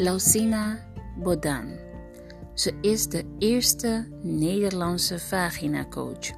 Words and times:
Lausina 0.00 0.78
Bodan. 1.16 1.78
Ze 2.54 2.78
is 2.80 3.06
de 3.06 3.24
eerste 3.38 4.08
Nederlandse 4.22 5.18
vagina-coach. 5.18 6.30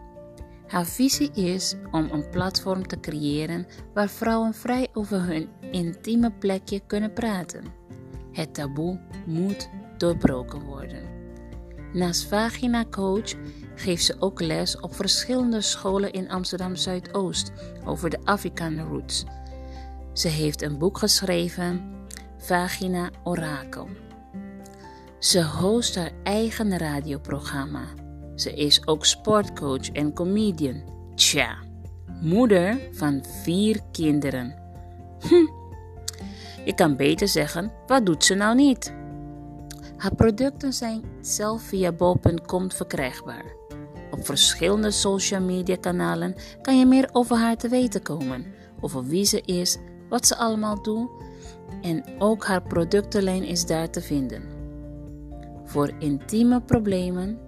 Haar 0.67 0.87
visie 0.87 1.31
is 1.33 1.75
om 1.91 2.09
een 2.11 2.29
platform 2.31 2.87
te 2.87 3.01
creëren 3.01 3.67
waar 3.95 4.09
vrouwen 4.09 4.55
vrij 4.55 4.89
over 4.93 5.27
hun 5.27 5.49
intieme 5.71 6.33
plekje 6.33 6.81
kunnen 6.87 7.13
praten. 7.13 7.65
Het 8.33 8.55
taboe 8.55 9.01
moet 9.27 9.71
doorbroken 9.97 10.65
worden. 10.65 11.03
Naast 11.93 12.25
vagina 12.25 12.85
coach 12.91 13.35
geeft 13.75 14.05
ze 14.05 14.17
ook 14.19 14.41
les 14.41 14.81
op 14.81 14.95
verschillende 14.95 15.61
scholen 15.61 16.13
in 16.13 16.31
Amsterdam 16.31 16.77
Zuidoost 16.77 17.53
over 17.85 18.11
de 18.11 18.21
African 18.25 18.79
roots. 18.79 19.25
Ze 20.13 20.29
heeft 20.29 20.63
een 20.63 20.79
boek 20.79 20.99
geschreven, 20.99 21.99
Vagina 22.41 23.11
Orakel. 23.25 23.89
Ze 25.19 25.45
host 25.45 25.95
haar 25.95 26.13
eigen 26.23 26.79
radioprogramma. 26.79 27.85
Ze 28.35 28.55
is 28.55 28.87
ook 28.87 29.07
sportcoach 29.07 29.91
en 29.91 30.13
comedian. 30.13 30.83
Tja, 31.15 31.57
moeder 32.21 32.79
van 32.93 33.25
vier 33.43 33.81
kinderen. 33.93 34.55
Hm. 35.21 35.35
Je 36.65 36.75
kan 36.75 36.97
beter 36.97 37.29
zeggen, 37.29 37.73
wat 37.87 38.07
doet 38.07 38.25
ze 38.25 38.35
nou 38.35 38.55
niet? 38.55 38.95
Haar 39.97 40.15
producten 40.15 40.73
zijn 40.73 41.03
zelf 41.21 41.63
via 41.63 41.93
bol.com 41.93 42.73
verkrijgbaar. 42.73 43.45
Op 44.11 44.27
verschillende 44.27 44.91
social 44.91 45.41
media 45.41 45.77
kanalen 45.77 46.35
kan 46.63 46.79
je 46.79 46.87
meer 46.87 47.09
over 47.13 47.37
haar 47.37 47.57
te 47.57 47.69
weten 47.69 48.03
komen. 48.03 48.47
Over 48.81 49.05
wie 49.05 49.25
ze 49.25 49.41
is, 49.41 49.79
wat 50.09 50.27
ze 50.27 50.37
allemaal 50.37 50.83
doet 50.83 51.11
en 51.83 52.05
ook 52.19 52.45
haar 52.45 52.63
productenlijn 52.63 53.45
is 53.45 53.67
daar 53.67 53.91
te 53.91 54.01
vinden. 54.01 54.43
Voor 55.65 55.93
intieme 55.99 56.61
problemen 56.61 57.39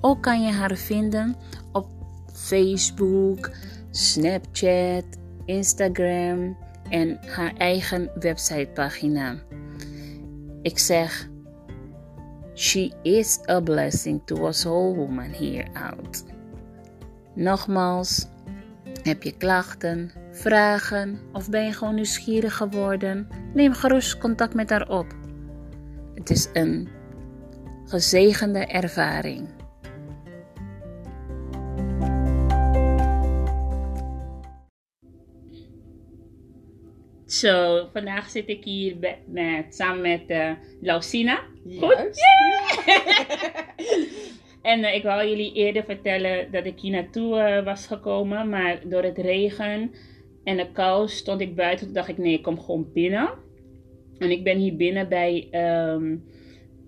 Ook 0.00 0.22
kan 0.22 0.42
je 0.42 0.52
haar 0.52 0.76
vinden 0.76 1.36
op 1.72 1.86
Facebook, 2.32 3.50
Snapchat, 3.90 5.04
Instagram 5.50 6.56
en 6.90 7.18
haar 7.26 7.52
eigen 7.56 8.10
websitepagina. 8.14 9.36
Ik 10.62 10.78
zeg, 10.78 11.28
she 12.54 12.92
is 13.02 13.38
a 13.48 13.60
blessing 13.60 14.22
to 14.24 14.46
us 14.46 14.66
all 14.66 14.94
women 14.94 15.32
here 15.32 15.66
out. 15.72 16.24
Nogmaals, 17.34 18.26
heb 19.02 19.22
je 19.22 19.36
klachten, 19.36 20.10
vragen 20.30 21.20
of 21.32 21.50
ben 21.50 21.64
je 21.64 21.72
gewoon 21.72 21.94
nieuwsgierig 21.94 22.56
geworden? 22.56 23.28
Neem 23.54 23.72
gerust 23.72 24.18
contact 24.18 24.54
met 24.54 24.70
haar 24.70 24.88
op. 24.88 25.06
Het 26.14 26.30
is 26.30 26.48
een 26.52 26.88
gezegende 27.84 28.66
ervaring. 28.66 29.48
Zo, 37.30 37.88
vandaag 37.92 38.30
zit 38.30 38.48
ik 38.48 38.64
hier 38.64 38.96
met, 39.26 39.74
samen 39.74 40.00
met 40.00 40.22
uh, 40.26 40.50
Lausina. 40.80 41.40
Goed? 41.78 42.10
en 44.62 44.80
uh, 44.80 44.94
ik 44.94 45.02
wou 45.02 45.28
jullie 45.28 45.52
eerder 45.52 45.84
vertellen 45.84 46.52
dat 46.52 46.66
ik 46.66 46.80
hier 46.80 46.90
naartoe 46.90 47.36
uh, 47.36 47.64
was 47.64 47.86
gekomen, 47.86 48.48
maar 48.48 48.80
door 48.88 49.02
het 49.02 49.18
regen 49.18 49.92
en 50.44 50.56
de 50.56 50.72
kou 50.72 51.08
stond 51.08 51.40
ik 51.40 51.54
buiten. 51.54 51.86
Toen 51.86 51.94
dacht 51.94 52.08
ik, 52.08 52.18
nee, 52.18 52.32
ik 52.32 52.42
kom 52.42 52.60
gewoon 52.60 52.92
binnen. 52.92 53.30
En 54.18 54.30
ik 54.30 54.44
ben 54.44 54.58
hier 54.58 54.76
binnen 54.76 55.08
bij 55.08 55.48
um, 55.92 56.24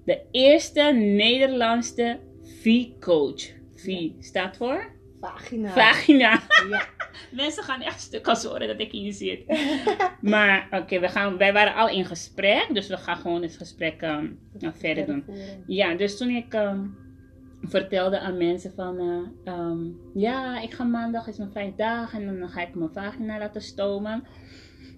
de 0.04 0.20
eerste 0.30 0.82
Nederlandse 0.92 2.18
V-coach. 2.42 3.42
V 3.74 3.86
ja. 3.86 4.10
staat 4.20 4.56
voor? 4.56 4.91
Vagina. 5.22 5.70
Vagina. 5.70 6.40
Ja. 6.70 6.86
Mensen 7.42 7.62
gaan 7.62 7.82
echt 7.82 8.00
stuk 8.00 8.28
als 8.28 8.44
horen 8.44 8.68
dat 8.68 8.80
ik 8.80 8.92
hier 8.92 9.12
zit. 9.12 9.44
maar 10.20 10.66
oké, 10.66 10.76
okay, 10.76 11.00
we 11.00 11.08
gaan, 11.08 11.36
wij 11.36 11.52
waren 11.52 11.74
al 11.74 11.88
in 11.88 12.04
gesprek. 12.04 12.66
Dus 12.72 12.88
we 12.88 12.96
gaan 12.96 13.16
gewoon 13.16 13.42
het 13.42 13.56
gesprek 13.56 14.02
um, 14.02 14.38
verder 14.58 15.06
doen. 15.06 15.24
Ja, 15.66 15.94
dus 15.94 16.16
toen 16.16 16.28
ik 16.28 16.54
um, 16.54 16.96
vertelde 17.62 18.20
aan 18.20 18.36
mensen 18.36 18.72
van... 18.74 19.00
Uh, 19.44 19.54
um, 19.54 20.00
ja, 20.14 20.60
ik 20.60 20.74
ga 20.74 20.84
maandag, 20.84 21.26
is 21.26 21.38
mijn 21.38 21.52
vijf 21.52 21.74
dagen. 21.74 22.28
En 22.28 22.38
dan 22.38 22.48
ga 22.48 22.60
ik 22.60 22.74
mijn 22.74 22.92
vagina 22.92 23.38
laten 23.38 23.62
stomen. 23.62 24.26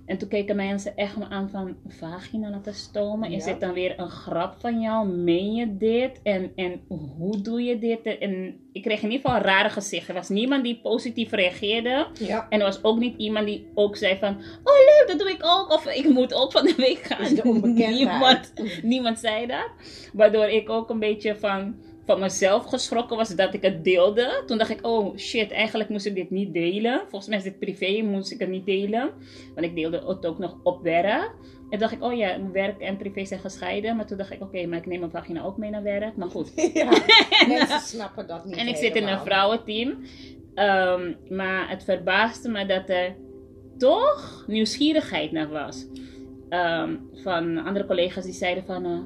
En 0.07 0.19
toen 0.19 0.29
keken 0.29 0.57
mensen 0.57 0.97
echt 0.97 1.17
me 1.17 1.29
aan 1.29 1.51
van 1.51 1.77
vagina 1.87 2.51
laten 2.51 2.75
stomen. 2.75 3.31
Ja. 3.31 3.37
Is 3.37 3.45
dit 3.45 3.61
dan 3.61 3.73
weer 3.73 3.99
een 3.99 4.11
grap 4.11 4.55
van 4.61 4.81
jou? 4.81 5.09
Meen 5.09 5.55
je 5.55 5.77
dit? 5.77 6.21
En, 6.23 6.53
en 6.57 6.81
hoe 6.89 7.41
doe 7.41 7.63
je 7.63 7.79
dit? 7.79 8.19
En 8.19 8.61
ik 8.73 8.83
kreeg 8.83 9.03
in 9.03 9.11
ieder 9.11 9.21
geval 9.21 9.37
een 9.37 9.47
rare 9.47 9.71
gezicht. 9.71 10.09
Er 10.09 10.15
was 10.15 10.29
niemand 10.29 10.65
die 10.65 10.81
positief 10.81 11.31
reageerde. 11.31 12.07
Ja. 12.19 12.47
En 12.49 12.59
er 12.59 12.67
was 12.67 12.85
ook 12.85 12.99
niet 12.99 13.19
iemand 13.19 13.47
die 13.47 13.71
ook 13.75 13.97
zei 13.97 14.19
van... 14.19 14.37
Oh 14.65 14.75
leuk, 14.75 15.05
dat 15.07 15.19
doe 15.19 15.31
ik 15.31 15.45
ook. 15.45 15.71
Of 15.71 15.87
ik 15.87 16.09
moet 16.09 16.35
ook 16.35 16.53
van 16.53 16.65
de 16.65 16.75
week 16.77 16.99
gaan. 16.99 17.35
De 17.35 17.43
niemand, 17.75 18.53
niemand 18.83 19.19
zei 19.19 19.47
dat. 19.47 19.71
Waardoor 20.13 20.49
ik 20.49 20.71
ook 20.71 20.91
een 20.91 20.99
beetje 20.99 21.37
van 21.37 21.75
van 22.07 22.21
mezelf 22.21 22.65
geschrokken 22.65 23.17
was 23.17 23.29
dat 23.29 23.55
ik 23.55 23.63
het 23.63 23.85
deelde. 23.85 24.43
Toen 24.47 24.59
dacht 24.59 24.71
ik, 24.71 24.87
oh 24.87 25.17
shit, 25.17 25.51
eigenlijk 25.51 25.91
moest 25.91 26.07
ik 26.07 26.15
dit 26.15 26.31
niet 26.31 26.53
delen. 26.53 27.01
Volgens 27.01 27.27
mij 27.27 27.39
is 27.39 27.45
dit 27.45 27.59
privé, 27.59 28.03
moest 28.03 28.33
ik 28.33 28.39
het 28.39 28.49
niet 28.49 28.67
delen. 28.67 29.11
Want 29.55 29.67
ik 29.67 29.75
deelde 29.75 30.03
het 30.07 30.27
ook 30.27 30.39
nog 30.39 30.57
op 30.63 30.83
werk. 30.83 31.31
En 31.71 31.79
dacht 31.79 31.93
ik, 31.93 32.03
oh 32.03 32.17
ja, 32.17 32.51
werk 32.53 32.81
en 32.81 32.97
privé 32.97 33.25
zijn 33.25 33.41
gescheiden. 33.41 33.97
Maar 33.97 34.07
toen 34.07 34.17
dacht 34.17 34.31
ik, 34.31 34.41
oké, 34.41 34.45
okay, 34.45 34.65
maar 34.65 34.79
ik 34.79 34.87
neem 34.87 34.99
mijn 34.99 35.11
vagina 35.11 35.43
ook 35.43 35.57
mee 35.57 35.71
naar 35.71 35.83
werk. 35.83 36.17
Maar 36.17 36.31
goed. 36.31 36.53
Ja, 36.75 36.91
mensen 37.49 37.81
snappen 37.81 38.27
dat 38.27 38.45
niet 38.45 38.57
En 38.57 38.67
ik 38.69 38.75
helemaal. 38.75 38.93
zit 38.93 39.03
in 39.03 39.09
een 39.09 39.21
vrouwenteam. 39.21 39.89
Um, 40.55 41.17
maar 41.37 41.69
het 41.69 41.85
verbaasde 41.85 42.49
me 42.49 42.67
dat 42.67 42.89
er 42.89 43.17
toch 43.79 44.45
nieuwsgierigheid 44.47 45.33
naar 45.33 45.49
was. 45.49 45.87
Um, 46.51 47.09
van 47.15 47.59
andere 47.59 47.87
collega's 47.87 48.25
die 48.25 48.33
zeiden 48.33 48.65
van... 48.65 48.87
Uh, 48.87 48.99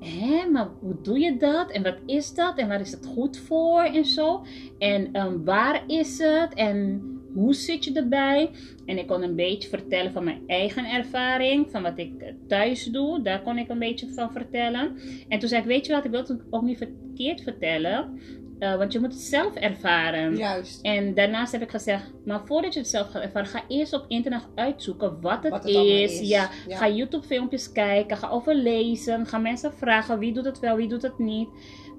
Hé, 0.00 0.50
maar 0.50 0.68
hoe 0.80 0.96
doe 1.02 1.18
je 1.18 1.36
dat? 1.36 1.70
En 1.70 1.82
wat 1.82 1.98
is 2.06 2.34
dat? 2.34 2.58
En 2.58 2.68
waar 2.68 2.80
is 2.80 2.90
het 2.90 3.06
goed 3.06 3.38
voor? 3.38 3.82
En 3.82 4.04
zo. 4.04 4.44
En 4.78 5.20
um, 5.20 5.44
waar 5.44 5.84
is 5.86 6.18
het? 6.18 6.54
En 6.54 7.02
hoe 7.34 7.54
zit 7.54 7.84
je 7.84 7.92
erbij? 7.92 8.50
En 8.86 8.98
ik 8.98 9.06
kon 9.06 9.22
een 9.22 9.34
beetje 9.34 9.68
vertellen 9.68 10.12
van 10.12 10.24
mijn 10.24 10.42
eigen 10.46 10.84
ervaring. 10.84 11.70
Van 11.70 11.82
wat 11.82 11.98
ik 11.98 12.34
thuis 12.46 12.84
doe. 12.84 13.22
Daar 13.22 13.42
kon 13.42 13.58
ik 13.58 13.68
een 13.68 13.78
beetje 13.78 14.08
van 14.08 14.32
vertellen. 14.32 14.96
En 15.28 15.38
toen 15.38 15.48
zei 15.48 15.60
ik, 15.60 15.68
weet 15.68 15.86
je 15.86 15.92
wat? 15.92 16.04
Ik 16.04 16.10
wil 16.10 16.20
het 16.20 16.42
ook 16.50 16.62
niet 16.62 16.78
verkeerd 16.78 17.40
vertellen. 17.40 18.20
Uh, 18.58 18.76
want 18.76 18.92
je 18.92 19.00
moet 19.00 19.12
het 19.12 19.20
zelf 19.20 19.54
ervaren. 19.54 20.36
Juist. 20.36 20.82
En 20.82 21.14
daarnaast 21.14 21.52
heb 21.52 21.62
ik 21.62 21.70
gezegd, 21.70 22.12
maar 22.24 22.40
voordat 22.44 22.72
je 22.74 22.80
het 22.80 22.88
zelf 22.88 23.10
gaat 23.10 23.22
ervaren, 23.22 23.48
ga 23.48 23.62
eerst 23.68 23.92
op 23.92 24.04
internet 24.08 24.46
uitzoeken 24.54 25.20
wat 25.20 25.42
het, 25.42 25.52
Wat 25.52 25.64
het 25.64 25.74
is. 25.74 26.20
is. 26.20 26.28
Ja, 26.28 26.50
Ja. 26.68 26.76
Ga 26.76 26.88
YouTube 26.88 27.26
filmpjes 27.26 27.72
kijken, 27.72 28.16
ga 28.16 28.28
overlezen, 28.28 29.26
ga 29.26 29.38
mensen 29.38 29.72
vragen 29.72 30.18
wie 30.18 30.32
doet 30.32 30.44
het 30.44 30.58
wel, 30.58 30.76
wie 30.76 30.88
doet 30.88 31.02
het 31.02 31.18
niet. 31.18 31.48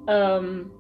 Um, 0.06 0.72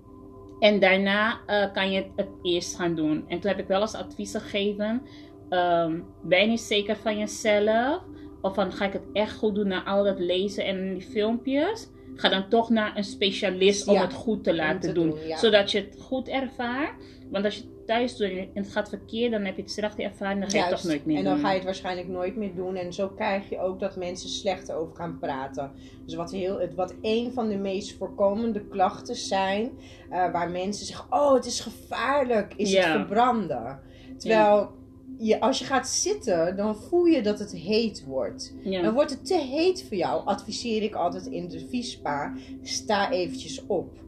en 0.59 0.79
daarna 0.79 1.39
uh, 1.47 1.73
kan 1.73 1.91
je 1.91 1.97
het, 1.97 2.11
het, 2.15 2.29
eerst 2.41 2.75
gaan 2.75 2.95
doen. 2.95 3.25
En 3.27 3.39
toen 3.39 3.49
heb 3.49 3.59
ik 3.59 3.67
wel 3.67 3.81
eens 3.81 3.95
advies 3.95 4.31
gegeven, 4.31 5.01
um, 5.49 6.05
ben 6.23 6.41
je 6.41 6.47
niet 6.47 6.59
zeker 6.59 6.95
van 6.95 7.17
jezelf? 7.17 8.01
Of 8.41 8.53
van 8.53 8.71
ga 8.71 8.85
ik 8.85 8.93
het 8.93 9.05
echt 9.13 9.37
goed 9.37 9.55
doen 9.55 9.67
na 9.67 9.83
al 9.83 10.03
dat 10.03 10.19
lezen 10.19 10.65
en 10.65 10.93
die 10.93 11.01
filmpjes? 11.01 11.89
Ga 12.19 12.29
dan 12.29 12.49
toch 12.49 12.69
naar 12.69 12.97
een 12.97 13.03
specialist 13.03 13.87
om 13.87 13.93
Ja, 13.93 14.01
het 14.01 14.13
goed 14.13 14.43
te 14.43 14.55
laten 14.55 14.79
te 14.79 14.91
doen. 14.91 15.09
doen, 15.09 15.27
ja. 15.27 15.37
Zodat 15.37 15.71
je 15.71 15.77
het 15.79 15.95
goed 16.01 16.27
ervaart. 16.27 16.93
Want 17.31 17.45
als 17.45 17.55
je 17.55 17.61
het 17.61 17.87
thuis 17.87 18.15
doet 18.17 18.29
en 18.29 18.49
het 18.53 18.71
gaat 18.71 18.89
verkeerd, 18.89 19.31
dan 19.31 19.45
heb 19.45 19.55
je 19.55 19.61
het 19.61 19.71
slechte 19.71 20.03
ervaring. 20.03 20.39
Dan 20.41 20.49
ga 20.49 20.55
je 20.57 20.61
het 20.63 20.69
Juist. 20.69 20.83
toch 20.83 20.91
nooit 20.91 21.05
meer 21.05 21.17
en 21.17 21.23
dan 21.23 21.39
ga 21.39 21.49
je 21.49 21.55
het 21.55 21.63
waarschijnlijk 21.65 22.07
nooit 22.07 22.35
meer 22.35 22.55
doen. 22.55 22.75
En 22.75 22.93
zo 22.93 23.07
krijg 23.07 23.49
je 23.49 23.59
ook 23.59 23.79
dat 23.79 23.95
mensen 23.95 24.29
slecht 24.29 24.71
over 24.71 24.95
gaan 24.95 25.17
praten. 25.19 25.71
Dus 26.05 26.15
wat, 26.15 26.31
heel, 26.31 26.59
het, 26.59 26.75
wat 26.75 26.93
een 27.01 27.31
van 27.33 27.49
de 27.49 27.55
meest 27.57 27.97
voorkomende 27.97 28.61
klachten 28.67 29.15
zijn, 29.15 29.71
uh, 30.11 30.31
waar 30.31 30.49
mensen 30.49 30.85
zeggen: 30.85 31.05
Oh, 31.09 31.33
het 31.33 31.45
is 31.45 31.59
gevaarlijk, 31.59 32.53
is 32.55 32.71
Ja. 32.71 32.81
het 32.81 32.91
verbranden. 32.91 33.79
Terwijl 34.17 34.71
je, 35.19 35.39
als 35.39 35.59
je 35.59 35.65
gaat 35.65 35.87
zitten, 35.87 36.55
dan 36.55 36.75
voel 36.75 37.05
je 37.05 37.21
dat 37.21 37.39
het 37.39 37.51
heet 37.51 38.03
wordt. 38.05 38.53
Ja. 38.63 38.81
Dan 38.81 38.93
wordt 38.93 39.09
het 39.11 39.25
te 39.25 39.37
heet 39.37 39.85
voor 39.87 39.97
jou, 39.97 40.25
adviseer 40.25 40.83
ik 40.83 40.95
altijd 40.95 41.25
in 41.25 41.47
de 41.47 41.65
viespa. 41.69 42.33
Sta 42.63 43.11
eventjes 43.11 43.61
op. 43.67 44.05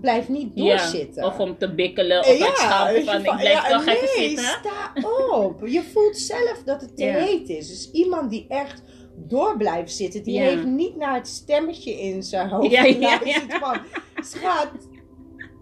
blijf 0.00 0.28
niet 0.28 0.50
Ja, 0.54 0.64
doorzitten. 0.76 1.24
Of 1.24 1.38
om 1.38 1.58
te 1.58 1.74
bikkelen 1.74 2.18
of 2.20 2.26
het 2.38 2.56
schappen 2.58 3.04
van 3.04 3.16
ik 3.16 3.22
blijf 3.22 3.42
ja, 3.52 3.68
toch 3.68 3.84
nee, 3.84 3.96
even 3.96 4.08
zitten. 4.28 4.44
sta 4.44 4.92
op. 5.36 5.66
Je 5.66 5.82
voelt 5.82 6.16
zelf 6.18 6.62
dat 6.64 6.80
het 6.80 6.96
te 6.96 7.04
Ja. 7.04 7.14
heet 7.18 7.48
is. 7.48 7.68
Dus 7.68 7.90
iemand 7.90 8.30
die 8.30 8.46
echt 8.48 8.82
door 9.16 9.56
blijft 9.56 9.92
zitten, 9.92 10.22
die 10.22 10.34
Ja. 10.34 10.42
heeft 10.42 10.64
niet 10.64 10.96
naar 10.96 11.14
het 11.14 11.28
stemmetje 11.28 12.00
in 12.00 12.22
zijn 12.22 12.48
hoofd 12.48 12.70
Ja, 12.70 12.84
ja, 12.84 12.92
geluisterd 13.18 13.52
van, 13.54 13.78
schat, 14.24 14.68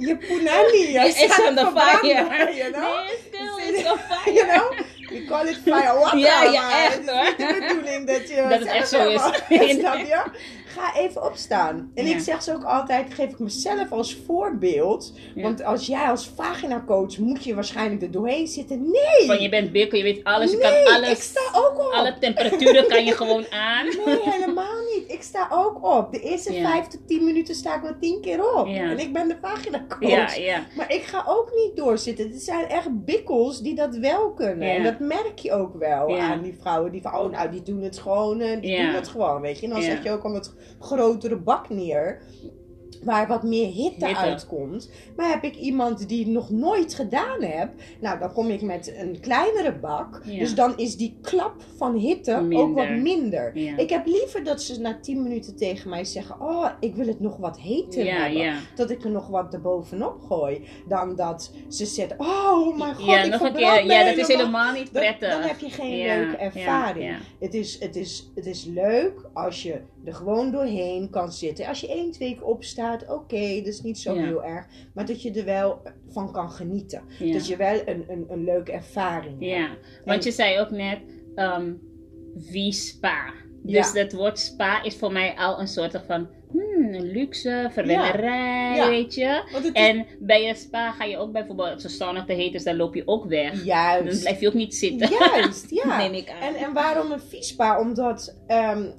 je 0.07 0.17
punani, 0.17 0.93
je 0.93 1.01
It's 1.09 1.39
on 1.49 1.55
the 1.55 1.71
fire. 1.75 2.53
You 2.55 2.73
know? 2.73 3.07
Still, 3.27 3.91
on 3.93 3.99
fire. 4.09 4.35
You 4.35 4.47
know? 4.47 4.73
We 5.11 5.25
call 5.25 5.47
it 5.47 5.57
fire 5.65 5.99
water. 5.99 6.19
Ja, 6.19 6.43
ja, 6.43 6.85
echt, 6.85 6.95
het 6.95 7.05
is 7.07 7.11
hoor. 7.13 7.35
de 7.37 7.57
bedoeling 7.61 8.07
dat 8.07 8.29
je... 8.29 8.47
Dat 8.49 8.59
het 8.59 8.69
echt 8.69 8.89
zo 8.89 9.09
is. 9.09 9.21
Snap 9.79 9.97
je? 9.97 10.23
Ga 10.67 10.95
even 10.97 11.23
opstaan. 11.25 11.91
En 11.95 12.07
Ja. 12.07 12.15
ik 12.15 12.21
zeg 12.23 12.43
ze 12.43 12.53
ook 12.53 12.65
altijd, 12.65 13.15
geef 13.15 13.31
ik 13.31 13.39
mezelf 13.39 13.93
als 13.93 14.17
voorbeeld. 14.27 15.13
Ja. 15.35 15.43
Want 15.43 15.65
als 15.65 15.87
jij 15.87 16.09
als 16.09 16.31
vagina 16.37 16.85
coach 16.87 17.19
moet 17.19 17.45
je 17.45 17.55
waarschijnlijk 17.55 18.03
er 18.03 18.11
doorheen 18.11 18.47
zitten. 18.47 18.83
Nee! 18.91 19.27
Van 19.27 19.41
je 19.43 19.49
bent 19.49 19.73
bikkel, 19.73 19.99
je 19.99 20.05
weet 20.05 20.25
alles, 20.25 20.51
je 20.51 20.57
nee, 20.57 20.83
kan 20.85 20.95
ik 20.95 21.05
alles. 21.05 21.23
sta 21.23 21.41
ook 21.53 21.79
op. 21.79 21.93
Alle 21.93 22.19
temperaturen 22.21 22.87
kan 22.89 23.05
je 23.05 23.13
gewoon 23.13 23.47
aan. 23.51 23.87
Nee, 24.07 24.19
helemaal 24.23 24.83
niet. 24.97 25.13
Ik 25.13 25.23
sta 25.23 25.49
ook 25.53 25.85
op. 25.97 26.13
De 26.13 26.21
eerste 26.21 26.53
vijf 26.71 26.87
tot 26.87 27.07
tien 27.09 27.25
minuten 27.25 27.55
sta 27.55 27.75
ik 27.77 27.83
wel 27.83 27.95
tien 28.01 28.21
keer 28.21 28.55
op. 28.59 28.67
En 28.91 28.99
ik 28.99 29.13
ben 29.13 29.29
de 29.29 29.37
vagina 29.41 29.85
coach. 29.89 30.11
Ja, 30.37 30.43
ja. 30.43 30.65
Maar 30.77 30.93
ik 30.93 31.03
ga 31.03 31.25
ook 31.29 31.51
niet 31.55 31.77
doorzitten. 31.77 32.29
Het 32.31 32.43
zijn 32.43 32.69
echt 32.69 33.05
bikkels 33.05 33.63
die 33.63 33.75
dat 33.75 33.97
wel 33.97 34.33
kunnen. 34.33 34.69
En 34.77 34.83
dat 34.83 34.99
merk 34.99 35.39
je 35.39 35.53
ook 35.53 35.77
wel 35.79 36.09
aan 36.21 36.43
die 36.43 36.57
vrouwen. 36.61 36.93
Die 36.93 37.03
van, 37.03 37.15
oh 37.19 37.31
nou, 37.31 37.51
die 37.51 37.63
doen 37.63 37.83
het 37.83 37.99
gewoon. 37.99 38.41
eh, 38.41 38.61
die 38.61 38.77
doen 38.87 38.95
het 38.95 39.09
gewoon, 39.09 39.41
weet 39.41 39.59
je. 39.61 39.67
En 39.67 39.73
dan 39.73 39.83
zet 39.95 40.03
je 40.03 40.11
ook 40.11 40.25
een 40.25 40.33
wat 40.33 40.55
grotere 40.79 41.37
bak 41.37 41.69
neer. 41.69 42.23
Waar 43.03 43.27
wat 43.29 43.43
meer 43.43 43.67
hitte, 43.73 44.07
Hitte. 44.07 44.21
uitkomt. 44.21 44.91
Maar 45.17 45.31
heb 45.31 45.43
ik 45.45 45.57
iemand 45.57 46.09
die 46.09 46.27
nog 46.27 46.51
nooit 46.51 46.95
gedaan 46.95 47.43
heb. 47.43 47.71
Nou, 48.01 48.19
dan 48.19 48.33
kom 48.33 48.49
ik 48.51 48.63
met 48.63 48.95
een 48.97 49.21
kleinere 49.21 49.73
bak. 49.73 50.21
Ja. 50.25 50.39
Dus 50.39 50.55
dan 50.55 50.77
is 50.79 50.97
die 50.97 51.17
klap 51.23 51.55
van 51.77 51.95
hitte 51.97 52.47
ook 52.53 52.75
wat 52.75 52.89
minder. 52.91 53.59
Ja. 53.59 53.77
Ik 53.77 53.91
heb 53.91 54.07
liever 54.07 54.45
dat 54.45 54.63
ze 54.63 54.81
na 54.81 54.99
10 55.01 55.23
minuten 55.23 55.57
tegen 55.57 55.91
mij 55.91 56.05
zeggen: 56.05 56.41
Oh, 56.41 56.67
ik 56.81 56.95
wil 56.95 57.07
het 57.07 57.21
nog 57.21 57.37
wat 57.37 57.59
heter 57.59 58.05
Ja, 58.05 58.15
hebben 58.15 58.55
dat 58.75 58.91
ik 58.91 59.05
er 59.05 59.11
nog 59.11 59.29
wat 59.29 59.55
erbovenop 59.55 60.21
gooi. 60.21 60.63
Dan 60.89 61.17
dat 61.17 61.51
ze 61.69 61.87
zegt, 61.87 62.15
oh 62.17 62.79
mijn 62.79 62.95
god, 62.95 63.07
Ja, 63.07 63.23
ik 63.23 63.31
nog 63.31 63.41
een 63.41 63.53
keer. 63.55 63.85
Ja, 63.87 64.05
dat 64.05 64.17
is 64.17 64.27
helemaal. 64.27 64.73
niet 64.73 64.93
Dan, 64.93 65.03
prettig. 65.03 65.31
dan 65.31 65.43
heb 65.43 65.59
je 65.59 65.71
geen 65.71 66.07
leuke 66.07 66.37
ervaring. 66.37 67.17
Het, 67.41 67.55
is, 67.55 67.81
het, 67.81 67.97
is, 67.97 68.31
het 68.35 68.47
is 68.47 68.65
leuk 68.65 69.29
als 69.33 69.63
je 69.63 69.81
er 70.05 70.15
gewoon 70.15 70.51
doorheen 70.51 71.11
kan 71.11 71.33
zitten. 71.33 71.67
Als 71.67 71.81
je 71.81 71.89
één, 71.89 72.11
twee 72.11 72.35
keer 72.35 72.45
opstaat, 72.45 73.09
oké, 73.11 73.57
dat 73.57 73.67
is 73.67 73.81
niet 73.83 73.99
zo 73.99 74.15
Ja. 74.15 74.23
heel 74.23 74.45
erg. 74.45 74.67
Maar 74.95 75.07
dat 75.07 75.23
je 75.23 75.31
er 75.33 75.45
wel 75.45 75.83
van 76.09 76.33
kan 76.33 76.51
genieten. 76.51 77.03
Ja. 77.19 77.33
Dat 77.33 77.47
je 77.47 77.57
wel 77.57 77.81
een, 77.85 78.05
een, 78.09 78.25
een 78.29 78.45
leuke 78.45 78.73
ervaring 78.73 79.33
hebt. 79.41 79.45
Ja, 79.53 79.69
want 80.05 80.19
En- 80.19 80.25
je 80.25 80.31
zei 80.33 80.61
ook 80.61 80.71
net 80.71 80.99
ehm 81.35 81.73
wie 82.51 82.73
spa. 82.73 83.33
Dus 83.63 83.93
Ja. 83.93 84.03
dat 84.03 84.13
woord 84.13 84.39
spa 84.39 84.83
is 84.83 84.97
voor 84.97 85.13
mij 85.13 85.35
al 85.37 85.61
een 85.61 85.69
soort 85.69 86.03
van 86.07 86.29
hmm, 86.51 86.95
een 86.95 87.11
luxe, 87.11 87.69
verwennerij, 87.73 88.77
Ja. 88.77 88.89
weet 88.89 89.15
je. 89.15 89.43
Is 89.63 89.73
En 89.73 90.07
bij 90.21 90.49
een 90.49 90.57
spa 90.57 90.91
ga 90.93 91.05
je 91.05 91.17
ook 91.19 91.33
bijvoorbeeld, 91.33 91.73
als 91.73 91.83
de 91.83 91.89
sauna 91.89 92.25
te 92.25 92.33
heet 92.33 92.55
is, 92.55 92.65
dan 92.65 92.77
loop 92.77 92.95
je 92.95 93.03
ook 93.07 93.25
weg. 93.27 93.53
Dan 93.53 93.65
juist. 93.65 94.21
blijf 94.21 94.41
je 94.41 94.47
ook 94.49 94.55
niet 94.55 94.75
zitten, 94.75 95.09
Juist, 95.11 95.71
ja. 95.71 95.97
neem 96.03 96.13
ik 96.13 96.31
aan. 96.31 96.41
En, 96.41 96.55
en 96.55 96.73
waarom 96.73 97.13
een 97.13 97.21
viespa? 97.21 97.81
Omdat 97.81 98.37
ehm 98.47 98.91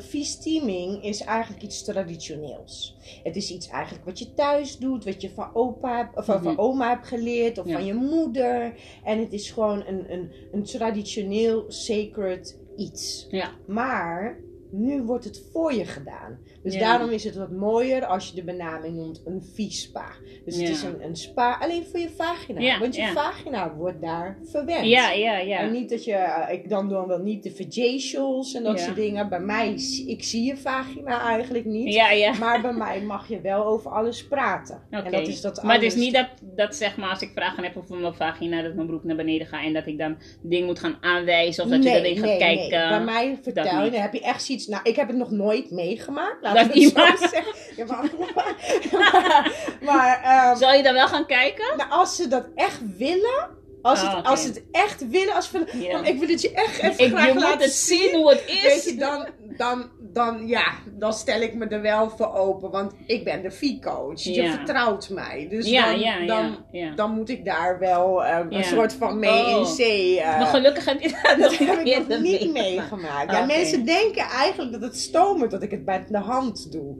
viesteaming 0.00 1.04
is 1.04 1.20
eigenlijk 1.20 1.62
iets 1.62 1.84
traditioneels. 1.84 2.96
Het 3.22 3.36
is 3.36 3.50
iets 3.50 3.68
eigenlijk 3.68 4.04
wat 4.04 4.18
je 4.18 4.34
thuis 4.34 4.76
doet, 4.78 5.04
wat 5.04 5.20
je 5.20 5.30
van 5.30 5.50
opa 5.54 6.10
of 6.14 6.24
van 6.24 6.42
Mhm. 6.42 6.58
oma 6.60 6.88
hebt 6.88 7.06
geleerd, 7.06 7.58
of 7.58 7.66
Ja. 7.66 7.72
van 7.72 7.84
je 7.84 7.94
moeder. 7.94 8.74
En 9.04 9.18
het 9.18 9.32
is 9.32 9.50
gewoon 9.50 9.86
een, 9.86 10.12
een, 10.12 10.30
een 10.52 10.62
traditioneel 10.62 11.64
sacred 11.68 12.58
iets. 12.76 13.26
Ja. 13.30 13.50
Maar 13.66 14.40
nu 14.70 15.02
wordt 15.02 15.24
het 15.24 15.42
voor 15.52 15.72
je 15.74 15.84
gedaan. 15.84 16.38
Dus 16.64 16.78
daarom 16.78 17.10
is 17.10 17.24
het 17.24 17.36
wat 17.36 17.50
mooier 17.50 18.04
als 18.06 18.28
je 18.28 18.34
de 18.34 18.44
benaming 18.44 18.96
noemt 18.96 19.22
een 19.24 19.42
viespa. 19.54 20.06
Dus 20.44 20.56
het 20.56 20.68
is 20.68 20.82
een, 20.82 21.04
een 21.04 21.16
spa 21.16 21.58
alleen 21.60 21.84
voor 21.90 22.00
je 22.00 22.10
vagina. 22.16 22.78
Want 22.78 22.96
je 22.96 23.10
vagina 23.14 23.74
wordt 23.74 24.00
daar 24.00 24.38
verwend. 24.44 24.86
Ja, 24.86 25.10
ja, 25.10 25.38
ja. 25.38 25.58
En 25.58 25.72
niet 25.72 25.90
dat 25.90 26.04
je, 26.04 26.12
eh, 26.12 26.54
ik 26.54 26.68
dan 26.68 26.88
doe 26.88 27.06
wel 27.06 27.18
niet 27.18 27.42
de 27.42 27.50
vajacials 27.50 28.54
en 28.54 28.62
dat 28.62 28.80
soort 28.80 28.96
dingen. 28.96 29.28
Bij 29.28 29.40
mij, 29.40 29.72
ik 30.06 30.24
zie 30.24 30.44
je 30.44 30.56
vagina 30.56 31.20
eigenlijk 31.20 31.64
niet. 31.64 31.94
Ja, 31.94 32.10
ja. 32.10 32.32
Maar 32.44 32.60
bij 32.60 32.72
mij 32.72 33.00
mag 33.00 33.28
je 33.28 33.40
wel 33.40 33.64
over 33.64 33.90
alles 33.90 34.26
praten. 34.26 34.82
Oké. 34.90 35.02
En 35.02 35.12
dat 35.12 35.28
is 35.28 35.40
dat 35.40 35.62
maar 35.62 35.74
het 35.74 35.82
is 35.82 35.94
niet 35.94 36.14
dat, 36.14 36.28
dat 36.42 36.74
zeg 36.74 36.96
maar 36.96 37.10
als 37.10 37.20
ik 37.20 37.30
vragen 37.34 37.62
heb 37.62 37.76
over 37.76 37.96
mijn 37.96 38.14
vagina, 38.14 38.62
dat 38.62 38.74
mijn 38.74 38.86
broek 38.86 39.04
naar 39.04 39.16
beneden 39.16 39.46
gaat 39.46 39.64
en 39.64 39.72
dat 39.72 39.86
ik 39.86 39.98
dan 39.98 40.16
ding 40.42 40.66
moet 40.66 40.78
gaan 40.78 40.96
aanwijzen 41.00 41.64
of 41.64 41.70
dat 41.70 41.84
je 41.84 41.90
dan 41.90 42.02
even 42.02 42.28
gaat 42.28 42.38
kijken. 42.38 42.88
Bij 42.88 43.04
mij 43.04 43.38
vertel 43.42 43.64
je, 43.64 43.82
niet. 43.82 43.92
dan 43.92 44.00
heb 44.00 44.12
je 44.12 44.22
echt 44.22 44.42
zoiets. 44.42 44.66
Nou, 44.66 44.82
ik 44.82 44.96
heb 44.96 45.08
het 45.08 45.16
nog 45.16 45.30
nooit 45.30 45.70
meegemaakt. 45.70 46.42
Dat 46.54 46.74
iemand-. 46.74 47.30
Ja, 47.76 47.84
maar 47.84 48.10
maar, 48.34 49.52
maar, 49.88 50.22
ehm, 50.22 50.56
Zal 50.56 50.72
je 50.72 50.82
dan 50.82 50.94
wel 50.94 51.08
gaan 51.08 51.26
kijken? 51.26 51.76
nou, 51.76 51.90
als 51.90 52.16
ze 52.16 52.28
dat 52.28 52.46
echt 52.54 52.80
willen. 52.96 53.62
Als, 53.82 54.00
het, 54.00 54.14
oké. 54.14 54.28
als 54.28 54.42
ze 54.42 54.48
het 54.48 54.62
echt 54.70 55.08
willen, 55.08 55.34
als 55.34 55.50
oh, 55.54 56.06
ik 56.06 56.18
wil 56.18 56.28
het 56.28 56.40
je 56.40 56.52
echt 56.52 56.78
even 56.78 57.04
Ik, 57.04 57.10
graag 57.10 57.26
je 57.26 57.32
moet 57.32 57.42
laten 57.42 57.60
het 57.60 57.72
zien 57.72 58.14
hoe 58.14 58.30
het 58.30 58.44
Weet 58.46 58.76
is. 58.76 58.84
je, 58.84 58.94
dan, 58.94 59.28
dan, 59.56 59.90
dan, 60.14 60.46
ja, 60.48 60.64
dan 60.98 61.12
stel 61.12 61.40
ik 61.40 61.54
me 61.54 61.66
er 61.66 61.80
wel 61.80 62.10
voor 62.10 62.34
open. 62.34 62.70
Want 62.70 62.92
ik 63.06 63.24
ben 63.24 63.42
de 63.42 63.50
fee-coach. 63.50 64.22
Je 64.22 64.42
Ja. 64.42 64.52
vertrouwt 64.52 65.08
mij. 65.10 65.46
Dus 65.50 65.68
Ja, 65.68 65.90
dan, 66.26 66.56
ja, 66.72 66.94
dan, 66.94 67.10
moet 67.14 67.28
ik 67.28 67.44
daar 67.44 67.78
wel 67.78 68.24
eh, 68.24 68.28
Ja. 68.50 68.58
een 68.58 68.64
soort 68.64 68.92
van 68.92 69.18
mee 69.18 69.44
Oh. 69.44 69.58
in 69.58 69.66
zee. 69.66 70.20
eh, 70.20 70.38
maar 70.38 70.46
gelukkig 70.46 70.84
heb 70.84 71.00
je 71.00 71.08
dat, 71.38 71.58
heb 71.58 71.78
ik 71.80 72.08
nog 72.08 72.20
niet 72.20 72.52
meegemaakt. 72.52 72.52
meegemaakt. 72.52 73.32
Ja, 73.32 73.44
mensen 73.44 73.84
denken 73.84 74.22
eigenlijk 74.24 74.72
dat 74.72 74.82
het 74.82 74.98
stomen 74.98 75.48
dat 75.50 75.62
ik 75.62 75.70
het 75.70 75.84
bij 75.84 76.04
de 76.08 76.18
hand 76.18 76.72
doe. 76.72 76.94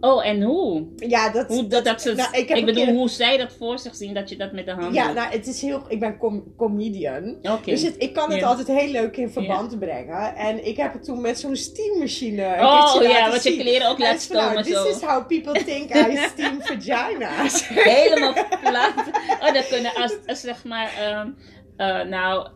Oh, 0.00 0.26
en 0.26 0.42
hoe? 0.42 0.86
Ja, 0.96 1.30
dat, 1.30 1.48
hoe 1.48 1.66
dat, 1.66 1.84
dat 1.84 2.02
ze, 2.02 2.14
nou, 2.14 2.36
ik 2.36 2.64
bedoel, 2.66 2.84
keer- 2.84 2.94
hoe 2.94 3.08
zij 3.08 3.36
dat 3.36 3.52
voor 3.58 3.78
zich 3.78 3.94
zien 3.94 4.14
dat 4.14 4.28
je 4.28 4.36
dat 4.36 4.52
met 4.52 4.64
de 4.66 4.72
hand 4.72 4.94
ja, 4.94 5.06
doet. 5.06 5.14
nou, 5.14 5.30
het 5.32 5.46
is 5.46 5.62
heel. 5.62 5.82
Ik 5.88 6.00
ben 6.00 6.18
com- 6.18 6.54
comedian. 6.56 7.36
Dus 7.64 7.82
het, 7.82 7.94
ik 7.98 8.12
kan 8.12 8.32
het 8.32 8.42
altijd 8.42 8.66
heel 8.66 8.90
leuk 8.90 9.16
in 9.16 9.30
verband 9.30 9.78
brengen. 9.78 10.34
En 10.36 10.66
ik 10.66 10.76
heb 10.76 10.92
het 10.92 11.04
toen 11.04 11.20
met 11.20 11.38
zo'n 11.40 11.56
steammachine. 11.56 12.39
Oh 12.42 13.02
ja, 13.02 13.30
wat 13.30 13.42
je 13.42 13.56
kleren 13.56 13.88
ook 13.88 13.98
laat 13.98 14.08
nou, 14.08 14.20
stomen 14.20 14.62
This 14.62 14.74
zo. 14.74 14.88
is 14.88 15.00
how 15.00 15.26
people 15.26 15.64
think 15.64 15.94
I 15.94 16.16
steam 16.16 16.62
vagina's. 16.66 17.68
Helemaal 17.68 18.32
plat. 18.60 18.92
Oh, 19.40 19.52
dat 19.54 19.68
kunnen 19.68 19.94
als, 19.94 20.16
als 20.26 20.40
zeg 20.40 20.64
maar, 20.64 20.92
ehm, 20.98 21.28
eh, 21.76 22.02
nou, 22.02 22.48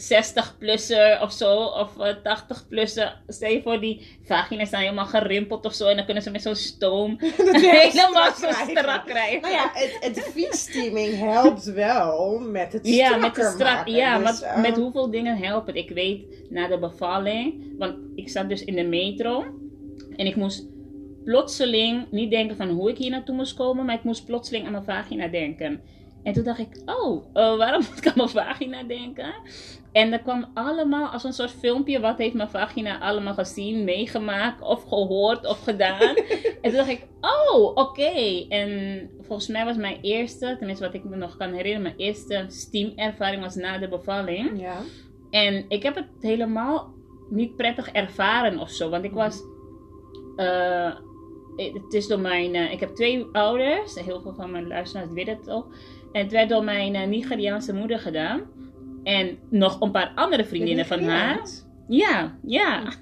60-plusser 0.00 1.20
of 1.22 1.32
zo, 1.32 1.62
of 1.62 1.90
80-plusser. 2.18 3.12
Stel 3.26 3.50
je 3.50 3.62
voor, 3.62 3.80
die 3.80 4.18
vagina's 4.24 4.68
zijn 4.68 4.82
helemaal 4.82 5.06
gerimpeld 5.06 5.64
of 5.64 5.74
zo. 5.74 5.86
En 5.86 5.96
dan 5.96 6.04
kunnen 6.04 6.22
ze 6.22 6.30
met 6.30 6.42
zo'n 6.42 6.54
stoom 6.54 7.16
helemaal 7.20 8.32
zo 8.32 8.50
strak 8.68 9.06
krijgen. 9.06 9.40
Nou 9.40 9.52
ja, 9.54 9.70
het, 9.72 9.96
het 10.00 11.16
helpt 11.16 11.64
wel 11.64 12.38
met 12.38 12.72
het 12.72 12.86
Ja, 12.86 13.16
met 13.16 13.34
strak. 13.34 13.58
maken. 13.58 13.92
Ja, 13.92 14.18
Dus, 14.18 14.40
maar 14.40 14.54
eh, 14.54 14.62
met 14.62 14.76
hoeveel 14.76 15.10
dingen 15.10 15.36
helpt 15.36 15.66
het? 15.66 15.76
Ik 15.76 15.90
weet 15.90 16.46
na 16.50 16.68
de 16.68 16.78
bevalling, 16.78 17.74
want 17.78 17.94
ik 18.14 18.28
zat 18.28 18.48
dus 18.48 18.64
in 18.64 18.74
de 18.74 18.84
metro 18.84 19.44
en 20.16 20.26
ik 20.26 20.36
moest 20.36 20.66
plotseling 21.24 22.06
niet 22.10 22.30
denken 22.30 22.56
van 22.56 22.68
hoe 22.68 22.90
ik 22.90 22.98
hier 22.98 23.10
naartoe 23.10 23.34
moest 23.34 23.54
komen, 23.54 23.84
maar 23.84 23.94
ik 23.94 24.04
moest 24.04 24.24
plotseling 24.26 24.64
aan 24.66 24.72
mijn 24.72 24.84
vagina 24.84 25.26
denken. 25.28 25.80
En 26.22 26.32
toen 26.32 26.44
dacht 26.44 26.58
ik, 26.58 26.82
oh, 26.86 27.24
eh, 27.34 27.56
waarom 27.56 27.82
moet 27.88 27.98
ik 27.98 28.06
aan 28.06 28.12
mijn 28.16 28.28
vagina 28.28 28.82
denken? 28.82 29.34
En 29.92 30.10
dat 30.10 30.22
kwam 30.22 30.46
allemaal 30.54 31.06
als 31.08 31.24
een 31.24 31.32
soort 31.32 31.50
filmpje. 31.50 32.00
Wat 32.00 32.18
heeft 32.18 32.34
mijn 32.34 32.50
vagina 32.50 33.00
allemaal 33.00 33.34
gezien, 33.34 33.84
meegemaakt 33.84 34.62
of 34.62 34.82
gehoord 34.88 35.46
of 35.46 35.62
gedaan? 35.62 36.16
en 36.62 36.62
toen 36.62 36.72
dacht 36.72 36.88
ik, 36.88 37.06
oh, 37.20 37.62
oké. 37.74 38.46
En 38.48 39.10
volgens 39.20 39.48
mij 39.48 39.64
was 39.64 39.76
mijn 39.76 39.98
eerste, 40.00 40.54
tenminste 40.58 40.84
wat 40.84 40.94
ik 40.94 41.04
me 41.04 41.16
nog 41.16 41.36
kan 41.36 41.48
herinneren, 41.52 41.82
mijn 41.82 41.96
eerste 41.96 42.44
steamervaring 42.48 43.42
was 43.42 43.54
na 43.54 43.78
de 43.78 43.88
bevalling. 43.88 44.60
Ja. 44.60 44.76
En 45.30 45.64
ik 45.68 45.82
heb 45.82 45.94
het 45.94 46.08
helemaal 46.20 46.94
niet 47.30 47.56
prettig 47.56 47.88
ervaren 47.90 48.58
of 48.58 48.70
zo. 48.70 48.90
Want 48.90 49.04
ik 49.04 49.12
was. 49.12 49.40
eh, 50.36 50.92
het 51.56 51.92
is 51.94 52.06
door 52.06 52.20
mijn. 52.20 52.54
eh, 52.54 52.72
ik 52.72 52.80
heb 52.80 52.94
twee 52.94 53.26
ouders. 53.32 53.94
Heel 53.94 54.20
veel 54.20 54.34
van 54.34 54.50
mijn 54.50 54.66
luisteraars 54.66 55.10
weten 55.12 55.36
het 55.36 55.50
ook. 55.50 55.74
En 56.12 56.22
het 56.22 56.32
werd 56.32 56.48
door 56.48 56.64
mijn 56.64 56.94
eh, 56.94 57.06
Nigeriaanse 57.06 57.74
moeder 57.74 57.98
gedaan. 57.98 58.40
En 59.08 59.38
nog 59.50 59.80
een 59.80 59.90
paar 59.90 60.12
andere 60.14 60.44
vriendinnen 60.44 60.86
van 60.86 61.02
haar. 61.02 61.40
Ja, 61.88 62.38
ja. 62.42 62.92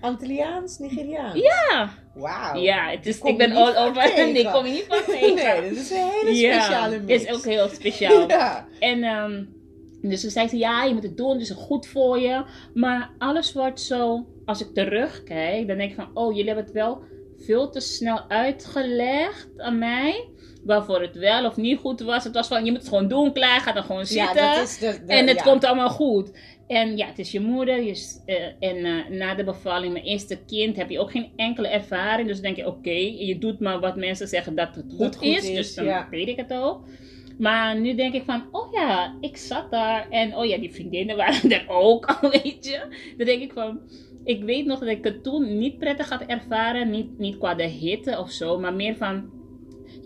Antilliaans, 0.00 0.78
Nigeriaans? 0.78 1.40
Ja, 1.40 1.90
Wauw. 2.14 2.60
ja. 2.60 2.90
Het 2.90 3.06
is, 3.06 3.20
ik 3.20 3.38
ben 3.38 3.52
all 3.52 3.72
vaak 3.72 3.88
over. 3.88 4.02
tegen. 4.02 4.32
Nee, 4.32 4.50
kom 4.50 4.66
je 4.66 4.72
niet 4.72 4.86
van 4.88 5.02
tegen. 5.06 5.34
Nee, 5.34 5.68
dat 5.68 5.78
is 5.78 5.90
een 5.90 6.08
hele 6.10 6.34
ja, 6.34 6.60
speciale 6.62 7.00
mix. 7.00 7.24
is 7.24 7.32
ook 7.34 7.44
heel 7.44 7.68
speciaal. 7.68 8.28
Ja. 8.36 8.66
En 8.78 9.02
ehm, 9.02 9.44
dus 10.02 10.20
ze 10.20 10.30
zei 10.30 10.48
ze, 10.48 10.56
ja, 10.56 10.84
je 10.84 10.94
moet 10.94 11.02
het 11.02 11.16
doen, 11.16 11.30
het 11.32 11.40
is 11.40 11.50
goed 11.50 11.86
voor 11.86 12.18
je. 12.18 12.44
Maar 12.74 13.10
alles 13.18 13.52
wordt 13.52 13.80
zo, 13.80 14.26
als 14.44 14.60
ik 14.60 14.74
terugkijk, 14.74 15.68
dan 15.68 15.76
denk 15.76 15.90
ik 15.90 15.96
van, 15.96 16.10
oh, 16.14 16.30
jullie 16.30 16.46
hebben 16.46 16.64
het 16.64 16.74
wel 16.74 17.02
veel 17.38 17.70
te 17.70 17.80
snel 17.80 18.28
uitgelegd 18.28 19.48
aan 19.56 19.78
mij. 19.78 20.28
Waarvoor 20.66 21.00
het 21.00 21.16
wel 21.16 21.46
of 21.46 21.56
niet 21.56 21.78
goed 21.78 22.00
was. 22.00 22.24
Het 22.24 22.34
was 22.34 22.48
van, 22.48 22.64
je 22.64 22.70
moet 22.70 22.80
het 22.80 22.88
gewoon 22.88 23.08
doen, 23.08 23.32
klaar, 23.32 23.60
ga 23.60 23.72
dan 23.72 23.84
gewoon 23.84 24.06
zitten. 24.06 24.42
Ja, 24.42 24.54
dat 24.54 24.68
is 24.68 24.78
de, 24.78 25.00
de- 25.06 25.12
en 25.12 25.26
het 25.26 25.36
ja. 25.36 25.42
komt 25.42 25.64
allemaal 25.64 25.90
goed. 25.90 26.30
En 26.66 26.96
ja, 26.96 27.06
het 27.06 27.18
is 27.18 27.30
je 27.30 27.40
moeder. 27.40 27.82
Je, 27.82 28.20
eh, 28.26 28.68
en 28.70 28.84
eh, 28.84 29.08
na 29.18 29.34
de 29.34 29.44
bevalling, 29.44 29.92
mijn 29.92 30.04
eerste 30.04 30.38
kind, 30.46 30.76
heb 30.76 30.90
je 30.90 30.98
ook 31.00 31.10
geen 31.10 31.32
enkele 31.36 31.68
ervaring. 31.68 32.28
Dus 32.28 32.36
dan 32.36 32.44
denk 32.54 32.56
je, 32.56 32.66
oké, 32.66 32.90
je 33.18 33.38
doet 33.38 33.60
maar 33.60 33.80
wat 33.80 33.96
mensen 33.96 34.28
zeggen 34.28 34.54
dat 34.54 34.74
het 34.74 34.84
goed, 34.88 34.98
Dat 34.98 35.16
goed 35.16 35.26
is. 35.26 35.48
is, 35.48 35.56
Dus 35.56 35.74
dan 35.74 35.84
ja. 35.84 36.06
weet 36.10 36.28
ik 36.28 36.36
het 36.36 36.52
ook. 36.52 36.84
Maar 37.38 37.80
nu 37.80 37.94
denk 37.94 38.14
ik 38.14 38.22
van, 38.24 38.44
oh 38.52 38.72
ja, 38.72 39.16
ik 39.20 39.36
zat 39.36 39.70
daar. 39.70 40.06
En 40.10 40.36
oh 40.36 40.44
ja, 40.44 40.58
die 40.58 40.72
vriendinnen 40.72 41.16
waren 41.26 41.50
er 41.52 41.64
ook, 41.68 42.18
weet 42.20 42.64
je. 42.66 42.80
Dan 43.16 43.26
denk 43.26 43.42
ik 43.42 43.52
van, 43.52 43.80
ik 44.24 44.44
weet 44.44 44.66
nog 44.66 44.78
dat 44.78 44.88
ik 44.88 45.04
het 45.04 45.22
toen 45.22 45.58
niet 45.58 45.78
prettig 45.78 46.08
had 46.08 46.22
ervaren. 46.22 46.90
Niet, 46.90 47.18
niet 47.18 47.38
qua 47.38 47.54
de 47.54 47.66
hitte 47.66 48.18
of 48.18 48.30
zo, 48.30 48.58
maar 48.58 48.74
meer 48.74 48.96
van, 48.96 49.30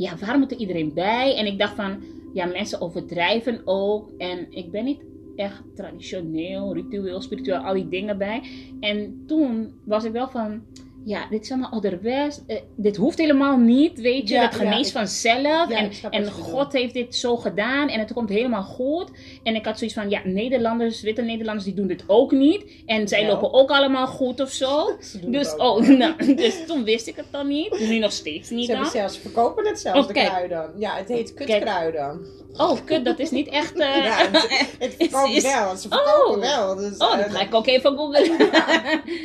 ja, 0.01 0.17
waar 0.17 0.39
moet 0.39 0.53
er 0.53 0.59
iedereen 0.59 0.95
bij? 0.95 1.37
En 1.37 1.47
ik 1.47 1.59
dacht 1.59 1.75
van, 1.75 2.03
ja, 2.33 2.47
mensen 2.47 2.81
overdrijven 2.81 3.61
ook. 3.65 4.11
En 4.19 4.47
ik 4.51 4.71
ben 4.71 4.85
niet 4.85 5.01
echt 5.37 5.63
traditioneel, 5.75 6.75
ritueel, 6.75 7.21
spiritueel, 7.21 7.59
al 7.59 7.75
die 7.75 7.89
dingen 7.89 8.19
bij. 8.19 8.43
En 8.81 9.23
toen 9.27 9.73
was 9.85 10.05
ik 10.05 10.13
wel 10.13 10.29
van, 10.29 10.63
ja, 11.05 11.27
dit 11.31 11.43
is 11.45 11.51
allemaal 11.51 11.71
ouderwets. 11.71 12.41
Eh, 12.47 12.57
dit 12.77 12.97
hoeft 12.97 13.19
helemaal 13.19 13.57
niet, 13.57 14.01
weet 14.01 14.29
je. 14.29 14.35
Ja, 14.35 14.41
dat 14.43 14.55
geneest 14.55 14.93
ja, 14.93 14.99
vanzelf. 14.99 15.69
Ja, 15.69 15.77
en 15.77 15.91
en 16.11 16.31
God 16.31 16.73
heeft 16.73 16.95
dit 16.95 17.15
zo 17.15 17.37
gedaan 17.37 17.89
en 17.89 17.99
het 18.01 18.13
komt 18.13 18.29
helemaal 18.29 18.63
goed. 18.63 19.11
En 19.43 19.55
ik 19.55 19.65
had 19.65 19.79
zoiets 19.79 19.97
van, 19.97 20.11
ja, 20.11 20.21
Nederlanders, 20.25 21.03
witte 21.03 21.23
Nederlanders, 21.23 21.65
die 21.67 21.75
doen 21.75 21.87
dit 21.87 22.05
ook 22.07 22.33
niet. 22.33 22.65
En 22.87 23.09
zij 23.09 23.27
lopen 23.27 23.53
ook 23.53 23.71
allemaal 23.71 24.07
goed 24.07 24.41
of 24.41 24.51
zo. 24.51 24.87
Dus, 25.27 25.51
het 25.51 25.59
oh, 25.59 25.89
nou, 25.99 26.35
dus 26.35 26.67
toen 26.67 26.85
wist 26.85 27.07
ik 27.07 27.17
het 27.17 27.27
dan 27.31 27.47
niet. 27.49 27.79
Nu 27.89 27.99
nog 27.99 28.13
steeds 28.13 28.51
niet 28.51 28.67
Ze 28.67 28.73
dan. 28.73 28.87
zelfs, 28.87 29.19
verkopen 29.19 29.67
het 29.67 29.81
zelfs, 29.81 30.01
Oh, 30.01 30.07
de 30.07 30.13
kruiden. 30.13 30.71
Ja, 30.79 30.97
het 30.97 31.09
heet 31.09 31.35
kutkruiden. 31.35 32.21
Oh, 32.57 32.79
kut, 32.85 33.05
dat 33.05 33.19
is 33.19 33.31
niet 33.31 33.49
echt... 33.49 33.79
eh, 33.81 34.05
Ja, 34.05 34.17
het, 34.31 34.73
het 34.79 34.95
verkoopt 34.99 35.37
is- 35.37 35.43
wel. 35.43 35.77
Ze 35.77 35.89
verkopen 35.89 36.35
Oh. 36.35 36.41
wel. 36.41 36.77
Dus, 36.77 36.97
Oh, 36.99 37.13
eh, 37.13 37.19
dat 37.19 37.31
ga 37.37 37.41
ik 37.41 37.55
ook 37.55 37.67
even 37.67 37.97
googlen. 37.97 38.37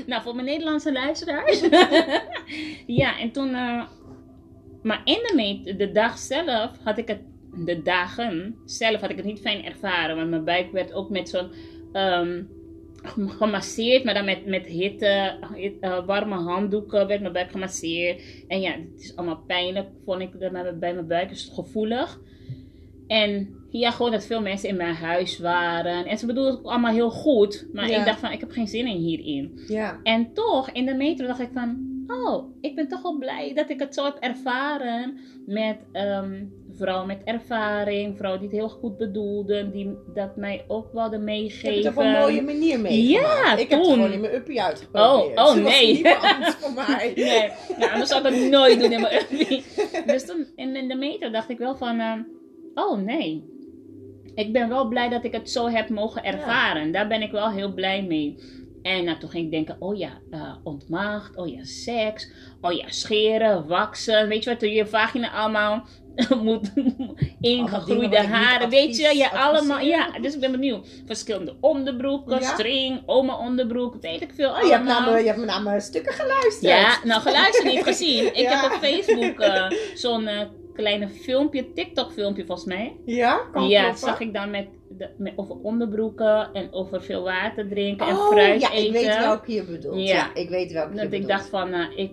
nou, 0.06 0.22
voor 0.24 0.36
mijn 0.36 0.48
Nederlandse 0.48 0.92
luisteraars. 0.92 1.62
ja, 3.02 3.20
en 3.20 3.32
toen... 3.32 3.48
eh, 3.48 3.84
maar 4.84 5.02
in 5.04 5.14
de, 5.14 5.34
meet, 5.36 5.78
de 5.78 5.92
dag 5.92 6.18
zelf 6.18 6.72
had 6.84 6.98
ik 6.98 7.08
het... 7.08 7.20
De 7.66 7.82
dagen 7.82 8.56
zelf 8.66 9.02
had 9.02 9.10
ik 9.10 9.16
het 9.16 9.26
niet 9.26 9.40
fijn 9.40 9.66
ervaren. 9.66 10.16
Want 10.16 10.30
mijn 10.30 10.44
buik 10.44 10.72
werd 10.72 10.94
ook 10.94 11.10
met 11.10 11.30
zo'n... 11.30 11.52
ehm, 11.94 12.44
gemasseerd, 13.16 14.04
maar 14.04 14.14
dan 14.14 14.26
met, 14.26 14.46
met 14.46 14.66
hitte, 14.66 15.38
hit- 15.54 15.80
eh, 15.80 16.06
warme 16.06 16.36
handdoeken 16.36 17.08
werd 17.08 17.22
mijn 17.22 17.34
buik 17.34 17.52
gemasseerd. 17.52 18.22
En 18.48 18.62
ja, 18.62 18.72
het 18.72 19.02
is 19.02 19.16
allemaal 19.16 19.44
pijnlijk, 19.48 19.88
vond 20.06 20.22
ik 20.22 20.40
bij 20.40 20.52
bij 20.80 20.94
mijn 20.94 21.08
buik, 21.08 21.32
is 21.32 21.44
het 21.44 21.54
gevoelig. 21.54 22.20
En 23.08 23.56
ja, 23.80 23.92
gewoon 23.92 24.12
dat 24.12 24.26
veel 24.26 24.42
mensen 24.42 24.70
in 24.70 24.76
mijn 24.76 24.96
huis 24.96 25.40
waren. 25.40 26.06
En 26.06 26.18
ze 26.18 26.26
bedoelden 26.26 26.52
het 26.54 26.62
ook 26.66 26.72
allemaal 26.72 26.94
heel 26.94 27.10
goed. 27.10 27.68
Maar 27.74 27.90
Ja. 27.90 28.00
ik 28.00 28.06
dacht 28.06 28.20
van, 28.20 28.32
ik 28.32 28.40
heb 28.40 28.52
geen 28.52 28.68
zin 28.68 28.88
in 28.88 28.98
hierin. 28.98 29.60
ja. 29.68 30.00
En 30.04 30.34
toch, 30.34 30.70
in 30.72 30.86
de 30.86 30.94
metro 30.94 31.28
dacht 31.28 31.40
ik 31.40 31.50
van... 31.54 31.94
Oh, 32.08 32.56
ik 32.62 32.76
ben 32.76 32.88
toch 32.88 33.02
wel 33.02 33.18
blij 33.18 33.52
dat 33.56 33.70
ik 33.70 33.80
het 33.80 33.94
zo 33.94 34.04
heb 34.04 34.18
ervaren. 34.20 35.18
Met 35.46 35.78
ehm 35.92 36.44
vrouwen 36.78 37.08
met 37.08 37.22
ervaring. 37.24 38.18
Vrouwen 38.18 38.42
die 38.42 38.50
het 38.50 38.58
heel 38.60 38.70
goed 38.70 38.98
bedoelden. 38.98 39.72
Die 39.72 39.98
dat 40.14 40.36
mij 40.36 40.66
ook 40.68 40.94
wilden 40.94 41.20
Ik 41.20 41.26
meegeven. 41.26 41.74
heb 41.76 41.84
het 41.84 41.98
op 41.98 42.04
een 42.04 42.12
mooie 42.12 42.42
manier 42.42 42.80
meegemaakt. 42.80 43.36
Ja, 43.48 43.58
ik 43.58 43.70
heb 43.70 43.80
het 43.80 43.88
gewoon 43.90 44.12
in 44.12 44.20
mijn 44.22 44.36
uppie 44.36 44.62
uitgeprobeerd. 44.62 45.38
Oh, 45.40 45.46
oh, 45.48 45.54
nee. 45.56 45.94
niemand 45.94 46.56
voor 46.60 46.74
mij. 46.74 47.12
Nee, 47.16 47.50
nou, 47.80 47.92
anders 47.92 48.10
zou 48.10 48.28
ik 48.28 48.34
het 48.34 48.50
nooit 48.50 48.80
doen 48.80 48.92
in 48.92 49.02
mijn 49.02 49.16
uppie. 49.22 49.64
Dus 50.06 50.26
toen 50.26 50.46
in, 50.56 50.76
in 50.76 50.88
de 50.88 50.96
metro 50.96 51.30
dacht 51.30 51.50
ik 51.50 51.58
wel 51.58 51.76
van... 51.76 52.00
ehm, 52.00 52.22
oh, 52.76 52.98
nee. 52.98 53.54
Ik 54.36 54.54
ben 54.54 54.70
wel 54.70 54.88
blij 54.88 55.10
dat 55.10 55.24
ik 55.24 55.32
het 55.32 55.50
zo 55.50 55.70
heb 55.70 55.90
mogen 55.90 56.24
ervaren. 56.24 56.92
Daar 56.92 57.08
ben 57.08 57.22
ik 57.22 57.32
wel 57.32 57.52
heel 57.52 57.74
blij 57.74 58.04
mee. 58.04 58.38
En 58.82 59.04
nou, 59.04 59.20
toen 59.20 59.30
ging 59.30 59.46
ik 59.46 59.52
denken, 59.52 59.76
oh 59.80 59.98
ja, 59.98 60.10
eh, 60.32 60.56
ontmaagd, 60.64 61.36
oh 61.36 61.48
ja, 61.48 61.64
seks, 61.64 62.32
oh 62.62 62.72
ja, 62.72 62.86
scheren, 62.88 63.68
waksen. 63.68 64.28
Weet 64.28 64.44
je 64.44 64.50
wat, 64.50 64.62
je 64.62 64.86
vagina 64.88 65.32
allemaal 65.32 65.86
moet 66.44 66.72
ingegroeide 67.42 68.18
haren, 68.22 68.70
weet 68.70 68.98
je, 68.98 69.16
ja, 69.16 69.30
allemaal, 69.30 69.80
ja, 69.80 70.20
dus 70.22 70.34
ik 70.34 70.40
ben 70.40 70.52
benieuwd. 70.52 70.88
Verschillende 71.06 71.56
onderbroeken, 71.62 72.40
Ja. 72.40 72.54
string, 72.54 73.02
oma 73.06 73.38
onderbroek, 73.38 73.96
weet 74.02 74.22
ik 74.22 74.32
veel 74.36 74.50
Oh, 74.50 74.62
je, 74.62 74.72
hebt 74.72 74.84
naar 74.84 75.04
mijn, 75.04 75.24
je 75.24 75.30
hebt 75.32 75.46
naar 75.46 75.62
mijn 75.62 75.82
stukken 75.82 76.14
geluisterd. 76.14 76.72
Ja, 76.72 76.98
nou 77.04 77.22
geluisterd 77.22 77.74
niet 77.74 77.84
gezien. 77.84 78.26
Ik 78.34 78.36
Ja. 78.36 78.62
heb 78.62 78.72
op 78.72 78.78
Facebook 78.78 79.40
eh, 79.40 79.66
zo'n 79.94 80.28
eh, 80.28 80.42
kleine 80.76 81.08
filmpje, 81.08 81.74
TikTok 81.74 82.12
filmpje 82.12 82.46
volgens 82.46 82.68
mij. 82.68 82.96
Ja, 83.06 83.50
kan 83.52 83.68
ja, 83.68 83.82
kloppen. 83.82 84.02
zag 84.02 84.20
ik 84.20 84.34
dan 84.34 84.52
met, 84.52 84.68
de, 84.90 85.10
met 85.18 85.34
over 85.36 85.56
onderbroeken 85.56 86.50
en 86.54 86.74
over 86.74 87.02
veel 87.02 87.24
water 87.24 87.68
drinken 87.68 88.08
en 88.08 88.16
oh, 88.16 88.28
fruit 88.28 88.62
ja, 88.62 88.72
eten. 88.72 88.86
ik 88.86 88.92
weet 88.92 89.18
welke 89.18 89.54
je 89.54 89.64
bedoelt. 89.64 90.00
Ja. 90.00 90.16
Ja, 90.16 90.34
ik 90.34 90.50
weet 90.50 90.72
welke 90.72 90.96
je 90.96 91.02
Dat 91.02 91.12
ik 91.12 91.28
dacht 91.28 91.50
van, 91.50 91.74
eh, 91.74 91.86
ik 91.96 92.12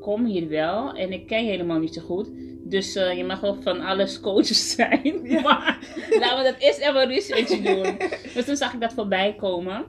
kom 0.00 0.24
hier 0.24 0.48
wel 0.48 0.92
en 0.92 1.12
ik 1.12 1.26
ken 1.26 1.44
je 1.44 1.50
helemaal 1.50 1.78
niet 1.78 1.94
zo 1.94 2.02
goed. 2.02 2.30
Dus 2.64 2.94
eh, 2.94 3.16
je 3.16 3.24
mag 3.24 3.40
wel 3.40 3.56
van 3.62 3.80
alles 3.80 4.20
coaches 4.20 4.70
zijn. 4.76 5.20
Ja. 5.22 5.40
Maar 5.40 5.78
laten 6.20 6.38
we 6.38 6.50
dat 6.50 6.60
eerst 6.60 6.78
even 6.78 7.08
research 7.08 7.48
doen. 7.48 7.96
dus 8.34 8.44
toen 8.44 8.56
zag 8.56 8.72
ik 8.72 8.80
dat 8.80 8.92
voorbij 8.92 9.34
komen. 9.34 9.84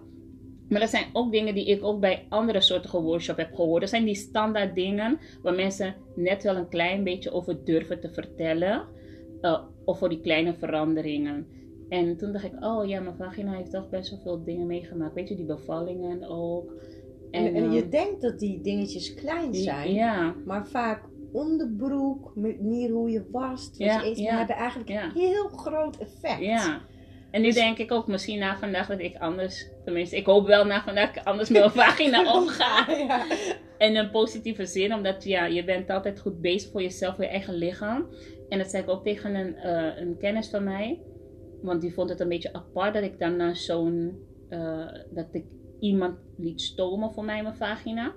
Maar 0.69 0.79
dat 0.79 0.89
zijn 0.89 1.05
ook 1.13 1.31
dingen 1.31 1.53
die 1.55 1.65
ik 1.65 1.83
ook 1.83 1.99
bij 1.99 2.25
andere 2.29 2.61
soorten 2.61 3.01
workshop 3.01 3.37
heb 3.37 3.53
gehoord. 3.53 3.81
Dat 3.81 3.89
zijn 3.89 4.05
die 4.05 4.15
standaard 4.15 4.75
dingen 4.75 5.19
waar 5.41 5.53
mensen 5.55 5.95
net 6.15 6.43
wel 6.43 6.55
een 6.55 6.69
klein 6.69 7.03
beetje 7.03 7.31
over 7.31 7.63
durven 7.65 7.99
te 7.99 8.09
vertellen. 8.13 8.83
eh, 9.41 9.59
of 9.85 9.97
voor 9.97 10.09
die 10.09 10.21
kleine 10.21 10.53
veranderingen. 10.53 11.47
En 11.89 12.17
toen 12.17 12.31
dacht 12.31 12.45
ik, 12.45 12.63
oh 12.65 12.87
ja, 12.87 12.99
mijn 12.99 13.15
vagina 13.15 13.53
heeft 13.53 13.71
toch 13.71 13.89
best 13.89 14.09
wel 14.09 14.19
veel 14.19 14.43
dingen 14.43 14.67
meegemaakt. 14.67 15.13
Weet 15.13 15.29
je, 15.29 15.35
die 15.35 15.45
bevallingen 15.45 16.23
ook. 16.29 16.73
En, 17.31 17.53
en 17.55 17.71
je 17.71 17.83
eh, 17.83 17.91
denkt 17.91 18.21
dat 18.21 18.39
die 18.39 18.61
dingetjes 18.61 19.13
klein 19.13 19.53
zijn, 19.55 19.93
Ja, 19.93 20.35
maar 20.45 20.67
vaak 20.67 21.03
onderbroek, 21.31 22.31
manier 22.35 22.89
hoe 22.91 23.09
je 23.09 23.25
wast, 23.31 23.77
Ja, 23.77 24.01
ja, 24.01 24.37
hebben 24.37 24.55
eigenlijk 24.55 24.89
ja. 24.89 25.03
een 25.03 25.11
heel 25.11 25.47
groot 25.47 25.97
effect. 25.97 26.39
ja. 26.39 26.81
En 27.31 27.41
nu 27.41 27.47
Dus- 27.47 27.55
denk 27.55 27.77
ik 27.77 27.91
ook 27.91 28.07
misschien 28.07 28.39
na 28.39 28.57
vandaag 28.57 28.87
dat 28.87 28.99
ik 28.99 29.15
anders, 29.17 29.69
tenminste 29.85 30.15
ik 30.15 30.25
hoop 30.25 30.47
wel 30.47 30.65
na 30.65 30.83
vandaag 30.83 31.13
dat 31.13 31.25
anders 31.25 31.49
met 31.49 31.59
mijn 31.59 31.71
vagina 31.85 32.33
omga. 32.33 32.85
ja. 33.07 33.25
In 33.77 33.95
een 33.95 34.11
positieve 34.11 34.65
zin, 34.65 34.93
omdat 34.93 35.23
ja, 35.23 35.45
je 35.45 35.63
bent 35.63 35.89
altijd 35.89 36.19
goed 36.19 36.41
bezig 36.41 36.71
voor 36.71 36.81
jezelf, 36.81 37.15
voor 37.15 37.23
je 37.23 37.29
eigen 37.29 37.53
lichaam. 37.53 38.05
En 38.49 38.57
dat 38.57 38.69
zei 38.69 38.83
ik 38.83 38.89
ook 38.89 39.03
tegen 39.03 39.35
een, 39.35 39.55
eh, 39.55 40.01
een 40.01 40.17
kennis 40.17 40.49
van 40.49 40.63
mij. 40.63 40.99
Want 41.61 41.81
die 41.81 41.93
vond 41.93 42.09
het 42.09 42.19
een 42.19 42.29
beetje 42.29 42.53
apart 42.53 42.93
dat 42.93 43.03
ik 43.03 43.19
dan 43.19 43.35
naar 43.35 43.55
zo'n, 43.55 44.19
eh, 44.49 44.87
dat 45.09 45.27
ik 45.31 45.45
iemand 45.79 46.17
liet 46.37 46.61
stomen 46.61 47.11
voor 47.13 47.25
mij 47.25 47.43
mijn 47.43 47.55
vagina. 47.55 48.13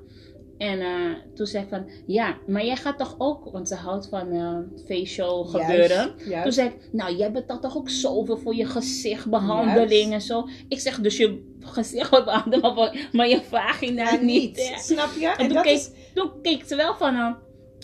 En 0.59 0.81
eh, 0.81 1.13
toen 1.35 1.47
zei 1.47 1.63
ik 1.63 1.69
van, 1.69 1.91
ja, 2.07 2.39
maar 2.47 2.65
jij 2.65 2.77
gaat 2.77 2.99
toch 2.99 3.15
ook, 3.19 3.51
want 3.53 3.69
ze 3.69 3.75
houdt 3.75 4.09
van 4.09 4.67
facial 4.87 5.45
gebeuren. 5.45 6.13
Juist, 6.17 6.43
Toen 6.43 6.53
zei 6.53 6.69
ik, 6.69 6.89
nou, 6.93 7.17
jij 7.17 7.33
betaalt 7.33 7.63
toch 7.63 7.77
ook 7.77 7.91
zoveel 7.91 8.37
voor 8.37 8.55
je 8.55 8.67
gezichtbehandeling 8.67 10.13
en 10.13 10.21
zo. 10.21 10.49
Ik 10.69 10.81
zeg, 10.81 11.01
dus 11.01 11.17
je 11.17 11.57
gezicht 11.69 12.11
behandeld, 12.11 12.75
maar, 12.77 13.09
maar 13.13 13.29
je 13.29 13.41
vagina 13.43 14.13
Ja, 14.13 14.21
niet. 14.21 14.75
Snap 14.79 15.11
je? 15.19 15.27
En 15.27 15.37
En 15.37 15.47
toen 15.47 15.55
dat 15.55 15.63
keek, 15.65 15.77
is, 15.77 15.91
toen 16.15 16.31
keek 16.43 16.65
ze 16.67 16.77
wel 16.77 16.95
van, 16.95 17.15
eh, 17.15 17.33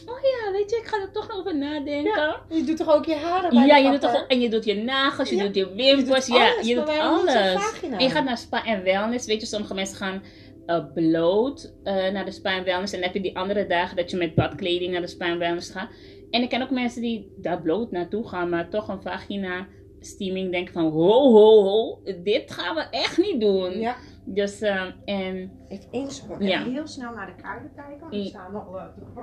oh 0.07 0.19
ja, 0.23 0.53
weet 0.53 0.71
je, 0.71 0.77
ik 0.77 0.87
ga 0.87 1.01
er 1.01 1.13
toch 1.13 1.29
nog 1.29 1.39
over 1.39 1.57
nadenken. 1.57 2.37
je 2.49 2.65
doet 2.65 2.77
toch 2.77 2.95
ook 2.95 3.05
je 3.05 3.15
haren 3.17 3.51
bij 3.51 3.67
Ja, 3.67 3.77
je 3.77 3.91
doet 3.91 4.01
toch, 4.01 4.25
en 4.29 4.41
je 4.41 4.49
doet 4.49 4.65
je 4.65 4.75
nagels, 4.75 5.29
je 5.29 5.37
Ja, 5.37 5.45
doet 5.45 5.55
je 5.55 5.75
wimpers, 5.75 6.27
je 6.27 6.33
doet 6.33 6.41
ja, 6.41 6.69
je 6.69 6.75
doet 6.75 6.99
alles. 6.99 7.35
En 7.83 8.01
je 8.01 8.11
gaat 8.11 8.25
naar 8.25 8.39
spa 8.39 8.65
en 8.65 8.83
wellness, 8.83 9.27
weet 9.27 9.41
je, 9.41 9.47
sommige 9.47 9.75
mensen 9.75 9.97
gaan 9.97 10.23
eh, 10.67 10.85
bloot 10.95 11.73
eh, 11.83 11.95
naar 11.95 12.25
de 12.25 12.31
spa 12.31 12.57
en 12.57 12.65
wellness. 12.65 12.93
En 12.93 12.99
dan 13.01 13.09
heb 13.09 13.17
je 13.17 13.29
die 13.29 13.37
andere 13.39 13.67
dagen 13.67 13.97
dat 13.97 14.11
je 14.11 14.17
met 14.17 14.35
badkleding 14.35 14.93
naar 14.93 15.01
de 15.01 15.07
spa 15.07 15.27
en 15.27 15.39
wellness 15.39 15.71
gaat. 15.71 15.91
En 16.31 16.43
ik 16.43 16.49
ken 16.49 16.63
ook 16.63 16.71
mensen 16.71 17.03
die 17.03 17.33
daar 17.37 17.63
bloot 17.63 17.91
naartoe 17.91 18.29
gaan, 18.29 18.49
maar 18.49 18.69
toch 18.69 18.89
een 18.89 19.03
vagina 19.03 19.67
steaming 20.05 20.51
denken 20.51 20.73
van, 20.73 20.91
ho, 20.91 21.33
ho, 21.33 21.63
ho, 21.63 22.03
dit 22.23 22.51
gaan 22.51 22.75
we 22.75 22.87
echt 22.91 23.19
niet 23.19 23.41
doen. 23.41 23.79
Ja. 23.79 23.97
Dus, 24.25 24.61
eh, 24.61 24.85
en 25.05 25.51
Even 25.69 25.89
één 25.91 26.11
seconde. 26.11 26.45
Ja. 26.45 26.65
Heel 26.65 26.87
snel 26.87 27.13
naar 27.15 27.27
de 27.37 27.43
kaarten 27.43 27.71
kijken. 27.75 28.19
Er 28.19 28.25
staan 28.25 28.53
nog 28.53 28.75
uh, 28.75 28.85
de 28.97 29.23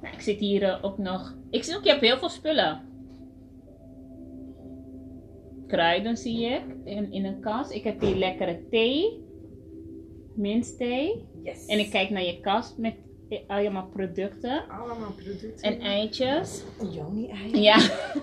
nou, 0.00 0.14
ik 0.14 0.20
zit 0.20 0.40
hier 0.40 0.62
eh, 0.62 0.84
ook 0.84 0.98
nog, 0.98 1.36
ik 1.50 1.64
zie 1.64 1.76
ook, 1.76 1.82
je 1.82 1.90
hebt 1.90 2.00
heel 2.00 2.18
veel 2.18 2.28
spullen. 2.28 2.88
Kruiden 5.66 6.16
zie 6.16 6.44
ik 6.44 6.62
in, 6.84 7.12
in 7.12 7.24
een 7.24 7.40
kast. 7.40 7.72
Ik 7.72 7.84
heb 7.84 8.00
hier 8.00 8.16
lekkere 8.16 8.68
thee, 8.70 9.24
minstthee. 10.34 11.28
Yes. 11.42 11.66
En 11.66 11.78
ik 11.78 11.90
kijk 11.90 12.10
naar 12.10 12.24
je 12.24 12.40
kast 12.40 12.78
met 12.78 12.94
allemaal 13.46 13.86
producten 13.88 14.68
Allemaal 14.68 15.12
producten. 15.16 15.62
en 15.62 15.80
eitjes. 15.80 16.62
Joni-ei. 16.92 17.60
Ja, 17.62 17.76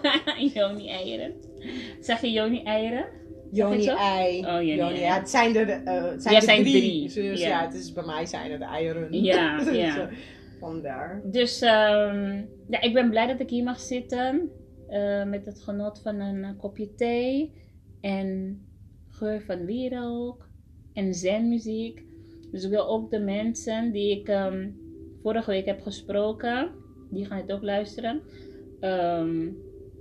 Joni-eieren. 0.54 1.34
Zeg 2.00 2.22
je 2.22 2.32
Joni-eieren? 2.32 3.06
Joni-ei. 3.52 4.40
Oh. 4.46 4.62
Joni 4.64 5.00
ja, 5.00 5.20
het 5.20 5.30
zijn 5.30 5.56
er, 5.56 5.70
eh, 5.70 6.04
het 6.12 6.22
zijn 6.22 6.34
Ja, 6.34 6.40
er 6.40 6.46
zijn 6.46 6.62
drie. 6.64 7.10
drie. 7.10 7.24
Dus 7.24 7.42
Ja. 7.42 7.48
ja. 7.48 7.66
het 7.66 7.74
is, 7.74 7.94
bij 7.94 8.06
mij 8.06 8.26
zijn 8.26 8.52
het 8.52 8.62
eieren. 8.62 9.24
Ja, 9.24 9.58
Dus, 9.64 9.76
ja. 9.76 9.98
eh, 10.10 10.18
vandaar. 10.60 11.22
Dus 11.24 11.62
ehm, 11.62 12.42
ja, 12.70 12.82
ik 12.82 12.94
ben 12.94 13.10
blij 13.10 13.28
dat 13.28 13.40
ik 13.40 13.50
hier 13.50 13.64
mag 13.64 13.80
zitten. 13.80 14.50
eh, 14.88 15.24
met 15.24 15.46
het 15.46 15.62
genot 15.62 16.00
van 16.02 16.20
een 16.20 16.58
kopje 16.58 16.94
thee. 16.96 17.54
En 18.02 18.62
geur 19.10 19.42
van 19.42 19.66
wierook. 19.66 20.50
En 20.94 21.14
zenmuziek. 21.14 22.06
Dus 22.52 22.64
ik 22.64 22.70
wil 22.70 22.88
ook 22.88 23.10
de 23.12 23.20
mensen 23.20 23.92
die 23.92 24.20
ik 24.20 24.28
ehm, 24.28 24.68
vorige 25.28 25.52
week 25.52 25.66
heb 25.66 25.82
gesproken. 25.82 26.72
Die 27.10 27.26
gaan 27.26 27.38
het 27.38 27.52
ook 27.52 27.64
luisteren. 27.64 28.22
ehm, 28.80 29.48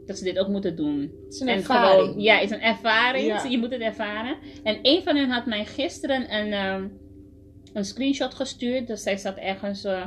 dat 0.06 0.18
ze 0.18 0.24
dit 0.24 0.38
ook 0.38 0.48
moeten 0.48 0.76
doen. 0.76 1.00
Het 1.24 1.34
is 1.34 1.40
een 1.40 1.48
En 1.48 1.56
ervaring. 1.56 2.00
gewoon, 2.06 2.20
ja, 2.20 2.34
het 2.34 2.44
is 2.44 2.56
een 2.56 2.62
ervaring. 2.62 3.26
Ja. 3.26 3.44
Je 3.48 3.58
moet 3.58 3.70
het 3.70 3.80
ervaren. 3.80 4.36
En 4.62 4.78
een 4.82 5.02
van 5.02 5.16
hen 5.16 5.28
had 5.30 5.46
mij 5.46 5.64
gisteren 5.64 6.34
een, 6.34 6.52
ehm, 6.52 6.88
een 7.72 7.84
screenshot 7.84 8.34
gestuurd. 8.34 8.86
Dus 8.86 9.02
zij 9.02 9.16
zat 9.16 9.36
ergens, 9.36 9.84
eh, 9.84 10.06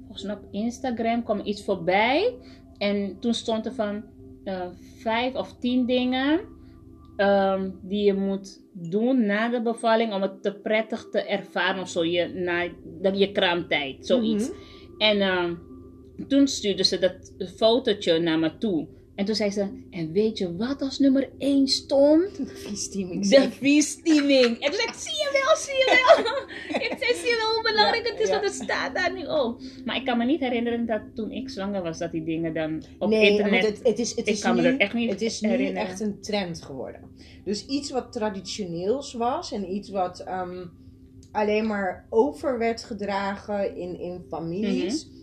volgens 0.00 0.22
mij 0.22 0.34
op 0.34 0.44
Instagram, 0.50 1.22
kwam 1.22 1.40
iets 1.44 1.64
voorbij. 1.64 2.34
En 2.78 3.16
toen 3.20 3.34
stond 3.34 3.66
er 3.66 3.72
van 3.74 4.04
eh, 4.44 4.66
vijf 4.98 5.34
of 5.34 5.56
tien 5.58 5.86
dingen 5.86 6.40
ehm, 7.16 7.70
die 7.82 8.04
je 8.04 8.14
moet 8.14 8.60
doen 8.72 9.26
na 9.26 9.48
de 9.48 9.62
bevalling 9.62 10.12
om 10.14 10.22
het 10.22 10.42
te 10.42 10.54
prettig 10.54 11.08
te 11.10 11.20
ervaren 11.20 11.80
of 11.80 11.88
zo. 11.88 12.04
Je, 12.04 12.28
na 12.28 13.12
je 13.14 13.32
kraamtijd, 13.32 14.06
zoiets. 14.06 14.48
Mhm. 14.48 14.58
En 14.98 15.20
ehm, 15.20 15.54
toen 16.28 16.46
stuurde 16.46 16.84
ze 16.84 16.98
dat 16.98 17.34
fotootje 17.56 18.18
naar 18.18 18.38
me 18.38 18.58
toe. 18.58 18.88
En 19.14 19.24
toen 19.24 19.34
zei 19.34 19.50
ze, 19.50 19.66
en 19.90 20.12
weet 20.12 20.38
je 20.38 20.56
wat 20.56 20.82
als 20.82 20.98
nummer 20.98 21.28
1 21.38 21.68
stond? 21.68 22.36
De 22.36 22.46
viesteaming. 22.46 23.28
De 23.28 23.50
viesteaming. 23.50 24.46
En 24.46 24.70
toen 24.70 24.74
zei 24.80 24.88
ik, 24.88 24.94
zie 24.94 25.12
je 25.12 25.30
wel, 25.44 25.56
zie 25.56 25.74
je 25.74 26.22
wel. 26.24 26.36
ik 26.90 26.96
zei, 26.98 27.14
zie 27.14 27.28
je 27.28 27.36
wel 27.42 27.52
hoe 27.54 27.70
belangrijk 27.72 28.08
het 28.10 28.20
is, 28.20 28.28
Ja, 28.28 28.32
want 28.40 28.44
het 28.44 28.54
staat 28.62 28.94
daar 28.94 29.12
nu 29.12 29.28
ook. 29.28 29.60
Maar 29.84 29.96
ik 29.96 30.04
kan 30.04 30.18
me 30.18 30.24
niet 30.24 30.40
herinneren 30.40 30.86
dat 30.86 31.00
toen 31.14 31.30
ik 31.30 31.50
zwanger 31.50 31.82
was, 31.82 31.98
dat 31.98 32.12
die 32.12 32.24
dingen 32.24 32.54
dan 32.54 32.82
op 32.98 33.08
nee, 33.08 33.30
internet... 33.30 33.62
want 33.62 33.76
het, 33.76 33.86
het 33.88 33.98
is, 33.98 34.10
het 34.10 34.26
ik 34.28 34.34
is 34.34 34.40
kan 34.40 34.54
me 34.56 34.62
nu, 34.62 34.68
er 34.68 34.78
echt 34.78 34.94
niet 34.94 35.10
het 35.10 35.22
is 35.22 35.40
nu 35.40 35.48
herinneren. 35.48 35.88
echt 35.88 36.00
een 36.00 36.20
trend 36.20 36.62
geworden. 36.62 37.00
Dus 37.44 37.66
iets 37.66 37.90
wat 37.90 38.12
traditioneels 38.12 39.12
was 39.12 39.52
en 39.52 39.72
iets 39.74 39.88
wat 39.90 40.20
ehm, 40.20 40.64
alleen 41.32 41.66
maar 41.66 42.06
over 42.10 42.58
werd 42.58 42.84
gedragen 42.84 43.76
in, 43.76 43.98
in 44.00 44.24
families, 44.28 45.06
Mhm. 45.06 45.20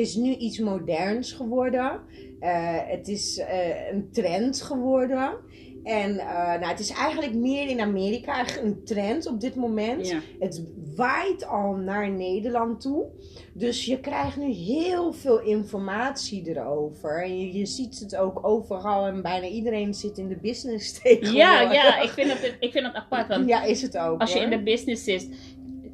Is 0.00 0.14
nu 0.14 0.34
iets 0.34 0.58
moderns 0.58 1.32
geworden. 1.32 2.00
Eh, 2.40 2.78
het 2.86 3.08
is 3.08 3.38
eh, 3.38 3.92
een 3.92 4.08
trend 4.12 4.62
geworden. 4.62 5.38
En 5.82 6.18
eh, 6.18 6.46
nou, 6.46 6.64
het 6.64 6.80
is 6.80 6.90
eigenlijk 6.90 7.34
meer 7.34 7.68
in 7.68 7.80
Amerika 7.80 8.44
een 8.62 8.84
trend 8.84 9.26
op 9.26 9.40
dit 9.40 9.54
moment. 9.54 10.08
Ja. 10.08 10.20
Het 10.38 10.64
waait 10.96 11.46
al 11.46 11.74
naar 11.74 12.10
Nederland 12.10 12.80
toe. 12.80 13.06
Dus 13.54 13.84
je 13.84 14.00
krijgt 14.00 14.36
nu 14.36 14.52
heel 14.52 15.12
veel 15.12 15.40
informatie 15.40 16.48
erover. 16.48 17.22
En 17.22 17.38
je, 17.38 17.58
je 17.58 17.66
ziet 17.66 17.98
het 17.98 18.16
ook 18.16 18.46
overal. 18.46 19.06
En 19.06 19.22
bijna 19.22 19.46
iedereen 19.46 19.94
zit 19.94 20.18
in 20.18 20.28
de 20.28 20.36
business 20.36 20.92
tegenwoordig. 21.02 21.36
Ja, 21.36 21.72
ja, 21.72 22.00
ik 22.00 22.10
vind 22.10 22.28
dat, 22.28 22.54
ik 22.60 22.72
vind 22.72 22.84
dat 22.84 22.94
apart. 22.94 23.28
Want 23.28 23.48
Ja, 23.48 23.62
is 23.62 23.82
het 23.82 23.98
ook. 23.98 24.20
als 24.20 24.32
je 24.32 24.40
in 24.40 24.50
de 24.50 24.62
business 24.62 25.04
zit, 25.04 25.28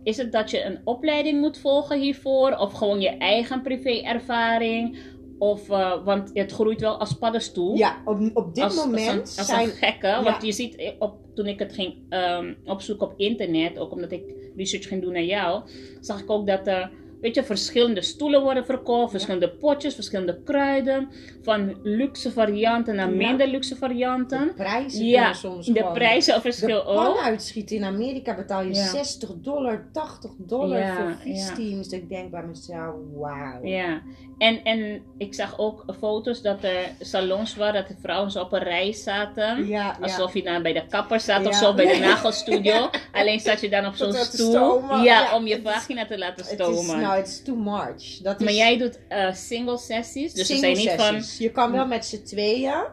is 0.06 0.16
het 0.16 0.32
dat 0.32 0.50
je 0.50 0.64
een 0.64 0.78
opleiding 0.84 1.40
moet 1.40 1.58
volgen 1.58 2.00
hiervoor? 2.00 2.56
Of 2.56 2.72
gewoon 2.72 3.00
je 3.00 3.08
eigen 3.08 3.62
privé-ervaring? 3.62 4.98
Of, 5.38 5.70
eh, 5.70 6.04
want 6.04 6.30
het 6.34 6.52
groeit 6.52 6.80
wel 6.80 6.96
als 6.96 7.12
paddenstoel. 7.12 7.76
Ja, 7.76 8.02
op, 8.04 8.30
op 8.34 8.54
dit 8.54 8.64
als, 8.64 8.76
moment 8.76 9.20
als, 9.20 9.32
een, 9.32 9.38
als 9.38 9.46
zijn... 9.46 9.68
een 9.68 9.74
gekke. 9.74 10.06
Ja. 10.06 10.22
Want 10.22 10.42
je 10.42 10.52
ziet, 10.52 10.76
eh, 10.76 10.90
op, 10.98 11.16
toen 11.34 11.46
ik 11.46 11.58
het 11.58 11.72
ging 11.72 11.94
ehm, 12.08 12.54
opzoeken 12.64 13.06
op 13.06 13.14
internet, 13.16 13.78
ook 13.78 13.92
omdat 13.92 14.12
ik 14.12 14.22
research 14.56 14.88
ging 14.88 15.02
doen 15.02 15.12
naar 15.12 15.22
jou, 15.22 15.62
zag 16.00 16.20
ik 16.20 16.30
ook 16.30 16.46
dat 16.46 16.66
er, 16.66 16.90
weet 17.20 17.34
je, 17.34 17.44
verschillende 17.44 18.02
stoelen 18.02 18.42
worden 18.42 18.64
verkocht, 18.64 19.10
verschillende 19.10 19.48
potjes, 19.50 19.94
verschillende 19.94 20.40
kruiden, 20.44 21.08
van 21.42 21.76
luxe 21.82 22.32
varianten 22.32 22.94
naar 22.94 23.10
Ja. 23.10 23.14
minder 23.16 23.46
luxe 23.46 23.74
De 23.74 23.80
varianten. 23.80 24.52
prijzen 24.56 25.04
Ja, 25.04 25.32
soms 25.32 25.66
De 25.66 25.90
prijzen 25.94 26.34
De 26.34 26.40
verschil 26.40 26.82
pan 26.84 27.06
ook. 27.06 27.18
uitschieten 27.18 27.76
in 27.76 27.84
Amerika 27.84 28.34
betaal 28.34 28.62
je 28.62 28.74
Ja. 28.74 28.84
60 28.88 29.30
dollar, 29.36 29.88
80 29.92 30.30
dollar 30.38 30.78
Ja, 30.78 30.94
voor 30.96 31.04
ja. 31.08 31.16
viesteams. 31.22 31.88
Dat 31.88 32.00
ik 32.00 32.08
denk 32.08 32.30
bij 32.30 32.42
mezelf, 32.42 32.94
wauw. 33.14 33.64
Ja, 33.64 34.02
en, 34.38 34.64
en 34.64 35.02
ik 35.18 35.34
zag 35.34 35.58
ook 35.58 35.84
foto's 35.98 36.42
dat 36.42 36.64
er 36.64 36.90
salons 37.00 37.56
waren, 37.56 37.74
dat 37.74 37.88
de 37.88 37.94
vrouwen 38.02 38.30
zo 38.30 38.40
op 38.40 38.52
een 38.52 38.62
rij 38.62 38.92
zaten. 38.92 39.66
Ja, 39.66 39.66
ja. 39.66 39.96
Alsof 40.00 40.34
je 40.34 40.42
dan 40.42 40.62
bij 40.62 40.72
de 40.72 40.86
kapper 40.88 41.20
zat 41.20 41.46
of 41.46 41.52
Ja. 41.52 41.58
zo, 41.58 41.74
bij 41.74 41.86
de 41.92 41.98
nagelstudio. 42.08 42.88
Alleen 43.12 43.40
zat 43.40 43.60
je 43.60 43.68
dan 43.68 43.86
op 43.86 43.94
zo'n 43.94 44.12
stoel. 44.12 44.80
Ja, 44.82 45.02
Ja, 45.02 45.34
om 45.36 45.46
je 45.46 45.60
vagina 45.62 46.06
te 46.06 46.18
laten 46.18 46.44
stomen. 46.44 47.00
Nou, 47.06 47.18
het 47.18 47.28
is 47.28 47.42
too 47.42 47.56
much. 47.56 48.18
Dat 48.22 48.40
maar 48.40 48.48
is 48.48 48.56
jij 48.56 48.78
doet 48.78 48.98
eh, 49.08 49.32
single 49.32 49.78
sessies, 49.78 50.32
dus 50.32 50.46
single 50.46 50.74
zijn 50.76 50.86
niet 50.86 51.02
van... 51.02 51.44
Je 51.46 51.50
kan 51.52 51.72
wel 51.72 51.86
met 51.86 52.04
z'n 52.06 52.22
tweeën. 52.22 52.84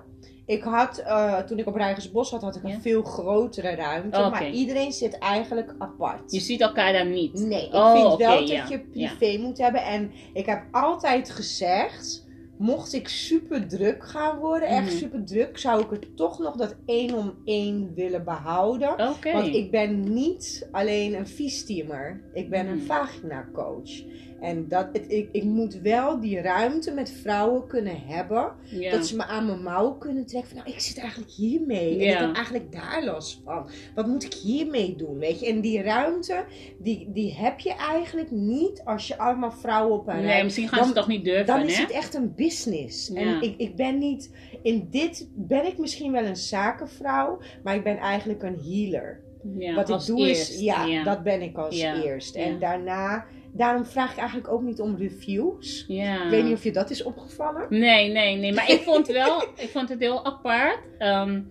Ik 0.45 0.63
had, 0.63 0.97
eh, 0.97 1.38
toen 1.39 1.60
ik 1.60 1.67
op 1.67 1.76
Rijgersbos 1.76 2.32
had, 2.32 2.41
had 2.41 2.56
ik 2.56 2.67
Ja. 2.67 2.73
een 2.73 2.82
veel 2.82 3.02
grotere 3.04 3.76
ruimte. 3.76 4.17
Oké. 4.19 4.30
Maar 4.30 4.49
iedereen 4.49 4.91
zit 4.91 5.17
eigenlijk 5.17 5.76
apart. 5.78 6.32
Je 6.32 6.39
ziet 6.39 6.62
elkaar 6.62 6.93
dan 6.93 7.12
niet. 7.12 7.34
Nee, 7.34 7.67
ik 7.67 7.73
Oh, 7.73 7.91
vind 7.91 8.17
wel 8.17 8.47
dat 8.47 8.69
je 8.69 8.80
privé 8.80 9.38
moet 9.41 9.58
hebben. 9.58 9.84
En 9.84 10.12
ik 10.34 10.45
heb 10.45 10.63
altijd 10.71 11.30
gezegd, 11.30 12.22
mocht 12.57 12.93
ik 12.93 13.07
super 13.07 13.67
druk 13.67 14.03
gaan 14.03 14.37
worden, 14.39 14.67
echt 14.67 14.85
Mhm. 14.89 14.97
super 14.97 15.23
druk, 15.25 15.57
zou 15.57 15.81
ik 15.83 15.89
het 15.89 16.15
toch 16.17 16.39
nog 16.39 16.55
dat 16.55 16.75
één 16.85 17.13
om 17.13 17.33
één 17.45 17.91
willen 17.95 18.23
behouden. 18.23 18.97
Want 19.33 19.55
ik 19.55 19.71
ben 19.71 20.13
niet 20.13 20.67
alleen 20.71 21.15
een 21.15 21.27
viesteamer. 21.27 22.21
Ik 22.33 22.49
ben 22.49 22.67
een 22.67 22.77
Mhm. 22.77 22.85
vagina 22.85 23.47
coach. 23.53 24.01
En 24.43 24.67
dat, 24.67 24.88
het, 24.93 25.06
ik, 25.08 25.29
ik 25.32 25.43
moet 25.43 25.73
wel 25.82 26.19
die 26.19 26.41
ruimte 26.41 26.91
met 26.91 27.12
vrouwen 27.21 27.67
kunnen 27.67 28.01
hebben. 28.06 28.51
Dat 28.91 29.08
ze 29.08 29.15
me 29.15 29.23
aan 29.25 29.45
mijn 29.45 29.63
mouw 29.63 29.91
kunnen 29.91 30.25
trekken. 30.25 30.49
Van, 30.49 30.58
nou, 30.58 30.69
ik 30.69 30.79
zit 30.79 30.97
eigenlijk 30.97 31.32
hiermee. 31.32 31.93
En 32.06 32.12
ik 32.12 32.17
heb 32.17 32.36
eigenlijk 32.36 32.71
daar 32.71 33.03
last 33.03 33.41
van. 33.45 33.69
Wat 33.95 34.08
moet 34.08 34.23
ik 34.23 34.34
hiermee 34.34 34.95
doen? 34.95 35.17
Weet 35.17 35.39
je? 35.39 35.47
En 35.47 35.62
die 35.62 35.82
ruimte, 35.82 36.45
die, 36.77 37.10
die 37.13 37.34
heb 37.34 37.60
je 37.60 37.73
eigenlijk 37.75 38.32
niet 38.32 38.82
als 38.86 39.08
je 39.08 39.17
allemaal 39.17 39.51
vrouwen 39.51 39.99
op 39.99 40.08
een 40.08 40.21
Nee, 40.23 40.43
misschien 40.43 40.67
gaan 40.67 40.79
Dan- 40.79 40.88
ze 40.88 40.93
toch 40.93 41.08
niet 41.08 41.23
durven, 41.23 41.45
dan 41.45 41.62
is 41.65 41.77
het 41.77 41.91
echt 41.91 42.13
een 42.13 42.36
business. 42.36 43.13
En 43.13 43.41
ik, 43.41 43.53
ik 43.58 43.75
ben 43.75 43.97
niet, 43.97 44.32
in 44.62 44.88
dit 44.91 45.29
ben 45.36 45.65
ik 45.65 45.77
misschien 45.77 46.12
wel 46.12 46.23
een 46.25 46.36
zakenvrouw, 46.36 47.39
maar 47.63 47.75
ik 47.75 47.84
ben 47.84 47.97
eigenlijk 47.97 48.43
een 48.43 48.60
healer. 48.63 49.21
Ja, 49.58 49.73
Wat 49.73 49.89
ik 49.89 50.06
doe 50.06 50.27
eerst, 50.27 50.51
is, 50.51 50.60
ja, 50.60 51.03
dat 51.03 51.23
ben 51.23 51.41
ik 51.41 51.58
als 51.58 51.77
Ja, 51.79 52.03
eerst. 52.03 52.36
En 52.36 52.60
daarna, 52.60 53.25
daarom 53.53 53.85
vraag 53.85 54.11
ik 54.11 54.17
eigenlijk 54.17 54.47
ook 54.51 54.61
niet 54.61 54.79
om 54.81 54.95
reviews. 54.97 55.85
Ja. 55.87 56.23
Ik 56.23 56.29
weet 56.29 56.43
niet 56.43 56.53
of 56.53 56.63
je 56.63 56.71
dat 56.71 56.89
is 56.89 57.03
opgevallen. 57.03 57.65
Nee, 57.69 58.11
nee, 58.11 58.35
nee. 58.37 58.53
Maar 58.53 58.69
ik 58.69 58.81
vond 58.89 59.07
wel, 59.07 59.41
ik 59.41 59.69
vond 59.71 59.89
het 59.89 59.99
heel 59.99 60.25
apart. 60.25 60.79
ehm, 60.97 61.41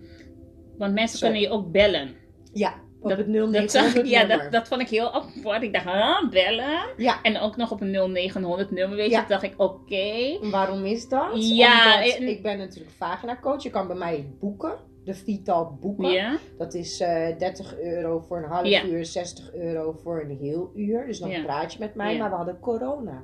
want 0.77 0.93
mensen 0.93 1.17
Sorry. 1.17 1.33
kunnen 1.33 1.51
je 1.51 1.57
ook 1.57 1.71
bellen. 1.71 2.15
Ja, 2.53 2.73
op 2.99 3.09
Dat- 3.09 3.17
het 3.17 3.27
0900 3.27 3.73
Dat 3.73 3.93
zag, 3.93 4.05
ja, 4.05 4.23
dat, 4.25 4.51
dat 4.51 4.67
vond 4.67 4.81
ik 4.81 4.89
heel 4.89 5.11
apart. 5.13 5.63
Ik 5.63 5.73
dacht, 5.73 5.85
huh, 5.85 6.29
bellen? 6.29 6.79
Ja, 6.97 7.21
En 7.21 7.39
ook 7.39 7.55
nog 7.57 7.71
op 7.71 7.81
een 7.81 7.91
0900 8.13 8.71
nummer, 8.71 8.97
weet 8.97 9.05
je. 9.09 9.11
Ja. 9.15 9.25
Dacht 9.27 9.43
ik, 9.43 9.53
oké. 9.57 10.37
waarom 10.41 10.85
is 10.85 11.07
dat? 11.09 11.29
Ja, 11.33 11.95
Omdat 11.95 12.15
en- 12.17 12.27
ik 12.27 12.41
ben 12.41 12.57
natuurlijk 12.57 12.93
vagina 12.97 13.37
coach. 13.41 13.63
Je 13.63 13.69
kan 13.69 13.87
bij 13.87 13.95
mij 13.95 14.25
boeken. 14.39 14.73
De 15.03 15.13
Vital 15.13 15.77
boeken. 15.81 16.09
Ja, 16.11 16.37
Dat 16.57 16.73
is 16.73 16.99
eh 16.99 17.37
30 17.37 17.79
euro 17.79 18.19
voor 18.19 18.37
een 18.37 18.49
half 18.49 18.65
Ja. 18.65 18.85
uur, 18.85 19.05
60 19.05 19.53
euro 19.53 19.91
voor 19.91 20.21
een 20.21 20.37
heel 20.37 20.71
uur. 20.75 21.05
Dus 21.05 21.19
dan 21.19 21.43
praat 21.43 21.73
je 21.73 21.79
met 21.79 21.95
mij, 21.95 22.17
maar 22.17 22.29
we 22.29 22.35
hadden 22.35 22.59
corona. 22.59 23.23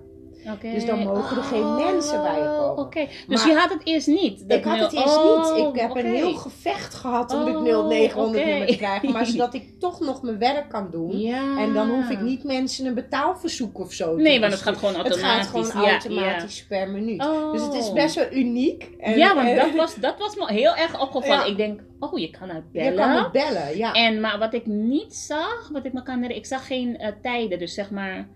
Dus 0.61 0.85
dan 0.85 0.99
mogen 0.99 1.37
er 1.37 1.43
geen 1.43 1.75
mensen 1.75 2.21
bij 2.21 2.35
je 2.35 2.47
Oh, 2.49 2.57
komen. 2.59 2.83
Oké, 2.85 3.07
dus 3.27 3.39
Maar- 3.39 3.47
je 3.47 3.59
had 3.59 3.69
het 3.69 3.81
eerst 3.83 4.07
niet? 4.07 4.43
Ik 4.47 4.63
had 4.63 4.79
het 4.79 4.93
eerst 4.93 5.17
Oh, 5.17 5.55
niet. 5.55 5.75
Ik 5.75 5.81
heb 5.81 5.95
een 5.95 6.05
heel 6.05 6.33
gevecht 6.33 6.93
gehad 6.93 7.33
om 7.33 7.39
Oh, 7.39 7.45
dit 7.45 7.61
0900 7.61 8.35
oké. 8.43 8.45
nummer 8.49 8.67
te 8.67 8.75
krijgen. 8.77 9.11
Maar 9.11 9.25
zodat 9.35 9.53
ik 9.53 9.79
toch 9.79 9.99
nog 9.99 10.21
mijn 10.21 10.37
werk 10.39 10.69
kan 10.69 10.87
doen. 10.91 11.19
Ja. 11.19 11.57
En 11.57 11.73
dan 11.73 11.89
hoef 11.89 12.09
ik 12.09 12.21
niet 12.21 12.43
mensen 12.43 12.85
een 12.85 12.93
betaalverzoek 12.93 13.79
of 13.79 13.93
zo 13.93 14.15
te 14.15 14.21
Nee, 14.21 14.39
want 14.39 14.51
het 14.53 14.61
gaat 14.61 14.77
gewoon 14.77 14.95
Het 14.95 15.07
automatisch. 15.07 15.47
gaat 15.47 15.65
gewoon 15.71 15.85
Ja, 15.85 15.91
automatisch 15.91 16.65
per 16.65 16.89
minuut. 16.89 17.25
Oh. 17.25 17.51
Dus 17.51 17.61
het 17.61 17.73
is 17.73 17.93
best 17.93 18.15
wel 18.15 18.27
uniek. 18.31 18.89
En, 18.99 19.17
ja, 19.17 19.35
want 19.35 19.47
eh, 19.49 19.55
dat 19.63 19.75
was, 19.75 19.95
dat 19.95 20.17
was 20.19 20.35
me 20.35 20.53
heel 20.53 20.75
erg 20.75 21.01
opgevallen. 21.01 21.47
Ik 21.47 21.57
denk, 21.57 21.79
oh, 21.99 22.17
je 22.19 22.29
kan 22.29 22.47
Je 22.47 22.61
bellen. 22.71 22.95
kan 22.95 23.13
me 23.13 23.29
bellen, 23.31 23.77
ja. 23.77 23.93
En, 23.93 24.19
maar 24.19 24.39
wat 24.39 24.53
ik 24.53 24.65
niet 24.65 25.15
zag, 25.15 25.69
wat 25.71 25.85
ik 25.85 25.93
me 25.93 26.03
kan 26.03 26.13
herinneren, 26.13 26.35
ik 26.37 26.45
zag 26.45 26.67
geen 26.67 26.97
eh, 26.97 27.11
tijden. 27.21 27.59
Dus 27.59 27.73
zeg 27.73 27.91
maar, 27.91 28.27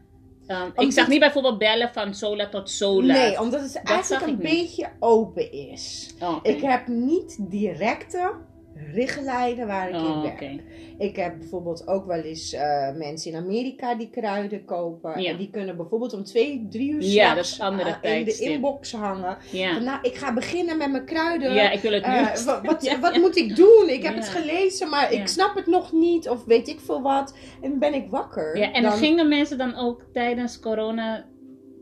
ehm, 0.48 0.70
ik 0.76 0.92
zag 0.92 1.08
niet 1.08 1.20
bijvoorbeeld 1.20 1.58
bellen 1.58 1.90
van 1.94 2.16
zo 2.16 2.36
laat 2.36 2.52
tot 2.52 2.70
zo 2.70 3.04
laat. 3.04 3.18
Nee, 3.18 3.40
omdat 3.40 3.62
het 3.62 3.76
eigenlijk 3.84 4.26
een 4.26 4.38
niet. 4.38 4.42
beetje 4.42 4.90
open 5.00 5.52
is. 5.52 6.14
Oh. 6.20 6.38
Ik 6.42 6.62
heb 6.62 6.88
niet 6.88 7.38
directe 7.40 8.34
richtlijnen 8.94 9.68
waar 9.68 9.90
ik 9.90 9.96
in 9.96 10.02
Oh, 10.02 10.22
werk. 10.22 10.62
Ik 10.98 11.16
heb 11.16 11.38
bijvoorbeeld 11.40 11.88
ook 11.88 12.06
wel 12.06 12.20
eens 12.22 12.54
eh, 12.54 12.92
mensen 12.96 13.32
in 13.32 13.38
Amerika 13.38 13.96
die 13.96 14.10
kruiden 14.10 14.66
kopen. 14.66 15.22
Ja. 15.22 15.30
En 15.30 15.38
die 15.38 15.50
kunnen 15.50 15.78
bijvoorbeeld 15.78 16.14
om 16.14 16.24
twee, 16.24 16.68
drie 16.70 16.92
uur 16.92 17.02
Ja, 17.04 17.30
s'nachts, 17.32 17.36
dat 17.36 17.46
is 17.46 17.60
andere 17.60 17.98
eh, 18.02 18.18
in 18.20 18.26
de 18.26 18.38
inbox 18.40 18.92
hangen. 18.92 19.38
Ja. 19.52 19.74
Van, 19.74 19.84
nou, 19.84 20.00
ik 20.02 20.16
ga 20.16 20.34
beginnen 20.34 20.78
met 20.78 20.92
mijn 20.92 21.06
kruiden. 21.06 21.54
ja, 21.54 21.70
ik 21.72 21.80
wil 21.80 21.92
het 21.92 22.06
nu. 22.08 22.14
Eh, 22.14 22.38
wa- 22.46 22.62
wat 22.62 22.98
wat 23.02 23.18
moet 23.18 23.38
ik 23.38 23.56
doen? 23.56 23.90
Ik 23.90 24.04
heb 24.04 24.16
het 24.16 24.30
gelezen, 24.30 24.90
maar 24.90 25.12
ik 25.12 25.28
snap 25.28 25.56
het 25.56 25.68
nog 25.68 25.92
niet. 25.92 26.30
Of 26.30 26.46
weet 26.46 26.68
ik 26.68 26.80
veel 26.80 27.02
wat. 27.02 27.34
En 27.62 27.80
ben 27.80 27.94
ik 27.94 28.10
wakker. 28.10 28.58
Ja, 28.58 28.72
en 28.72 28.84
dan, 28.84 28.92
gingen 28.92 29.28
mensen 29.28 29.58
dan 29.58 29.76
ook 29.76 30.06
tijdens 30.14 30.60
corona 30.60 31.26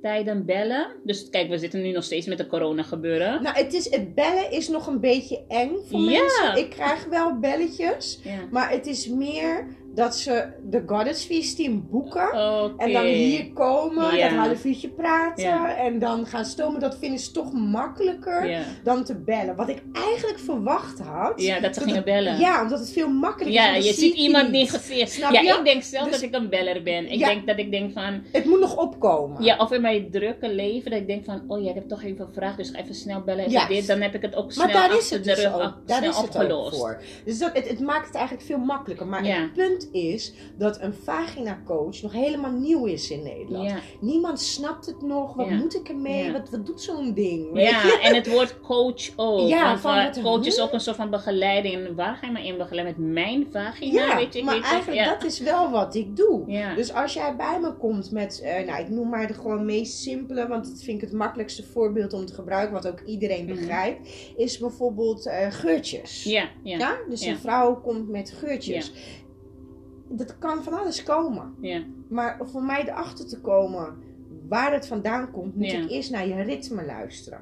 tijden 0.01 0.45
bellen? 0.45 0.87
Dus 1.03 1.29
kijk, 1.29 1.49
we 1.49 1.57
zitten 1.57 1.81
nu 1.81 1.91
nog 1.91 2.03
steeds 2.03 2.27
met 2.27 2.37
de 2.37 2.47
corona 2.47 2.83
gebeuren. 2.83 3.43
Nou, 3.43 3.55
het, 3.57 3.73
is, 3.73 3.89
het 3.89 4.15
bellen 4.15 4.51
is 4.51 4.67
nog 4.67 4.87
een 4.87 4.99
beetje 4.99 5.43
eng 5.47 5.71
voor 5.89 5.99
Ja. 5.99 6.19
mensen. 6.21 6.57
Ik 6.63 6.69
krijg 6.69 7.05
wel 7.05 7.39
belletjes. 7.39 8.19
Ja. 8.23 8.47
Maar 8.51 8.71
het 8.71 8.87
is 8.87 9.07
meer 9.07 9.67
dat 9.95 10.15
ze 10.15 10.45
de 10.69 10.83
Goddess 10.85 11.25
Feast 11.25 11.55
team 11.55 11.87
boeken. 11.89 12.31
En 12.77 12.91
dan 12.93 13.03
hier 13.05 13.51
komen, 13.53 14.15
Ja. 14.17 14.29
dat 14.29 14.37
half 14.37 14.65
uurtje 14.65 14.89
praten. 14.89 15.43
Ja. 15.43 15.75
En 15.75 15.99
dan 15.99 16.25
gaan 16.25 16.45
stomen. 16.45 16.79
Dat 16.79 16.97
vinden 16.97 17.19
ze 17.19 17.31
toch 17.31 17.53
makkelijker 17.53 18.49
Ja. 18.49 18.61
dan 18.83 19.03
te 19.03 19.15
bellen. 19.15 19.55
Wat 19.55 19.69
ik 19.69 19.81
eigenlijk 19.91 20.39
verwacht 20.39 20.99
had. 20.99 21.41
ja, 21.41 21.53
dat 21.59 21.63
ze 21.63 21.69
dat 21.69 21.77
gingen 21.77 21.95
het- 21.95 22.05
bellen. 22.05 22.39
Ja, 22.39 22.61
omdat 22.61 22.79
het 22.79 22.91
veel 22.91 23.09
makkelijker 23.09 23.61
Ja, 23.63 23.73
is. 23.75 23.83
je 23.85 23.91
Dan 23.91 23.99
ziet 23.99 24.13
iemand 24.15 24.51
niet. 24.51 24.69
Snap 25.05 25.31
ja, 25.31 25.41
je? 25.41 25.53
ik 25.57 25.65
denk 25.65 25.83
zelf 25.83 26.03
Dus- 26.03 26.13
dat 26.13 26.21
ik 26.21 26.35
een 26.35 26.49
beller 26.49 26.83
ben. 26.83 27.11
Ik 27.11 27.19
Ja. 27.19 27.27
denk 27.27 27.47
dat 27.47 27.57
ik 27.57 27.71
denk 27.71 27.93
van... 27.93 28.23
Het 28.31 28.45
moet 28.45 28.59
nog 28.59 28.77
opkomen. 28.77 29.43
Ja, 29.43 29.57
of 29.57 29.71
in 29.71 29.81
mijn 29.81 30.11
drukke 30.11 30.49
leven, 30.53 30.91
dat 30.91 30.99
ik 30.99 31.07
denk 31.07 31.25
van... 31.25 31.41
Oh 31.47 31.63
ja, 31.63 31.69
ik 31.69 31.75
heb 31.75 31.87
toch 31.87 32.03
even 32.03 32.25
een 32.25 32.33
vraag, 32.33 32.55
dus 32.55 32.73
even 32.73 32.95
snel 32.95 33.21
bellen. 33.21 33.49
Juist. 33.49 33.67
dit, 33.67 33.87
dan 33.87 34.01
heb 34.01 34.15
ik 34.15 34.21
het 34.21 34.35
ook 34.35 34.51
snel 34.51 34.65
Maar 34.65 34.73
daar 34.73 34.97
is 34.97 35.09
het 35.09 35.23
de 35.23 35.29
dus 35.29 35.43
rug 35.43 35.53
ook, 35.53 35.61
af- 35.61 35.73
daar 35.85 35.97
snel 35.97 36.09
is 36.09 36.17
het 36.17 36.25
ook 36.25 36.33
opgelost. 36.41 36.77
voor. 36.77 37.01
Dus 37.25 37.37
dat, 37.39 37.49
het, 37.53 37.69
het 37.69 37.79
maakt 37.79 38.05
het 38.05 38.15
eigenlijk 38.15 38.45
veel 38.45 38.57
makkelijker. 38.57 39.07
Maar 39.07 39.25
Ja. 39.25 39.35
het 39.41 39.53
punt 39.53 39.80
is 39.91 40.33
dat 40.57 40.81
een 40.81 40.93
vagina 40.93 41.61
coach 41.65 42.01
nog 42.01 42.11
helemaal 42.13 42.51
nieuw 42.51 42.85
is 42.85 43.11
in 43.11 43.23
Nederland. 43.23 43.69
Ja. 43.69 43.79
Niemand 43.99 44.39
snapt 44.41 44.85
het 44.85 45.01
nog. 45.01 45.33
Wat 45.33 45.47
Ja. 45.49 45.55
moet 45.55 45.75
ik 45.75 45.89
ermee? 45.89 46.23
Ja. 46.23 46.31
Wat, 46.31 46.49
wat 46.49 46.65
doet 46.65 46.81
zo'n 46.81 47.13
ding? 47.13 47.51
Weet 47.51 47.69
je? 47.69 47.97
Ja, 48.01 48.01
en 48.09 48.15
het 48.15 48.29
woord 48.31 48.61
coach 48.61 49.09
ook. 49.15 49.49
Ja, 49.49 49.77
van 49.77 50.11
coach 50.23 50.45
is 50.45 50.59
ook 50.59 50.73
een 50.73 50.79
soort 50.79 50.95
van 50.95 51.09
begeleiding. 51.09 51.75
En 51.75 51.95
waar 51.95 52.15
ga 52.15 52.25
je 52.27 52.31
me 52.33 52.45
in 52.45 52.57
begeleiden? 52.57 52.95
Met 53.03 53.13
mijn 53.13 53.47
vagina? 53.51 54.05
Ja, 54.07 54.15
weet 54.15 54.33
je, 54.33 54.43
maar 54.43 54.53
weet 54.55 54.63
eigenlijk 54.63 55.01
ja. 55.05 55.09
dat 55.13 55.23
is 55.23 55.39
wel 55.39 55.69
wat 55.71 55.95
ik 55.95 56.15
doe. 56.15 56.43
Ja. 56.51 56.75
Dus 56.75 56.93
als 56.93 57.13
jij 57.13 57.35
bij 57.35 57.59
me 57.61 57.73
komt 57.73 58.11
met, 58.11 58.41
eh, 58.41 58.65
nou 58.67 58.81
ik 58.81 58.89
noem 58.89 59.09
maar 59.09 59.27
de 59.27 59.33
gewoon 59.33 59.65
meest 59.65 59.97
simpele, 59.97 60.47
want 60.47 60.65
dat 60.65 60.83
vind 60.83 60.95
ik 61.01 61.01
het 61.09 61.11
makkelijkste 61.17 61.63
voorbeeld 61.63 62.13
om 62.13 62.25
te 62.25 62.33
gebruiken, 62.33 62.73
wat 62.73 62.87
ook 62.87 63.01
iedereen 63.05 63.45
Mhm. 63.45 63.55
begrijpt, 63.55 64.09
is 64.37 64.57
bijvoorbeeld 64.57 65.25
eh, 65.25 65.47
geurtjes. 65.49 66.23
ja, 66.23 66.49
ja? 66.63 66.95
Dus 67.09 67.21
een 67.21 67.37
vrouw 67.37 67.81
komt 67.81 68.09
met 68.09 68.33
geurtjes. 68.39 68.91
Dat 70.11 70.37
kan 70.37 70.63
van 70.63 70.73
alles 70.73 71.03
komen. 71.03 71.53
ja. 71.61 71.83
Maar 72.09 72.37
voor 72.43 72.63
mij 72.63 72.81
erachter 72.87 73.27
te 73.27 73.39
komen 73.39 73.97
waar 74.47 74.73
het 74.73 74.87
vandaan 74.87 75.31
komt, 75.31 75.55
moet 75.55 75.71
Ja. 75.71 75.77
ik 75.79 75.89
eerst 75.89 76.11
naar 76.11 76.27
je 76.27 76.41
ritme 76.41 76.85
luisteren. 76.85 77.41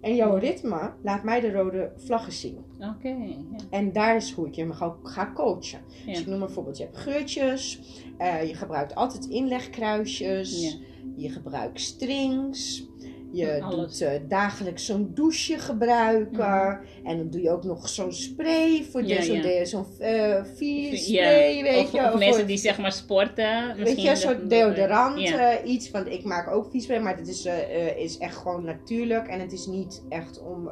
En 0.00 0.14
jouw 0.14 0.36
ritme 0.36 0.92
laat 1.02 1.22
mij 1.22 1.40
de 1.40 1.52
rode 1.52 1.92
vlaggen 1.96 2.32
zien. 2.32 2.58
Oké. 2.78 3.08
ja. 3.08 3.36
En 3.70 3.92
daar 3.92 4.16
is 4.16 4.32
hoe 4.32 4.46
ik 4.46 4.54
je 4.54 4.72
ga, 4.72 4.94
ga 5.02 5.32
coachen. 5.34 5.80
Dus 6.06 6.20
ik 6.20 6.26
noem 6.26 6.38
bijvoorbeeld, 6.38 6.76
je 6.76 6.84
hebt 6.84 6.96
geurtjes, 6.96 7.80
eh, 8.18 8.48
je 8.48 8.54
gebruikt 8.54 8.94
altijd 8.94 9.26
inlegkruisjes, 9.26 10.78
je 11.16 11.28
gebruikt 11.30 11.80
strings, 11.80 12.86
je 13.32 13.62
Alles. 13.62 13.76
doet 13.98 14.00
eh, 14.00 14.20
dagelijks 14.28 14.86
zo'n 14.86 15.10
douche 15.14 15.58
gebruiken. 15.58 16.80
En 17.04 17.16
dan 17.16 17.30
doe 17.30 17.42
je 17.42 17.50
ook 17.50 17.64
nog 17.64 17.88
zo'n 17.88 18.12
spray 18.12 18.84
voor 18.90 19.02
Ja, 19.04 19.22
zo'n 19.22 19.36
ja. 19.36 19.42
de- 19.42 19.60
zo'n 19.66 19.86
eh, 19.98 20.28
Ja. 20.28 20.96
spray, 20.96 21.62
weet 21.62 21.84
of, 21.84 21.92
je. 21.92 21.98
of 22.00 22.12
of 22.12 22.18
mensen 22.18 22.34
voor- 22.38 22.46
die 22.46 22.56
zeg 22.58 22.78
maar 22.78 22.92
sporten. 22.92 23.66
Weet 23.66 23.76
misschien 23.78 24.04
je, 24.04 24.16
soort 24.16 24.50
deodorant, 24.50 25.20
Ja. 25.20 25.50
eh, 25.50 25.70
iets. 25.72 25.90
Want 25.90 26.06
ik 26.08 26.24
maak 26.24 26.50
ook 26.50 26.70
viespray, 26.70 26.98
maar 27.00 27.16
het 27.16 27.28
is, 27.28 27.48
is 27.96 28.18
echt 28.18 28.36
gewoon 28.36 28.64
natuurlijk. 28.64 29.26
En 29.28 29.40
het 29.40 29.52
is 29.52 29.66
niet 29.66 30.02
echt 30.08 30.42
om 30.42 30.70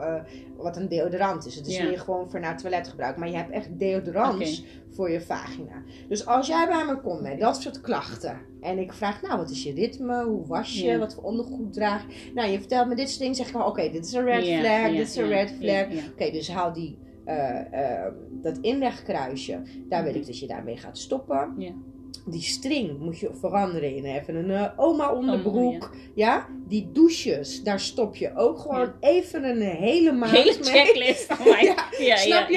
wat 0.56 0.76
een 0.76 0.88
deodorant 0.88 1.46
is. 1.46 1.54
Het 1.54 1.66
is 1.66 1.76
Ja. 1.76 1.84
meer 1.84 1.98
gewoon 1.98 2.30
voor 2.30 2.40
naar 2.40 2.50
het 2.50 2.60
toilet 2.60 2.88
gebruik. 2.88 3.16
Maar 3.16 3.28
je 3.30 3.36
hebt 3.36 3.50
echt 3.50 3.78
deodorants 3.78 4.64
voor 4.90 5.10
je 5.10 5.20
vagina. 5.20 5.82
Dus 6.08 6.26
als 6.26 6.46
jij 6.46 6.66
bij 6.68 6.84
me 6.86 7.00
komt 7.00 7.20
met 7.20 7.40
dat 7.40 7.62
soort 7.62 7.80
klachten. 7.80 8.40
En 8.60 8.78
ik 8.78 8.92
vraag, 8.92 9.22
nou, 9.22 9.36
wat 9.36 9.50
is 9.50 9.62
je 9.62 9.72
ritme? 9.72 10.24
Hoe 10.24 10.46
was 10.46 10.72
je? 10.80 10.86
Ja. 10.86 10.98
Wat 10.98 11.14
voor 11.14 11.22
ondergoed 11.22 11.72
draag 11.72 12.02
je? 12.08 12.30
Nou, 12.34 12.50
je 12.50 12.58
vertelt 12.58 12.88
me 12.88 12.94
dit 12.94 13.08
soort 13.08 13.20
dingen. 13.20 13.34
zeg 13.34 13.48
ik, 13.48 13.66
oké, 13.66 13.90
dit 13.90 14.06
is 14.06 14.12
een 14.12 14.24
red 14.24 14.44
flag, 14.44 14.90
dit 14.90 15.08
is 15.08 15.16
een 15.16 15.28
red 15.28 15.54
flag. 15.58 15.86
Oké, 16.12 16.30
dus 16.30 16.50
haal 16.50 16.72
die, 16.72 16.98
eh, 17.24 18.04
eh, 18.04 18.12
dat 18.30 18.58
inlegkruisje. 18.58 19.62
Daar 19.88 20.04
wil 20.04 20.14
ik 20.14 20.26
dat 20.26 20.38
je 20.38 20.46
daarmee 20.46 20.76
gaat 20.76 20.98
stoppen. 20.98 21.54
Ja. 21.58 21.72
Die 22.26 22.42
string 22.42 22.98
moet 22.98 23.18
je 23.18 23.30
veranderen 23.40 23.96
in 23.96 24.04
even 24.04 24.34
een 24.34 24.50
eh, 24.50 24.66
oma 24.76 25.12
onderbroek. 25.12 25.82
Oh, 25.84 25.90
ja. 26.14 26.46
die 26.68 26.90
douches, 26.92 27.62
daar 27.62 27.80
stop 27.80 28.16
je 28.16 28.36
ook 28.36 28.58
gewoon 28.58 28.92
even 29.00 29.44
een 29.44 29.60
hele 29.60 30.12
maand 30.12 30.32
Hele 30.32 30.56
checklist. 30.60 31.30
Oh 31.30 31.44
my- 31.44 31.50
Ja, 31.64 31.74
ja, 31.98 32.16
snap 32.16 32.48
je? 32.48 32.54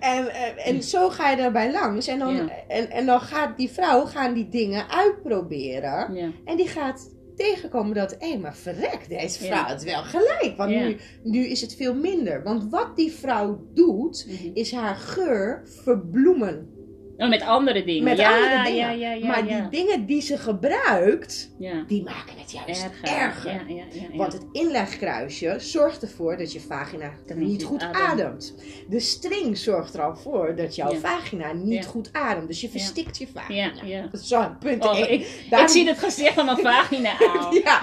En, 0.00 0.28
eh, 0.28 0.66
en 0.68 0.82
zo 0.82 1.08
ga 1.08 1.30
je 1.30 1.36
daarbij 1.36 1.72
langs. 1.72 2.06
En 2.06 2.18
dan, 2.18 2.50
en, 2.68 2.90
en 2.90 3.06
dan 3.06 3.20
gaat 3.20 3.56
die 3.56 3.70
vrouw 3.70 4.04
gaan 4.04 4.34
die 4.34 4.48
dingen 4.48 4.88
uitproberen. 4.90 6.14
En 6.44 6.56
die 6.56 6.68
gaat 6.68 7.14
tegenkomen 7.36 7.94
dat, 7.94 8.16
hé, 8.18 8.36
maar 8.38 8.54
verrek, 8.56 9.08
deze 9.08 9.44
vrouw 9.44 9.62
had 9.62 9.82
wel 9.82 10.02
gelijk. 10.02 10.54
Want 10.56 10.70
nu, 10.88 10.96
nu 11.22 11.46
is 11.46 11.60
het 11.60 11.74
veel 11.74 11.94
minder. 11.94 12.42
Want 12.42 12.70
wat 12.70 12.96
die 12.96 13.12
vrouw 13.12 13.66
doet, 13.74 14.26
Mhm. 14.28 14.50
is 14.54 14.72
haar 14.72 14.94
geur 14.96 15.62
verbloemen. 15.84 16.70
Oh, 17.18 17.28
met 17.28 17.42
andere 17.42 17.84
dingen. 17.84 18.04
Met 18.04 18.18
ja, 18.18 18.34
andere 18.34 18.62
dingen. 18.62 18.98
Ja, 18.98 19.10
ja, 19.10 19.12
ja, 19.12 19.26
maar 19.26 19.46
die 19.46 19.68
dingen 19.84 20.06
die 20.06 20.20
ze 20.22 20.38
gebruikt, 20.38 21.50
die 21.86 22.02
maken 22.04 22.34
het 22.38 22.52
juist 22.52 22.86
Erger. 23.02 23.60
Want 24.14 24.32
het 24.32 24.46
inlegkruisje 24.52 25.54
zorgt 25.58 26.02
ervoor 26.02 26.36
dat 26.36 26.52
je 26.52 26.60
vagina 26.60 27.10
Dat 27.26 27.36
niet 27.36 27.64
goed 27.64 27.82
ademt. 27.82 27.96
ademt. 27.96 28.54
De 28.88 29.00
string 29.00 29.58
zorgt 29.58 29.94
er 29.94 30.02
al 30.02 30.16
voor 30.16 30.54
dat 30.56 30.74
jouw 30.74 30.94
vagina 30.94 31.52
niet 31.52 31.86
goed 31.86 32.08
ademt. 32.12 32.46
Dus 32.48 32.60
je 32.60 32.68
verstikt 32.68 33.18
je 33.18 33.26
vagina. 33.34 33.72
Dat 34.10 34.20
is 34.20 34.28
zo, 34.28 34.56
punt 34.60 34.84
Oh, 34.84 34.98
ik, 34.98 35.26
Daarom- 35.50 35.68
ik 35.68 35.74
zie 35.74 35.88
het 35.88 35.98
gezicht 35.98 36.32
van 36.34 36.44
mijn 36.44 36.58
vagina 36.58 37.10
al. 37.34 37.54
Ja, 37.54 37.80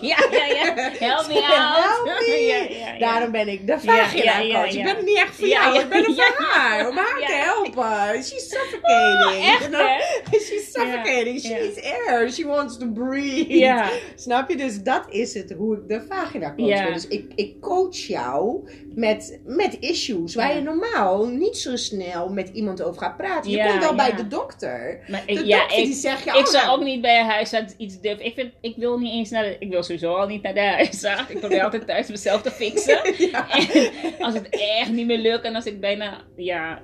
ja, 0.00 0.16
ja, 0.30 0.44
ja. 0.46 0.74
Help 0.98 1.26
me 1.26 1.40
Help 1.52 2.06
out. 2.06 2.18
me. 2.18 2.96
Daarom 2.98 3.30
ben 3.30 3.48
ik 3.48 3.66
de 3.66 3.80
vagina 3.80 4.32
coach. 4.40 4.74
Ik 4.74 4.84
ben 4.84 5.04
niet 5.04 5.16
echt 5.18 5.34
voor 5.36 5.48
jou, 5.48 5.78
ik 5.78 5.88
ben 5.88 5.98
er 6.04 6.14
voor 6.14 6.44
haar. 6.48 6.88
Om 6.88 6.96
haar 6.96 7.18
te 7.26 7.32
helpen. 7.32 8.03
She's 8.12 8.48
suffocating. 8.48 9.40
Oh, 9.40 9.48
echt, 9.48 9.60
you 9.60 9.70
know? 9.70 10.40
She's 10.46 10.72
suffocating. 10.72 11.40
She 11.40 11.48
needs 11.48 11.80
air. 11.80 12.30
She 12.30 12.46
wants 12.46 12.76
to 12.76 12.86
breathe. 12.86 13.54
Ja. 13.54 13.90
Snap 14.16 14.50
je? 14.50 14.56
Dus 14.56 14.82
dat 14.82 15.04
is 15.08 15.34
het, 15.34 15.52
hoe 15.52 15.76
ik 15.76 15.88
de 15.88 16.02
vagina 16.08 16.54
coach. 16.54 16.92
Dus 16.92 17.08
ik, 17.08 17.32
ik 17.34 17.60
coach 17.60 17.96
jou 17.96 18.68
met, 18.94 19.40
met 19.44 19.76
issues 19.80 20.34
waar 20.34 20.54
je 20.54 20.60
normaal 20.60 21.26
niet 21.26 21.56
zo 21.56 21.76
snel 21.76 22.28
met 22.28 22.50
iemand 22.52 22.82
over 22.82 23.02
gaat 23.02 23.16
praten. 23.16 23.50
Je 23.50 23.66
komt 23.68 23.80
wel 23.80 23.94
bij 23.94 24.14
de 24.14 24.26
dokter. 24.26 25.04
Maar 25.08 25.22
De 25.26 25.32
ik, 25.32 25.44
ja, 25.44 25.58
dokter 25.58 25.78
ik, 25.78 25.84
die 25.84 25.94
zegt 25.94 26.24
je 26.24 26.30
ik 26.30 26.36
oh, 26.36 26.44
zou 26.46 26.64
nou, 26.64 26.78
ook 26.78 26.84
niet 26.84 27.00
bij 27.00 27.20
een 27.20 27.26
huisarts 27.26 27.74
iets 27.76 28.00
durven. 28.00 28.24
Ik, 28.24 28.34
vind, 28.34 28.52
ik 28.60 28.76
wil 28.76 28.98
niet 28.98 29.12
eens 29.12 29.30
naar 29.30 29.42
de, 29.42 29.56
Ik 29.58 29.70
wil 29.70 29.82
sowieso 29.82 30.14
al 30.14 30.26
niet 30.26 30.42
naar 30.42 30.54
de 30.54 30.60
huisarts. 30.60 31.30
Ik 31.30 31.38
probeer 31.38 31.62
altijd 31.62 31.86
thuis 31.86 32.08
mezelf 32.08 32.42
te 32.42 32.50
fixen. 32.50 33.02
En 34.18 34.24
als 34.24 34.34
het 34.34 34.48
echt 34.48 34.90
niet 34.90 35.06
meer 35.06 35.18
lukt 35.18 35.44
en 35.44 35.54
als 35.54 35.64
ik 35.64 35.80
bijna 35.80 36.24
ja, 36.36 36.82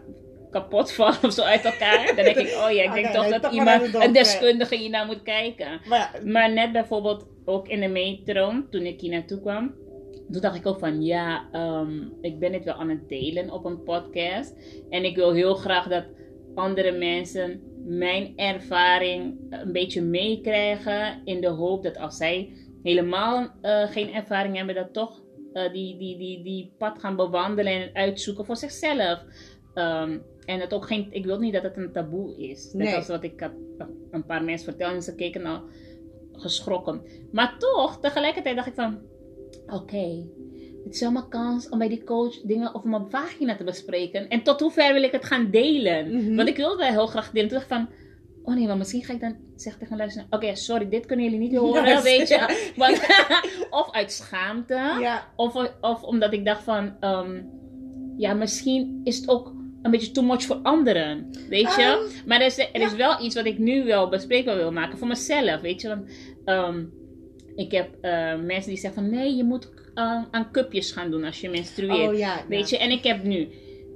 kapot 0.50 0.92
val 0.92 1.14
of 1.22 1.32
zo 1.32 1.42
uit 1.42 1.64
elkaar, 1.64 2.06
dan 2.06 2.24
denk 2.24 2.36
ik, 2.36 2.46
oh 2.46 2.70
ja, 2.70 2.82
ik 2.82 2.92
denk 3.02 3.06
Oké, 3.06 3.14
toch 3.14 3.22
nee, 3.22 3.32
dat 3.32 3.42
toch 3.42 3.52
iemand, 3.52 3.94
een 3.94 4.12
deskundige 4.12 4.76
hier 4.76 4.90
naar 4.90 5.06
moet 5.06 5.22
kijken. 5.22 5.80
Maar 5.88 6.20
ja, 6.24 6.30
Maar 6.30 6.52
net 6.52 6.72
bijvoorbeeld 6.72 7.26
ook 7.44 7.68
in 7.68 7.80
de 7.80 7.88
metro, 7.88 8.52
toen 8.70 8.82
ik 8.82 9.00
hier 9.00 9.10
naartoe 9.10 9.40
kwam, 9.40 9.74
toen 10.30 10.40
dacht 10.40 10.56
ik 10.56 10.66
ook 10.66 10.78
van 10.78 11.02
ja, 11.02 11.48
ehm, 11.52 12.08
ik 12.20 12.38
ben 12.38 12.52
dit 12.52 12.64
wel 12.64 12.74
aan 12.74 12.88
het 12.88 13.08
delen 13.08 13.50
op 13.50 13.64
een 13.64 13.82
podcast. 13.82 14.54
En 14.90 15.04
ik 15.04 15.16
wil 15.16 15.32
heel 15.32 15.54
graag 15.54 15.88
dat 15.88 16.04
andere 16.54 16.92
mensen 16.92 17.62
mijn 17.84 18.32
ervaring 18.36 19.36
een 19.50 19.72
beetje 19.72 20.02
meekrijgen. 20.02 21.20
In 21.24 21.40
de 21.40 21.48
hoop 21.48 21.82
dat 21.82 21.98
als 21.98 22.16
zij 22.16 22.52
helemaal 22.82 23.48
eh, 23.60 23.82
geen 23.90 24.12
ervaring 24.12 24.56
hebben, 24.56 24.74
dat 24.74 24.92
toch 24.92 25.22
eh, 25.52 25.72
die, 25.72 25.98
die, 25.98 26.18
die, 26.18 26.42
die 26.42 26.74
pad 26.78 26.98
gaan 26.98 27.16
bewandelen 27.16 27.72
en 27.72 27.90
uitzoeken 27.92 28.44
voor 28.44 28.56
zichzelf. 28.56 29.24
Ehm, 29.74 30.18
en 30.50 30.58
dat 30.58 30.72
ook 30.74 30.86
geen, 30.86 31.06
ik 31.10 31.24
wil 31.24 31.38
niet 31.38 31.52
dat 31.52 31.62
het 31.62 31.76
een 31.76 31.92
taboe 31.92 32.36
is. 32.36 32.72
Net 32.72 32.86
Nee. 32.86 32.96
als 32.96 33.06
wat 33.06 33.22
ik 33.22 33.40
had 33.40 33.50
een 34.10 34.24
paar 34.26 34.44
mensen 34.44 34.64
verteld 34.64 34.94
en 34.94 35.02
ze 35.02 35.14
keken 35.14 35.46
al 35.46 35.60
geschrokken. 36.32 37.02
Maar 37.32 37.54
toch, 37.58 38.00
tegelijkertijd 38.00 38.56
dacht 38.56 38.68
ik 38.68 38.74
van, 38.74 38.98
oké, 39.66 40.24
het 40.84 40.94
is 40.94 41.00
wel 41.00 41.10
mijn 41.10 41.28
kans 41.28 41.68
om 41.68 41.78
bij 41.78 41.88
die 41.88 42.04
coach 42.04 42.40
dingen 42.40 42.74
over 42.74 42.88
mijn 42.88 43.10
vagina 43.10 43.56
te 43.56 43.64
bespreken. 43.64 44.28
En 44.28 44.42
tot 44.42 44.60
hoe 44.60 44.70
ver 44.70 44.92
wil 44.92 45.02
ik 45.02 45.12
het 45.12 45.24
gaan 45.24 45.50
delen? 45.50 46.14
Mhm. 46.16 46.34
Want 46.36 46.48
ik 46.48 46.56
wil 46.56 46.68
het 46.70 46.78
wel 46.78 46.88
heel 46.88 47.06
graag 47.06 47.30
delen. 47.30 47.48
Toen 47.48 47.58
dacht 47.58 47.70
ik 47.70 47.76
van, 47.76 47.88
oh 48.42 48.54
nee, 48.54 48.66
maar 48.66 48.76
misschien 48.76 49.04
ga 49.04 49.12
ik 49.12 49.20
dan 49.20 49.36
zeggen 49.56 49.80
tegen 49.82 49.96
luisteren, 49.96 50.26
oké, 50.30 50.54
sorry, 50.54 50.88
dit 50.88 51.06
kunnen 51.06 51.24
jullie 51.24 51.40
niet 51.40 51.56
horen, 51.64 52.02
weet 52.02 52.28
je. 52.28 52.70
Want, 52.76 53.00
of 53.80 53.90
uit 53.92 54.12
schaamte. 54.12 54.74
ja. 55.00 55.32
Of, 55.36 55.70
of 55.80 56.02
omdat 56.02 56.32
ik 56.32 56.44
dacht 56.44 56.62
van, 56.62 56.96
ehm, 57.00 57.42
ja, 58.16 58.34
misschien 58.34 59.00
is 59.04 59.16
het 59.16 59.28
ook 59.28 59.52
een 59.82 59.90
beetje 59.90 60.10
too 60.10 60.24
much 60.24 60.42
voor 60.42 60.58
anderen, 60.62 61.30
weet 61.48 61.74
je. 61.74 61.82
Ehm, 61.82 62.28
maar 62.28 62.40
er 62.40 62.46
is, 62.46 62.58
er 62.58 62.80
is 62.80 62.94
wel 62.94 63.24
iets 63.24 63.34
wat 63.34 63.44
ik 63.44 63.58
nu 63.58 63.84
wel 63.84 64.08
bespreekbaar 64.08 64.56
wil 64.56 64.72
maken 64.72 64.98
voor 64.98 65.08
mezelf, 65.08 65.60
weet 65.60 65.80
je. 65.80 65.88
Want 65.88 66.04
ehm, 66.44 66.84
ik 67.54 67.72
heb 67.72 67.88
eh, 68.00 68.34
mensen 68.36 68.70
die 68.70 68.78
zeggen 68.78 69.02
van, 69.02 69.10
nee, 69.10 69.36
je 69.36 69.44
moet 69.44 69.70
eh, 69.94 70.22
aan 70.30 70.50
cupjes 70.52 70.92
gaan 70.92 71.10
doen 71.10 71.24
als 71.24 71.40
je 71.40 71.50
menstrueert. 71.50 72.12
Oh 72.12 72.18
ja. 72.18 72.44
Weet 72.48 72.70
je, 72.70 72.78
en 72.78 72.90
ik 72.90 73.04
heb 73.04 73.22
nu 73.22 73.48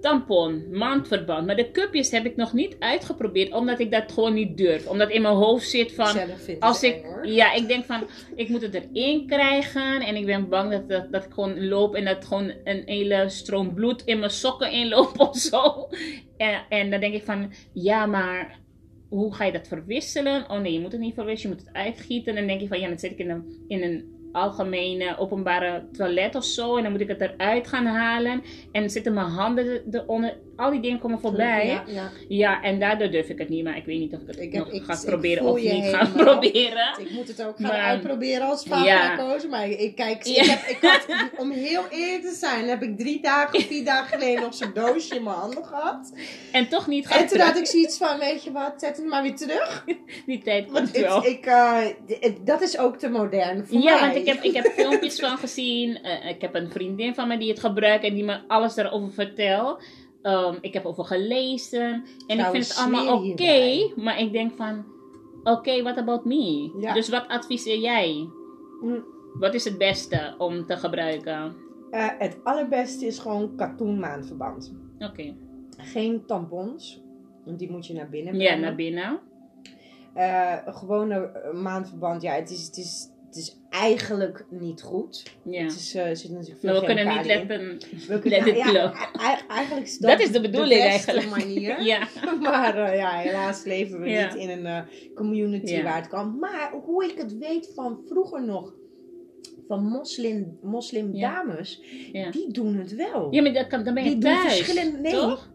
tampon, 0.05 0.65
maandverband. 0.71 1.47
Maar 1.47 1.57
de 1.57 1.71
cupjes 1.71 2.11
heb 2.11 2.27
ik 2.27 2.37
nog 2.37 2.53
niet 2.53 2.77
uitgeprobeerd, 2.79 3.53
omdat 3.53 3.79
ik 3.79 3.91
dat 3.91 4.13
gewoon 4.13 4.35
niet 4.35 4.57
durf. 4.57 4.87
Omdat 4.87 5.11
in 5.11 5.23
mijn 5.23 5.35
hoofd 5.35 5.69
zit 5.69 5.93
van, 5.93 6.17
als 6.59 6.83
ik, 6.83 7.03
eng, 7.03 7.33
ja, 7.33 7.53
ik 7.53 7.69
denk 7.69 7.85
van, 7.85 8.07
ik 8.35 8.49
moet 8.49 8.63
het 8.63 8.75
erin 8.75 9.27
krijgen. 9.27 10.01
En 10.01 10.17
ik 10.17 10.27
ben 10.27 10.49
bang 10.49 10.71
dat, 10.71 10.89
dat, 10.89 11.13
dat 11.13 11.25
ik 11.25 11.33
gewoon 11.33 11.69
loop 11.69 11.95
en 11.95 12.05
dat 12.05 12.25
gewoon 12.25 12.53
een 12.65 12.83
hele 12.87 13.29
stroom 13.29 13.75
bloed 13.75 14.03
in 14.05 14.19
mijn 14.19 14.31
sokken 14.31 14.73
inloopt 14.73 15.19
of 15.29 15.37
zo. 15.37 15.89
En, 16.37 16.65
en 16.69 16.91
dan 16.91 17.01
denk 17.01 17.15
ik 17.15 17.25
van, 17.25 17.53
ja, 17.73 18.07
maar 18.07 18.59
hoe 19.09 19.35
ga 19.35 19.45
je 19.45 19.53
dat 19.53 19.69
verwisselen? 19.69 20.51
Oh 20.51 20.61
nee, 20.61 20.73
je 20.73 20.81
moet 20.81 20.93
het 20.93 21.01
niet 21.01 21.15
verwisselen, 21.15 21.57
je 21.57 21.63
moet 21.63 21.73
het 21.73 21.85
uitgieten. 21.85 22.33
En 22.33 22.39
dan 22.39 22.47
denk 22.47 22.61
je 22.61 22.69
van, 22.69 22.81
ja, 22.81 22.89
dan 22.89 22.99
zit 22.99 23.11
ik 23.11 23.19
in 23.19 23.31
een, 23.31 23.65
in 23.69 23.83
een 23.83 24.15
algemene 24.35 25.19
openbare 25.19 25.85
toilet 25.93 26.35
of 26.35 26.45
zo. 26.45 26.77
En 26.77 26.83
dan 26.83 26.93
moet 26.93 27.01
ik 27.01 27.09
het 27.09 27.21
eruit 27.21 27.67
gaan 27.69 27.87
halen. 27.87 28.43
En 28.73 28.91
zitten 28.91 29.15
mijn 29.15 29.27
handen 29.27 29.83
eronder. 29.91 30.37
Al 30.57 30.71
die 30.71 30.81
dingen 30.81 30.99
komen 30.99 31.19
voorbij. 31.21 31.67
Ja, 31.67 31.83
ja. 31.87 32.11
Ja, 32.29 32.63
en 32.63 32.79
daardoor 32.81 33.11
durf 33.11 33.29
ik 33.29 33.39
het 33.39 33.49
niet. 33.49 33.65
Maar 33.65 33.77
ik 33.77 33.85
weet 33.85 33.99
niet 33.99 34.15
of 34.15 34.21
ik 34.21 34.27
het 34.27 34.41
Ik 34.41 34.53
heb- 34.53 34.65
nog 34.65 34.73
ik- 34.75 34.83
ga 34.85 34.97
proberen 35.05 35.45
of 35.45 35.57
niet 35.63 35.85
ga 35.95 36.07
proberen. 36.07 36.95
Ik 36.99 37.11
moet 37.11 37.29
het 37.29 37.43
ook 37.45 37.57
gaan 37.57 37.67
Maar- 37.67 37.81
uitproberen 37.81 38.47
als 38.47 38.65
Ja. 38.65 38.71
vaginacoach. 38.71 39.49
Maar 39.49 39.69
ik, 39.69 39.95
kijk, 39.95 40.25
ik 40.27 40.37
Ja. 40.37 40.45
heb, 40.45 40.69
ik 40.69 40.79
had, 40.81 41.07
om 41.39 41.51
heel 41.51 41.83
eerlijk 41.91 42.23
te 42.23 42.35
zijn, 42.35 42.69
heb 42.69 42.83
ik 42.83 42.99
drie 42.99 43.21
dagen 43.23 43.59
of 43.59 43.67
vier 43.67 43.85
dagen 43.85 44.19
geleden 44.19 44.43
nog 44.43 44.55
zo'n 44.55 44.71
doosje 44.75 45.15
in 45.17 45.23
mijn 45.23 45.37
handen 45.37 45.65
gehad. 45.65 46.13
En 46.53 46.69
toch 46.69 46.87
niet 46.87 47.09
En 47.09 47.27
toen 47.27 47.41
had 47.41 47.57
ik 47.57 47.67
zoiets 47.67 47.97
van, 47.99 48.19
weet 48.19 48.45
je 48.45 48.53
wat, 48.53 48.73
zet 48.77 48.97
het 48.97 49.07
maar 49.07 49.23
weer 49.23 49.37
terug. 49.37 49.85
Die 50.27 50.43
tijd 50.43 50.71
Want 50.71 50.91
komt 50.91 51.05
wel. 51.05 51.17
het- 51.17 51.27
ik, 51.27 51.47
eh, 51.47 51.79
het- 52.21 52.47
dat 52.47 52.61
is 52.63 52.79
ook 52.79 52.97
te 52.99 53.09
modern 53.09 53.67
voor 53.67 53.79
Ja, 53.79 53.93
mij. 53.93 54.01
want 54.01 54.15
ik 54.17 54.27
heb, 54.27 54.43
ik 54.43 54.55
heb 54.55 54.67
filmpjes 54.67 55.21
van 55.21 55.39
gezien. 55.39 55.99
Eh, 56.03 56.29
ik 56.29 56.41
heb 56.41 56.55
een 56.55 56.71
vriendin 56.71 57.15
van 57.15 57.29
me 57.29 57.39
die 57.39 57.49
het 57.51 57.61
gebruikt 57.61 58.05
en 58.05 58.15
die 58.15 58.25
me 58.25 58.39
alles 58.49 58.75
daarover 58.75 59.13
vertelt. 59.13 59.83
Ehm, 60.25 60.55
ik 60.61 60.73
heb 60.73 60.85
over 60.85 61.05
gelezen. 61.05 62.05
En 62.27 62.39
ik 62.39 62.47
vind 62.47 62.69
het 62.69 62.77
allemaal 62.77 63.23
oké. 63.23 63.91
maar 63.97 64.21
ik 64.21 64.33
denk 64.33 64.53
van, 64.57 64.85
oké, 65.43 65.83
what 65.83 65.97
about 65.97 66.25
me? 66.25 66.75
Ja. 66.79 66.93
Dus 66.93 67.09
wat 67.09 67.29
adviseer 67.29 67.79
jij? 67.79 68.29
Mm. 68.81 69.05
Wat 69.35 69.55
is 69.55 69.65
het 69.65 69.79
beste 69.79 70.35
om 70.39 70.67
te 70.67 70.77
gebruiken? 70.77 71.55
Eh, 71.91 72.09
het 72.19 72.39
allerbeste 72.43 73.07
is 73.07 73.19
gewoon 73.19 73.57
katoen 73.57 73.99
maandverband. 73.99 74.75
Oké. 74.99 75.35
Geen 75.77 76.27
tampons, 76.27 77.03
want 77.45 77.59
die 77.59 77.71
moet 77.71 77.87
je 77.87 77.95
naar 77.95 78.09
binnen 78.09 78.39
Ja, 78.41 78.55
naar 78.55 78.75
binnen. 78.75 79.21
Eh, 80.15 80.57
een 80.65 80.75
gewone 80.75 81.15
eh, 81.15 81.53
maandverband, 81.53 82.23
ja, 82.23 82.33
het 82.33 82.51
is, 82.51 82.67
het, 82.67 82.77
is, 82.77 83.09
het 83.35 83.43
is 83.43 83.57
eigenlijk 83.71 84.45
niet 84.51 84.83
goed. 84.83 85.23
Ja. 85.45 85.63
Het 85.63 85.75
is, 85.75 85.95
eh, 85.95 86.07
er 86.09 86.17
zit 86.17 86.31
natuurlijk 86.31 86.61
veel 86.61 86.71
Maar 86.73 86.81
we 86.81 86.87
kunnen 86.87 87.17
niet 87.17 87.27
letten. 87.27 87.79
We 88.09 88.19
kunnen- 88.21 88.39
let 88.45 88.49
it 88.49 88.57
ja, 88.57 88.71
ja, 88.73 88.93
e- 89.13 89.47
eigenlijk 89.53 89.87
is 89.87 89.99
dat, 89.99 90.11
Dat 90.11 90.21
is 90.21 90.33
de 90.33 90.41
bedoeling 90.41 90.81
de 90.83 90.87
eigenlijk. 90.89 91.31
manier. 91.31 91.83
Ja. 91.93 92.09
Maar 92.41 92.77
eh, 92.79 92.97
ja, 92.99 93.19
helaas 93.19 93.65
leven 93.65 94.01
we 94.01 94.09
Ja. 94.09 94.27
niet 94.27 94.43
in 94.43 94.51
een 94.51 94.67
eh, 94.67 94.81
community 95.15 95.83
waar 95.83 95.97
het 95.97 96.09
kan. 96.09 96.39
Maar 96.39 96.73
hoe 96.85 97.05
ik 97.05 97.19
het 97.19 97.39
weet 97.39 97.71
van 97.75 98.01
vroeger 98.09 98.45
nog, 98.45 98.75
van 99.69 99.85
moslim, 99.85 100.59
moslim 100.63 101.15
Ja. 101.15 101.35
dames, 101.35 101.83
Ja. 102.13 102.31
die 102.31 102.53
doen 102.53 102.75
het 102.75 102.95
wel. 102.95 103.27
Ja, 103.35 103.43
maar 103.43 103.53
dat 103.53 103.67
kan, 103.67 103.85
dan 103.85 103.95
ben 103.95 104.05
je 104.05 104.11
Die 104.11 104.19
doen 104.19 104.33
thuis. 104.35 104.57
verschillende- 104.57 104.99
nee. 104.99 105.13
Toch? 105.13 105.53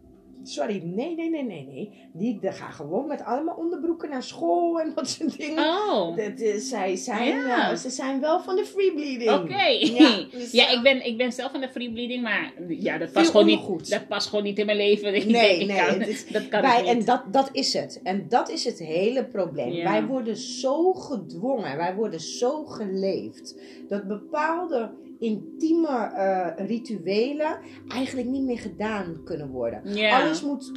Sorry, 0.49 0.81
nee, 0.83 1.15
nee, 1.15 1.29
nee, 1.29 1.43
nee, 1.43 1.65
nee. 1.65 1.91
Die, 2.13 2.39
gaan 2.41 2.71
gewoon 2.71 3.07
met 3.07 3.23
allemaal 3.23 3.55
onderbroeken 3.55 4.09
naar 4.09 4.23
school 4.23 4.79
en 4.79 4.91
dat 4.95 5.09
soort 5.09 5.37
dingen. 5.37 5.63
Oh. 5.63 6.15
Dat 6.17 6.39
is, 6.39 6.69
zij 6.69 6.95
zijn, 6.95 7.35
Ja. 7.35 7.71
eh, 7.71 7.77
ze 7.77 7.89
zijn 7.89 8.19
wel 8.19 8.41
van 8.41 8.55
de 8.55 8.65
free 8.65 8.93
bleeding. 8.93 9.31
Oké. 9.31 9.63
Ja, 9.79 10.25
dus, 10.31 10.51
Ja, 10.51 10.67
eh, 10.67 10.73
ik 10.73 10.83
ben, 10.83 11.05
ik 11.05 11.17
ben 11.17 11.31
zelf 11.31 11.51
van 11.51 11.61
de 11.61 11.69
free 11.69 11.91
bleeding, 11.91 12.23
maar 12.23 12.53
ja, 12.67 12.97
dat 12.97 13.11
past, 13.11 13.29
gewoon 13.31 13.45
niet, 13.45 13.59
ondergoed. 13.59 13.89
dat 13.89 14.07
past 14.07 14.27
gewoon 14.29 14.43
niet 14.43 14.57
in 14.59 14.65
mijn 14.65 14.77
leven. 14.77 15.11
Nee, 15.11 15.21
ik 15.61 15.67
nee, 15.67 15.77
kan- 15.85 16.01
is- 16.01 16.27
dat 16.27 16.47
kan 16.47 16.61
Wij, 16.61 16.81
ik 16.81 16.87
en 16.87 16.97
niet. 16.97 17.05
dat, 17.05 17.21
dat 17.31 17.49
is 17.51 17.73
het. 17.73 17.99
En 18.03 18.25
dat 18.29 18.49
is 18.49 18.65
het 18.65 18.79
hele 18.79 19.25
probleem. 19.25 19.71
Ja. 19.71 19.83
Wij 19.83 20.05
worden 20.05 20.37
zo 20.37 20.93
gedwongen, 20.93 21.77
wij 21.77 21.95
worden 21.95 22.19
zo 22.19 22.63
geleefd, 22.65 23.55
dat 23.89 24.07
bepaalde 24.07 24.89
intieme 25.19 25.87
eh, 25.87 26.67
rituelen 26.67 27.59
eigenlijk 27.87 28.27
niet 28.27 28.43
meer 28.43 28.59
gedaan 28.59 29.21
kunnen 29.23 29.49
worden. 29.49 29.81
Alles 30.11 30.41
moet 30.41 30.71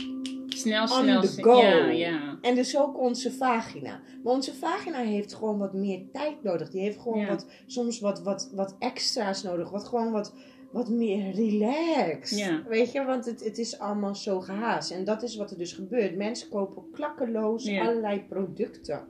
snel, 0.49 0.83
on 0.83 0.89
snel. 0.89 1.21
the 1.21 1.43
go. 1.43 1.61
Ja, 1.61 1.91
ja. 1.91 2.39
En 2.41 2.55
dus 2.55 2.79
ook 2.79 2.99
onze 2.99 3.33
vagina. 3.33 4.01
Maar 4.23 4.33
onze 4.33 4.55
vagina 4.55 4.99
heeft 4.99 5.35
gewoon 5.35 5.59
wat 5.59 5.73
meer 5.73 6.03
tijd 6.13 6.43
nodig. 6.43 6.71
Die 6.71 6.81
heeft 6.81 6.99
gewoon 7.01 7.21
Ja. 7.21 7.29
wat, 7.29 7.47
soms 7.67 8.01
wat, 8.01 8.23
wat, 8.23 8.51
wat 8.55 8.77
extra's 8.79 9.43
nodig. 9.43 9.71
Wat 9.71 9.85
gewoon 9.85 10.13
wat, 10.13 10.35
wat 10.73 10.89
meer 10.89 11.31
relaxed. 11.35 12.39
Ja. 12.39 12.63
Weet 12.69 12.93
je, 12.93 13.05
want 13.05 13.25
het, 13.25 13.45
het 13.45 13.59
is 13.59 13.79
allemaal 13.79 14.15
zo 14.15 14.41
gehaast. 14.41 14.91
En 14.91 15.05
dat 15.05 15.23
is 15.23 15.37
wat 15.37 15.51
er 15.51 15.59
dus 15.59 15.73
gebeurt. 15.73 16.17
Mensen 16.17 16.49
kopen 16.49 16.83
klakkeloos 16.93 17.69
allerlei 17.69 18.25
producten. 18.29 19.05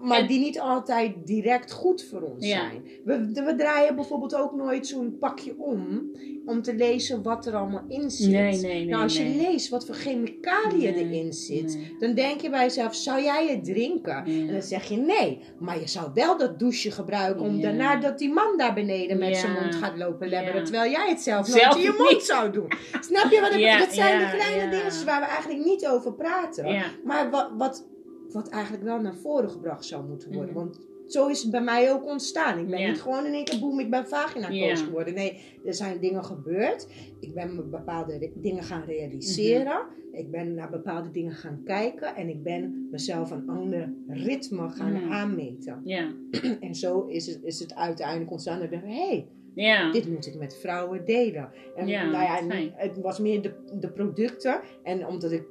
Maar 0.00 0.18
En- 0.18 0.26
die 0.26 0.38
niet 0.38 0.60
altijd 0.60 1.14
direct 1.26 1.72
goed 1.72 2.04
voor 2.04 2.20
ons 2.22 2.46
Ja. 2.46 2.58
zijn. 2.58 2.82
We, 3.04 3.42
we 3.44 3.54
draaien 3.56 3.94
bijvoorbeeld 3.94 4.34
ook 4.34 4.54
nooit 4.54 4.86
zo'n 4.86 5.16
pakje 5.18 5.54
om. 5.58 6.10
Om 6.46 6.62
te 6.62 6.74
lezen 6.74 7.22
wat 7.22 7.46
er 7.46 7.54
allemaal 7.54 7.84
in 7.88 8.10
zit. 8.10 8.30
Nee, 8.30 8.50
nee, 8.52 8.60
nee. 8.60 8.84
nou, 8.86 9.02
als 9.02 9.16
je 9.16 9.24
leest 9.24 9.68
wat 9.68 9.86
voor 9.86 9.94
chemicaliën 9.94 10.94
erin 10.94 11.32
zit. 11.32 11.78
Dan 11.98 12.14
denk 12.14 12.40
je 12.40 12.50
bij 12.50 12.62
jezelf, 12.62 12.94
zou 12.94 13.22
jij 13.22 13.46
het 13.48 13.64
drinken? 13.64 14.24
En 14.24 14.52
dan 14.52 14.62
zeg 14.62 14.84
je 14.88 14.96
nee, 14.96 15.38
maar 15.58 15.80
je 15.80 15.88
zou 15.88 16.10
wel 16.14 16.38
dat 16.38 16.58
douche 16.58 16.90
gebruiken 16.90 17.42
om 17.46 17.60
daarna 17.60 17.96
dat 17.96 18.18
die 18.18 18.32
man 18.32 18.56
daar 18.56 18.74
beneden 18.74 19.18
met 19.18 19.36
zijn 19.36 19.52
mond 19.52 19.74
gaat 19.74 19.96
lopen 19.96 20.28
lebberen. 20.28 20.64
Terwijl 20.64 20.90
jij 20.90 21.08
het 21.08 21.20
zelf, 21.20 21.46
Zelf 21.46 21.76
in 21.76 21.82
je 21.82 21.94
mond 21.98 22.10
niet. 22.10 22.22
zou 22.22 22.50
doen. 22.52 22.68
Snap 23.00 23.30
je 23.30 23.40
wat 23.40 23.50
ik 23.52 23.56
bedoel? 23.56 23.78
Dat 23.78 23.94
zijn 23.94 24.18
de 24.18 24.36
kleine 24.36 24.70
dingen 24.70 25.04
waar 25.04 25.20
we 25.20 25.26
eigenlijk 25.26 25.64
niet 25.64 25.86
over 25.86 26.12
praten. 26.12 26.82
Maar 27.04 27.30
wat, 27.30 27.50
wat, 27.58 27.86
wat 28.32 28.48
eigenlijk 28.48 28.84
wel 28.84 29.00
naar 29.00 29.14
voren 29.14 29.50
gebracht 29.50 29.84
zou 29.84 30.08
moeten 30.08 30.32
worden. 30.32 30.54
Mhm. 30.54 30.58
Want 30.64 30.80
zo 31.06 31.28
is 31.28 31.42
het 31.42 31.50
bij 31.50 31.62
mij 31.62 31.92
ook 31.92 32.04
ontstaan. 32.06 32.58
Ik 32.58 32.68
ben 32.68 32.88
niet 32.88 33.00
gewoon 33.00 33.26
in 33.26 33.32
één 33.32 33.44
keer 33.44 33.60
boem, 33.60 33.80
ik 33.80 33.90
ben 33.90 34.08
vagina 34.08 34.48
coach 34.48 34.84
geworden. 34.84 35.14
Nee, 35.14 35.40
er 35.64 35.74
zijn 35.74 36.00
dingen 36.00 36.24
gebeurd. 36.24 36.88
Ik 37.20 37.34
ben 37.34 37.70
bepaalde 37.70 38.30
dingen 38.34 38.62
gaan 38.62 38.84
realiseren. 38.84 39.86
Mhm. 39.86 39.98
Ik 40.18 40.30
ben 40.30 40.54
naar 40.54 40.70
bepaalde 40.70 41.10
dingen 41.10 41.32
gaan 41.32 41.60
kijken. 41.64 42.14
En 42.14 42.28
ik 42.28 42.42
ben 42.42 42.88
mezelf 42.90 43.30
een 43.30 43.48
ander 43.48 43.92
ritme 44.08 44.68
gaan 44.70 45.10
aanmeten. 45.10 45.80
Ja. 45.84 46.12
En 46.60 46.74
zo 46.74 47.06
is 47.06 47.26
het, 47.26 47.42
is 47.42 47.58
het 47.58 47.74
uiteindelijk 47.74 48.30
ontstaan. 48.30 48.54
Dat 48.58 48.64
ik 48.64 48.70
dacht, 48.72 48.84
hey, 48.84 49.26
Ja. 49.54 49.92
dit 49.92 50.08
moet 50.08 50.26
ik 50.26 50.34
met 50.38 50.56
vrouwen 50.60 51.04
delen. 51.04 51.50
En 51.76 51.86
Ja, 51.86 52.04
nou 52.10 52.24
ja, 52.24 52.70
het 52.76 53.00
was 53.00 53.18
meer 53.18 53.42
de, 53.42 53.52
de 53.80 53.90
producten. 53.90 54.60
En 54.82 55.06
omdat 55.06 55.32
ik 55.32 55.42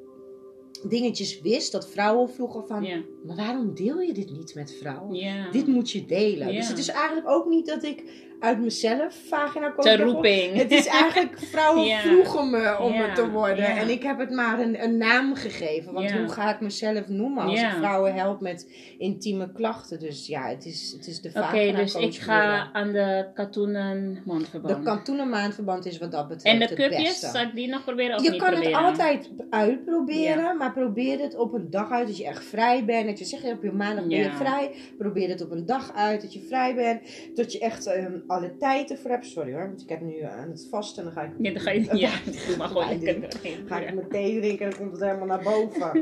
dingetjes 0.88 1.41
wist 1.41 1.71
dat 1.71 1.89
vrouwen 1.89 2.29
vroegen 2.29 2.67
van... 2.67 2.84
Maar 3.25 3.36
waarom 3.36 3.75
deel 3.75 3.99
je 3.99 4.13
dit 4.13 4.32
niet 4.32 4.55
met 4.55 4.75
vrouwen? 4.79 5.15
Ja. 5.15 5.51
Dit 5.51 5.67
moet 5.67 5.91
je 5.91 6.05
delen. 6.05 6.47
Ja. 6.47 6.53
Dus 6.60 6.67
het 6.67 6.77
is 6.77 6.88
eigenlijk 6.89 7.29
ook 7.29 7.45
niet 7.49 7.65
dat 7.65 7.84
ik 7.84 8.27
uit 8.39 8.60
mezelf 8.60 9.15
vagina 9.27 9.71
coach 9.71 9.84
Ter 9.86 9.99
roeping. 10.01 10.55
Het 10.55 10.71
is 10.71 10.86
eigenlijk, 10.88 11.39
vrouwen 11.51 11.86
Ja. 11.86 11.99
vroegen 11.99 12.49
me 12.49 12.77
om 12.79 12.93
het 12.93 13.15
te 13.15 13.29
worden. 13.29 13.65
En 13.65 13.89
ik 13.89 14.03
heb 14.03 14.19
het 14.19 14.29
maar 14.32 14.60
een, 14.60 14.84
een 14.84 14.97
naam 14.97 15.36
gegeven. 15.36 15.93
Want 15.93 16.12
hoe 16.12 16.27
ga 16.29 16.53
ik 16.53 16.60
mezelf 16.60 17.08
noemen 17.08 17.43
als 17.43 17.62
ik 17.62 17.69
vrouwen 17.69 18.13
help 18.13 18.41
met 18.41 18.71
intieme 18.97 19.51
klachten? 19.51 19.99
Dus 19.99 20.27
ja, 20.27 20.47
het 20.47 20.65
is, 20.65 20.91
het 20.97 21.08
is 21.08 21.21
de 21.21 21.29
Oké, 21.29 21.39
vagina 21.39 21.77
dus 21.77 21.91
coach 21.93 22.03
ik 22.03 22.15
ga 22.15 22.69
aan 22.73 22.91
de 22.91 23.25
katoenen 23.34 24.13
De 24.13 24.21
mondverband. 24.25 24.84
kantoenen 24.84 25.29
maandverband 25.29 25.86
is 25.86 25.97
wat 25.97 26.12
dat 26.12 26.27
betreft 26.27 26.62
en 26.62 26.67
de 26.67 26.75
cupjes, 26.75 27.19
zal 27.19 27.41
ik 27.41 27.55
die 27.55 27.67
nog 27.67 27.84
proberen 27.84 28.15
of 28.15 28.23
Je 28.23 28.29
niet 28.29 28.41
kan 28.41 28.49
proberen? 28.51 28.77
het 28.77 28.86
altijd 28.86 29.29
uitproberen, 29.49 30.58
maar 30.58 30.71
probeer 30.73 31.19
het 31.19 31.36
op 31.36 31.53
een 31.53 31.69
dag 31.69 31.91
uit 31.91 32.08
dat 32.08 32.17
je 32.17 32.25
echt 32.25 32.45
vrij 32.45 32.86
bent. 32.86 33.08
Dat 33.09 33.19
je 33.19 33.25
zegt, 33.25 33.51
op 33.51 33.63
je 33.63 33.71
maandag 33.71 34.07
ben 34.07 34.17
je 34.17 34.23
Ja. 34.23 34.35
vrij. 34.35 34.71
Probeer 34.97 35.29
het 35.29 35.41
op 35.41 35.51
een 35.51 35.65
dag 35.65 35.93
uit 35.95 36.21
dat 36.21 36.33
je 36.33 36.39
vrij 36.47 36.75
bent. 36.75 37.01
Dat 37.35 37.51
je 37.51 37.59
echt 37.59 37.85
ehm, 37.87 38.13
alle 38.27 38.57
tijd 38.57 38.91
ervoor 38.91 39.11
hebt. 39.11 39.25
Sorry 39.25 39.51
hoor, 39.53 39.67
want 39.67 39.81
ik 39.81 39.89
heb 39.89 40.01
nu 40.01 40.21
aan 40.21 40.49
het 40.49 40.67
vasten 40.69 40.97
en 41.07 41.13
dan 41.13 41.23
ga 41.23 41.29
ik... 41.29 41.31
Ja, 41.39 41.51
dan 41.53 41.61
ga 41.61 41.71
je, 41.71 41.97
ja, 42.07 42.11
doe 42.47 42.57
maar 42.57 42.67
gewoon 42.67 42.99
Ja, 42.99 43.03
lekker. 43.03 43.29
Ga 43.65 43.79
ik 43.79 43.93
mijn 43.93 44.09
thee 44.09 44.39
drinken 44.39 44.65
en 44.65 44.69
dan 44.71 44.79
komt 44.79 44.91
het 44.91 45.01
helemaal 45.01 45.27
naar 45.27 45.43
boven. 45.43 46.01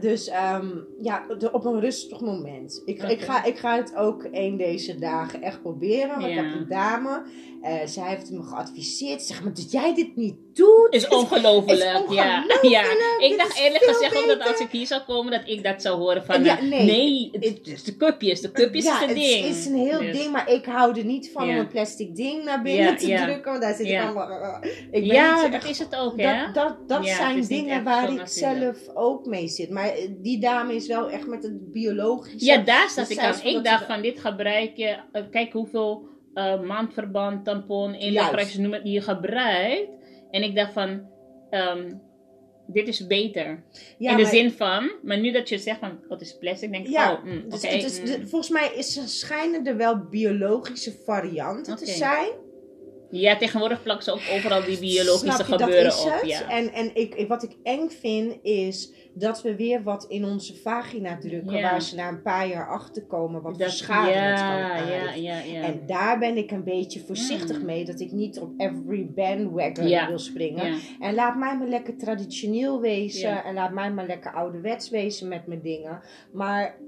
Dus 0.00 0.28
ehm, 0.28 0.68
ja, 1.00 1.26
de- 1.38 1.52
op 1.52 1.64
een 1.64 1.80
rustig 1.80 2.20
moment. 2.20 2.82
Ik, 2.84 3.02
ik, 3.02 3.20
ga, 3.20 3.44
ik 3.44 3.56
ga 3.56 3.76
het 3.76 3.96
ook 3.96 4.26
een 4.30 4.56
deze 4.56 4.98
dagen 4.98 5.42
echt 5.42 5.62
proberen. 5.62 6.08
Want 6.08 6.22
ik 6.22 6.28
Ja. 6.34 6.42
heb 6.44 6.54
een 6.54 6.68
dame, 6.68 7.22
eh, 7.62 7.74
zij 7.86 8.08
heeft 8.08 8.30
me 8.30 8.42
geadviseerd. 8.42 9.22
Zeg 9.22 9.42
maar, 9.44 9.54
dat 9.54 9.70
jij 9.70 9.94
dit 9.94 10.16
niet 10.16 10.34
doet. 10.56 10.86
Is 10.90 11.08
ongelooflijk, 11.08 11.78
Is 11.78 12.14
ja. 12.14 12.44
ja. 12.62 12.82
Ik 13.18 13.28
dit 13.28 13.38
dacht 13.38 13.58
eerlijk 13.58 13.84
gezegd 13.84 14.16
ook 14.16 14.26
dat 14.26 14.48
als 14.48 14.60
ik 14.60 14.70
hier 14.70 14.86
zou 14.86 15.00
komen, 15.02 15.32
dat 15.32 15.40
ik 15.44 15.62
dat 15.64 15.82
zou 15.82 15.98
horen 15.98 16.24
van... 16.24 16.44
Ja, 16.44 16.58
eh, 16.58 16.62
nee. 16.68 17.28
het 17.32 17.60
is 17.64 17.82
de 17.84 17.96
cupjes. 17.96 18.40
De 18.40 18.52
cupjes 18.52 18.84
ja, 18.84 18.94
is 18.94 19.00
het 19.00 19.08
het 19.08 19.18
ding. 19.18 19.44
is 19.46 19.66
een 19.66 19.74
heel 19.74 19.98
Dus- 19.98 20.16
ding, 20.18 20.32
maar 20.32 20.50
ik 20.50 20.64
hou 20.64 20.98
er 20.98 21.04
niet 21.04 21.30
van 21.32 21.46
Ja. 21.46 21.52
om 21.52 21.58
een 21.58 21.68
plastic 21.68 22.16
ding 22.16 22.44
naar 22.44 22.62
binnen 22.62 22.96
te 22.96 23.06
drukken. 23.06 23.50
Want 23.50 23.62
daar 23.62 23.74
zit 23.74 23.86
ik 23.86 24.00
allemaal... 24.00 24.30
uh, 24.30 24.70
ik 24.90 25.04
Ja, 25.04 25.42
niet 25.42 25.52
dat 25.52 25.64
is 25.64 25.78
het 25.78 25.96
ook, 25.96 26.20
hè? 26.20 26.44
Dat, 26.44 26.54
dat, 26.54 26.88
dat 26.88 26.98
het 26.98 27.16
zijn 27.16 27.46
dingen 27.46 27.84
waar 27.84 28.10
ik 28.10 28.18
natuurlijk. 28.18 28.28
zelf 28.74 28.96
ook 28.96 29.26
mee 29.26 29.48
zit. 29.48 29.70
Maar 29.70 29.88
eh, 29.88 30.08
die 30.10 30.38
dame 30.38 30.74
is 30.74 30.86
wel 30.86 31.10
echt 31.10 31.26
met 31.26 31.42
het 31.42 31.72
biologische. 31.72 32.44
Ja, 32.46 32.56
daar 32.56 32.90
zat 32.90 33.10
ik 33.10 33.18
aan. 33.18 33.34
Ik 33.42 33.64
dacht 33.64 33.84
van 33.86 34.02
dit 34.02 34.20
gebruik 34.20 34.70
je. 34.76 34.96
eh, 35.12 35.22
kijk 35.30 35.52
hoeveel 35.52 36.10
eh, 36.34 36.60
maandverband, 36.60 37.44
tampon, 37.44 37.92
electrosjes 37.94 38.56
noem 38.56 38.72
het 38.72 38.82
die 38.84 38.92
je 38.92 39.00
gebruikt. 39.00 39.88
En 40.32 40.42
ik 40.42 40.54
dacht 40.54 40.72
van 40.72 41.10
ehm, 41.50 41.92
dit 42.66 42.88
is 42.88 43.06
beter. 43.06 43.62
Ja, 43.98 44.10
in 44.10 44.16
de 44.16 44.22
maar- 44.22 44.32
zin 44.32 44.52
van, 44.52 44.92
maar 45.02 45.18
nu 45.18 45.30
dat 45.32 45.48
je 45.48 45.58
zegt 45.58 45.78
van, 45.78 45.98
het 46.08 46.20
is 46.20 46.38
plastic, 46.38 46.70
denk 46.72 46.86
ik, 46.86 46.92
Ja, 46.92 47.12
oh, 47.12 47.24
mm, 47.24 47.48
dus 47.50 47.98
mm. 48.00 48.04
de- 48.06 48.26
volgens 48.26 48.50
mij 48.50 48.72
is, 48.74 49.18
schijnen 49.20 49.66
er 49.66 49.76
wel 49.76 49.98
biologische 49.98 50.92
varianten 51.04 51.76
te 51.76 51.86
zijn. 51.86 52.28
Ja, 53.12 53.36
tegenwoordig 53.36 53.82
plakken 53.82 54.04
ze 54.04 54.12
ook 54.12 54.36
overal 54.36 54.64
die 54.64 54.78
biologische 54.78 55.44
je, 55.46 55.58
gebeuren 55.58 55.92
op. 55.98 56.12
het. 56.20 56.30
Ja. 56.30 56.48
En, 56.50 56.72
en 56.72 56.90
ik, 56.94 57.24
wat 57.28 57.42
ik 57.42 57.56
eng 57.62 57.88
vind 57.88 58.38
is 58.42 58.92
dat 59.14 59.42
we 59.42 59.56
weer 59.56 59.82
wat 59.82 60.04
in 60.08 60.24
onze 60.24 60.56
vagina 60.56 61.18
drukken, 61.18 61.56
Ja. 61.56 61.70
waar 61.70 61.82
ze 61.82 61.94
na 61.94 62.08
een 62.08 62.22
paar 62.22 62.48
jaar 62.48 62.68
achter 62.68 63.06
komen 63.06 63.42
wat 63.42 63.56
voor 63.56 63.70
schade 63.70 64.10
het 64.10 64.40
kan 64.40 64.46
ja, 64.48 64.76
ja, 64.76 64.80
aanrichten. 64.80 65.22
ja, 65.22 65.38
ja. 65.38 65.62
En 65.62 65.82
daar 65.86 66.18
ben 66.18 66.36
ik 66.36 66.50
een 66.50 66.64
beetje 66.64 67.00
voorzichtig 67.00 67.58
Mm. 67.58 67.64
mee, 67.64 67.84
dat 67.84 68.00
ik 68.00 68.12
niet 68.12 68.38
op 68.40 68.52
every 68.56 69.06
bandwagon 69.14 70.06
wil 70.08 70.18
springen. 70.18 70.78
En 71.00 71.14
laat 71.14 71.36
mij 71.36 71.56
maar 71.58 71.68
lekker 71.68 71.96
traditioneel 71.96 72.80
wezen. 72.80 73.44
En 73.44 73.54
laat 73.54 73.72
mij 73.72 73.92
maar 73.92 74.06
lekker 74.06 74.32
ouderwets 74.32 74.90
wezen 74.90 75.28
met 75.28 75.46
mijn 75.46 75.62
dingen. 75.62 76.00
Maar 76.32 76.78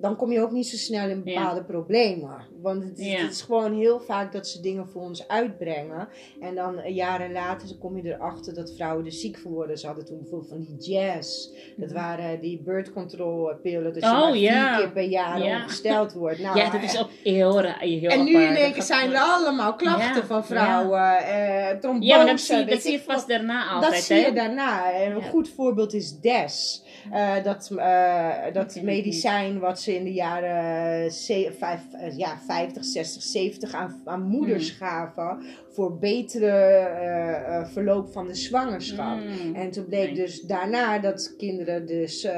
dan 0.00 0.16
kom 0.16 0.32
je 0.32 0.40
ook 0.40 0.50
niet 0.50 0.66
zo 0.66 0.76
snel 0.76 1.08
in 1.08 1.22
Ja. 1.24 1.34
bepaalde 1.34 1.64
problemen. 1.64 2.46
Want 2.62 2.82
het 2.84 2.92
Ja. 3.04 3.18
het 3.22 3.30
is 3.30 3.40
gewoon 3.42 3.74
heel 3.78 4.00
vaak 4.00 4.32
dat 4.32 4.48
ze 4.48 4.60
dingen 4.60 4.88
voor 4.88 5.02
ons 5.02 5.28
uitbrengen. 5.28 6.08
En 6.40 6.54
dan 6.54 6.78
eh, 6.78 6.94
jaren 6.94 7.32
later 7.32 7.76
kom 7.78 7.96
je 7.96 8.12
erachter 8.14 8.54
dat 8.54 8.72
vrouwen 8.76 9.04
er 9.04 9.12
ziek 9.12 9.38
van 9.38 9.52
worden. 9.52 9.78
Ze 9.78 9.86
hadden 9.86 10.04
toen 10.04 10.18
bijvoorbeeld 10.18 10.50
van 10.50 10.66
die 10.78 10.92
jazz. 10.94 11.48
Dat 11.76 11.92
waren 11.92 12.40
die 12.40 12.62
birth 12.64 12.92
control 12.92 13.54
pillen. 13.62 13.92
Dat 13.94 14.02
je 14.02 14.08
Mhm. 14.08 14.16
Oh, 14.16 14.22
maar 14.22 14.32
vier 14.32 14.42
ja. 14.42 14.76
keer 14.78 14.90
per 14.92 15.02
jaar 15.02 15.42
Ja. 15.44 15.56
ongesteld 15.62 16.12
wordt. 16.12 16.38
Nou, 16.38 16.58
ja, 16.58 16.70
dat 16.70 16.82
is 16.82 16.98
ook 17.00 17.08
heel 17.22 17.60
raar. 17.60 17.78
Heel 17.80 18.10
en 18.10 18.24
nu 18.24 18.32
in 18.42 18.54
één 18.54 18.72
keer 18.72 18.82
zijn 18.82 19.10
er 19.12 19.18
allemaal 19.20 19.74
klachten 19.74 20.26
van 20.26 20.44
vrouwen. 20.44 21.16
eh 21.18 21.76
trombose, 21.80 22.06
Ja, 22.06 22.16
maar 22.16 22.26
dat 22.26 22.40
zie, 22.40 22.64
dat 22.64 22.82
zie 22.82 22.92
je 22.92 23.00
vast 23.00 23.28
daarna 23.28 23.68
altijd, 23.68 23.92
Dat 23.92 24.02
zie 24.02 24.16
je 24.16 24.32
daarna. 24.32 24.92
En 24.92 25.12
een 25.16 25.22
goed 25.22 25.48
voorbeeld 25.48 25.92
is 25.94 26.20
DES. 26.20 26.82
Eh, 27.12 27.44
dat 27.44 27.70
eh, 27.76 28.52
dat 28.52 28.80
medicijn 28.82 29.58
wat 29.58 29.80
ze 29.80 29.94
in 29.94 30.04
de 30.04 30.12
jaren 30.12 31.10
ze- 31.12 31.52
vijf, 31.58 31.80
eh, 31.92 32.16
ja, 32.16 32.38
50, 32.46 32.84
60, 32.84 33.22
70 33.22 33.72
aan, 33.74 34.00
aan 34.04 34.22
moeders 34.22 34.78
Hmm. 34.78 34.86
gaven. 34.88 35.42
Voor 35.70 35.98
betere 35.98 37.64
verloop 37.72 38.12
van 38.12 38.26
de 38.26 38.34
zwangerschap. 38.34 39.18
Mm. 39.18 39.54
En 39.54 39.70
toen 39.70 39.86
bleek 39.86 40.04
Nee. 40.06 40.14
dus 40.14 40.40
daarna 40.40 40.98
dat 40.98 41.34
kinderen 41.36 41.86
dus... 41.86 42.28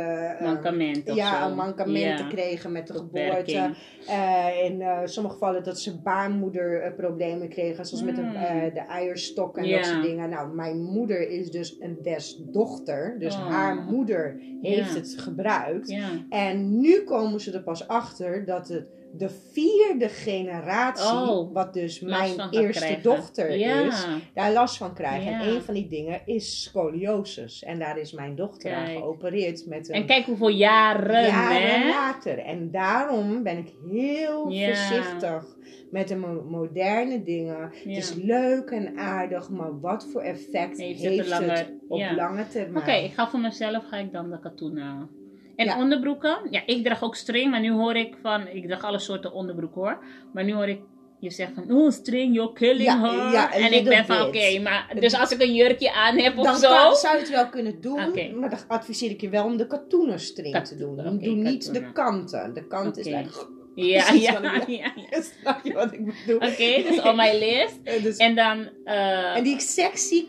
Mankement 0.40 1.11
of 1.11 1.16
ja, 1.16 1.49
zo. 1.49 1.55
mankementen 1.55 2.25
Ja. 2.25 2.31
kregen 2.31 2.73
met 2.73 2.87
de 2.87 2.92
geboorte. 2.92 3.11
Beperking. 3.12 3.77
In 4.64 4.83
sommige 5.09 5.35
gevallen 5.35 5.64
dat 5.64 5.81
ze 5.81 6.01
baarmoederproblemen 6.03 7.49
kregen, 7.49 7.87
zoals 7.87 8.05
met 8.05 8.16
de, 8.16 8.23
Mm. 8.23 8.33
de 8.75 8.85
eierstok 8.88 9.57
en 9.59 9.66
Ja. 9.66 9.77
dat 9.77 9.87
soort 9.87 10.03
dingen. 10.03 10.29
Nou, 10.31 10.55
mijn 10.55 10.83
moeder 10.83 11.29
is 11.29 11.51
dus 11.51 11.77
een 11.81 11.99
desdochter, 12.03 13.16
dus 13.18 13.35
Oh. 13.35 13.49
haar 13.49 13.77
moeder 13.77 14.40
heeft 14.62 14.94
het 14.94 15.14
gebruikt. 15.18 15.94
En 16.31 16.81
nu 16.81 17.03
komen 17.05 17.40
ze 17.40 17.53
er 17.53 17.62
pas 17.62 17.88
achter 17.88 18.44
dat 18.44 18.68
het 18.68 18.87
de 19.12 19.29
vierde 19.53 20.09
generatie, 20.09 21.31
Oh, 21.31 21.53
wat 21.53 21.75
dus 21.75 22.01
mijn 22.01 22.40
eerste 22.51 22.79
krijgen. 22.85 23.03
dochter 23.03 23.59
ja. 23.59 23.87
is, 23.87 24.07
daar 24.35 24.53
last 24.53 24.77
van 24.77 24.94
krijgen. 24.94 25.31
Ja. 25.31 25.40
En 25.40 25.49
een 25.49 25.62
van 25.62 25.75
die 25.75 25.88
dingen 25.88 26.20
is 26.25 26.62
scoliosis. 26.62 27.62
En 27.62 27.79
daar 27.79 27.99
is 27.99 28.12
mijn 28.12 28.35
dochter 28.37 28.75
aan 28.75 28.87
geopereerd 28.87 29.66
met 29.66 29.88
een 29.88 29.94
En 29.94 30.07
kijk 30.07 30.25
hoeveel 30.25 30.49
jaren, 30.49 31.27
jaren 31.27 31.81
hè? 31.81 31.88
later. 31.88 32.38
En 32.38 32.70
daarom 32.70 33.42
ben 33.42 33.59
ik 33.59 33.73
heel 33.90 34.49
Ja. 34.51 34.66
voorzichtig 34.66 35.57
met 35.90 36.09
de 36.09 36.16
mo- 36.16 36.44
moderne 36.49 37.23
dingen. 37.23 37.61
Het 37.61 37.96
is 37.96 38.14
leuk 38.14 38.70
en 38.70 38.99
aardig, 38.99 39.51
maar 39.51 39.81
wat 39.81 40.07
voor 40.12 40.20
effect 40.23 40.79
Heeft 40.79 41.01
heeft, 41.01 41.33
het 41.33 41.59
het, 41.59 41.73
op 41.90 41.98
ja. 41.98 42.14
lange 42.14 42.46
termijn? 42.48 42.85
Oké, 42.85 42.92
ik 42.92 43.12
ga 43.12 43.29
voor 43.29 43.40
mezelf 43.40 43.85
ga 43.88 43.96
ik 43.96 44.12
dan 44.12 44.31
de 44.31 44.40
katoen 44.40 44.76
halen. 44.79 45.09
En 45.57 45.66
Ja. 45.66 45.79
onderbroeken? 45.79 46.38
Ja, 46.50 46.62
ik 46.66 46.85
draag 46.85 47.03
ook 47.03 47.14
string, 47.14 47.50
maar 47.50 47.61
nu 47.61 47.70
hoor 47.72 47.96
ik 47.96 48.16
van, 48.22 48.46
ik 48.48 48.66
draag 48.66 48.85
alle 48.85 48.98
soorten 48.98 49.33
onderbroek 49.33 49.74
hoor. 49.74 49.98
Maar 50.33 50.44
nu 50.44 50.53
hoor 50.55 50.68
ik 50.68 50.81
je 51.20 51.31
zegt 51.31 51.53
van, 51.55 51.70
oh 51.72 51.90
string, 51.90 52.35
you're 52.35 52.53
killing 52.53 52.83
Ja, 52.83 53.00
her. 53.00 53.33
ja, 53.33 53.53
en 53.53 53.72
ik 53.72 53.85
ben 53.85 54.07
van, 54.07 54.20
oké, 54.26 54.59
maar 54.62 54.92
dus 55.00 55.18
als 55.20 55.31
ik 55.33 55.42
een 55.42 55.55
jurkje 55.55 55.92
aan 55.94 56.16
heb 56.18 56.38
of 56.38 56.44
dan 56.44 56.57
zo. 56.57 56.68
kan- 56.68 56.94
zou 56.94 57.14
je 57.14 57.20
het 57.20 57.31
wel 57.31 57.48
kunnen 57.48 57.81
doen, 57.81 57.94
maar 58.40 58.50
dan 58.50 58.59
adviseer 58.68 59.11
ik 59.11 59.20
je 59.20 59.29
wel 59.29 59.44
om 59.44 59.57
de 59.57 59.66
katoenen 59.66 60.20
string 60.20 60.57
te 60.66 60.76
doen. 60.76 60.96
Doe 60.96 61.35
niet 61.35 61.62
de 61.64 61.70
katoenen. 61.70 61.92
kanten. 61.92 62.55
De 62.55 62.66
kant 62.66 62.98
is 62.98 63.07
Oké. 63.07 63.16
Ja, 63.90 64.12
ja, 64.12 64.62
ja. 64.66 64.92
snap 65.40 65.61
je 65.64 65.72
wat 65.72 65.92
ik 65.92 66.04
bedoel? 66.04 66.37
Oké, 66.37 66.83
dus 66.88 67.00
op 67.02 67.14
mijn 67.14 67.38
list. 67.38 67.78
Dus- 68.02 68.16
En 68.16 68.35
dan, 68.35 68.68
eh, 68.85 69.37
en 69.37 69.42
die 69.44 69.61
sexy 69.61 70.24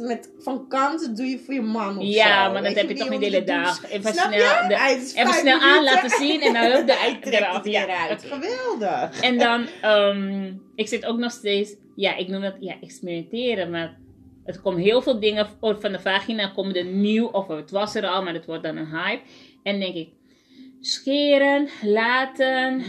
met, 0.00 0.32
van 0.38 0.68
kanten 0.68 1.16
doe 1.16 1.26
je 1.26 1.38
voor 1.38 1.54
je 1.54 1.60
man 1.62 1.98
of 1.98 2.04
ja, 2.04 2.44
zo. 2.46 2.52
maar 2.52 2.62
dat 2.62 2.74
heb 2.74 2.88
je 2.88 2.94
toch 2.94 3.08
niet 3.10 3.20
de 3.20 3.26
hele 3.26 3.44
dag. 3.44 3.90
Even 3.90 4.12
snel, 4.14 4.28
de- 4.68 5.12
even 5.16 5.32
snel 5.34 5.60
aan 5.60 5.84
laten 5.84 6.10
zien 6.26 6.40
en 6.40 6.52
dan 6.52 6.62
hup 6.64 6.86
de 6.86 7.16
trekt 7.20 7.26
eraf. 7.26 7.66
Ja, 7.66 8.08
uit. 8.08 8.24
Geweldig. 8.24 9.20
En 9.20 9.38
dan, 9.38 9.66
ehm, 9.82 10.52
ik 10.74 10.88
zit 10.88 11.06
ook 11.06 11.18
nog 11.18 11.30
steeds, 11.32 11.74
ja, 11.96 12.16
ik 12.16 12.28
noem 12.28 12.40
dat, 12.40 12.54
ja, 12.60 12.74
experimenteren, 12.80 13.70
maar 13.70 13.98
het 14.44 14.60
komt 14.60 14.78
heel 14.78 15.02
veel 15.02 15.20
dingen 15.20 15.48
van 15.60 15.92
de 15.92 16.00
vagina 16.00 16.48
komen 16.48 16.74
er 16.74 16.84
nieuw, 16.84 17.26
of 17.26 17.48
het 17.48 17.70
was 17.70 17.94
er 17.94 18.06
al, 18.06 18.22
maar 18.22 18.34
het 18.34 18.46
wordt 18.46 18.62
dan 18.62 18.76
een 18.76 18.90
hype. 18.96 19.22
En 19.62 19.80
denk 19.80 19.94
ik, 19.94 20.08
scheren, 20.80 21.68
laten, 21.82 22.82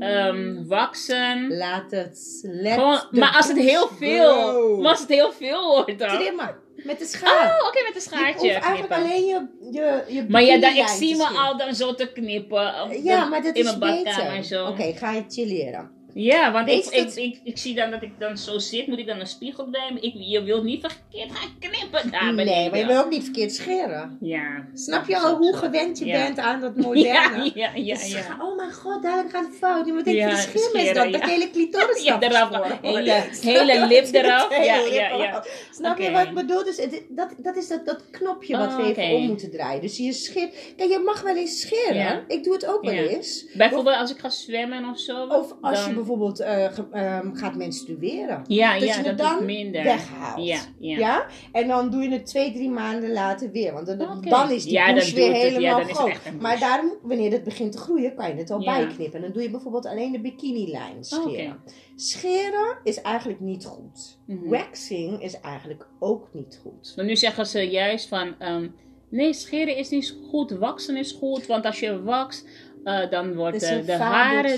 ehm 0.00 0.66
waxen. 0.66 1.56
Laat 1.56 1.90
het 1.90 2.40
let 2.42 2.72
Gewoon, 2.72 3.00
maar 3.10 3.34
als 3.36 3.48
het 3.48 3.58
heel 3.58 3.88
veel, 3.98 4.32
grow. 4.50 4.80
maar 4.80 4.90
als 4.90 5.00
het 5.00 5.08
heel 5.08 5.32
veel 5.32 5.66
wordt 5.66 5.98
dan. 5.98 6.08
Trimmen. 6.18 6.56
Met 6.76 6.98
de 6.98 7.04
schaar. 7.04 7.56
Oh, 7.60 7.68
oké, 7.68 7.82
met 7.82 7.94
je 7.94 8.00
schaartje 8.10 8.52
hoeft 8.52 8.64
eigenlijk 8.64 8.92
alleen 8.94 9.24
je, 9.24 9.46
je, 9.70 10.02
je 10.14 10.24
Maar 10.28 10.42
ja, 10.42 10.58
dan, 10.58 10.74
ik 10.76 10.86
zie 10.88 11.16
me 11.16 11.24
al 11.26 11.56
dan 11.56 11.74
zo 11.74 11.94
te 11.94 12.12
knippen. 12.12 12.62
Ja, 13.02 13.24
de- 13.24 13.30
maar 13.30 13.42
dat 13.42 13.54
in 13.54 13.64
is 13.64 13.76
mijn 13.76 13.78
badkamer 13.78 14.04
beter. 14.04 14.36
en 14.36 14.44
zo. 14.44 14.66
Oké, 14.66 14.92
ga 14.92 15.12
je 15.12 15.24
chilleren. 15.28 15.90
Ja, 16.18 16.52
want 16.52 16.68
ik, 16.68 16.84
ik, 16.84 17.14
ik, 17.14 17.40
ik 17.44 17.58
zie 17.58 17.74
dan 17.74 17.90
dat 17.90 18.02
ik 18.02 18.10
dan 18.18 18.36
zo 18.38 18.58
zit, 18.58 18.86
moet 18.86 18.98
ik 18.98 19.06
dan 19.06 19.20
een 19.20 19.26
spiegel 19.26 19.66
me. 19.66 20.00
Ik, 20.00 20.12
je 20.16 20.42
wilt 20.42 20.64
niet 20.64 20.80
verkeerd 20.80 21.30
gaan 21.38 21.48
knippen 21.58 22.10
daar 22.10 22.34
nee, 22.34 22.70
maar 22.70 22.78
je 22.78 22.86
wil 22.86 22.98
ook 22.98 23.10
niet 23.10 23.22
verkeerd 23.24 23.52
scheren. 23.54 24.18
Ja. 24.20 24.66
Snap 24.74 25.08
je 25.08 25.18
al 25.18 25.36
hoe 25.36 25.56
gewend 25.56 25.98
je 25.98 26.04
Ja. 26.06 26.22
bent 26.26 26.38
aan 26.38 26.60
dat 26.60 26.76
moderne? 26.86 27.50
ja, 27.54 27.70
ja, 27.74 27.94
Dus 27.94 28.12
ja. 28.12 28.36
Oh 28.40 28.56
mijn 28.56 28.72
god, 28.72 29.02
dadelijk 29.02 29.30
gaat 29.30 29.44
het 29.46 29.56
fout. 29.56 29.90
Wat 29.90 30.04
denk 30.04 30.16
je 30.16 30.22
Ja, 30.22 30.36
schim 30.36 30.54
is 30.54 30.62
scheren, 30.64 30.94
dat? 31.12 31.20
Dat 31.20 31.30
hele 31.30 31.50
clitoris 31.50 32.02
Ja, 32.02 32.20
eraf. 32.20 32.78
Hele, 32.82 33.24
hele 33.40 33.86
lip 33.86 34.08
eraf. 34.14 34.50
Ja, 34.64 34.74
ja, 34.74 35.08
ja. 35.16 35.44
Snap 35.72 35.98
je 35.98 36.10
wat 36.10 36.26
ik 36.26 36.34
bedoel? 36.34 36.64
Dus 36.64 36.76
het, 36.76 37.02
dat, 37.08 37.34
dat 37.38 37.56
is 37.56 37.68
dat, 37.68 37.86
dat 37.86 38.10
knopje 38.10 38.56
wat 38.56 38.68
Oh, 38.68 38.76
we 38.76 38.82
even 38.82 39.04
oké. 39.04 39.12
om 39.14 39.26
moeten 39.26 39.50
draaien. 39.50 39.80
Dus 39.80 39.96
je 39.96 40.12
scheert. 40.12 40.54
Kijk, 40.76 40.90
je 40.90 40.98
mag 41.04 41.22
wel 41.22 41.36
eens 41.36 41.60
scheren. 41.60 42.24
Ik 42.28 42.44
doe 42.44 42.52
het 42.52 42.66
ook 42.66 42.84
wel 42.84 42.92
eens. 42.94 43.44
Bijvoorbeeld 43.54 43.96
als 43.96 44.10
ik 44.10 44.18
ga 44.18 44.28
zwemmen 44.30 44.88
of 44.90 44.98
zo. 44.98 45.26
Of 45.26 45.54
als 45.60 45.78
dan... 45.80 45.88
je 45.88 45.94
bijvoorbeeld 46.06 46.40
eh, 46.40 46.78
ehm, 46.92 47.34
gaat 47.34 47.54
menstrueren. 47.54 48.44
Ja, 48.46 48.72
dat 48.78 48.88
ja, 48.88 48.96
je 48.96 49.02
het 49.08 49.18
dan 49.18 49.44
minder. 49.44 49.82
weghaalt. 49.84 50.46
Ja, 50.46 50.58
ja. 50.78 50.98
Ja? 50.98 51.26
En 51.52 51.68
dan 51.68 51.90
doe 51.90 52.02
je 52.02 52.10
het 52.10 52.26
twee, 52.26 52.52
drie 52.52 52.70
maanden 52.70 53.12
later 53.12 53.50
weer. 53.50 53.72
Want 53.72 53.86
dan, 53.86 54.20
dan 54.20 54.50
is 54.50 54.62
die 54.64 54.72
Ja, 54.72 54.84
weer 54.86 54.94
doet 54.94 55.04
het- 55.04 55.16
ja, 55.16 55.32
helemaal 55.32 55.84
groot. 55.84 56.20
maar 56.40 56.58
daarom, 56.58 56.92
wanneer 57.02 57.32
het 57.32 57.44
begint 57.44 57.72
te 57.72 57.78
groeien, 57.78 58.14
kan 58.14 58.28
je 58.28 58.34
het 58.34 58.50
al 58.50 58.64
bijknippen. 58.64 59.14
En 59.16 59.22
dan 59.22 59.32
doe 59.32 59.42
je 59.42 59.50
bijvoorbeeld 59.50 59.86
alleen 59.86 60.12
de 60.12 60.20
bikinilijn 60.20 61.04
scheren. 61.04 61.60
Scheren 61.96 62.78
is 62.84 63.00
eigenlijk 63.00 63.40
niet 63.40 63.64
goed. 63.64 64.18
Mhm. 64.26 64.48
Waxing 64.48 65.22
is 65.22 65.40
eigenlijk 65.40 65.86
ook 65.98 66.28
niet 66.32 66.60
goed. 66.62 66.92
Maar 66.96 67.04
nu 67.04 67.16
zeggen 67.16 67.46
ze 67.46 67.60
juist 67.70 68.08
van, 68.08 68.34
ehm, 68.38 68.68
nee, 69.08 69.32
scheren 69.32 69.76
is 69.76 69.88
niet 69.88 70.16
goed, 70.30 70.50
waksen 70.50 70.96
is 70.96 71.12
goed. 71.12 71.46
Want 71.46 71.64
als 71.64 71.80
je 71.80 72.02
wakst, 72.02 72.46
eh, 72.86 73.10
dan 73.10 73.34
een 73.70 73.86
de 73.86 73.92
fabeltje. 73.92 74.04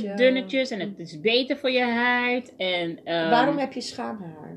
haren 0.08 0.16
dunnetjes 0.16 0.70
en 0.70 0.80
het 0.80 0.98
is 0.98 1.20
beter 1.20 1.56
voor 1.56 1.70
je 1.70 1.84
huid. 1.84 2.52
En, 2.56 3.00
ehm, 3.04 3.30
Waarom 3.30 3.58
heb 3.58 3.72
je 3.72 3.80
schaamhaar? 3.80 4.56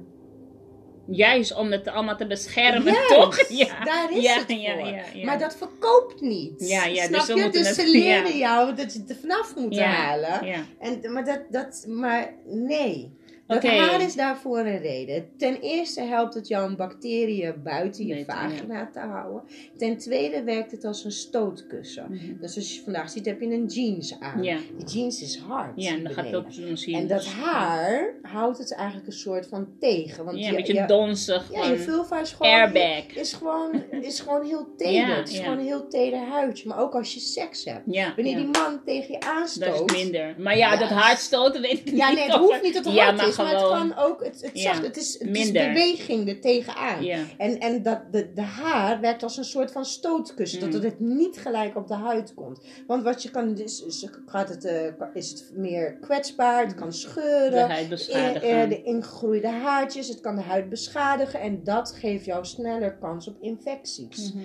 Juist 1.07 1.55
om 1.55 1.71
het 1.71 1.87
allemaal 1.87 2.15
te 2.17 2.27
beschermen, 2.27 2.93
Juist, 2.93 3.07
toch? 3.07 3.49
Ja, 3.63 3.83
daar 3.83 4.11
is 4.11 4.23
ja, 4.23 4.33
het 4.39 4.49
ja, 4.49 4.77
voor. 4.77 4.87
ja, 4.87 5.03
ja. 5.13 5.25
Maar 5.25 5.39
dat 5.39 5.55
verkoopt 5.57 6.21
niet. 6.21 6.53
Ja, 6.69 6.85
ja, 6.85 7.03
Snap 7.03 7.25
dus 7.25 7.43
je? 7.43 7.49
dus 7.49 7.67
het- 7.67 7.75
ze 7.75 7.91
leren 7.91 8.37
jou 8.37 8.75
dat 8.75 8.93
je 8.93 8.99
het 8.99 9.09
er 9.09 9.15
vanaf 9.15 9.55
moet 9.55 9.79
halen. 9.79 10.45
ja. 10.45 10.59
En, 10.79 11.13
maar, 11.13 11.25
dat, 11.25 11.39
dat, 11.49 11.85
maar 11.87 12.33
nee. 12.45 13.19
Dat 13.47 13.63
Oké. 13.63 13.67
haar 13.75 14.01
is 14.01 14.15
daarvoor 14.15 14.59
een 14.59 14.77
reden. 14.79 15.29
Ten 15.37 15.59
eerste 15.61 16.01
helpt 16.01 16.33
het 16.33 16.47
jou 16.47 16.69
om 16.69 16.75
bacteriën 16.75 17.53
buiten 17.63 18.05
je 18.07 18.13
Beter, 18.15 18.33
vagina 18.33 18.89
te 18.93 18.99
houden. 18.99 19.41
Ten 19.77 19.97
tweede 19.97 20.43
werkt 20.43 20.71
het 20.71 20.85
als 20.85 21.03
een 21.03 21.11
stootkussen. 21.11 22.05
Mhm. 22.09 22.41
Dus 22.41 22.55
als 22.55 22.75
je 22.75 22.81
vandaag 22.83 23.09
ziet, 23.09 23.25
heb 23.25 23.41
je 23.41 23.47
een 23.47 23.65
jeans 23.65 24.19
aan. 24.19 24.43
Ja. 24.43 24.57
Die 24.77 24.85
jeans 24.87 25.21
is 25.21 25.37
hard. 25.37 25.71
Ja, 25.75 25.91
en 25.91 26.03
dan 26.03 26.13
gaat 26.13 26.25
het 26.25 26.35
ook 26.35 26.43
beneden. 26.47 26.69
misschien... 26.71 26.95
En 26.95 27.07
dat 27.07 27.25
haar 27.25 28.13
houdt 28.21 28.57
het 28.57 28.75
eigenlijk 28.75 29.07
een 29.07 29.13
soort 29.13 29.47
van 29.47 29.67
tegen. 29.79 30.25
Want 30.25 30.37
Ja, 30.37 30.43
je, 30.43 30.49
een 30.49 30.55
beetje 30.55 30.73
je- 30.73 30.85
donzig. 30.85 31.51
ja, 31.53 31.65
je 31.65 31.77
vulva 31.77 32.19
is 32.19 32.31
gewoon, 32.31 32.51
airbag. 32.53 33.05
is 33.15 33.33
gewoon, 33.33 33.83
is 34.01 34.19
gewoon 34.19 34.45
heel 34.45 34.67
teder. 34.77 34.93
Ja, 34.93 35.15
het 35.15 35.29
is 35.31 35.39
gewoon 35.39 35.57
een 35.57 35.65
heel 35.65 35.87
teder 35.87 36.19
huidje. 36.19 36.67
Maar 36.67 36.79
ook 36.79 36.93
als 36.93 37.13
je 37.13 37.19
seks 37.19 37.65
hebt. 37.65 37.81
Ja, 37.85 38.13
Wanneer 38.15 38.35
die 38.35 38.47
man 38.47 38.81
tegen 38.85 39.11
je 39.13 39.19
Dat 39.19 39.23
is 39.23 39.61
aanstoot. 39.61 39.91
minder. 39.91 40.35
Maar 40.37 40.57
ja, 40.57 40.77
dat 40.77 40.89
hardstoten 40.89 41.61
weet 41.61 41.71
ik 41.79 41.85
niet. 41.85 41.95
Ja, 41.97 42.11
nee, 42.11 42.23
het 42.23 42.33
hoeft 42.35 42.61
niet 42.61 42.73
dat 42.73 42.85
het 42.85 42.97
hard 42.99 43.27
is. 43.27 43.35
Maar 43.43 43.53
het 43.53 43.67
kan 43.69 43.97
ook, 43.97 44.23
het, 44.23 44.41
het, 44.41 44.51
Ja, 44.53 44.61
zacht, 44.73 44.85
het, 44.85 44.97
is, 44.97 45.19
het 45.19 45.37
is 45.37 45.51
beweging 45.51 46.29
er 46.29 46.39
tegenaan. 46.41 47.03
Ja. 47.03 47.19
En, 47.37 47.59
en 47.59 47.83
dat, 47.83 47.99
de, 48.11 48.33
de 48.33 48.41
haar 48.41 48.99
werkt 48.99 49.23
als 49.23 49.37
een 49.37 49.43
soort 49.43 49.71
van 49.71 49.85
stootkussen, 49.85 50.65
Mm. 50.65 50.71
dat 50.71 50.83
het 50.83 50.99
niet 50.99 51.37
gelijk 51.37 51.75
op 51.75 51.87
de 51.87 51.93
huid 51.93 52.33
komt. 52.33 52.59
Want 52.87 53.03
wat 53.03 53.23
je 53.23 53.29
kan, 53.31 53.57
is, 53.57 53.83
is, 53.85 54.07
gaat 54.25 54.49
het, 54.49 54.65
eh, 54.65 54.85
is 55.13 55.29
het 55.29 55.51
meer 55.53 55.93
kwetsbaar, 56.01 56.63
het 56.65 56.75
kan 56.75 56.93
scheuren. 56.93 57.51
De 57.67 57.73
huid 57.73 58.07
in- 58.07 58.41
eh, 58.41 58.69
de 58.69 58.81
ingegroeide 58.83 59.47
haartjes, 59.47 60.07
het 60.07 60.19
kan 60.21 60.35
de 60.35 60.41
huid 60.41 60.69
beschadigen 60.69 61.39
en 61.39 61.63
dat 61.63 61.91
geeft 61.99 62.25
jou 62.25 62.45
sneller 62.45 62.97
kans 62.97 63.27
op 63.27 63.35
infecties. 63.41 64.33
Mhm. 64.33 64.43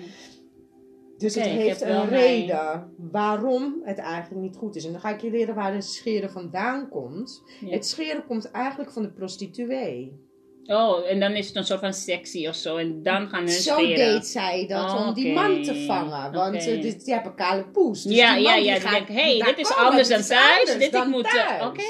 Dus 1.17 1.35
het 1.35 1.45
ik 1.45 1.51
heeft 1.51 1.81
een 1.81 1.87
mijn- 1.95 2.09
reden 2.09 2.93
waarom 2.97 3.81
het 3.83 3.97
eigenlijk 3.97 4.41
niet 4.41 4.55
goed 4.55 4.75
is. 4.75 4.85
En 4.85 4.91
dan 4.91 5.01
ga 5.01 5.09
ik 5.09 5.21
je 5.21 5.29
leren 5.31 5.55
waar 5.55 5.73
het 5.73 5.85
scheren 5.85 6.29
vandaan 6.31 6.89
komt. 6.89 7.43
Ja. 7.59 7.69
Het 7.71 7.87
scheren 7.87 8.25
komt 8.25 8.51
eigenlijk 8.51 8.91
van 8.91 9.01
de 9.01 9.11
prostituee. 9.11 10.25
Oh, 10.65 11.09
en 11.09 11.19
dan 11.19 11.31
is 11.31 11.47
het 11.47 11.55
een 11.55 11.63
soort 11.65 11.79
van 11.79 11.93
sexy 11.93 12.47
of 12.47 12.55
zo. 12.55 12.77
En 12.77 13.03
dan 13.03 13.27
gaan 13.29 13.39
hun 13.39 13.49
Zo 13.49 13.77
deed 13.77 14.25
zij 14.27 14.67
dat 14.67 14.91
Oh, 14.93 15.07
om 15.07 15.13
die 15.13 15.33
man 15.33 15.63
te 15.63 15.83
vangen. 15.85 16.31
Want 16.31 16.55
Oké. 16.55 16.63
eh, 16.65 16.81
dit- 16.81 17.05
die 17.05 17.13
hebben 17.13 17.35
kale 17.35 17.67
poes. 17.67 18.03
Dus 18.03 18.15
ja, 18.15 18.33
die 18.35 18.43
ja, 18.43 18.51
man 18.51 18.63
ja. 18.63 18.73
die 18.73 18.81
gaat 18.81 19.07
daar 19.07 19.45
dit 19.55 19.57
is 19.59 19.75
anders 19.75 20.07
dan 20.07 20.21
thuis. 20.21 20.65
Dit 20.73 20.81
ik 20.81 20.91
dan 20.91 21.09
moet... 21.09 21.25
eh. 21.25 21.65
Oké. 21.67 21.81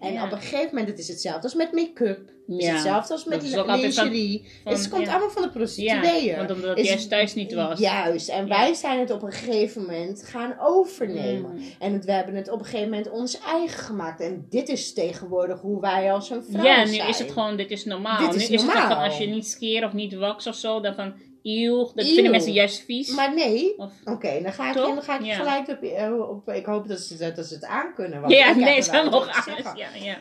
En 0.00 0.12
ja. 0.12 0.24
op 0.24 0.32
een 0.32 0.38
gegeven 0.38 0.68
moment, 0.68 0.88
het 0.88 0.98
is 0.98 1.08
hetzelfde 1.08 1.42
als 1.42 1.54
met 1.54 1.72
make-up. 1.72 2.32
Het 2.46 2.58
is 2.58 2.66
Ja. 2.66 2.72
hetzelfde 2.72 3.12
als 3.12 3.24
met 3.24 3.48
van- 3.48 3.80
lingerie. 3.80 4.44
van- 4.64 4.72
het 4.72 4.88
komt 4.88 5.04
ja. 5.06 5.10
allemaal 5.10 5.30
van 5.30 5.42
de 5.42 5.50
prostitueeën. 5.50 6.24
Ja, 6.24 6.36
want 6.36 6.50
omdat 6.50 6.68
het 6.68 6.78
Is- 6.78 6.88
juist 6.88 7.08
thuis 7.08 7.34
niet 7.34 7.54
was. 7.54 7.78
Juist, 7.78 8.28
en 8.28 8.46
Ja. 8.46 8.48
wij 8.58 8.74
zijn 8.74 8.98
het 8.98 9.10
op 9.10 9.22
een 9.22 9.32
gegeven 9.32 9.82
moment 9.82 10.22
gaan 10.26 10.54
overnemen. 10.60 11.50
Mm. 11.54 11.62
En 11.78 11.92
het, 11.92 12.04
we 12.04 12.12
hebben 12.12 12.34
het 12.34 12.50
op 12.50 12.58
een 12.58 12.64
gegeven 12.64 12.88
moment 12.88 13.10
ons 13.10 13.38
eigen 13.40 13.78
gemaakt. 13.78 14.20
En 14.20 14.46
dit 14.50 14.68
is 14.68 14.92
tegenwoordig 14.92 15.60
hoe 15.60 15.80
wij 15.80 16.12
als 16.12 16.30
een 16.30 16.44
vrouw 16.50 16.64
Ja, 16.64 16.84
nu 16.84 16.92
zijn. 16.94 17.08
is 17.08 17.18
het 17.18 17.32
gewoon, 17.32 17.56
dit 17.56 17.70
is 17.70 17.84
normaal. 17.84 18.18
Dit 18.30 18.34
is 18.34 18.48
nu 18.48 18.54
is 18.54 18.62
het 18.62 18.72
normaal. 18.72 18.88
van, 18.88 19.04
als 19.04 19.18
je 19.18 19.26
niet 19.26 19.46
scheert 19.46 19.84
of 19.84 19.92
niet 19.92 20.14
wax 20.14 20.46
of 20.46 20.54
zo, 20.54 20.80
dan 20.80 20.94
van, 20.94 21.14
eeuw, 21.42 21.76
dat 21.78 21.92
Eeuw. 21.94 22.14
vinden 22.14 22.30
mensen 22.30 22.52
juist 22.52 22.84
vies. 22.84 23.14
Maar 23.14 23.34
nee, 23.34 23.74
oké, 24.04 24.40
dan 24.42 24.52
ga 24.52 24.68
ik, 24.68 24.74
dan 24.74 25.02
ga 25.02 25.18
ik 25.18 25.24
Ja. 25.24 25.34
gelijk 25.34 25.68
op, 25.68 25.82
eh, 25.82 26.28
op... 26.30 26.48
Ik 26.48 26.64
hoop 26.66 26.88
dat 26.88 27.00
ze, 27.00 27.32
dat 27.34 27.46
ze 27.46 27.54
het 27.54 27.64
aankunnen. 27.64 28.20
want 28.20 28.32
ja, 28.32 28.52
nee, 28.54 28.82
ze 28.82 28.90
zijn 28.90 29.08
anders. 29.08 29.44
zeggen. 29.44 29.76
Ja, 29.76 29.86
ja. 30.02 30.16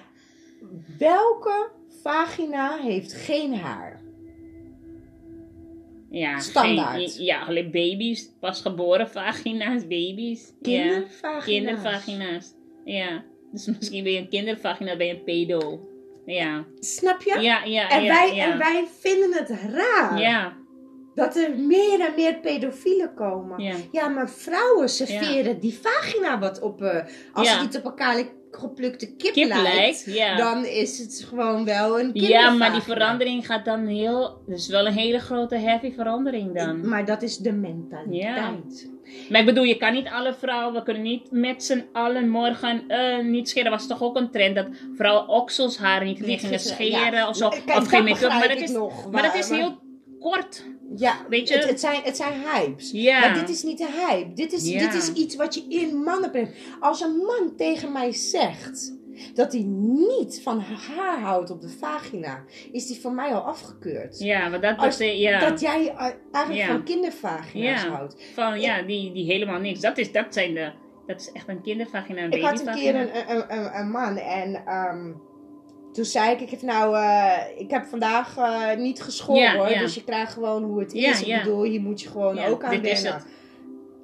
Welke 0.98 1.70
vagina 2.04 2.78
heeft 2.78 3.14
geen 3.14 3.56
haar? 3.56 4.02
ja 6.10 6.40
Standaard. 6.40 7.12
geen- 7.14 7.26
ja, 7.26 7.42
alleen 7.44 7.72
baby's, 7.72 8.30
pasgeboren 8.40 9.10
vagina's, 9.10 9.82
baby's. 9.88 10.54
Ja. 10.62 10.82
Kindervagina's. 10.84 11.44
Kindervagina's. 11.46 12.54
Ja. 12.86 13.24
Dus 13.52 13.66
misschien 13.66 14.04
ben 14.04 14.12
je 14.14 14.20
een 14.20 14.30
kindervagina, 14.30 14.98
ben 14.98 15.08
je 15.08 15.14
een 15.14 15.24
pedo. 15.24 15.88
Ja. 16.26 16.66
Snap 16.80 17.22
je? 17.22 17.40
Ja, 17.40 17.64
ja, 17.64 17.90
En, 17.90 18.04
ja. 18.04 18.14
wij, 18.14 18.36
ja. 18.36 18.52
en 18.52 18.58
wij 18.58 18.86
vinden 19.00 19.34
het 19.34 19.50
raar 19.50 20.20
Ja, 20.20 20.58
dat 21.16 21.36
er 21.36 21.58
meer 21.58 22.00
en 22.00 22.14
meer 22.16 22.36
pedofielen 22.40 23.14
komen. 23.14 23.64
ja. 23.64 23.76
Ja, 23.92 24.08
maar 24.08 24.30
vrouwen 24.30 24.90
serveren 24.90 25.60
die 25.60 25.80
vagina 25.82 26.40
wat 26.40 26.60
op... 26.62 26.82
eh, 26.82 27.06
als 27.34 27.52
het 27.54 27.62
niet 27.62 27.78
op 27.78 27.84
elkaar 27.84 28.24
geplukte 28.58 29.16
kip, 29.16 29.34
Kip 29.34 29.48
lijkt, 29.48 30.06
ja. 30.06 30.36
dan 30.36 30.66
is 30.66 31.00
het 31.00 31.26
gewoon 31.30 31.66
wel 31.66 32.00
een 32.00 32.06
Ja, 32.06 32.12
kindervagina. 32.12 32.58
maar 32.58 32.72
die 32.72 32.82
verandering 32.82 33.46
gaat 33.46 33.66
dan 33.66 33.86
heel... 33.88 34.42
Dat 34.48 34.58
is 34.58 34.68
wel 34.68 34.88
een 34.88 34.94
hele 34.94 35.20
grote 35.20 35.56
heavy 35.56 35.94
verandering 35.94 36.56
dan. 36.56 36.88
Maar 36.90 37.06
dat 37.06 37.22
is 37.22 37.38
de 37.38 37.52
mentaliteit. 37.52 38.92
Maar 39.30 39.40
ik 39.40 39.46
bedoel, 39.46 39.64
je 39.64 39.78
kan 39.78 39.94
niet 39.94 40.08
alle 40.08 40.34
vrouwen... 40.34 40.74
We 40.74 40.84
kunnen 40.84 41.04
niet 41.04 41.32
met 41.32 41.64
z'n 41.64 41.86
allen 41.94 42.30
morgen 42.30 42.84
eh, 42.88 43.24
niet 43.24 43.50
scheren. 43.50 43.72
Dat 43.72 43.80
was 43.80 43.90
toch 43.90 44.02
ook 44.04 44.16
een 44.16 44.32
trend 44.32 44.56
dat 44.56 44.68
vrouwen 44.96 45.28
okselsharen 45.28 46.08
niet 46.08 46.20
meer 46.20 46.28
Niet 46.28 46.40
gingen 46.40 46.60
scheren 46.60 47.14
ja. 47.14 47.28
of 47.30 47.36
zo. 47.36 47.50
Kijk, 47.50 47.78
of 47.78 47.88
geen 47.88 48.04
make-up. 48.04 48.30
Maar 48.30 48.48
dat 48.48 48.58
ik 48.58 48.64
is, 48.64 48.72
nog, 48.72 49.12
maar 49.12 49.22
dat 49.22 49.36
is 49.36 49.50
heel 49.50 49.80
kort. 50.20 50.64
Ja, 50.96 51.26
Weet 51.30 51.48
je? 51.48 51.56
Het, 51.56 51.70
het, 51.70 51.80
zijn, 51.80 52.02
het 52.04 52.18
zijn 52.18 52.34
hypes. 52.42 52.92
Ja. 52.92 53.20
Maar 53.20 53.34
dit 53.34 53.50
is 53.50 53.64
niet 53.64 53.80
een 53.80 53.88
hype. 54.08 54.34
Dit 54.34 54.54
is, 54.54 54.70
Ja. 54.70 54.80
dit 54.80 54.94
is 54.94 55.14
iets 55.14 55.36
wat 55.36 55.56
je 55.56 55.64
in 55.70 55.96
mannen 55.98 56.32
brengt. 56.32 56.58
Als 56.80 57.02
een 57.02 57.16
man 57.16 57.54
tegen 57.58 57.92
mij 57.92 58.12
zegt 58.12 58.94
dat 59.34 59.52
hij 59.54 59.62
niet 60.08 60.40
van 60.44 60.60
haar 60.60 61.20
houdt 61.20 61.50
op 61.50 61.62
de 61.62 61.70
vagina, 61.70 62.44
is 62.72 62.88
die 62.88 63.00
van 63.02 63.16
mij 63.16 63.34
al 63.34 63.42
afgekeurd. 63.42 64.20
Ja, 64.20 64.50
maar 64.50 64.62
dat 64.62 64.76
was... 64.78 64.98
de- 64.98 65.18
Ja. 65.18 65.40
Dat 65.50 65.60
jij 65.60 65.88
eh, 65.90 66.10
eigenlijk 66.32 66.68
Ja. 66.68 66.68
van 66.68 66.84
kindervagina's 66.84 67.84
Ja. 67.84 67.90
houdt. 67.90 68.24
Van, 68.34 68.62
ja, 68.62 68.82
die, 68.82 69.14
die 69.14 69.26
helemaal 69.26 69.60
niks. 69.60 69.80
Dat, 69.80 69.98
is, 69.98 70.12
dat 70.12 70.26
zijn 70.30 70.54
de... 70.54 70.72
Dat 71.08 71.20
is 71.22 71.32
echt 71.32 71.48
een 71.48 71.62
kindervagina, 71.62 72.22
een 72.22 72.32
Ik 72.32 72.42
had 72.44 72.68
een 72.68 72.74
keer 72.76 72.96
een, 72.96 73.10
een, 73.32 73.80
een 73.80 73.90
man 73.92 74.18
en 74.18 74.56
ehm, 74.66 75.12
toen 75.94 76.06
zei 76.06 76.32
ik, 76.32 76.42
ik 76.42 76.50
heb 76.50 76.62
nou, 76.62 76.98
eh, 76.98 77.38
ik 77.58 77.70
heb 77.70 77.86
vandaag 77.86 78.38
eh, 78.38 78.78
niet 78.78 79.02
geschoren 79.02 79.56
hoor, 79.56 79.68
dus 79.68 79.96
je 79.96 80.04
krijgt 80.04 80.34
gewoon 80.34 80.64
hoe 80.64 80.80
het 80.80 80.94
is. 80.94 81.22
Ik 81.24 81.44
bedoel, 81.44 81.64
hier 81.64 81.82
moet 81.82 82.02
je 82.02 82.10
gewoon 82.10 82.40
ook 82.40 82.64
aan 82.64 82.82
wennen. 82.82 83.24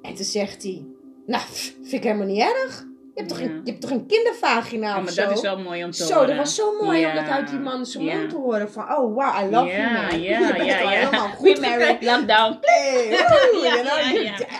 En 0.02 0.14
toen 0.14 0.24
zegt 0.24 0.62
hij, 0.62 0.84
nou, 1.26 1.42
pff, 1.42 1.74
vind 1.82 1.92
ik 1.92 2.02
helemaal 2.02 2.26
niet 2.26 2.40
erg. 2.40 2.88
Je 3.14 3.26
hebt, 3.26 3.28
toch, 3.28 3.40
een, 3.40 3.60
je 3.64 3.70
hebt 3.70 3.80
toch 3.80 3.90
een 3.90 4.06
kindervagina 4.06 4.88
Ja, 4.88 4.96
of 4.98 5.02
maar 5.02 5.12
zo? 5.12 5.22
dat 5.22 5.36
is 5.36 5.40
wel 5.40 5.58
mooi 5.58 5.84
om 5.84 5.90
te 5.90 6.04
Zo, 6.04 6.12
horen. 6.12 6.28
dat 6.28 6.36
was 6.36 6.54
zo 6.54 6.82
mooi 6.82 7.06
om 7.06 7.14
dat 7.14 7.28
uit 7.28 7.48
die 7.48 7.58
man 7.58 7.86
zijn 7.86 8.04
mond 8.04 8.30
te 8.30 8.36
horen. 8.36 8.72
Van, 8.72 8.82
oh 8.82 9.14
wow, 9.14 9.44
I 9.44 9.50
love 9.50 9.66
you 9.66 9.92
man. 9.92 10.20
Ja, 10.20 10.38
je 10.48 10.52
bent 10.52 10.66
ja, 10.66 10.88
helemaal 10.88 11.28
goed 11.28 11.60
married. 11.60 12.02
Lockdown. 12.10 12.58
Hey, 12.60 13.08
you 13.52 13.82
know. 13.82 14.16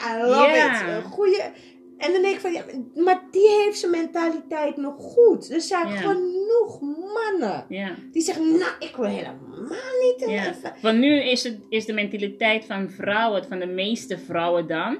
I 0.09 0.23
love 0.23 0.57
it. 0.57 0.81
Een. 0.89 1.53
En 2.01 2.13
dan 2.13 2.23
denk 2.23 2.35
ik 2.35 2.41
van, 2.41 2.53
ja, 2.53 2.65
maar 2.95 3.23
die 3.31 3.49
heeft 3.65 3.79
zijn 3.79 3.91
mentaliteit 3.91 4.77
nog 4.77 4.95
goed. 4.99 5.51
Er 5.53 5.61
zijn 5.61 5.89
Ja. 5.89 5.95
genoeg 5.97 6.81
mannen 7.15 7.65
Ja. 7.69 7.95
die 8.13 8.23
zeggen, 8.23 8.51
nou, 8.59 8.73
ik 8.79 8.97
wil 8.97 9.05
helemaal 9.07 9.59
niet 10.01 10.29
Ja. 10.31 10.49
even... 10.51 10.73
Want 10.83 10.99
nu 10.99 11.21
is, 11.23 11.43
het, 11.45 11.59
is 11.69 11.85
de 11.85 11.93
mentaliteit 11.93 12.65
van 12.65 12.91
vrouwen, 12.91 13.45
van 13.45 13.59
de 13.59 13.67
meeste 13.67 14.19
vrouwen 14.19 14.67
dan, 14.67 14.99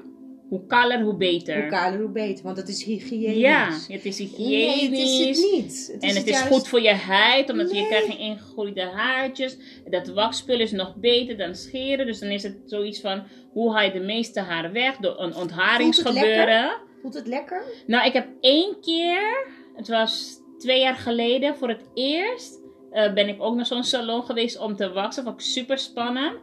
hoe 0.49 0.65
kaler, 0.67 1.01
hoe 1.01 1.15
beter. 1.17 1.59
Hoe 1.61 1.69
kaler, 1.69 1.99
hoe 1.99 2.09
beter, 2.11 2.43
want 2.43 2.55
dat 2.55 2.67
is 2.67 2.83
hygiënisch. 2.83 3.37
Ja, 3.37 3.69
het 3.87 4.05
is 4.05 4.19
Nee, 4.19 4.27
hygiënisch. 4.27 5.17
het 5.19 5.27
is 5.37 5.41
het 5.41 5.51
niet. 5.51 5.89
Het 5.93 6.01
en 6.03 6.15
het 6.15 6.27
is 6.27 6.31
juist- 6.39 6.47
goed 6.53 6.67
voor 6.67 6.81
je 6.81 6.93
huid, 6.93 7.49
omdat 7.49 7.71
je 7.75 7.85
krijgt 7.87 8.05
geen 8.07 8.17
ingegroeide 8.19 8.81
haartjes. 8.81 9.57
Dat 9.89 10.07
wakspul 10.07 10.59
is 10.59 10.71
nog 10.71 10.95
beter 10.95 11.37
dan 11.37 11.55
scheren. 11.55 12.05
Dus 12.05 12.19
dan 12.19 12.29
is 12.29 12.43
het 12.43 12.57
zoiets 12.65 13.01
van, 13.01 13.23
hoe 13.51 13.73
haal 13.73 13.83
je 13.85 13.91
de 13.91 13.99
meeste 13.99 14.39
haar 14.39 14.71
weg? 14.71 14.97
Door 14.97 15.19
een 15.19 15.35
ontharingsgebeuren. 15.35 16.71
Voelt 17.01 17.13
het 17.13 17.27
lekker? 17.27 17.63
Nou, 17.87 18.05
ik 18.05 18.13
heb 18.13 18.27
één 18.41 18.79
keer, 18.81 19.47
het 19.75 19.87
was 19.87 20.39
twee 20.57 20.79
jaar 20.79 20.95
geleden, 20.95 21.55
voor 21.55 21.69
het 21.69 21.89
eerst 21.93 22.59
eh, 22.91 23.13
ben 23.13 23.27
ik 23.27 23.41
ook 23.41 23.55
naar 23.55 23.65
zo'n 23.65 23.83
salon 23.83 24.23
geweest 24.23 24.59
om 24.59 24.75
te 24.75 24.91
waksen. 24.91 25.23
Vond 25.23 25.35
ik 25.35 25.45
super 25.45 25.77
spannend. 25.77 26.35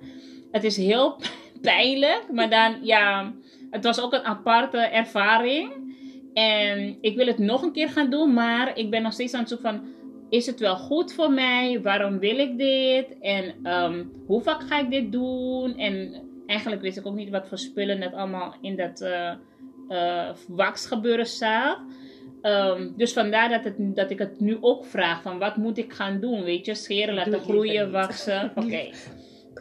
Het 0.51 0.65
is 0.65 0.77
heel 0.77 1.17
pijnlijk, 1.61 2.25
maar 2.33 2.51
dan, 2.51 2.79
ja, 2.83 3.33
het 3.71 3.85
was 3.85 4.01
ook 4.01 4.13
een 4.13 4.25
aparte 4.25 4.79
ervaring. 4.79 5.87
En 6.35 6.99
ik 7.01 7.17
wil 7.17 7.27
het 7.27 7.39
nog 7.39 7.63
een 7.63 7.73
keer 7.73 7.89
gaan 7.89 8.11
doen, 8.11 8.33
maar 8.33 8.79
ik 8.79 8.91
ben 8.91 9.03
nog 9.03 9.13
steeds 9.13 9.35
aan 9.35 9.41
het 9.41 9.49
zoeken 9.49 9.71
van, 9.71 9.87
is 10.29 10.47
het 10.47 10.61
wel 10.61 10.77
goed 10.77 11.13
voor 11.13 11.33
mij? 11.33 11.81
Waarom 11.83 12.19
wil 12.19 12.39
ik 12.39 12.59
dit? 12.59 13.19
En 13.21 13.55
ehm, 13.63 14.05
hoe 14.27 14.43
vaak 14.43 14.63
ga 14.63 14.79
ik 14.79 14.91
dit 14.91 15.13
doen? 15.13 15.77
En 15.77 16.23
eigenlijk 16.47 16.83
wist 16.83 16.97
ik 16.97 17.07
ook 17.07 17.15
niet 17.15 17.31
wat 17.31 17.49
voor 17.49 17.59
spullen 17.59 17.99
net 17.99 18.15
allemaal 18.15 18.55
in 18.61 18.77
dat 18.77 19.01
eh 19.01 19.33
eh 19.89 20.31
waxgebeuren 20.49 21.27
zat. 21.27 21.79
Ehm, 22.43 22.89
dus 22.97 23.13
vandaar 23.13 23.49
dat, 23.49 23.65
het, 23.65 23.75
dat 23.97 24.11
ik 24.11 24.19
het 24.19 24.41
nu 24.41 24.57
ook 24.61 24.85
vraag 24.87 25.23
van 25.23 25.39
wat 25.39 25.57
moet 25.57 25.79
ik 25.79 25.93
gaan 25.93 26.21
doen? 26.21 26.43
Weet 26.43 26.67
je, 26.67 26.75
scheren, 26.75 27.15
laten 27.15 27.41
groeien, 27.41 27.91
waksen. 27.91 28.53
Oké, 28.65 28.91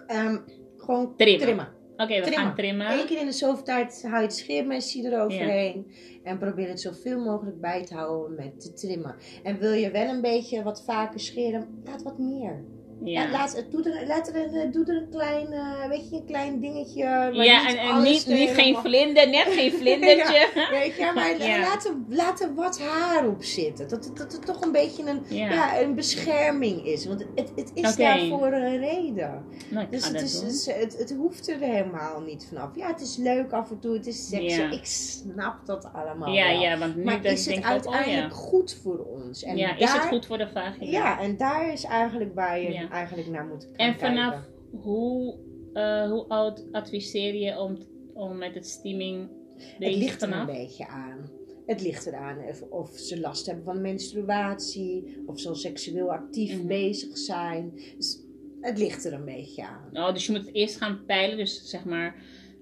Ehm, 0.07 0.37
gewoon 0.77 1.13
Trimmen. 1.15 1.39
trimmen. 1.41 1.67
Oké, 1.97 2.15
we 2.15 2.21
Trimmen. 2.21 2.33
gaan 2.45 2.55
trimmen. 2.55 2.91
Eén 2.99 3.05
keer 3.05 3.19
in 3.19 3.25
de 3.25 3.31
zoveel 3.31 3.63
tijd 3.63 4.01
hou 4.03 4.15
je 4.15 4.21
het 4.21 4.35
scheermesje 4.35 5.03
eroverheen. 5.03 5.91
En 6.23 6.37
probeer 6.37 6.67
het 6.67 6.81
zoveel 6.81 7.19
mogelijk 7.19 7.61
bij 7.61 7.83
te 7.85 7.93
houden 7.95 8.35
met 8.35 8.59
te 8.61 8.73
trimmen. 8.73 9.15
En 9.43 9.59
wil 9.59 9.71
je 9.71 9.91
wel 9.91 10.07
een 10.09 10.21
beetje 10.21 10.63
wat 10.63 10.83
vaker 10.85 11.19
scheren, 11.19 11.81
laat 11.83 12.03
wat 12.03 12.17
meer. 12.17 12.63
Ja. 13.03 13.21
Ja, 13.21 13.31
laat, 13.31 13.55
het- 13.55 13.71
doe, 13.71 13.83
er, 13.91 14.07
laat 14.07 14.27
er, 14.27 14.35
een- 14.35 14.71
doe 14.71 14.85
er 14.85 14.95
een 14.95 15.09
klein, 15.09 15.51
eh, 15.53 15.87
weet 15.89 16.09
je, 16.09 16.15
een 16.15 16.25
klein 16.25 16.59
dingetje. 16.59 16.99
ja 17.03 17.29
niet 17.29 17.77
en, 17.77 18.01
niet, 18.03 18.27
niet 18.27 18.49
geen 18.49 18.55
helemaal- 18.55 18.81
vlinder, 18.81 19.29
net 19.29 19.45
geen 19.47 19.71
vlindertje. 19.79 20.49
Weet 20.71 20.95
je, 20.95 21.11
maar 21.15 21.37
Ja. 21.47 21.59
laat, 21.59 21.85
er, 21.85 21.93
laat 22.09 22.41
er 22.41 22.53
wat 22.55 22.79
haar 22.79 23.27
op 23.27 23.43
zitten. 23.43 23.87
Dat, 23.87 24.05
het- 24.05 24.17
dat 24.17 24.31
het 24.31 24.45
toch 24.45 24.61
een 24.61 24.71
beetje 24.71 25.03
een, 25.09 25.21
Ja. 25.29 25.51
ja. 25.53 25.81
een 25.81 25.95
bescherming 25.95 26.85
is. 26.85 27.05
Want 27.05 27.25
het, 27.35 27.51
het 27.55 27.71
is 27.73 27.91
Oké. 27.91 27.97
daarvoor 28.01 28.53
een 28.53 28.77
reden. 28.79 29.43
Nou, 29.69 29.87
Dus 29.89 30.07
het, 30.07 30.21
is, 30.21 30.65
het, 30.65 30.97
het, 30.97 31.13
hoeft 31.17 31.49
er 31.49 31.59
helemaal 31.59 32.21
niet 32.21 32.45
vanaf. 32.49 32.69
Ja, 32.75 32.87
het 32.87 33.01
is 33.01 33.17
leuk 33.17 33.51
af 33.51 33.69
en 33.71 33.79
toe, 33.79 33.93
het 33.93 34.07
is 34.07 34.27
sexy. 34.29 34.59
Ja. 34.61 34.71
Ik 34.71 34.85
snap 34.85 35.65
dat 35.65 35.89
allemaal 35.93 36.33
ja, 36.33 36.47
wel. 36.47 36.59
ja, 36.61 36.77
want 36.77 36.95
nu 36.95 37.03
maar 37.03 37.25
is 37.25 37.45
het 37.45 37.55
ook, 37.57 37.63
oh 37.63 37.69
uiteindelijk 37.69 38.31
ja. 38.31 38.37
goed 38.37 38.79
voor 38.83 38.97
ons? 38.99 39.43
En 39.43 39.57
ja, 39.57 39.67
daar, 39.67 39.79
is 39.79 39.91
het 39.93 40.01
goed 40.05 40.25
voor 40.25 40.37
de 40.37 40.47
vagina? 40.53 40.91
Ja, 40.91 41.19
en 41.19 41.37
daar 41.37 41.71
is 41.73 41.83
eigenlijk 41.83 42.35
waar 42.35 42.59
je 42.59 42.86
Ja. 42.87 42.93
eigenlijk 42.93 43.27
naar 43.27 43.45
moet 43.45 43.63
gaan 43.63 43.87
En 43.87 43.99
vanaf 43.99 44.31
kijken. 44.33 44.79
hoe, 44.79 45.37
eh, 45.73 46.09
hoe 46.09 46.25
oud 46.27 46.65
adviseer 46.71 47.35
je 47.35 47.59
om, 47.59 47.77
om 48.13 48.37
met 48.37 48.53
het 48.55 48.67
steaming 48.67 49.29
Het 49.57 49.95
ligt 49.95 50.21
er 50.21 50.31
een 50.31 50.45
beetje 50.45 50.87
aan. 50.87 51.29
Het 51.65 51.81
ligt 51.81 52.05
eraan 52.05 52.37
of, 52.49 52.61
of 52.61 52.89
ze 52.97 53.19
last 53.19 53.45
hebben 53.45 53.63
van 53.65 53.81
menstruatie, 53.81 55.23
of 55.25 55.39
ze 55.39 55.47
al 55.49 55.55
seksueel 55.55 56.11
actief 56.11 56.57
Mhm. 56.57 56.67
bezig 56.67 57.17
zijn. 57.17 57.71
Dus 57.97 58.19
het 58.61 58.77
ligt 58.77 59.05
er 59.05 59.13
een 59.13 59.25
beetje 59.25 59.65
aan. 59.67 59.89
Oh, 59.93 60.13
dus 60.13 60.25
je 60.25 60.31
moet 60.31 60.45
het 60.45 60.55
eerst 60.55 60.77
gaan 60.77 61.05
peilen. 61.05 61.37
Dus 61.37 61.69
zeg 61.69 61.85
maar, 61.85 62.15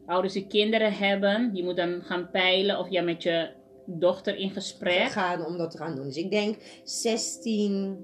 ouders 0.06 0.34
die 0.34 0.48
kinderen 0.48 0.94
hebben, 0.94 1.50
je 1.54 1.64
moet 1.64 1.76
dan 1.76 2.02
gaan 2.04 2.30
peilen 2.32 2.80
of 2.80 2.90
jij 2.90 3.04
met 3.04 3.24
je 3.24 3.50
dochter 3.86 4.36
in 4.36 4.50
gesprek. 4.50 5.08
gaan 5.10 5.46
om 5.46 5.58
dat 5.58 5.72
te 5.72 5.78
gaan 5.78 5.96
doen. 5.96 6.06
Dus 6.06 6.18
ik 6.18 6.32
denk 6.32 6.56
16, 6.84 7.98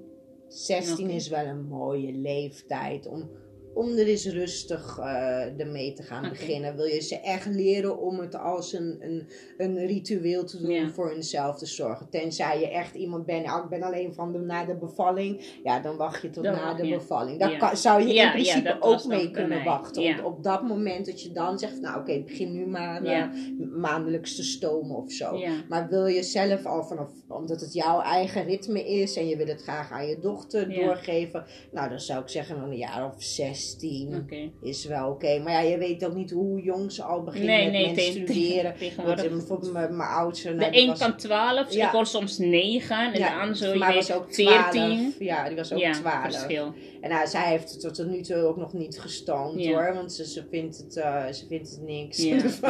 16 0.51 1.05
Oké. 1.05 1.15
is 1.15 1.27
wel 1.27 1.45
een 1.45 1.67
mooie 1.67 2.13
leeftijd 2.13 3.07
om, 3.07 3.29
om 3.73 3.89
er 3.97 4.07
eens 4.07 4.25
rustig 4.27 4.97
eh 4.99 5.59
ermee 5.59 5.93
te 5.93 6.03
gaan 6.03 6.29
beginnen. 6.29 6.75
Wil 6.75 6.85
je 6.85 6.99
ze 7.01 7.19
echt 7.19 7.45
leren 7.45 7.99
om 7.99 8.19
het 8.19 8.35
als 8.35 8.73
een, 8.73 8.95
een, 8.99 9.27
een 9.57 9.85
ritueel 9.87 10.43
te 10.45 10.61
doen 10.61 10.69
Ja. 10.71 10.89
voor 10.89 11.09
hunzelf 11.11 11.57
te 11.57 11.65
zorgen. 11.65 12.09
Tenzij 12.09 12.59
je 12.59 12.69
echt 12.69 12.95
iemand 12.95 13.25
bent, 13.25 13.45
nou, 13.45 13.63
ik 13.63 13.69
ben 13.69 13.81
alleen 13.83 14.13
van 14.13 14.31
de, 14.31 14.39
na 14.39 14.65
de 14.65 14.75
bevalling. 14.75 15.59
Ja, 15.63 15.79
dan 15.79 15.97
wacht 15.97 16.21
je 16.21 16.29
tot 16.29 16.43
Dan 16.43 16.53
na 16.53 16.73
de 16.73 16.83
bevalling. 16.89 17.39
Daar 17.39 17.51
Ja. 17.51 17.75
zou 17.75 18.01
je 18.07 18.13
in 18.13 18.31
principe 18.31 18.77
ook 18.79 19.05
mee 19.05 19.31
kunnen 19.31 19.63
wachten. 19.63 20.03
Want 20.03 20.23
op 20.23 20.43
dat 20.43 20.63
moment 20.63 21.05
dat 21.05 21.21
je 21.21 21.31
dan 21.31 21.59
zegt, 21.59 21.79
nou 21.81 21.99
oké, 21.99 22.19
begin 22.23 22.51
nu 22.51 22.65
maar 22.67 23.03
eh, 23.03 23.27
maandelijks 23.75 24.35
te 24.35 24.43
stomen 24.43 24.95
of 24.95 25.11
zo. 25.11 25.37
Maar 25.69 25.89
wil 25.89 26.05
je 26.05 26.23
zelf 26.23 26.65
al 26.65 26.83
vanaf, 26.83 27.09
omdat 27.27 27.61
het 27.61 27.73
jouw 27.73 28.01
eigen 28.01 28.43
ritme 28.43 28.83
is 28.89 29.15
en 29.15 29.27
je 29.27 29.37
wil 29.37 29.47
het 29.47 29.61
graag 29.61 29.91
aan 29.91 30.07
je 30.07 30.19
dochter 30.19 30.69
doorgeven, 30.85 31.45
nou 31.71 31.89
dan 31.89 31.99
zou 31.99 32.21
ik 32.21 32.29
zeggen 32.29 32.57
een 32.57 32.77
jaar 32.77 33.05
of 33.05 33.23
16 33.61 34.15
Oké. 34.23 34.49
is 34.61 34.85
wel 34.85 35.09
oké. 35.09 35.39
Maar 35.39 35.51
ja, 35.53 35.59
je 35.59 35.77
weet 35.77 36.05
ook 36.05 36.15
niet 36.15 36.31
hoe 36.31 36.61
jong 36.61 36.91
ze 36.91 37.03
al 37.03 37.23
beginnen 37.23 37.55
Nee, 37.55 37.65
met 37.87 37.95
nee, 37.95 38.23
tegen-. 38.23 38.63
Want, 38.63 38.77
tegenwoordig. 38.79 39.29
bijvoorbeeld 39.29 39.73
mijn, 39.73 39.95
mijn 39.97 40.09
oudste, 40.09 40.47
De 40.49 40.55
nou, 40.55 40.75
een 40.77 40.87
was- 40.87 40.99
kan 40.99 41.17
12, 41.17 41.73
Ja. 41.73 41.85
ik 41.85 41.91
hoor 41.91 42.05
soms 42.05 42.37
9 42.37 42.97
en 43.13 43.19
ja, 43.19 43.27
de 43.35 43.41
ander 43.41 43.55
zo, 43.55 43.73
je 43.73 43.79
was 43.93 44.11
ook 44.13 44.31
12. 44.31 44.71
14. 44.71 45.13
Ja, 45.19 45.47
die 45.47 45.55
was 45.55 45.73
ook 45.73 45.79
ja, 45.79 45.91
12. 45.91 46.21
verschil. 46.21 46.73
En 47.01 47.09
nou, 47.09 47.27
zij 47.27 47.49
heeft 47.49 47.71
het 47.71 47.95
tot 47.95 48.07
nu 48.07 48.21
toe 48.21 48.35
ook 48.35 48.57
nog 48.57 48.73
niet 48.73 48.99
gestoomd 48.99 49.63
Ja. 49.63 49.71
hoor, 49.71 49.93
want 49.93 50.13
ze, 50.13 50.27
ze, 50.27 50.43
vindt 50.49 50.77
het, 50.77 50.97
eh, 50.97 51.27
ze 51.27 51.45
vindt 51.47 51.69
het 51.69 51.81
niks. 51.81 52.17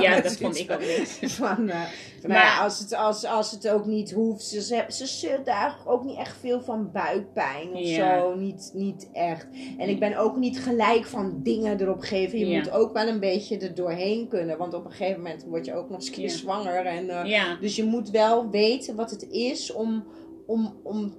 Ja, 0.02 0.22
dat 0.22 0.38
vond 0.38 0.58
ik 0.58 0.72
ook 0.72 0.80
niks. 0.80 1.20
Van, 1.22 1.70
eh, 1.70 1.82
Maar- 2.28 2.60
als 2.62 2.80
het, 2.80 2.94
als, 2.94 3.26
als 3.26 3.52
het 3.52 3.70
ook 3.70 3.86
niet 3.86 4.12
hoeft. 4.12 4.44
Ze, 4.44 4.62
ze, 4.62 4.86
ze 4.88 5.06
zeurt 5.06 5.46
daar 5.46 5.78
ook 5.86 6.04
niet 6.04 6.18
echt 6.18 6.38
veel 6.40 6.62
van 6.62 6.92
buikpijn 6.92 7.74
of 7.74 7.80
Ja. 7.80 8.20
zo. 8.20 8.36
Niet, 8.36 8.72
niet 8.74 9.10
echt. 9.14 9.48
En 9.78 9.90
ik 9.90 10.00
ben 10.00 10.18
ook 10.18 10.36
niet 10.38 10.60
gelijk 10.60 11.06
van 11.06 11.40
dingen 11.44 11.82
erop 11.82 12.02
geven. 12.02 12.40
Je 12.40 12.58
moet 12.58 12.72
ook 12.72 12.94
wel 12.94 13.08
een 13.08 13.20
beetje 13.20 13.58
er 13.58 13.76
doorheen 13.76 14.28
kunnen. 14.28 14.58
Want 14.58 14.74
op 14.74 14.86
een 14.86 14.92
gegeven 14.92 15.22
moment 15.22 15.44
word 15.44 15.66
je 15.66 15.74
ook 15.76 15.90
nog 15.90 16.08
eens 16.18 16.40
zwanger. 16.40 16.86
En, 16.86 17.10
eh, 17.10 17.60
Dus 17.62 17.76
je 17.76 17.84
moet 17.84 18.10
wel 18.10 18.50
weten 18.50 18.96
wat 18.96 19.12
het 19.12 19.28
is 19.30 19.72
om, 19.74 20.04
om, 20.46 20.80
om 20.84 21.14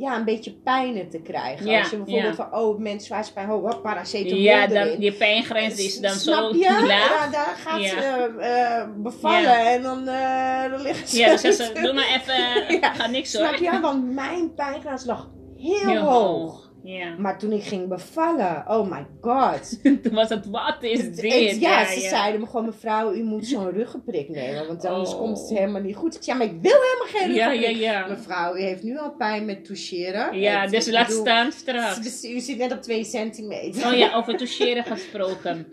ja, 0.00 0.16
een 0.16 0.24
beetje 0.24 0.52
pijnen 0.52 1.08
te 1.08 1.18
krijgen. 1.18 1.66
Ja, 1.66 1.78
Als 1.78 1.90
je 1.90 1.96
bijvoorbeeld 1.96 2.36
ja. 2.36 2.48
van, 2.50 2.60
oh, 2.60 2.78
menstruatiepijn, 2.78 3.50
oh, 3.50 3.62
wat 3.62 3.82
paracetamol 3.82 4.38
ja 4.38 4.66
dan, 4.66 5.00
je 5.00 5.12
pijngrens 5.12 5.78
is 5.78 6.00
dan 6.00 6.14
Snap 6.14 6.52
zo 6.52 6.58
je? 6.58 6.84
laag. 6.86 7.24
Ja, 7.24 7.30
daar 7.30 7.56
gaat 7.64 7.82
ze 7.82 8.34
eh, 8.40 8.88
bevallen 8.96 9.66
en 9.66 9.82
dan, 9.82 10.08
eh 10.08 10.70
dan 10.70 10.82
ligt 10.82 11.10
ze... 11.10 11.18
Ja, 11.18 11.30
dus 11.36 11.56
ze, 11.56 11.70
doe 11.82 11.92
maar 11.92 12.20
even, 12.20 12.80
ga 12.94 13.06
niks 13.06 13.34
hoor. 13.34 13.46
Snap 13.46 13.72
je? 13.72 13.80
Want 13.80 14.12
mijn 14.12 14.54
pijngrens 14.54 15.04
lag 15.04 15.28
heel, 15.56 15.88
Heel 15.88 16.00
hoog. 16.00 16.12
hoog. 16.12 16.69
Ja. 16.82 17.16
Maar 17.18 17.38
toen 17.38 17.52
ik 17.52 17.62
ging 17.62 17.88
bevallen, 17.88 18.64
oh 18.66 18.90
my 18.90 19.06
god. 19.20 19.78
Toen 20.02 20.14
was 20.14 20.28
het, 20.28 20.46
wat 20.46 20.76
is 20.80 21.00
Het- 21.02 21.16
dit? 21.20 21.60
ja, 21.60 21.84
ze 21.86 22.00
zeiden 22.00 22.40
me 22.40 22.46
gewoon, 22.46 22.64
mevrouw, 22.64 23.12
u 23.14 23.22
moet 23.22 23.46
zo'n 23.46 23.70
ruggenprik 23.78 24.28
nemen, 24.28 24.66
want 24.66 24.84
anders 24.84 25.12
Oh. 25.12 25.18
komt 25.20 25.38
het 25.40 25.48
helemaal 25.58 25.80
niet 25.80 25.96
goed. 25.96 26.14
Ik 26.14 26.22
zei, 26.22 26.38
maar 26.38 26.46
ik 26.46 26.60
wil 26.62 26.72
helemaal 26.80 27.20
geen 27.26 27.32
Ja, 27.34 27.46
ruggenprik. 27.48 27.76
ja, 27.82 27.92
ja. 27.92 28.06
Mevrouw, 28.06 28.56
u 28.56 28.60
heeft 28.60 28.82
nu 28.82 28.98
al 28.98 29.10
pijn 29.12 29.44
met 29.44 29.64
toucheren. 29.64 30.38
Ja, 30.40 30.60
Het- 30.60 30.70
dus 30.70 30.90
laat 30.90 31.06
bedoel, 31.06 31.20
staan 31.22 31.52
straks. 31.52 32.02
dus 32.02 32.24
U 32.24 32.40
zit 32.40 32.58
net 32.58 32.72
op 32.72 32.82
2 32.82 33.04
centimeter. 33.04 33.86
Oh 33.92 33.96
ja, 33.98 34.14
over 34.18 34.36
toucheren 34.36 34.84
gesproken. 34.84 35.66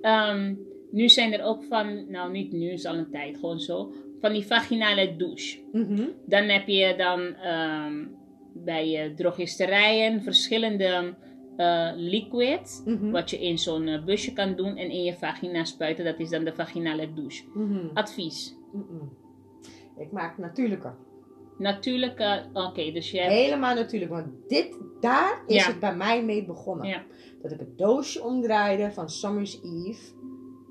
Ehm, 0.00 0.54
nu 0.90 1.08
zijn 1.08 1.32
er 1.32 1.42
ook 1.44 1.64
van, 1.68 2.10
nou 2.10 2.30
niet 2.32 2.52
nu, 2.52 2.70
is 2.72 2.84
al 2.86 2.94
een 2.94 3.10
tijd 3.10 3.36
gewoon 3.36 3.58
zo, 3.60 3.92
van 4.20 4.32
die 4.32 4.46
vaginale 4.46 5.16
douche. 5.16 5.58
Mhm. 5.72 6.02
Dan 6.26 6.42
heb 6.44 6.66
je 6.68 6.94
dan 6.96 7.34
ehm, 7.34 8.04
bij 8.54 9.04
eh, 9.04 9.14
drogisterijen 9.14 10.22
verschillende 10.22 11.14
eh, 11.56 11.90
liquid, 11.94 12.82
Mhm. 12.84 13.10
wat 13.10 13.30
je 13.30 13.38
in 13.40 13.58
zo'n 13.58 13.86
eh, 13.86 14.04
busje 14.04 14.32
kan 14.32 14.54
doen 14.56 14.76
en 14.76 14.90
in 14.90 15.02
je 15.02 15.14
vagina 15.14 15.64
spuiten. 15.64 16.04
Dat 16.04 16.18
is 16.18 16.30
dan 16.30 16.44
de 16.44 16.54
vaginale 16.54 17.12
douche. 17.14 17.44
Mhm. 17.54 17.86
Advies. 17.94 18.56
Mhm. 18.72 19.04
Ik 19.96 20.12
maak 20.12 20.38
natuurlijke. 20.38 20.92
Natuurlijke, 21.58 22.44
oké, 22.52 22.90
dus 22.92 23.10
je 23.10 23.18
hebt, 23.20 23.32
Helemaal 23.32 23.74
natuurlijk, 23.74 24.10
want 24.10 24.26
dit, 24.48 24.78
daar 25.00 25.42
is 25.46 25.64
Ja. 25.64 25.70
het 25.70 25.80
bij 25.80 25.96
mij 25.96 26.24
mee 26.24 26.44
begonnen. 26.44 26.86
Ja. 26.88 27.02
Dat 27.42 27.52
ik 27.52 27.58
het 27.58 27.78
doosje 27.78 28.22
omdraaide 28.22 28.90
van 28.92 29.08
Summer's 29.10 29.60
Eve. 29.62 30.12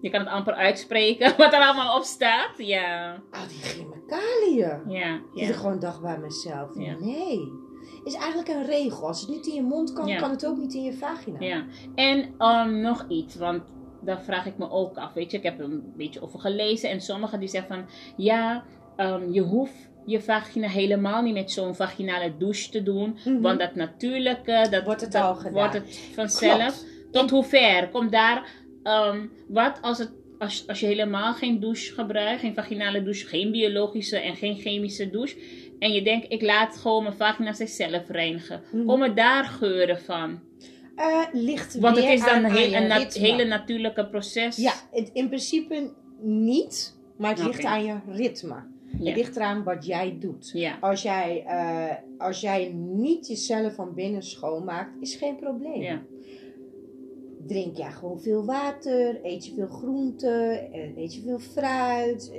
je 0.01 0.09
kan 0.09 0.19
het 0.19 0.29
amper 0.29 0.53
uitspreken 0.53 1.33
wat 1.37 1.53
er 1.53 1.59
allemaal 1.59 1.97
op 1.97 2.03
staat. 2.03 2.53
Ja, 2.57 3.13
Al 3.31 3.47
die 3.47 3.57
chemicaliën. 3.61 4.81
ja, 4.91 5.15
ik 5.33 5.47
ja. 5.47 5.53
gewoon 5.53 5.79
dacht 5.79 6.01
bij 6.01 6.17
mezelf, 6.19 6.77
Ja. 6.79 6.95
nee. 6.99 7.39
Is 8.03 8.13
eigenlijk 8.15 8.47
een 8.47 8.65
regel. 8.65 9.07
Als 9.07 9.21
het 9.21 9.29
niet 9.29 9.47
in 9.47 9.53
je 9.53 9.61
mond 9.61 9.93
kan, 9.93 10.07
Ja. 10.07 10.17
kan 10.19 10.29
het 10.31 10.45
ook 10.45 10.57
niet 10.57 10.73
in 10.73 10.83
je 10.83 10.93
vagina. 10.93 11.37
Ja, 11.39 11.65
en 11.95 12.33
ehm, 12.37 12.81
nog 12.81 13.05
iets, 13.09 13.35
want 13.35 13.61
daar 14.01 14.21
vraag 14.21 14.45
ik 14.45 14.57
me 14.57 14.69
ook 14.69 14.97
af. 14.97 15.13
Weet 15.13 15.31
je, 15.31 15.37
ik 15.37 15.43
heb 15.43 15.59
er 15.59 15.65
een 15.65 15.93
beetje 15.97 16.21
over 16.21 16.39
gelezen 16.39 16.89
en 16.89 17.01
sommigen 17.01 17.39
die 17.39 17.49
zeggen 17.49 17.75
van 17.75 17.85
ja, 18.17 18.63
ehm, 18.95 19.31
je 19.31 19.41
hoeft 19.41 19.91
je 20.05 20.21
vagina 20.21 20.67
helemaal 20.67 21.21
niet 21.21 21.33
met 21.33 21.51
zo'n 21.51 21.75
vaginale 21.75 22.37
douche 22.37 22.69
te 22.69 22.83
doen, 22.83 23.17
Mhm. 23.25 23.41
want 23.41 23.59
dat 23.59 23.75
natuurlijke, 23.75 24.67
dat 24.71 24.83
Wordt 24.83 25.01
het 25.01 25.15
al 25.15 25.35
gedaan. 25.35 25.53
wordt 25.53 25.73
het 25.73 25.99
vanzelf. 26.13 26.57
Klopt. 26.57 27.11
Tot 27.11 27.29
hoe 27.29 27.43
ver 27.43 27.89
komt 27.89 28.11
daar? 28.11 28.61
ehm, 28.83 29.25
wat 29.47 29.79
als 29.81 29.97
het 29.97 30.11
als, 30.39 30.67
als 30.67 30.79
je 30.79 30.85
helemaal 30.85 31.33
geen 31.33 31.59
douche 31.59 31.93
gebruikt, 31.93 32.39
geen 32.39 32.53
vaginale 32.53 33.03
douche, 33.03 33.27
geen 33.27 33.51
biologische 33.51 34.17
en 34.19 34.35
geen 34.35 34.55
chemische 34.55 35.09
douche. 35.09 35.37
En 35.79 35.91
je 35.91 36.03
denkt, 36.03 36.25
ik 36.29 36.41
laat 36.41 36.77
gewoon 36.77 37.03
mijn 37.03 37.15
vagina 37.15 37.53
zichzelf 37.53 38.07
reinigen. 38.07 38.61
Mhm. 38.71 38.85
Komen 38.85 39.15
daar 39.15 39.43
geuren 39.43 39.99
van? 39.99 40.39
Eh, 40.95 41.21
ligt 41.31 41.79
Want 41.79 41.95
het 41.95 42.05
is 42.05 42.19
dan 42.19 42.29
aan, 42.45 42.55
een, 42.57 42.75
aan 42.75 42.87
nat- 42.87 43.13
hele 43.13 43.45
natuurlijke 43.45 44.07
proces. 44.07 44.55
Ja, 44.55 44.73
het, 44.91 45.09
in 45.13 45.27
principe 45.27 45.91
niet. 46.21 46.97
Maar 47.17 47.29
het 47.29 47.45
ligt 47.45 47.63
aan 47.63 47.83
je 47.83 47.95
ritme. 48.07 48.55
Ja. 48.99 49.05
Het 49.05 49.15
ligt 49.15 49.35
eraan 49.35 49.63
wat 49.63 49.85
jij 49.85 50.17
doet. 50.19 50.51
Ja. 50.53 50.77
Als 50.81 51.01
jij, 51.01 51.43
eh, 51.47 51.95
als 52.17 52.41
jij 52.41 52.71
niet 52.73 53.27
jezelf 53.27 53.75
van 53.75 53.93
binnen 53.93 54.23
schoonmaakt, 54.23 55.01
is 55.01 55.15
geen 55.15 55.35
probleem. 55.35 55.81
Ja. 55.81 56.01
Drink 57.47 57.77
jij 57.77 57.91
gewoon 57.91 58.21
veel 58.21 58.45
water, 58.45 59.19
eet 59.23 59.45
je 59.45 59.53
veel 59.53 59.67
groenten, 59.67 60.71
eh, 60.71 60.97
eet 60.97 61.15
je 61.15 61.21
veel 61.21 61.39
fruit. 61.39 62.31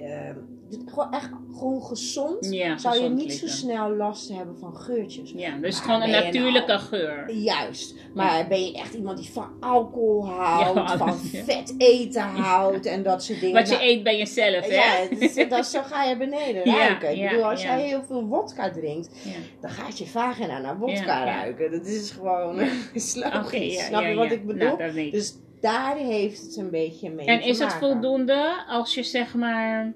Gewoon 0.86 1.12
echt 1.12 1.30
gewoon 1.58 1.82
gezond. 1.82 2.46
Ja, 2.50 2.78
zou 2.78 3.02
je 3.02 3.08
niet 3.08 3.32
zo 3.32 3.46
snel 3.46 3.90
last 3.96 4.28
hebben 4.28 4.58
van 4.58 4.76
geurtjes. 4.76 5.32
Ja, 5.36 5.56
dus 5.56 5.74
Maar 5.74 5.82
gewoon 5.84 6.02
een 6.02 6.10
natuurlijke 6.24 6.72
nou- 6.72 6.80
geur. 6.80 7.32
Juist. 7.32 7.94
Maar 8.14 8.46
ben 8.48 8.64
je 8.66 8.72
echt 8.78 8.94
iemand 8.94 9.18
die 9.18 9.30
van 9.32 9.48
alcohol 9.60 10.26
houdt, 10.28 10.74
Ja, 10.90 10.96
van 10.96 11.14
vet 11.18 11.74
eten 11.78 12.22
houdt 12.22 12.86
en 12.86 13.02
dat 13.02 13.22
soort 13.24 13.40
dingen. 13.40 13.54
Wat 13.54 13.68
je 13.68 13.74
Nou, 13.74 13.86
eet 13.88 14.02
bij 14.02 14.16
jezelf, 14.18 14.66
hè? 14.66 14.74
ja, 14.74 15.16
dus, 15.18 15.48
dat, 15.48 15.66
zo 15.66 15.82
ga 15.82 16.04
je 16.04 16.16
beneden 16.16 16.64
ruiken. 16.76 17.16
Ik 17.22 17.28
bedoel, 17.28 17.50
als 17.50 17.62
jij 17.62 17.82
heel 17.82 18.02
veel 18.02 18.24
wodka 18.26 18.70
drinkt, 18.70 19.08
Ja. 19.24 19.30
dan 19.60 19.70
gaat 19.70 19.98
je 19.98 20.06
vagina 20.06 20.58
naar 20.58 20.78
wodka 20.78 21.24
ruiken. 21.24 21.70
Dat 21.70 21.86
is 21.86 22.10
gewoon 22.10 22.56
logisch. 22.60 23.14
Ja, 23.14 23.42
Snap 23.84 24.02
je 24.04 24.14
wat 24.14 24.30
ik 24.30 24.46
bedoel? 24.46 24.76
Nou, 24.76 25.00
ik. 25.00 25.12
Dus 25.12 25.34
daar 25.60 25.96
heeft 25.96 26.40
het 26.42 26.56
een 26.56 26.70
beetje 26.70 27.10
mee 27.10 27.26
en 27.26 27.42
is 27.42 27.58
het 27.58 27.72
voldoende 27.72 28.64
als 28.68 28.94
je 28.94 29.02
zeg 29.02 29.34
maar 29.34 29.92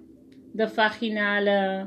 de 0.53 0.69
vaginale 0.69 1.87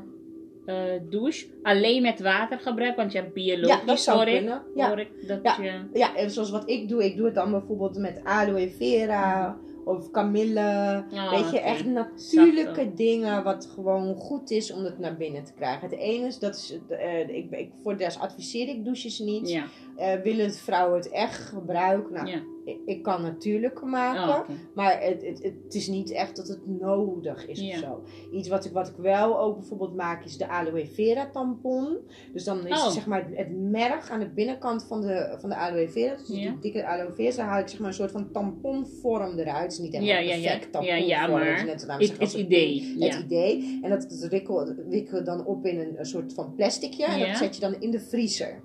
eh, 0.65 0.75
douche 1.09 1.47
alleen 1.63 2.01
met 2.01 2.19
water 2.19 2.59
gebruikt? 2.59 2.95
Want 2.97 3.11
je 3.11 3.17
hebt 3.17 3.33
biologisch, 3.33 3.79
Ja, 3.79 3.85
dat 3.85 3.99
zou 3.99 4.17
hoor 4.17 4.27
ik. 4.27 4.49
Ja. 4.75 4.87
hoor 4.87 4.99
ik 4.99 5.27
dat 5.27 5.39
Ja. 5.43 5.57
je... 5.61 5.99
Ja, 5.99 6.15
en 6.15 6.31
zoals 6.31 6.49
wat 6.49 6.69
ik 6.69 6.89
doe, 6.89 7.05
ik 7.05 7.15
doe 7.17 7.25
het 7.25 7.35
dan 7.35 7.51
bijvoorbeeld 7.51 7.97
met 7.97 8.21
aloe 8.23 8.69
vera 8.77 9.57
of 9.85 10.11
kamille. 10.11 11.03
Oh, 11.13 11.31
Weet 11.31 11.51
je, 11.51 11.59
echt 11.59 11.85
natuurlijke 11.85 12.93
dingen 12.93 13.43
wat 13.43 13.69
gewoon 13.73 14.15
goed 14.15 14.51
is 14.51 14.73
om 14.73 14.83
het 14.83 14.99
naar 14.99 15.17
binnen 15.17 15.43
te 15.43 15.53
krijgen. 15.53 15.89
Het 15.89 15.99
ene 15.99 16.27
is, 16.27 16.39
dat 16.39 16.55
is, 16.55 16.77
eh, 16.89 17.29
ik, 17.29 17.51
ik, 17.51 17.71
voor 17.83 17.97
des 17.97 18.19
adviseer 18.19 18.67
ik 18.67 18.85
douches 18.85 19.19
niet. 19.19 19.49
Eh, 19.97 20.13
willen 20.23 20.53
vrouwen 20.53 20.97
het 20.97 21.09
echt 21.09 21.39
gebruiken? 21.39 22.13
Nou, 22.13 22.27
Ja. 22.27 22.41
ik, 22.65 22.77
ik 22.85 23.03
kan 23.03 23.21
natuurlijk 23.21 23.81
maken. 23.83 24.29
Oh. 24.29 24.57
Maar 24.75 25.01
het, 25.01 25.25
het, 25.25 25.43
het 25.43 25.73
is 25.73 25.87
niet 25.87 26.11
echt 26.11 26.35
dat 26.35 26.47
het 26.47 26.67
nodig 26.67 27.47
is 27.47 27.59
Ja. 27.59 27.73
of 27.73 27.77
zo. 27.79 28.03
Iets 28.31 28.47
wat 28.47 28.65
ik, 28.65 28.71
wat 28.71 28.87
ik 28.87 28.95
wel 28.97 29.39
ook 29.39 29.57
bijvoorbeeld 29.57 29.95
maak 29.95 30.23
is 30.25 30.37
de 30.37 30.47
aloe 30.47 30.85
vera 30.93 31.29
tampon. 31.31 31.97
Dus 32.33 32.43
dan 32.43 32.67
is 32.67 32.77
Oh. 32.79 32.83
het, 32.83 32.93
zeg 32.93 33.05
maar 33.05 33.27
het 33.33 33.51
merg 33.59 34.09
aan 34.09 34.19
de 34.19 34.29
binnenkant 34.29 34.83
van 34.83 35.01
de, 35.01 35.35
van 35.39 35.49
de 35.49 35.55
aloe 35.55 35.89
vera. 35.89 36.15
Dus 36.15 36.27
Ja. 36.27 36.35
die 36.51 36.59
dikke 36.59 36.85
aloe 36.85 37.11
vera. 37.13 37.35
Dan 37.35 37.45
haal 37.45 37.59
ik 37.59 37.67
zeg 37.67 37.79
maar 37.79 37.87
een 37.87 37.93
soort 37.93 38.11
van 38.11 38.31
tamponvorm 38.31 39.37
eruit. 39.39 39.63
Het 39.63 39.71
is 39.71 39.79
niet 39.79 39.93
helemaal 39.97 40.23
perfect 40.23 40.71
tamponvorm. 40.71 41.07
ja, 41.07 41.27
maar 41.27 41.45
Het 41.45 41.57
is 41.57 41.85
net, 41.85 41.99
Het, 41.99 42.17
het 42.19 42.33
een 42.33 42.39
idee. 42.39 42.95
het 42.99 43.19
idee. 43.23 43.79
En 43.83 43.89
dat, 43.89 44.27
wikkel, 44.29 44.73
wikkel 44.87 45.23
dan 45.23 45.45
op 45.45 45.65
in 45.65 45.79
een, 45.79 45.99
een 45.99 46.05
soort 46.05 46.33
van 46.33 46.55
plasticje. 46.55 47.05
En 47.05 47.19
dat 47.19 47.37
zet 47.37 47.55
je 47.55 47.61
dan 47.61 47.75
in 47.79 47.91
de 47.91 47.99
vriezer. 47.99 48.61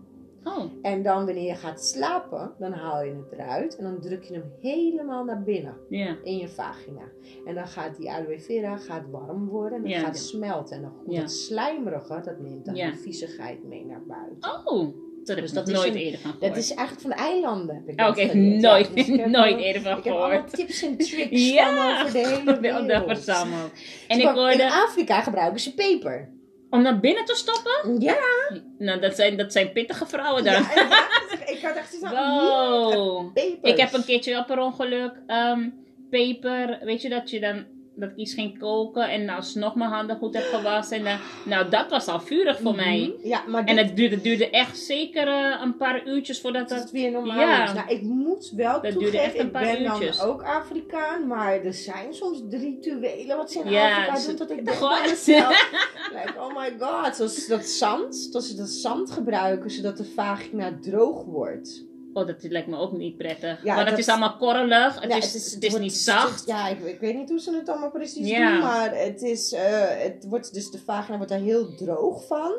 Oh, 0.49 0.65
En 0.83 1.03
dan 1.03 1.25
wanneer 1.25 1.47
je 1.47 1.55
gaat 1.55 1.85
slapen, 1.85 2.53
dan 2.59 2.73
haal 2.73 3.03
je 3.03 3.11
het 3.15 3.33
eruit. 3.33 3.77
En 3.77 3.85
dan 3.85 4.01
druk 4.01 4.25
je 4.25 4.33
hem 4.35 4.53
helemaal 4.61 5.25
naar 5.25 5.43
binnen 5.43 5.75
in 6.23 6.37
je 6.37 6.49
vagina. 6.49 7.03
En 7.47 7.55
dan 7.55 7.67
gaat 7.67 7.97
die 7.97 8.11
aloe 8.11 8.41
vera 8.41 8.77
gaat 8.77 9.11
warm 9.11 9.49
worden 9.49 9.85
en 9.85 9.91
dan 9.91 10.01
gaat 10.01 10.19
smelten. 10.19 10.77
En 10.77 10.83
dan 10.83 10.93
komt 11.05 11.17
dat 11.17 11.33
slijmerige, 11.33 12.21
dat 12.25 12.39
neemt 12.41 12.65
dan 12.65 12.75
die 12.75 12.95
viezigheid 12.95 13.65
mee 13.65 13.85
naar 13.85 14.03
buiten. 14.07 14.51
Oh, 14.67 14.95
heb 15.25 15.37
Dus 15.37 15.53
dat 15.53 15.67
nooit 15.67 15.95
een- 15.95 16.01
eerder 16.01 16.21
van 16.21 16.31
Dat 16.31 16.39
gehoord. 16.41 16.59
is 16.59 16.71
eigenlijk 16.75 17.01
van 17.01 17.11
de 17.11 17.17
eilanden. 17.17 17.75
Heb 17.77 17.89
ik 17.89 18.01
Oh, 18.01 18.07
dat 18.07 18.19
geleerd. 18.31 18.61
Ja, 18.63 18.71
nooit, 18.71 18.95
dus 18.95 19.09
ik 19.09 19.27
nooit 19.27 19.55
al- 19.55 19.61
eerder 19.61 19.83
van 19.83 19.97
Ik 19.99 20.05
heb 20.05 20.13
gehoord. 20.15 20.53
tips 20.53 20.83
en 20.83 20.97
tricks 20.97 21.53
Ja, 21.53 21.75
van 21.77 22.01
over 22.01 22.13
de 22.13 22.19
hele 22.29 22.45
dat 22.45 22.59
wereld. 22.59 23.07
verzameld. 23.07 23.71
En 24.09 24.21
ik 24.21 24.29
In 24.61 24.61
Afrika 24.71 25.21
gebruiken 25.21 25.61
ze 25.61 25.75
peper. 25.75 26.35
Om 26.71 26.83
naar 26.83 27.01
binnen 27.01 27.25
te 27.25 27.35
stoppen? 27.35 28.01
Ja, 28.01 28.17
Nou, 28.79 29.01
dat 29.01 29.15
zijn, 29.17 29.37
dat 29.37 29.53
zijn 29.53 29.73
pittige 29.73 30.07
vrouwen 30.07 30.45
dan. 30.45 30.53
ja, 30.53 30.73
ja, 30.75 31.47
ik 31.47 31.61
had 31.63 31.77
echt 31.77 31.91
zoiets 31.91 32.19
Wow. 32.19 33.37
Ik 33.63 33.77
heb 33.77 33.93
een 33.93 34.05
keertje 34.05 34.33
wel 34.33 34.45
per 34.45 34.59
ongeluk 34.59 35.13
ehm, 35.27 35.69
peper, 36.11 36.79
weet 36.83 37.03
je 37.03 37.09
dat 37.09 37.31
je 37.31 37.41
dan 37.41 37.65
dat 37.97 38.11
ik 38.11 38.17
iets 38.17 38.35
ging 38.35 38.59
koken 38.59 39.11
en 39.11 39.29
alsnog 39.29 39.75
mijn 39.75 39.91
handen 39.91 40.17
goed 40.17 40.35
heb 40.35 40.45
gewassen. 40.45 40.97
En 40.99 41.05
dan, 41.05 41.19
nou, 41.45 41.69
dat 41.71 41.91
was 41.91 42.07
al 42.07 42.21
vurig 42.21 42.61
voor 42.61 42.75
mij. 42.75 43.13
Mhm. 43.19 43.29
Ja, 43.29 43.43
maar 43.49 43.65
En 43.65 43.77
het 43.77 43.97
duurde, 43.97 44.21
duurde 44.21 44.51
echt 44.51 44.79
zeker 44.79 45.29
eh, 45.29 45.61
een 45.63 45.77
paar 45.77 46.07
uurtjes 46.07 46.41
voordat 46.41 46.69
dat 46.69 46.79
het... 46.79 46.91
weer 46.91 47.11
normaal 47.11 47.39
Ja. 47.41 47.65
is. 47.65 47.73
Nou, 47.73 47.89
ik 47.89 48.03
moet 48.03 48.53
wel 48.57 48.73
Dat 48.73 48.83
duurde 48.83 48.99
toegeven, 48.99 49.21
echt 49.25 49.39
een 49.39 49.47
ik 49.47 49.53
paar 49.53 49.63
ben 49.63 49.83
uurtjes. 49.83 50.17
dan 50.19 50.27
ook 50.27 50.43
Afrikaan, 50.43 51.27
maar 51.27 51.65
er 51.65 51.75
zijn 51.75 52.15
soms 52.15 52.43
rituelen 52.51 53.37
wat 53.37 53.53
ze 53.53 53.59
in 53.59 53.71
Ja, 53.71 54.07
Afrika 54.07 54.27
doen, 54.29 54.37
dat 54.37 54.51
ik 54.51 54.57
denk 54.65 54.77
Gewoon- 54.77 54.99
bij 55.03 55.11
mezelf, 55.11 55.71
like, 56.15 56.35
oh 56.41 56.57
my 56.57 56.73
god, 56.79 57.17
zoals 57.17 57.47
dat 57.47 57.65
zand, 57.67 58.33
dat 58.33 58.45
ze 58.45 58.57
dat 58.57 58.69
zand 58.69 59.11
gebruiken 59.11 59.71
zodat 59.71 59.97
de 59.97 60.05
vagina 60.05 60.73
droog 60.81 61.25
wordt. 61.25 61.85
Oh, 62.17 62.27
dat 62.27 62.37
lijkt 62.43 62.69
me 62.69 62.77
ook 62.79 62.93
niet 62.93 63.17
prettig. 63.17 63.65
Ja, 63.65 63.75
Want 63.75 63.91
het 63.91 63.99
is 63.99 64.09
allemaal 64.09 64.37
korrelig, 64.37 65.01
het 65.01 65.11
Ja, 65.11 65.17
is, 65.17 65.33
het 65.53 65.63
is, 65.63 65.69
wordt- 65.71 65.85
niet 65.85 65.95
zacht. 65.97 66.47
ja, 66.47 66.69
ik, 66.69 66.79
ik 66.85 67.01
weet 67.01 67.15
niet 67.15 67.29
hoe 67.29 67.41
ze 67.41 67.55
het 67.55 67.69
allemaal 67.69 67.91
precies 67.91 68.29
Ja. 68.29 68.51
doen, 68.53 68.61
maar 68.61 68.95
het 68.99 69.23
is, 69.23 69.53
eh, 69.53 69.63
het 69.99 70.27
wordt, 70.29 70.55
dus 70.55 70.71
de 70.71 70.79
vagina 70.85 71.17
wordt 71.17 71.33
daar 71.33 71.41
heel 71.41 71.75
droog 71.75 72.27
van. 72.27 72.53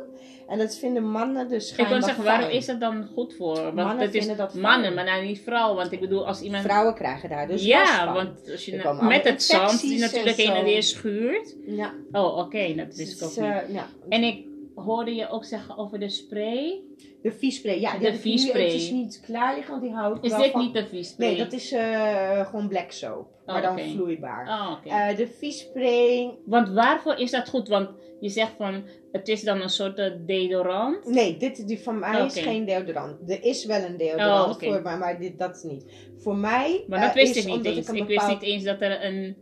En 0.47 0.58
dat 0.58 0.76
vinden 0.76 1.03
mannen 1.12 1.49
dus 1.49 1.72
Ik 1.76 1.88
wil 1.88 2.01
zeggen, 2.01 2.24
waarom 2.24 2.45
fijn. 2.45 2.58
is 2.58 2.66
dat 2.66 2.80
dan 2.80 3.08
goed 3.14 3.34
voor? 3.38 3.55
Want 3.55 3.76
Mannen 3.76 3.99
het 3.99 4.14
is 4.14 4.20
vinden 4.26 4.38
dat 4.38 4.53
mannen, 4.53 4.93
maar 4.93 5.03
nou 5.03 5.26
niet 5.26 5.41
vrouwen. 5.41 5.76
Want 5.76 5.91
ik 5.91 5.99
bedoel, 5.99 6.28
als 6.28 6.41
iemand... 6.41 6.64
Vrouwen 6.64 6.93
krijgen 6.95 7.30
daar 7.30 7.47
dus 7.47 7.64
ja, 7.64 8.05
van. 8.05 8.14
want 8.14 8.51
als 8.51 8.66
je 8.66 8.95
met 9.01 9.24
het 9.24 9.43
zand 9.43 9.82
die 9.82 9.99
natuurlijk 9.99 10.38
en 10.38 10.45
heen 10.45 10.53
en 10.55 10.64
weer 10.64 10.84
schuurt. 10.84 11.55
Ja, 11.66 11.93
Oh, 12.12 12.38
oké, 12.38 12.74
dat 12.76 12.95
dus, 12.95 13.24
ook 13.24 13.30
niet. 13.30 13.38
eh, 13.39 13.74
ja. 13.74 13.88
En 14.10 14.24
ik 14.24 14.45
hoorde 14.86 15.16
je 15.16 15.30
ook 15.30 15.46
zeggen 15.46 15.78
over 15.78 16.00
de 16.00 16.10
spray. 16.10 16.82
De 17.22 17.32
viespray, 17.32 17.80
ja, 17.80 17.98
De 17.98 18.14
viespray. 18.14 18.62
eventjes 18.66 18.92
niet 18.92 19.22
klaar 19.26 19.56
liggen, 19.56 19.72
want 19.72 19.84
die 19.84 19.94
hou 19.94 20.16
ik 20.18 20.24
Is 20.24 20.36
dit 20.36 20.52
van. 20.52 20.62
niet 20.62 20.74
de 20.74 20.86
viespray? 20.88 21.28
Nee, 21.30 21.38
dat 21.38 21.54
is 21.54 21.72
eh, 21.72 22.46
gewoon 22.50 22.68
black 22.68 22.92
soap, 22.92 23.28
maar 23.46 23.56
Oh, 23.56 23.62
dan 23.62 23.72
oké. 23.80 23.90
vloeibaar. 23.90 24.48
Oh. 24.48 24.78
Eh, 25.10 25.18
de 25.18 25.28
viespray, 25.28 26.34
Want 26.46 26.70
waarvoor 26.70 27.16
is 27.18 27.32
dat 27.32 27.50
goed? 27.50 27.68
Want 27.68 27.90
je 28.20 28.30
zegt 28.30 28.54
van, 28.58 28.84
het 29.12 29.28
is 29.28 29.44
dan 29.44 29.62
een 29.62 29.70
soort 29.70 29.98
eh, 30.00 30.12
deodorant. 30.26 31.06
nee, 31.06 31.38
dit 31.38 31.68
die 31.68 31.80
van 31.80 32.00
mij 32.00 32.26
is 32.26 32.40
geen 32.40 32.66
deodorant. 32.66 33.30
Er 33.32 33.44
is 33.44 33.66
wel 33.66 33.82
een 33.84 33.98
deodorant 33.98 34.46
Oh, 34.50 34.52
oké. 34.56 34.66
voor, 34.66 34.82
maar, 34.82 34.98
maar 34.98 35.20
dit, 35.20 35.40
dat 35.40 35.56
is 35.56 35.64
niet. 35.64 35.86
Voor 36.18 36.36
mij 36.36 36.84
Maar 36.88 37.02
dat 37.02 37.14
wist 37.14 37.36
is 37.36 37.42
ik 37.42 37.46
niet 37.48 37.56
omdat 37.58 37.76
eens. 37.76 37.88
een 37.88 37.96
Ik, 37.96 38.08
bepaald- 38.08 38.28
wist 38.30 38.42
niet 38.42 38.50
eens 38.52 38.64
dat 38.64 38.82
er 38.82 39.06
een 39.06 39.36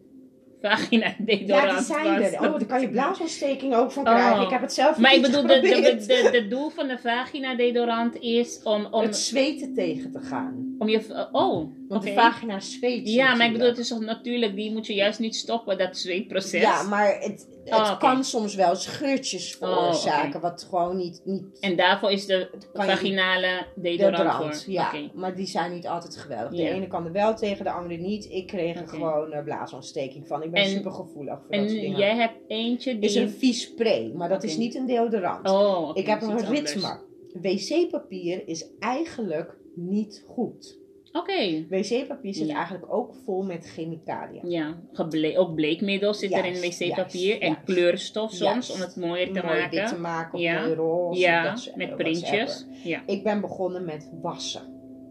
vagina 0.70 1.14
deodorant 1.18 1.68
Ja, 1.70 1.76
die 1.78 1.86
zijn 1.86 2.22
er. 2.24 2.34
Oh, 2.34 2.52
daar 2.52 2.66
kan 2.66 2.82
je 2.82 2.90
blaasontsteking 2.98 3.76
ook 3.76 3.92
van 3.92 4.08
Oh. 4.08 4.14
krijgen. 4.14 4.42
Ik 4.44 4.50
heb 4.50 4.62
het 4.62 4.74
zelf 4.74 4.98
Maar 4.98 5.14
ik 5.14 5.22
bedoel, 5.22 5.42
de, 5.42 5.60
de, 5.60 5.68
geprobeerd. 5.68 6.08
de, 6.08 6.30
de 6.32 6.48
doel 6.48 6.70
van 6.70 6.88
de 6.88 6.98
vagina 6.98 7.56
deodorant 7.56 8.20
is 8.20 8.60
om, 8.64 8.88
om, 8.92 9.02
het 9.02 9.18
zweten 9.18 9.74
tegen 9.74 10.12
te 10.12 10.20
gaan. 10.20 10.75
Om 10.80 10.90
je... 10.90 11.28
Oh, 11.32 11.56
oké. 11.58 11.70
Want 11.88 12.04
de 12.04 12.14
vagina 12.14 12.60
zweet 12.60 13.10
Ja, 13.10 13.36
maar 13.36 13.46
ik 13.46 13.52
bedoel, 13.52 13.68
het 13.68 13.78
is 13.78 13.88
toch 13.88 14.00
natuurlijk, 14.00 14.56
die 14.56 14.72
moet 14.72 14.88
je 14.88 14.94
juist 14.94 15.20
niet 15.20 15.36
stoppen, 15.36 15.78
dat 15.78 15.98
zweetproces. 15.98 16.62
Ja, 16.62 16.84
maar 16.84 17.08
het, 17.20 17.48
het 17.64 17.74
Oh, 17.74 17.90
oké. 17.90 17.98
kan 17.98 18.24
soms 18.24 18.56
wel 18.56 18.76
scheurtjes 18.76 19.58
Oh, 19.60 19.68
veroorzaken, 19.70 20.42
wat 20.42 20.68
gewoon 20.70 20.98
niet, 20.98 21.22
niet 21.24 21.60
En 21.60 21.76
daarvoor 21.76 22.12
is 22.12 22.26
de 22.26 22.50
vaginale 22.74 23.66
deodorant, 23.76 24.18
deodorant. 24.18 24.64
voor. 24.64 24.74
Ja, 24.74 24.92
maar 25.14 25.36
die 25.36 25.46
zijn 25.46 25.72
niet 25.74 25.88
altijd 25.88 26.18
geweldig. 26.18 26.50
De 26.52 26.64
Ja. 26.64 26.70
ene 26.72 26.88
kan 26.88 27.06
er 27.06 27.12
wel 27.12 27.36
tegen, 27.36 27.64
de 27.66 27.72
andere 27.72 27.96
niet. 27.98 28.28
Ik 28.32 28.48
kreeg 28.48 28.76
er 28.80 28.88
gewoon 28.88 29.34
uh, 29.34 29.44
blaasontsteking 29.44 30.28
van. 30.28 30.44
Ik 30.44 30.52
ben 30.52 30.64
En- 30.64 30.70
super 30.70 30.92
gevoelig 30.92 31.40
voor 31.42 31.50
En 31.50 31.60
dat 31.62 31.70
soort 31.70 31.82
dingen. 31.82 31.98
jij 32.00 32.16
hebt 32.16 32.36
eentje 32.48 33.00
die... 33.00 33.10
is 33.10 33.16
een 33.16 33.30
vies 33.30 33.62
spray, 33.62 34.12
maar 34.16 34.30
dat 34.30 34.44
is 34.44 34.58
niet 34.58 34.76
een 34.76 34.86
deodorant. 34.86 35.50
Oh, 35.50 35.90
ik 35.98 36.06
heb 36.08 36.22
een 36.22 36.46
ritme. 36.46 37.00
Wc-papier 37.42 38.48
is 38.48 38.70
eigenlijk 38.80 39.56
niet 39.76 40.24
goed. 40.28 40.78
Oké. 41.12 41.66
Wc-papier 41.70 42.34
zit 42.34 42.48
Ja. 42.48 42.56
eigenlijk 42.56 42.94
ook 42.94 43.14
vol 43.26 43.44
met 43.44 43.66
chemicaliën. 43.70 44.50
Ja, 44.50 44.78
geble- 44.92 45.38
ook 45.38 45.56
bleekmiddel 45.56 46.14
zit 46.14 46.32
er 46.34 46.46
in 46.46 46.54
wc-papier. 46.62 47.42
en 47.42 47.64
kleurstof 47.64 48.32
soms, 48.34 48.72
om 48.74 48.80
het 48.80 48.96
mooier 48.96 49.26
te 49.34 49.42
Mooi 49.46 49.60
maken. 49.60 49.86
te 49.86 50.00
maken, 50.00 50.40
of 50.40 50.76
roze. 50.76 51.20
ja, 51.20 51.56
met 51.76 51.96
printjes. 51.96 52.66
Ja, 52.84 53.04
Ik 53.06 53.24
ben 53.24 53.42
begonnen 53.42 53.86
met 53.86 54.10
wassen. 54.22 54.62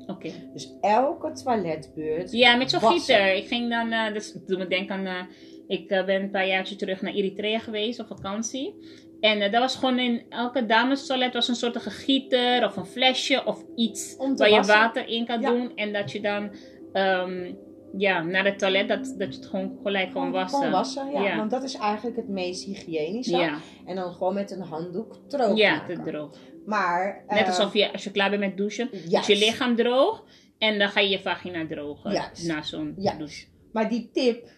oké. 0.06 0.30
Dus 0.52 0.72
elke 0.80 1.32
toiletbeurt. 1.32 2.32
Ja, 2.32 2.56
met 2.56 2.70
zo'n 2.70 2.80
gieter. 2.80 3.34
Ik 3.34 3.46
ging 3.46 3.70
dan, 3.70 3.92
eh 3.92 4.12
dus 4.12 4.32
doe 4.46 4.58
me 4.58 4.66
denken 4.66 4.94
aan, 4.96 5.06
eh, 5.06 5.22
ik 5.66 5.90
eh, 5.90 6.04
ben 6.04 6.22
een 6.22 6.30
paar 6.30 6.46
jaartjes 6.46 6.78
terug 6.78 7.00
naar 7.02 7.12
Eritrea 7.14 7.58
geweest 7.58 8.00
op 8.00 8.06
vakantie. 8.06 8.74
En 9.24 9.40
eh 9.40 9.52
dat 9.52 9.60
was 9.60 9.76
gewoon 9.76 9.98
in 9.98 10.22
elke 10.28 10.66
damestoilet 10.66 11.32
was 11.32 11.48
een 11.48 11.54
soort 11.54 11.76
gieter 11.82 12.64
of 12.64 12.76
een 12.76 12.86
flesje 12.86 13.44
of 13.44 13.64
iets 13.76 14.16
waar 14.36 14.50
je 14.50 14.62
water 14.62 15.08
in 15.08 15.26
kan 15.26 15.40
Ja. 15.40 15.50
doen. 15.50 15.76
En 15.76 15.92
dat 15.92 16.12
je 16.12 16.20
dan 16.20 16.50
ehm, 16.92 17.54
ja, 17.96 18.22
naar 18.22 18.44
het 18.44 18.58
toilet, 18.58 18.88
dat, 18.88 19.14
dat 19.18 19.34
je 19.34 19.40
het 19.40 19.46
gewoon 19.46 19.78
gelijk 19.82 20.12
kon 20.12 20.30
wassen. 20.30 20.58
Gewoon 20.58 20.72
wassen, 20.72 21.10
ja. 21.10 21.22
Ja. 21.22 21.36
Want 21.36 21.50
dat 21.50 21.62
is 21.62 21.74
eigenlijk 21.74 22.16
het 22.16 22.28
meest 22.28 22.64
hygiënische. 22.64 23.36
Ja, 23.36 23.58
En 23.86 23.96
dan 23.96 24.12
gewoon 24.12 24.34
met 24.34 24.50
een 24.50 24.62
handdoek 24.62 25.16
droog 25.28 25.56
ja 25.56 25.84
te 25.86 26.02
droog. 26.02 26.38
Maar... 26.66 27.24
Net 27.28 27.38
eh, 27.38 27.46
alsof 27.46 27.74
je, 27.74 27.92
als 27.92 28.04
je 28.04 28.10
klaar 28.10 28.30
bent 28.30 28.40
met 28.42 28.56
douchen, 28.56 28.88
juist. 29.08 29.28
is 29.28 29.38
je 29.38 29.44
lichaam 29.46 29.76
droog. 29.76 30.24
En 30.58 30.78
dan 30.78 30.88
ga 30.88 31.00
je 31.00 31.08
je 31.08 31.20
vagina 31.20 31.66
drogen 31.66 32.12
Juist. 32.12 32.46
na 32.46 32.62
zo'n 32.62 32.94
douche. 33.18 33.46
Maar 33.72 33.88
die 33.88 34.10
tip, 34.12 34.48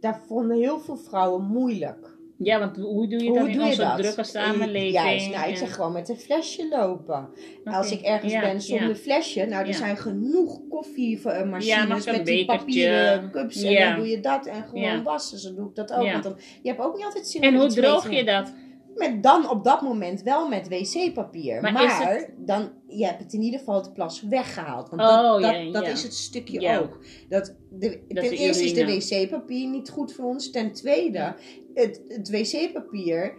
daar 0.00 0.20
vonden 0.26 0.56
heel 0.56 0.78
veel 0.80 0.96
vrouwen 0.96 1.44
moeilijk. 1.44 2.09
Ja, 2.42 2.58
want 2.58 2.76
hoe 2.76 3.08
doe 3.08 3.22
je 3.22 3.28
Hoe 3.28 3.38
dat 3.38 3.46
in 3.46 3.52
doe 3.52 3.62
je 3.62 3.68
onze 3.68 3.82
dat? 3.82 3.98
drukke 3.98 4.24
samenleving? 4.24 4.92
Juist, 4.92 5.30
nou, 5.30 5.50
ik 5.50 5.56
zeg 5.56 5.74
gewoon 5.74 5.92
met 5.92 6.08
een 6.08 6.16
flesje 6.18 6.68
lopen. 6.68 7.28
Als 7.64 7.90
ik 7.90 8.00
ergens 8.00 8.32
ja, 8.32 8.40
ben 8.40 8.60
zonder 8.60 8.88
ja. 8.88 8.94
flesje, 8.94 9.44
nou, 9.44 9.62
er 9.62 9.66
Ja. 9.66 9.72
zijn 9.72 9.96
genoeg 9.96 10.60
koffiemachines 10.68 12.06
met 12.06 12.26
die 12.26 12.44
papieren 12.44 13.30
cups. 13.30 13.62
En 13.62 13.74
dan 13.74 13.96
doe 13.96 14.08
je 14.08 14.20
dat 14.20 14.46
en 14.46 14.64
gewoon 14.64 15.02
wassen. 15.02 15.38
Zo 15.38 15.54
doe 15.54 15.68
ik 15.68 15.74
dat 15.74 15.92
ook. 15.92 16.10
Want 16.10 16.22
dan, 16.22 16.36
je 16.62 16.68
hebt 16.68 16.80
ook 16.80 16.96
niet 16.96 17.04
altijd 17.04 17.26
zin 17.28 17.42
En 17.42 17.54
hoe 17.54 17.68
droog 17.68 18.10
je 18.10 18.24
dat? 18.24 18.52
Met 18.94 19.22
dan 19.22 19.50
op 19.50 19.64
dat 19.64 19.82
moment 19.82 20.22
wel 20.22 20.48
met 20.48 20.68
wc-papier. 20.68 21.60
Maar 21.60 22.08
het- 22.08 22.30
dan, 22.36 22.70
je 22.86 23.04
hebt 23.04 23.22
het 23.22 23.32
in 23.32 23.40
ieder 23.42 23.58
geval 23.58 23.74
het 23.80 23.92
plas 23.94 24.22
weggehaald. 24.22 24.88
Want 24.88 25.02
Oh, 25.02 25.32
dat, 25.32 25.40
dat, 25.42 25.50
ja, 25.54 25.72
dat 25.72 25.84
ja. 25.86 25.90
is 25.90 26.02
het 26.02 26.14
stukje 26.14 26.78
ook. 26.80 26.98
Dat 27.28 27.56
de, 27.70 27.88
Dat 27.88 27.98
ten 28.08 28.30
de 28.30 28.36
eerste 28.36 28.64
is 28.64 28.74
de 28.74 28.86
wc-papier 28.86 29.68
niet 29.68 29.90
goed 29.90 30.12
voor 30.12 30.24
ons. 30.24 30.50
Ten 30.50 30.72
tweede, 30.72 31.34
het, 31.74 32.02
het 32.08 32.30
wc-papier 32.30 33.34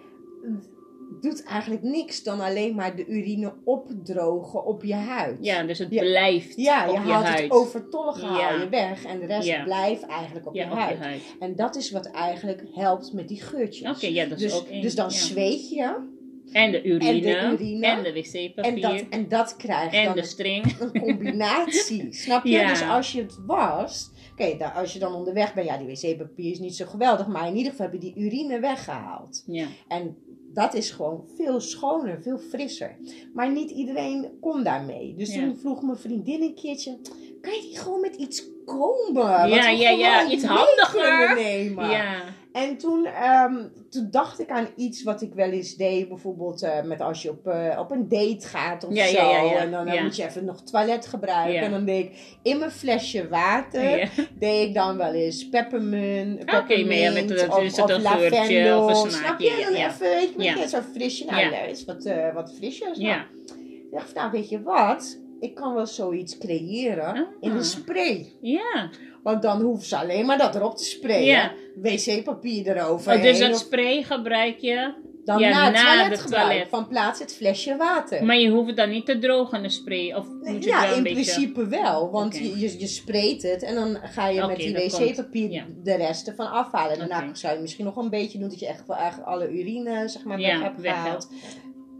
doet 1.22 1.44
eigenlijk 1.44 1.84
niks 1.84 2.24
dan 2.24 2.40
alleen 2.40 2.76
maar 2.76 2.96
de 2.96 3.06
urine 3.08 3.54
opdrogen 3.64 4.66
op 4.66 4.84
je 4.84 4.94
huid. 4.94 5.38
Ja, 5.42 5.64
dus 5.64 5.80
het 5.80 5.90
blijft 5.90 6.56
Ja, 6.56 6.90
op 6.90 6.96
je 6.96 7.02
je 7.02 7.12
haalt 7.12 7.26
huid. 7.26 7.42
het 7.42 7.52
overtollige 7.52 8.26
Ja. 8.26 8.32
haal 8.32 8.60
je 8.60 8.70
weg 8.70 9.06
en 9.06 9.20
de 9.20 9.26
rest 9.26 9.48
Ja. 9.48 9.64
blijft 9.64 10.06
eigenlijk 10.06 10.48
op, 10.48 10.56
ja, 10.56 10.66
je, 10.66 10.72
op 10.72 10.78
huid. 10.78 10.98
je 10.98 11.04
huid. 11.04 11.22
En 11.40 11.56
dat 11.56 11.76
is 11.76 11.92
wat 11.92 12.12
eigenlijk 12.12 12.64
helpt 12.74 13.14
met 13.14 13.28
die 13.28 13.42
geurtjes. 13.42 13.90
Oké, 13.96 14.08
ja, 14.08 14.26
dat 14.26 14.40
is 14.40 14.52
dus, 14.52 14.60
ook 14.62 14.68
één. 14.68 14.82
dus 14.82 14.96
dan 14.96 15.12
zweet 15.12 15.70
je 15.70 16.10
En 16.52 16.72
de 16.72 16.84
urine. 16.84 17.08
en 17.36 17.50
de 17.50 17.64
urine. 17.64 17.88
En 17.88 18.04
de 18.04 18.10
en 18.10 18.14
wc-papier. 18.14 18.82
dat, 18.82 19.04
en 19.10 19.28
dat 19.28 19.56
krijg 19.58 19.92
je 19.92 19.98
En 19.98 20.06
dan 20.06 20.16
de 20.16 20.24
string. 20.24 20.76
een 20.80 21.00
combinatie. 21.08 22.14
Snap 22.14 22.46
je? 22.46 22.66
Dus 22.68 22.82
als 22.84 23.12
je 23.12 23.22
het 23.22 23.38
wast, 23.46 24.12
oké, 24.32 24.72
als 24.76 24.94
je 24.94 25.00
dan 25.00 25.14
onderweg 25.14 25.54
bent, 25.54 25.68
ja, 25.68 25.78
die 25.78 25.88
wc-papier 25.88 26.52
is 26.52 26.60
niet 26.60 26.76
zo 26.76 26.86
geweldig, 26.86 27.28
maar 27.28 27.48
in 27.48 27.56
ieder 27.56 27.72
geval 27.72 27.86
heb 27.92 28.02
je 28.02 28.14
die 28.14 28.24
urine 28.26 28.60
weggehaald. 28.60 29.44
Ja. 29.48 29.66
En 29.88 30.18
dat 30.54 30.74
is 30.74 30.92
gewoon 30.92 31.24
veel 31.36 31.60
schoner, 31.60 32.22
veel 32.22 32.38
frisser. 32.38 32.98
Maar 33.34 33.52
niet 33.52 33.72
iedereen 33.72 34.38
kon 34.42 34.64
daarmee. 34.64 35.14
Dus 35.18 35.34
Ja. 35.36 35.42
toen 35.42 35.58
vroeg 35.58 35.82
mijn 35.82 35.98
vriendin 35.98 36.42
een 36.42 36.56
keertje: 36.56 36.98
kan 37.42 37.54
je 37.54 37.62
niet 37.68 37.80
gewoon 37.80 38.02
met 38.02 38.16
iets 38.16 38.44
komen? 38.66 39.14
Wat 39.14 39.50
Ja, 39.50 39.70
ja, 39.70 39.90
ja, 39.90 40.30
iets 40.30 40.44
handiger. 40.44 41.36
nemen? 41.36 41.90
Ja. 41.90 42.22
En 42.52 42.78
toen, 42.78 43.06
ehm, 43.06 43.56
toen 43.90 44.08
dacht 44.12 44.40
ik 44.40 44.50
aan 44.50 44.68
iets 44.76 45.04
wat 45.04 45.22
ik 45.22 45.34
wel 45.34 45.50
eens 45.50 45.76
deed. 45.76 46.08
Bijvoorbeeld 46.08 46.62
eh, 46.64 46.82
met 46.84 47.02
als 47.02 47.22
je 47.22 47.30
op, 47.30 47.48
eh, 47.48 47.78
op 47.80 47.92
een 47.92 48.08
date 48.08 48.48
gaat 48.48 48.84
of 48.88 48.94
Ja, 48.94 49.06
zo. 49.08 49.18
ja. 49.30 49.56
En 49.56 49.72
dan 49.72 50.02
moet 50.04 50.16
je 50.16 50.24
even 50.26 50.46
nog 50.46 50.62
toilet 50.64 51.06
gebruiken. 51.06 51.62
En 51.62 51.72
dan 51.72 51.86
deed 51.86 52.06
ik 52.06 52.38
in 52.44 52.60
mijn 52.60 52.72
flesje 52.72 53.28
water. 53.28 54.10
Deed 54.40 54.68
ik 54.68 54.74
dan 54.74 54.98
wel 54.98 55.14
eens 55.14 55.50
peppermint, 55.50 56.42
Oké, 56.42 56.84
maar 56.84 56.96
ja, 56.96 57.12
met- 57.12 57.28
dat 57.28 57.38
is 57.38 57.78
het 57.78 57.86
of, 57.86 57.96
of 57.96 58.02
lavendel. 58.02 58.86
of 58.86 59.04
een 59.04 59.12
Snap 59.12 59.40
je? 59.40 59.64
Dan 59.70 59.80
ja. 59.80 59.88
even, 59.88 60.00
weet 60.10 60.34
je, 60.38 60.44
Ja. 60.44 60.68
zo'n 60.68 60.82
frisje. 60.94 61.26
Nou, 61.26 61.40
Ja. 61.40 61.62
is 61.62 61.86
wat, 61.86 62.06
eh, 62.06 62.34
wat 62.34 62.54
frisjes. 62.58 62.98
Nou, 62.98 63.10
Ja. 63.10 63.26
ik 63.62 63.92
dacht, 63.92 64.14
nou 64.16 64.32
weet 64.32 64.50
je 64.50 64.62
wat? 64.64 65.20
Ik 65.40 65.56
kan 65.56 65.74
wel 65.74 65.88
zoiets 65.88 66.38
creëren 66.38 67.06
Ah. 67.14 67.20
in 67.40 67.52
een 67.52 67.64
spray. 67.66 68.34
Ja. 68.42 68.90
Want 69.24 69.42
dan 69.42 69.62
hoeven 69.62 69.86
ze 69.88 69.98
alleen 69.98 70.26
maar 70.26 70.38
dat 70.38 70.56
erop 70.56 70.78
te 70.78 70.84
sprayen. 70.84 71.26
Ja. 71.26 71.52
Wc-papier 71.76 72.78
erover. 72.78 73.16
Oh, 73.16 73.22
dus 73.22 73.40
dat 73.40 73.58
spray 73.60 74.04
gebruik 74.04 74.58
je, 74.60 74.94
Dan 75.26 75.40
Ja, 75.40 75.50
na 75.70 76.04
het 76.10 76.30
na 76.30 76.38
toilet 76.48 76.68
van 76.70 76.88
plaats 76.88 77.20
het 77.20 77.36
flesje 77.36 77.76
water. 77.76 78.26
maar 78.26 78.38
je 78.38 78.50
hoeft 78.50 78.68
het 78.68 78.78
dan 78.78 78.90
niet 78.90 79.06
te 79.06 79.20
drogen, 79.20 79.62
de 79.64 79.70
spray. 79.70 80.14
Of 80.14 80.26
moet 80.42 80.64
je 80.64 80.70
ja, 80.70 80.82
wel 80.88 80.96
in 80.98 81.04
beetje... 81.04 81.22
principe 81.24 81.68
wel. 81.68 82.12
Want 82.12 82.38
je, 82.38 82.60
je, 82.80 82.88
spreekt 82.88 83.44
het 83.44 83.64
en 83.64 83.76
dan 83.76 83.98
ga 84.04 84.28
je 84.28 84.46
met 84.46 84.56
die 84.58 84.74
wc-papier 84.74 85.52
ja. 85.52 85.66
de 85.84 85.96
rest 85.96 86.28
ervan 86.28 86.52
afhalen. 86.52 86.98
Daarna 86.98 87.34
zou 87.36 87.56
je 87.56 87.62
misschien 87.62 87.86
nog 87.86 87.96
een 87.96 88.10
beetje 88.10 88.40
doen 88.40 88.50
dat 88.50 88.60
je 88.60 88.68
echt 88.68 88.88
wel 88.88 88.98
eigenlijk 88.98 89.30
alle 89.30 89.50
urine 89.50 90.08
zeg 90.08 90.24
maar, 90.24 90.40
Ja, 90.40 90.48
weg 90.58 90.62
hebt 90.62 90.82
gehaald. 90.82 91.30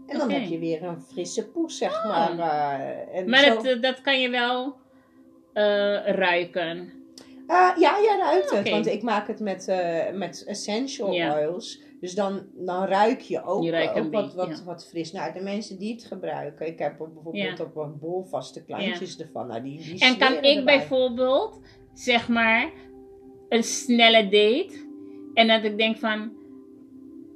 En 0.06 0.18
dan 0.18 0.30
heb 0.30 0.48
je 0.48 0.58
weer 0.58 0.82
een 0.82 1.00
frisse 1.12 1.48
poes, 1.48 1.78
zeg 1.78 2.04
Oh. 2.04 2.08
maar. 2.08 2.38
eh, 2.38 3.18
en 3.18 3.28
Maar 3.30 3.44
zo- 3.44 3.54
dat, 3.54 3.64
eh, 3.64 3.80
dat 3.82 4.00
kan 4.00 4.20
je 4.20 4.30
wel 4.30 4.74
eh, 5.52 5.62
ruiken. 6.06 6.92
Ah, 7.52 7.76
ja, 7.78 7.98
ja, 7.98 8.16
ruikt 8.18 8.50
het. 8.50 8.58
Oké. 8.60 8.70
Want 8.70 8.86
ik 8.86 9.02
maak 9.02 9.26
het 9.26 9.40
met, 9.40 9.68
eh, 9.68 10.12
met 10.14 10.44
essential 10.46 11.08
oils. 11.08 11.80
Dus 12.00 12.14
dan, 12.14 12.42
dan 12.54 12.84
ruik 12.84 13.20
je 13.20 13.44
ook, 13.44 13.62
Je 13.64 13.90
ook 13.94 14.12
wat, 14.12 14.34
wat, 14.34 14.62
wat 14.64 14.86
fris. 14.88 15.12
Nou, 15.12 15.32
de 15.32 15.40
mensen 15.40 15.78
die 15.78 15.92
het 15.92 16.04
gebruiken. 16.04 16.66
Ik 16.66 16.78
heb 16.78 17.00
ook 17.00 17.14
bijvoorbeeld 17.14 17.58
Ja. 17.58 17.64
op 17.64 17.76
een 17.76 17.98
bol 17.98 18.24
vaste 18.24 18.64
klantjes 18.64 19.18
ervan. 19.18 19.46
Nou, 19.46 19.62
die, 19.62 19.78
die 19.82 19.98
En 20.00 20.18
kan 20.18 20.32
ik 20.32 20.44
erbij. 20.44 20.64
bijvoorbeeld, 20.64 21.60
zeg 21.94 22.28
maar, 22.28 22.70
een 23.48 23.62
snelle 23.64 24.22
date. 24.22 24.86
En 25.34 25.48
dat 25.48 25.64
ik 25.64 25.78
denk 25.78 25.96
van, 25.96 26.32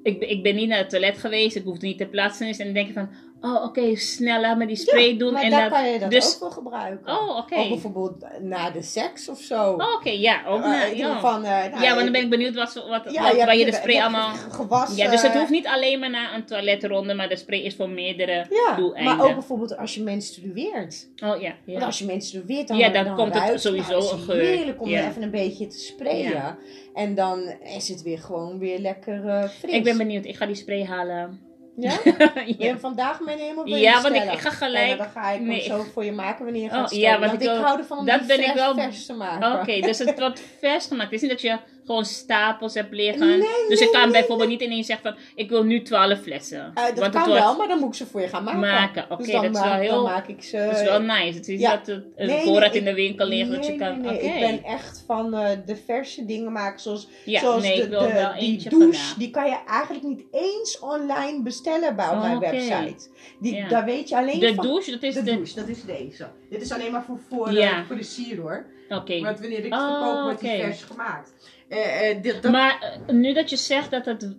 ik, 0.02 0.18
ben- 0.18 0.30
ik 0.30 0.42
ben 0.42 0.54
niet 0.54 0.68
naar 0.68 0.78
het 0.78 0.90
toilet 0.90 1.18
geweest, 1.18 1.56
ik 1.56 1.64
hoef 1.64 1.80
niet 1.80 1.98
te 1.98 2.06
plaatsen. 2.06 2.46
En 2.48 2.64
dan 2.64 2.72
denk 2.72 2.86
je 2.86 2.92
van, 2.92 3.08
oh 3.40 3.64
oké, 3.64 3.96
sneller 3.96 4.56
met 4.56 4.68
die 4.68 4.76
spray 4.76 5.12
Ja, 5.12 5.18
doen. 5.18 5.32
Maar 5.32 5.42
en 5.42 5.50
daar 5.50 5.68
dat, 5.70 5.78
kan 5.78 5.88
je 5.92 5.98
dat 5.98 6.10
dus, 6.10 6.34
ook 6.34 6.40
wel 6.40 6.50
gebruiken. 6.50 7.12
Oh, 7.18 7.36
oké. 7.36 7.54
Of 7.56 7.68
bijvoorbeeld 7.68 8.26
na 8.40 8.70
de 8.70 8.82
seks 8.82 9.28
of 9.28 9.38
zo. 9.40 9.72
Oh, 9.72 9.92
oké, 9.94 10.10
ja, 10.10 10.42
ook 10.46 10.60
na- 10.60 10.84
ja. 10.84 11.20
Van, 11.20 11.44
eh, 11.44 11.50
nou, 11.50 11.82
ja, 11.82 11.88
want 11.90 12.02
dan 12.02 12.12
ben 12.12 12.22
ik 12.22 12.30
benieuwd 12.30 12.54
wat, 12.54 12.74
wat, 12.88 13.12
ja, 13.12 13.22
wat- 13.22 13.36
waar 13.44 13.56
je 13.56 13.64
de 13.64 13.72
spray 13.72 14.00
allemaal... 14.00 14.34
Gewassen. 14.50 14.96
Ja, 14.96 15.10
dus 15.10 15.22
het 15.22 15.34
hoeft 15.34 15.50
niet 15.50 15.66
alleen 15.66 15.98
maar 15.98 16.10
naar 16.10 16.34
een 16.34 16.44
toiletronde, 16.44 17.14
maar 17.14 17.28
de 17.28 17.36
spray 17.36 17.58
is 17.60 17.74
voor 17.76 17.88
meerdere 17.90 18.46
Ja, 18.50 18.76
doeleinden. 18.76 19.16
maar 19.16 19.26
ook 19.26 19.32
bijvoorbeeld 19.34 19.76
als 19.76 19.94
je 19.94 20.02
menstrueert. 20.02 21.08
Oh 21.24 21.40
ja, 21.40 21.54
Want 21.66 21.82
als 21.82 21.98
je 21.98 22.04
menstrueert, 22.04 22.68
dan, 22.68 22.76
Ja, 22.76 22.88
dan 22.88 23.14
komt 23.14 23.34
het 23.34 23.42
ruikt- 23.42 23.60
sowieso 23.60 23.98
nou, 23.98 24.10
een 24.12 24.16
het 24.16 24.24
geur. 24.24 24.40
heerlijk 24.44 24.80
om 24.82 24.88
even 24.88 25.22
een 25.22 25.30
beetje 25.30 25.66
te 25.66 25.78
sprayen. 25.78 26.58
En 26.94 27.14
dan 27.14 27.54
is 27.76 27.88
het 27.88 28.02
weer 28.02 28.18
gewoon 28.18 28.58
weer 28.58 28.78
lekker 28.78 29.28
eh, 29.28 29.48
fris. 29.48 29.72
Ik 29.72 29.84
ben 29.84 29.96
benieuwd, 29.96 30.24
ik 30.24 30.36
ga 30.36 30.46
die 30.46 30.54
spray 30.54 30.84
halen. 30.84 31.40
Ja? 31.76 31.98
Je 32.46 32.54
ja. 32.58 32.78
vandaag 32.78 33.20
meenemen 33.20 33.56
of 33.58 33.64
wil 33.64 33.74
je 33.74 33.80
Ja, 33.82 34.00
want 34.02 34.14
ik- 34.14 34.22
ga 34.38 34.50
gelijk- 34.50 34.88
Ja, 34.88 34.96
dan 34.96 35.08
ga 35.08 35.30
ik 35.30 35.40
Nee, 35.40 35.60
zo 35.62 35.82
voor 35.92 36.04
je 36.04 36.12
maken 36.12 36.44
wanneer 36.44 36.62
je 36.62 36.68
Oh, 36.68 36.74
gaat 36.74 36.90
ja, 36.90 36.96
stellen. 36.96 37.20
want 37.20 37.44
want 37.44 37.58
ik 37.58 37.64
hou 37.64 37.78
ervan 37.78 37.98
om 37.98 38.06
dat 38.06 38.26
ben 38.26 38.40
ik 38.48 38.54
wel- 38.54 38.74
vers 38.74 39.06
te 39.06 39.12
maken. 39.14 39.60
Oké, 39.60 39.80
dus 39.80 39.98
het 39.98 40.18
wordt 40.18 40.40
vers 40.60 40.86
gemaakt. 40.86 41.10
Het 41.10 41.12
is 41.12 41.20
niet 41.20 41.30
dat 41.30 41.40
je 41.40 41.56
gewoon 41.86 42.04
stapels 42.04 42.74
hebt 42.74 42.92
liggen. 42.94 43.28
Nee, 43.28 43.38
dus 43.68 43.78
nee, 43.78 43.88
ik 43.88 43.92
kan 43.94 44.02
nee, 44.02 44.10
bijvoorbeeld 44.10 44.48
niet 44.48 44.60
ineens 44.62 44.86
zeggen 44.86 45.12
van, 45.12 45.22
ik 45.34 45.48
wil 45.48 45.62
nu 45.64 45.82
12 45.82 46.20
flessen. 46.20 46.70
Eh, 46.74 46.84
dat 46.84 46.98
Want 46.98 47.12
kan 47.12 47.26
wordt, 47.26 47.42
wel, 47.42 47.56
maar 47.56 47.68
dan 47.68 47.78
moet 47.78 47.88
ik 47.88 47.94
ze 47.94 48.06
voor 48.06 48.20
je 48.20 48.28
gaan 48.28 48.44
maken. 48.44 48.60
Maken, 48.60 49.04
oké, 49.10 49.22
dus 49.22 49.32
dan 49.32 49.42
dat 49.42 49.54
is 49.54 49.60
wel 49.60 49.72
heel- 49.72 49.90
Dan 49.94 50.02
maak 50.02 50.26
ik 50.28 50.42
ze... 50.42 50.56
dat 50.70 50.76
is 50.80 50.82
wel 50.82 51.00
nice. 51.00 51.36
Het 51.38 51.48
is 51.48 51.60
Ja. 51.60 51.76
dat 51.76 51.86
het 51.86 52.04
een 52.16 52.40
voorraad 52.40 52.74
in 52.74 52.84
de 52.84 52.94
winkel 52.94 53.26
ligt 53.26 53.50
dat 53.50 53.66
je 53.66 53.76
kan... 53.76 54.00
nee, 54.00 54.10
nee. 54.10 54.16
Oké. 54.16 54.26
Ik 54.26 54.40
ben 54.40 54.64
echt 54.64 55.04
van 55.06 55.34
eh, 55.34 55.50
de 55.66 55.76
verse 55.76 56.24
dingen 56.24 56.52
maken. 56.52 56.80
Zoals, 56.80 57.08
Ja, 57.24 57.40
zoals 57.40 57.62
nee, 57.62 57.76
de, 57.76 57.82
ik 57.82 57.88
wil 57.88 58.00
de- 58.00 58.12
wel 58.12 58.32
die 58.32 58.40
eentje 58.42 58.68
douche. 58.70 58.86
vandaag. 58.98 59.14
Die 59.14 59.30
kan 59.30 59.46
je 59.48 59.56
eigenlijk 59.68 60.04
niet 60.06 60.22
eens 60.30 60.78
online 60.78 61.42
bestellen 61.42 61.96
bij 61.96 62.08
Oh, 62.08 62.22
mijn 62.22 62.36
oké. 62.36 62.50
website. 62.50 63.08
Die, 63.40 63.54
Ja. 63.54 63.68
Daar 63.68 63.84
weet 63.84 64.08
je 64.08 64.16
alleen 64.16 64.40
De 64.40 64.54
van... 64.54 64.64
douche, 64.66 64.90
dat 64.90 65.02
is 65.02 65.14
de 65.14 65.22
douche, 65.22 65.54
dat 65.54 65.68
is 65.68 65.84
deze. 65.84 66.26
Dit 66.50 66.62
is 66.62 66.72
alleen 66.72 66.92
maar 66.92 67.04
voor, 67.04 67.18
voor, 67.28 67.48
eh, 67.48 67.78
voor 67.86 67.96
de 67.96 68.02
sier 68.02 68.40
hoor. 68.40 68.66
Oké. 68.88 69.20
Want 69.20 69.40
wanneer 69.40 69.58
ik 69.64 69.72
het 69.72 69.72
Oh, 69.82 70.02
verkoop, 70.02 70.22
wordt 70.22 70.40
die 70.40 70.50
vers 70.50 70.82
gemaakt. 70.82 71.32
Eh, 71.68 72.10
eh, 72.10 72.22
dit, 72.22 72.42
dat... 72.42 72.52
Maar 72.52 73.00
eh, 73.06 73.14
nu 73.14 73.32
dat 73.32 73.50
je 73.50 73.56
zegt 73.56 73.90
dat 73.90 74.06
het, 74.06 74.36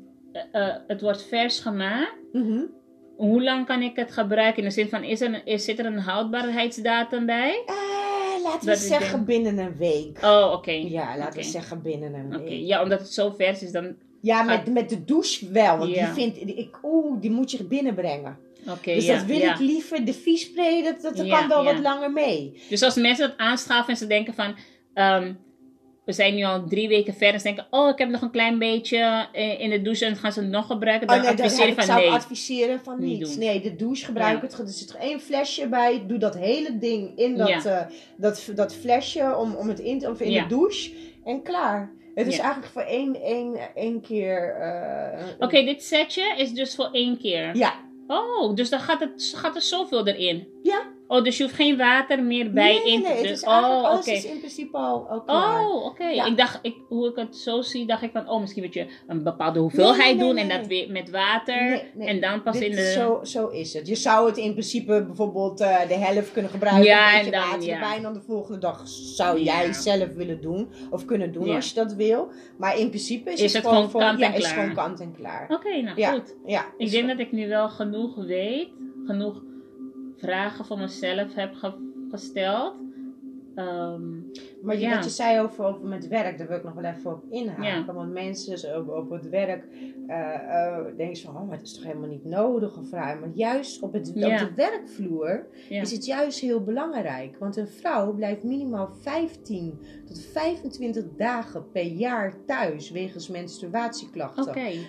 het 0.88 1.02
wordt 1.02 1.24
vers 1.28 1.60
gemaakt, 1.60 2.16
Mhm. 2.34 2.60
hoe 3.16 3.44
lang 3.44 3.66
kan 3.66 3.82
ik 3.82 3.96
het 3.96 4.12
gebruiken? 4.12 4.64
In 4.64 4.68
de 4.70 4.74
zin 4.74 4.90
van, 4.90 5.04
is 5.04 5.22
er 5.22 5.42
is, 5.46 5.66
zit 5.66 5.80
er 5.80 5.86
een 5.86 6.00
houdbaarheidsdatum 6.00 7.26
bij? 7.26 7.64
Laten 8.44 8.60
we 8.60 8.66
Dat 8.66 8.76
is 8.78 8.88
zeggen 8.88 9.26
binnen 9.26 9.58
een 9.58 9.76
week. 9.78 10.18
Oh, 10.24 10.52
oké. 10.54 10.72
Ja, 10.72 11.18
laten 11.18 11.40
we 11.40 11.46
zeggen 11.46 11.82
binnen 11.82 12.14
een 12.14 12.30
week. 12.44 12.50
ja, 12.66 12.84
omdat 12.84 13.00
het 13.00 13.14
zo 13.14 13.30
vers 13.38 13.64
is, 13.64 13.72
dan... 13.72 13.96
Ja, 14.22 14.44
met, 14.44 14.74
met 14.74 14.90
de 14.90 15.04
douche 15.06 15.52
wel. 15.52 15.78
Want 15.78 15.90
Ja. 15.96 16.06
die, 16.14 16.14
vind, 16.34 16.58
ik, 16.58 16.78
oeh, 16.84 17.22
die 17.22 17.32
moet 17.32 17.52
je 17.52 17.64
binnenbrengen. 17.64 18.38
Dus 18.84 19.06
ja, 19.06 19.16
dat 19.16 19.26
wil 19.26 19.38
ja. 19.38 19.54
ik 19.54 19.60
liever. 19.60 20.06
De 20.06 20.14
viespray, 20.14 20.84
dat, 20.84 21.02
dat, 21.02 21.18
dat 21.18 21.26
Ja, 21.26 21.40
kan 21.40 21.48
wel 21.48 21.64
wat 21.64 21.80
langer 21.80 22.12
mee. 22.12 22.62
Dus 22.70 22.82
als 22.82 22.96
mensen 22.96 23.28
dat 23.28 23.38
aanschaffen 23.38 23.94
en 23.94 24.00
ze 24.00 24.08
denken 24.08 24.34
van... 24.34 24.56
ehm, 24.94 25.34
we 26.06 26.14
zijn 26.14 26.36
nu 26.36 26.44
al 26.44 26.68
drie 26.68 26.88
weken 26.88 27.14
verder 27.14 27.34
en 27.34 27.40
ze 27.40 27.46
denken... 27.46 27.68
Oh, 27.70 27.90
ik 27.90 27.98
heb 27.98 28.10
nog 28.10 28.22
een 28.22 28.32
klein 28.32 28.60
beetje 28.60 29.28
eh, 29.34 29.60
in 29.60 29.70
de 29.70 29.82
douche 29.82 30.06
en 30.06 30.16
gaan 30.16 30.32
ze 30.32 30.40
het 30.40 30.50
nog 30.50 30.66
gebruiken. 30.68 31.08
Dan 31.08 31.18
Oh, 31.18 31.24
nee, 31.24 31.74
van 31.74 31.84
zou 31.84 32.00
nee. 32.02 32.10
adviseren 32.10 32.80
van 32.84 33.00
Niet 33.00 33.20
niet. 33.20 33.28
doen. 33.30 33.40
Nee, 33.40 33.62
de 33.62 33.76
douche 33.76 34.06
gebruik 34.06 34.36
Ja. 34.42 34.48
het. 34.48 34.60
Er 34.60 34.68
zit 34.68 34.90
er 34.90 34.96
één 35.00 35.20
flesje 35.20 35.68
bij. 35.68 36.04
Doe 36.08 36.18
dat 36.18 36.38
hele 36.38 36.78
ding 36.78 37.18
in 37.18 37.38
dat, 37.38 37.66
eh, 37.66 37.80
dat, 38.18 38.52
dat 38.56 38.76
flesje 38.76 39.36
om, 39.38 39.56
om 39.56 39.68
het 39.68 39.80
in, 39.80 40.08
of 40.10 40.20
in 40.22 40.34
de 40.34 40.48
douche. 40.48 40.92
En 41.26 41.42
klaar. 41.44 41.92
Het 42.16 42.28
is 42.28 42.36
Ja. 42.36 42.44
eigenlijk 42.44 42.72
voor 42.74 42.82
één, 42.82 43.22
één, 43.22 43.58
één 43.76 44.02
keer... 44.02 44.56
eh, 44.60 45.24
Oké, 45.40 45.64
dit 45.64 45.84
setje 45.84 46.34
is 46.38 46.54
dus 46.54 46.76
voor 46.76 46.90
één 46.92 47.18
keer. 47.18 47.56
Ja. 47.58 47.74
Oh, 48.08 48.56
dus 48.56 48.70
dan 48.70 48.80
gaat, 48.80 49.00
het, 49.00 49.34
gaat 49.36 49.56
er 49.56 49.62
zoveel 49.62 50.08
erin. 50.08 50.48
Ja. 50.64 50.96
Oh, 51.08 51.24
dus 51.24 51.38
je 51.38 51.44
hoeft 51.44 51.56
geen 51.56 51.78
water 51.78 52.24
meer 52.24 52.52
bij 52.54 52.74
nee, 52.84 52.92
in 52.94 53.02
nee, 53.02 53.12
te 53.12 53.18
het 53.18 53.22
dus- 53.28 53.32
is 53.32 53.44
Oh, 53.44 53.84
alles 53.84 54.00
oké. 54.00 54.12
is 54.12 54.26
in 54.26 54.40
principe 54.40 54.78
al, 54.78 55.08
al 55.10 55.22
klaar. 55.22 55.66
Oh, 55.66 55.86
oké. 55.86 56.08
Ja. 56.08 56.26
Ik 56.26 56.38
dacht, 56.38 56.60
ik, 56.62 56.76
hoe 56.88 57.10
ik 57.10 57.16
het 57.16 57.36
zo 57.38 57.62
zie, 57.62 57.86
dacht 57.86 58.02
ik 58.02 58.12
van, 58.12 58.30
oh, 58.30 58.40
misschien 58.42 58.64
moet 58.64 58.74
je 58.74 58.88
een 59.08 59.24
bepaalde 59.24 59.60
hoeveelheid 59.60 59.98
Nee, 59.98 60.06
nee, 60.08 60.16
nee, 60.16 60.26
doen 60.26 60.34
nee, 60.36 60.44
en 60.44 60.50
dat 60.50 60.70
nee. 60.70 60.80
weer 60.86 60.92
met 60.92 61.10
water. 61.10 61.70
Nee, 61.70 61.84
nee. 61.94 62.08
En 62.08 62.22
dan 62.22 62.44
pas 62.44 62.54
Dit 62.54 62.64
in 62.64 62.72
de. 62.72 62.82
is 62.82 62.94
Zo, 62.94 63.20
zo 63.24 63.48
is 63.48 63.74
het. 63.74 63.88
Je 63.88 63.96
zou 63.96 64.28
het 64.28 64.38
in 64.38 64.52
principe 64.52 65.04
bijvoorbeeld 65.06 65.60
eh, 65.62 65.88
de 65.88 65.94
helft 65.94 66.32
kunnen 66.32 66.52
gebruiken. 66.52 66.84
Ja, 66.86 67.20
een 67.20 67.26
en 67.26 67.32
dan, 67.32 67.42
water 67.42 67.64
ja. 67.68 67.74
erbij. 67.74 67.96
En 67.96 68.02
dan 68.02 68.14
de 68.14 68.22
volgende 68.22 68.60
dag 68.60 68.82
zou 68.88 69.38
Ja. 69.40 69.44
jij 69.44 69.74
zelf 69.74 70.14
willen 70.14 70.42
doen. 70.42 70.70
Of 70.90 71.06
kunnen 71.06 71.32
doen 71.32 71.50
als 71.56 71.70
je 71.70 71.76
dat 71.76 71.94
wil. 71.94 72.28
Maar 72.58 72.78
in 72.80 72.88
principe 72.90 73.32
is, 73.32 73.42
Is 73.42 73.54
het, 73.54 73.68
gewoon 73.68 73.92
kant 73.92 74.22
en 74.22 74.34
is 74.34 74.40
klaar. 74.40 74.54
gewoon 74.54 74.74
kant 74.76 75.00
en 75.00 75.16
klaar. 75.18 75.48
Oké, 75.50 75.82
nou 75.82 76.04
goed. 76.04 76.36
ja. 76.46 76.62
Ik 76.78 76.86
is 76.86 76.92
denk 76.92 77.08
dat 77.08 77.20
ik 77.20 77.32
nu 77.32 77.48
wel 77.48 77.70
genoeg 77.70 78.16
weet, 78.26 78.68
genoeg 79.06 79.42
vragen 80.18 80.66
voor 80.66 80.78
mezelf 80.78 81.34
heb 81.34 81.56
ge- 81.56 82.08
gesteld. 82.12 82.87
Ehm, 83.58 84.02
Maar 84.62 84.78
Ja. 84.80 84.96
wat 84.96 85.04
je 85.04 85.10
zei 85.10 85.40
over, 85.40 85.66
over 85.66 85.86
met 85.88 86.08
werk, 86.08 86.38
daar 86.38 86.48
wil 86.48 86.58
ik 86.58 86.64
nog 86.64 86.74
wel 86.74 86.84
even 86.92 87.12
op 87.12 87.24
inhaken. 87.30 87.64
Ja. 87.64 87.94
Want 87.94 88.14
mensen 88.14 88.58
zo 88.58 88.80
op, 88.80 88.90
op 88.90 89.10
het 89.10 89.30
werk 89.30 89.64
eh, 90.08 90.34
eh, 90.34 90.86
denken 90.98 91.22
van, 91.22 91.36
oh, 91.36 91.48
maar 91.48 91.58
het 91.58 91.66
is 91.68 91.74
toch 91.74 91.84
helemaal 91.84 92.10
niet 92.10 92.26
nodig 92.26 92.78
of 92.78 92.90
vrij. 92.90 93.18
Maar 93.20 93.30
juist 93.34 93.82
op, 93.82 93.94
het, 93.94 94.12
Ja. 94.16 94.32
op 94.34 94.38
de 94.48 94.54
werkvloer 94.56 95.46
is 95.70 95.92
het 95.92 96.06
juist 96.06 96.40
heel 96.40 96.64
belangrijk. 96.64 97.36
Want 97.40 97.58
een 97.58 97.68
vrouw 97.68 98.14
blijft 98.14 98.44
minimaal 98.44 98.90
15 99.02 99.80
tot 100.06 100.22
25 100.32 101.04
dagen 101.18 101.72
per 101.72 101.84
jaar 101.86 102.34
thuis 102.46 102.90
wegens 102.92 103.28
menstruatieklachten. 103.30 104.44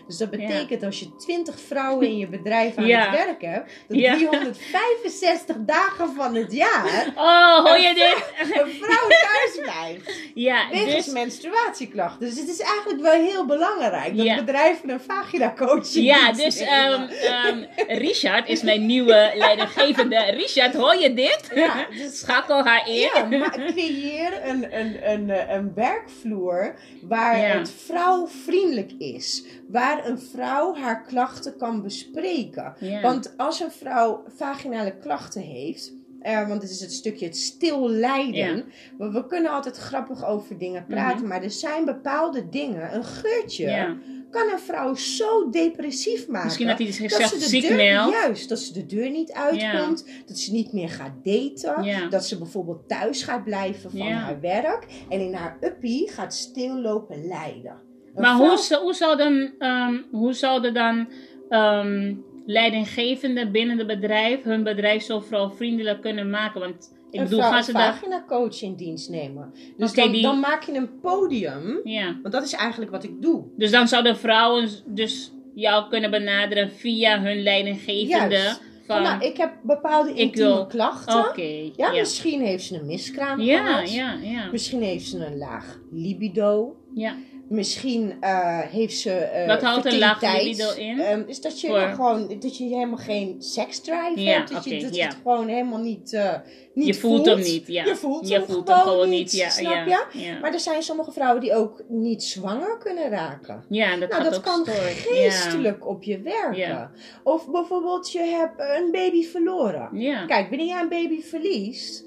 Dus 0.06 0.16
dat 0.16 0.30
betekent 0.30 0.82
als 0.82 1.00
je 1.00 1.16
20 1.16 1.60
vrouwen 1.60 2.06
in 2.08 2.16
je 2.18 2.28
bedrijf 2.28 2.76
aan 2.76 2.84
het 2.90 3.10
werk 3.26 3.42
hebt, 3.42 3.72
dat 3.88 3.98
Ja. 3.98 4.14
365 4.16 5.56
dagen 5.66 6.08
van 6.14 6.34
het 6.34 6.52
jaar 6.52 7.12
Oh, 7.16 7.64
hoor 7.64 7.78
je 7.78 7.94
dit? 7.94 8.56
Een 8.60 8.72
vrouw 8.80 9.08
thuis 9.24 9.58
blijft. 9.62 10.10
Ja, 10.34 10.68
Wegens 10.70 11.04
dus, 11.04 11.14
menstruatieklachten. 11.14 12.28
Dus 12.28 12.38
het 12.38 12.48
is 12.48 12.60
eigenlijk 12.60 13.00
wel 13.02 13.12
heel 13.12 13.46
belangrijk 13.46 14.16
dat 14.16 14.26
Ja. 14.26 14.36
bedrijven 14.36 14.90
een 14.90 15.00
vagina-coach 15.00 15.94
in 15.94 16.02
ja, 16.02 16.32
dus 16.32 16.56
ehm, 16.58 17.02
ehm, 17.02 17.64
Richard 17.88 18.48
is 18.48 18.62
mijn 18.62 18.86
nieuwe 18.86 19.32
leidinggevende. 19.34 20.16
Richard, 20.30 20.74
hoor 20.74 20.96
je 20.96 21.14
dit? 21.14 21.50
Ja, 21.54 21.86
dus- 21.96 22.18
Schakel 22.18 22.64
haar 22.64 22.88
in. 22.88 22.94
Ja, 23.14 23.24
maar 23.38 23.50
creëer 23.50 24.40
een, 24.44 24.78
een, 24.78 25.10
een, 25.10 25.30
eh, 25.30 25.54
een 25.54 25.72
werkvloer 25.74 26.74
waar 27.02 27.36
Ja. 27.38 27.58
het 27.58 27.70
vrouwvriendelijk 27.86 28.92
is. 28.98 29.44
Waar 29.68 30.06
een 30.06 30.18
vrouw 30.32 30.74
haar 30.76 31.02
klachten 31.02 31.56
kan 31.56 31.82
bespreken. 31.82 32.74
Ja. 32.80 33.00
Want 33.00 33.34
als 33.36 33.60
een 33.60 33.70
vrouw 33.70 34.24
vaginale 34.36 34.94
klachten 35.02 35.42
heeft. 35.42 35.92
Eh, 36.20 36.48
want 36.48 36.62
het 36.62 36.70
is 36.70 36.80
het 36.80 36.92
stukje 36.92 37.26
het 37.26 37.36
stil 37.36 37.88
lijden. 37.90 38.34
Ja. 38.34 38.50
Mhm. 38.52 38.62
We, 38.98 39.10
we 39.12 39.26
kunnen 39.26 39.50
altijd 39.50 39.76
grappig 39.76 40.26
over 40.26 40.58
dingen 40.58 40.86
praten. 40.86 41.26
Maar 41.26 41.42
er 41.42 41.50
zijn 41.50 41.84
bepaalde 41.84 42.48
dingen. 42.48 42.94
Een 42.94 43.04
geurtje 43.04 43.66
Ja. 43.68 43.96
kan 44.30 44.50
een 44.52 44.58
vrouw 44.58 44.94
zo 44.94 45.50
depressief 45.50 46.26
maken. 46.28 46.44
Misschien 46.46 46.66
dat 46.66 46.78
hij 46.78 46.92
zichzelf 46.92 47.30
ze 47.30 47.48
ziek 47.48 47.70
meldt. 47.70 48.12
Juist, 48.12 48.48
dat 48.48 48.58
ze 48.58 48.72
de 48.72 48.86
deur 48.86 49.10
niet 49.10 49.32
uitkomt. 49.32 50.04
Dat 50.26 50.38
ze 50.38 50.52
niet 50.52 50.72
meer 50.72 50.88
gaat 50.88 51.12
daten. 51.24 52.10
Dat 52.10 52.24
ze 52.26 52.38
bijvoorbeeld 52.38 52.88
thuis 52.88 53.22
gaat 53.22 53.44
blijven 53.44 53.90
van 53.90 54.00
haar 54.00 54.40
werk. 54.40 54.86
En 55.08 55.20
in 55.20 55.34
haar 55.34 55.56
uppie 55.60 56.10
gaat 56.10 56.34
stillopen 56.34 57.26
lijden. 57.26 57.86
Een 58.14 58.22
Maar 58.22 58.36
vrouw- 58.36 58.48
hoe, 58.48 58.58
zou- 58.58 58.82
hoe, 58.82 58.94
zou 58.94 59.16
dan, 59.16 59.50
ehm, 59.58 59.94
hoe 60.10 60.32
zouden 60.32 60.74
dan 60.74 61.08
ehm 61.48 62.14
leidinggevenden 62.52 63.52
binnen 63.52 63.78
het 63.78 63.86
bedrijf 63.86 64.42
hun 64.42 64.62
bedrijf 64.62 65.02
zo 65.02 65.20
vrouwvriendelijk 65.20 66.00
kunnen 66.00 66.30
maken? 66.30 66.60
Want 66.60 66.94
ik 67.10 67.20
bedoel, 67.20 67.40
gaan 67.40 67.64
ze 67.64 67.72
daar... 67.72 67.92
vagina 67.94 68.24
coach 68.26 68.62
in 68.62 68.74
dienst 68.74 69.10
nemen. 69.10 69.52
Dus 69.76 69.92
dan, 69.94 70.10
die- 70.12 70.22
dan 70.22 70.40
maak 70.40 70.62
je 70.62 70.72
een 70.74 71.00
podium. 71.00 71.80
Ja. 71.84 72.16
Want 72.22 72.34
dat 72.34 72.44
is 72.44 72.52
eigenlijk 72.52 72.90
wat 72.90 73.04
ik 73.04 73.22
doe. 73.22 73.44
Dus 73.56 73.70
dan 73.70 73.88
zouden 73.88 74.16
vrouwen 74.16 74.68
dus 74.86 75.32
jou 75.54 75.88
kunnen 75.88 76.10
benaderen 76.10 76.70
via 76.70 77.20
hun 77.20 77.42
leidinggevende. 77.42 78.34
Juist. 78.36 78.66
Van, 78.86 79.02
nou, 79.02 79.22
ik 79.24 79.36
heb 79.36 79.52
bepaalde 79.62 80.14
intieme 80.14 80.48
wil- 80.48 80.66
klachten. 80.66 81.42
Ja, 81.42 81.72
ja. 81.76 81.90
misschien 81.92 82.40
heeft 82.40 82.64
ze 82.64 82.78
een 82.78 82.86
miskraam 82.86 83.40
Ja, 83.40 83.66
gehad. 83.66 83.92
ja, 83.92 84.18
ja. 84.22 84.48
Misschien 84.50 84.82
heeft 84.82 85.06
ze 85.06 85.26
een 85.26 85.38
laag 85.38 85.78
libido. 85.90 86.76
ja. 86.94 87.14
Misschien 87.48 88.14
eh, 88.20 88.58
heeft 88.58 88.98
ze. 88.98 89.10
eh 89.12 89.46
Wat 89.46 89.62
houdt 89.62 89.84
een 89.86 89.98
laag 89.98 90.22
libido 90.42 90.72
in? 90.74 91.00
Ehm, 91.00 91.22
is 91.26 91.40
dat 91.40 91.60
je 91.60 91.66
Voor- 91.68 91.78
gewoon 91.80 92.28
dat 92.40 92.56
je 92.58 92.64
helemaal 92.64 92.96
geen 92.96 93.36
seksdrive 93.42 94.20
Ja, 94.20 94.32
hebt. 94.32 94.52
Dat 94.52 94.64
je 94.64 94.80
dat 94.82 94.94
ja. 94.94 95.06
het 95.06 95.16
gewoon 95.22 95.48
helemaal 95.48 95.78
niet, 95.78 96.12
eh, 96.12 96.34
niet 96.74 96.86
Je 96.86 96.94
voelt 96.94 97.26
hem 97.26 97.38
niet, 97.38 97.66
ja. 97.66 97.84
Je 97.84 97.96
voelt 97.96 98.28
Je 98.28 98.34
hem 98.34 98.44
voelt 98.44 98.68
gewoon, 98.70 98.78
hem 98.80 98.88
gewoon 98.88 99.08
niet. 99.08 99.32
ja, 99.32 99.48
snap 99.48 99.86
ja, 99.86 100.06
je? 100.12 100.38
Maar 100.40 100.52
er 100.52 100.60
zijn 100.60 100.82
sommige 100.82 101.12
vrouwen 101.12 101.40
die 101.40 101.54
ook 101.54 101.82
niet 101.88 102.22
zwanger 102.22 102.78
kunnen 102.78 103.08
raken. 103.10 103.64
Ja, 103.68 103.96
dat 103.96 104.10
Nou, 104.10 104.22
dat 104.22 104.40
kan 104.40 104.66
geestelijk 104.66 105.86
op 105.86 106.02
je 106.02 106.20
werken. 106.20 106.90
Of 107.24 107.50
bijvoorbeeld 107.50 108.12
je 108.12 108.20
hebt 108.20 108.60
een 108.78 108.90
baby 108.90 109.22
verloren. 109.24 109.88
Kijk, 110.26 110.48
wanneer 110.48 110.66
jij 110.66 110.80
een 110.80 110.88
baby 110.88 111.22
verliest, 111.22 112.04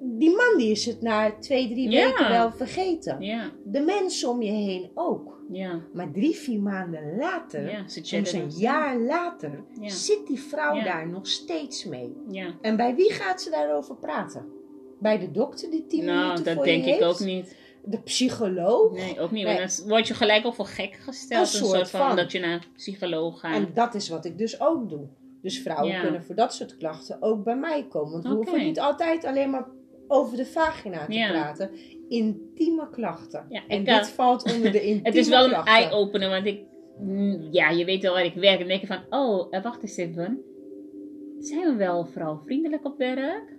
die 0.00 0.30
man 0.36 0.54
die 0.56 0.70
is 0.70 0.86
het 0.86 1.00
na 1.02 1.32
twee, 1.40 1.68
drie 1.68 1.90
Ja. 1.90 2.06
weken 2.06 2.28
wel 2.28 2.52
vergeten. 2.52 3.20
Ja, 3.20 3.50
De 3.64 3.80
mensen 3.80 4.28
om 4.28 4.42
je 4.42 4.50
heen 4.50 4.90
ook. 4.94 5.40
ja, 5.50 5.80
Maar 5.92 6.10
drie, 6.12 6.34
vier 6.36 6.60
maanden 6.60 7.16
later, 7.16 7.84
soms 7.86 8.08
chatten 8.10 8.40
een 8.40 8.50
jaar 8.50 8.98
later, 8.98 9.64
zit 9.82 10.26
die 10.26 10.40
vrouw 10.40 10.82
daar 10.82 11.08
nog 11.08 11.26
steeds 11.26 11.84
mee. 11.84 12.16
Ja. 12.30 12.54
En 12.60 12.76
bij 12.76 12.94
wie 12.94 13.12
gaat 13.12 13.42
ze 13.42 13.50
daarover 13.50 13.96
praten? 13.96 14.46
Bij 15.00 15.18
de 15.18 15.30
dokter 15.30 15.70
die 15.70 15.86
tien 15.86 16.04
Nou, 16.04 16.22
minuten 16.22 16.44
dat 16.44 16.54
voor 16.54 16.64
denk 16.64 16.84
je 16.84 16.90
ik 16.90 16.98
heeft? 17.00 17.04
ook 17.20 17.26
niet. 17.26 17.56
De 17.84 17.98
psycholoog? 18.00 18.92
Nee, 18.92 19.20
ook 19.20 19.30
niet. 19.30 19.44
Nee. 19.44 19.58
Want 19.58 19.78
dan 19.78 19.88
word 19.88 20.08
je 20.08 20.14
gelijk 20.14 20.46
ook 20.46 20.54
voor 20.54 20.66
gek 20.66 20.94
gesteld. 20.94 21.30
Een 21.32 21.38
Een, 21.60 21.66
soort 21.66 21.76
soort 21.76 21.90
van, 21.90 22.06
van. 22.06 22.16
dat 22.16 22.32
je 22.32 22.38
naar 22.40 22.52
een 22.52 22.62
psycholoog 22.76 23.40
gaat. 23.40 23.54
En 23.54 23.70
dat 23.74 23.94
is 23.94 24.08
wat 24.08 24.24
ik 24.24 24.38
dus 24.38 24.60
ook 24.60 24.88
doe. 24.88 25.06
Dus 25.42 25.58
vrouwen 25.62 25.92
Ja. 25.92 26.00
kunnen 26.02 26.22
voor 26.24 26.34
dat 26.34 26.54
soort 26.54 26.76
klachten 26.76 27.22
ook 27.22 27.44
bij 27.44 27.56
mij 27.56 27.86
komen. 27.88 28.12
Want 28.12 28.24
we 28.24 28.30
hoeven 28.34 28.64
niet 28.64 28.80
altijd 28.80 29.24
alleen 29.24 29.50
maar 29.50 29.66
over 30.08 30.36
de 30.36 30.46
vagina 30.46 31.06
te 31.06 31.12
Ja. 31.12 31.28
praten. 31.30 31.70
Intieme 32.08 32.90
klachten. 32.90 33.46
Ja, 33.48 33.62
en 33.68 33.84
dit 33.84 34.08
valt 34.08 34.54
onder 34.54 34.72
de 34.72 34.80
intieme 34.82 35.02
Het 35.08 35.14
is 35.14 35.28
wel 35.28 35.44
een 35.44 35.54
eye-opener, 35.64 36.28
want 36.28 36.46
ik... 36.46 36.60
mm, 36.98 37.48
Ja, 37.50 37.70
je 37.70 37.84
weet 37.84 38.02
wel 38.02 38.12
waar 38.12 38.24
ik 38.24 38.34
werk. 38.34 38.60
En 38.60 38.66
denk 38.66 38.80
je 38.80 38.86
van, 38.86 39.02
oh, 39.10 39.46
eh, 39.50 39.62
wacht 39.62 39.82
eens 39.82 39.96
even. 39.96 40.40
Zijn 41.38 41.60
we 41.60 41.74
wel 41.76 42.04
vrouwvriendelijk 42.04 42.84
op 42.84 42.98
werk? 42.98 43.51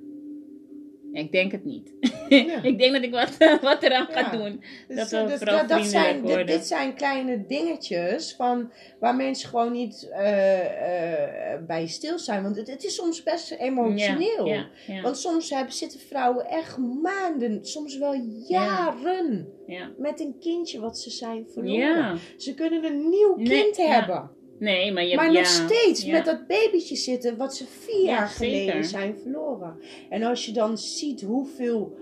Ik 1.13 1.31
denk 1.31 1.51
het 1.51 1.65
niet. 1.65 1.93
Ja. 2.29 2.63
ik 2.71 2.77
denk 2.77 2.93
dat 2.93 3.03
ik 3.03 3.11
wat, 3.11 3.37
wat 3.61 3.83
eraan 3.83 4.07
ga 4.09 4.29
doen. 4.29 4.63
Dus, 4.87 4.97
dat 4.97 5.11
eh, 5.11 5.23
we 5.23 5.29
dus 5.29 5.39
dat, 5.39 5.69
dat 5.69 5.85
zijn, 5.85 6.21
dit, 6.21 6.29
worden. 6.29 6.45
dit 6.45 6.65
zijn 6.65 6.95
kleine 6.95 7.45
dingetjes 7.45 8.33
van, 8.35 8.71
waar 8.99 9.15
mensen 9.15 9.49
gewoon 9.49 9.71
niet 9.71 10.09
eh, 10.11 11.53
eh, 11.53 11.65
bij 11.67 11.87
stil 11.87 12.19
zijn. 12.19 12.43
Want 12.43 12.55
het, 12.55 12.67
het 12.67 12.83
is 12.83 12.95
soms 12.95 13.23
best 13.23 13.51
emotioneel. 13.51 14.45
Ja, 14.45 14.67
Want 15.01 15.17
soms 15.17 15.49
hebben, 15.49 15.73
zitten 15.73 15.99
vrouwen 15.99 16.45
echt 16.45 16.77
maanden, 16.77 17.65
soms 17.65 17.97
wel 17.97 18.13
jaren, 18.47 19.47
ja. 19.67 19.91
met 19.97 20.19
een 20.19 20.35
kindje 20.39 20.79
wat 20.79 20.99
ze 20.99 21.09
zijn 21.09 21.45
verloren. 21.53 22.19
Ze 22.37 22.53
kunnen 22.53 22.83
een 22.83 23.09
nieuw 23.09 23.33
kind 23.33 23.77
hebben. 23.77 24.41
Nee, 24.59 24.91
maar 24.91 25.05
je 25.05 25.15
maar 25.15 25.31
ja, 25.31 25.39
nog 25.39 25.45
steeds 25.47 26.03
ja. 26.03 26.11
met 26.11 26.25
dat 26.25 26.47
babytje 26.47 26.95
zitten 26.95 27.37
wat 27.37 27.55
ze 27.55 27.65
vier 27.65 28.03
Ja, 28.03 28.11
jaar 28.11 28.29
zeker. 28.29 28.59
geleden 28.59 28.85
zijn 28.85 29.15
verloren. 29.21 29.77
En 30.09 30.23
als 30.23 30.45
je 30.45 30.51
dan 30.51 30.77
ziet 30.77 31.21
hoeveel 31.21 31.97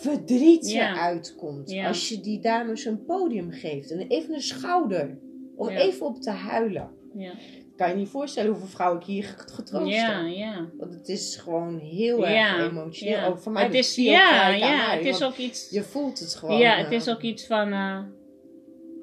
verdriet 0.00 0.70
Ja. 0.70 0.88
er 0.90 0.96
uitkomt. 0.96 1.70
Ja. 1.70 1.88
Als 1.88 2.08
je 2.08 2.20
die 2.20 2.40
dames 2.40 2.84
een 2.84 3.04
podium 3.04 3.50
geeft 3.52 3.90
en 3.90 3.98
even 4.08 4.34
een 4.34 4.40
schouder. 4.42 5.18
Om 5.56 5.68
even 5.68 6.06
op 6.06 6.20
te 6.20 6.30
huilen. 6.30 6.90
Ja, 7.14 7.32
Kan 7.76 7.88
je 7.88 7.94
niet 7.94 8.08
voorstellen 8.08 8.50
hoeveel 8.50 8.68
vrouwen 8.68 9.00
ik 9.00 9.06
hier 9.06 9.24
get- 9.24 9.50
getroost 9.52 9.94
ja, 9.94 10.24
heb. 10.24 10.34
ja. 10.34 10.68
Want 10.78 10.94
het 10.94 11.08
is 11.08 11.36
gewoon 11.36 11.78
heel 11.78 12.18
Ja, 12.20 12.58
erg 12.58 12.70
emotioneel. 12.70 13.16
ja. 13.16 13.26
Ook 13.26 13.38
voor 13.38 13.52
mij 13.52 13.62
het 13.64 13.74
is, 13.74 13.94
ja, 13.94 14.48
ja, 14.48 14.90
het 14.96 15.04
is 15.06 15.22
ook 15.22 15.36
iets... 15.36 15.70
Je 15.70 15.82
voelt 15.82 16.18
het 16.18 16.34
gewoon. 16.34 16.58
Ja, 16.58 16.76
eh. 16.76 16.84
het 16.84 16.92
is 16.92 17.08
ook 17.08 17.20
iets 17.22 17.46
van... 17.46 17.72
eh, 17.72 17.98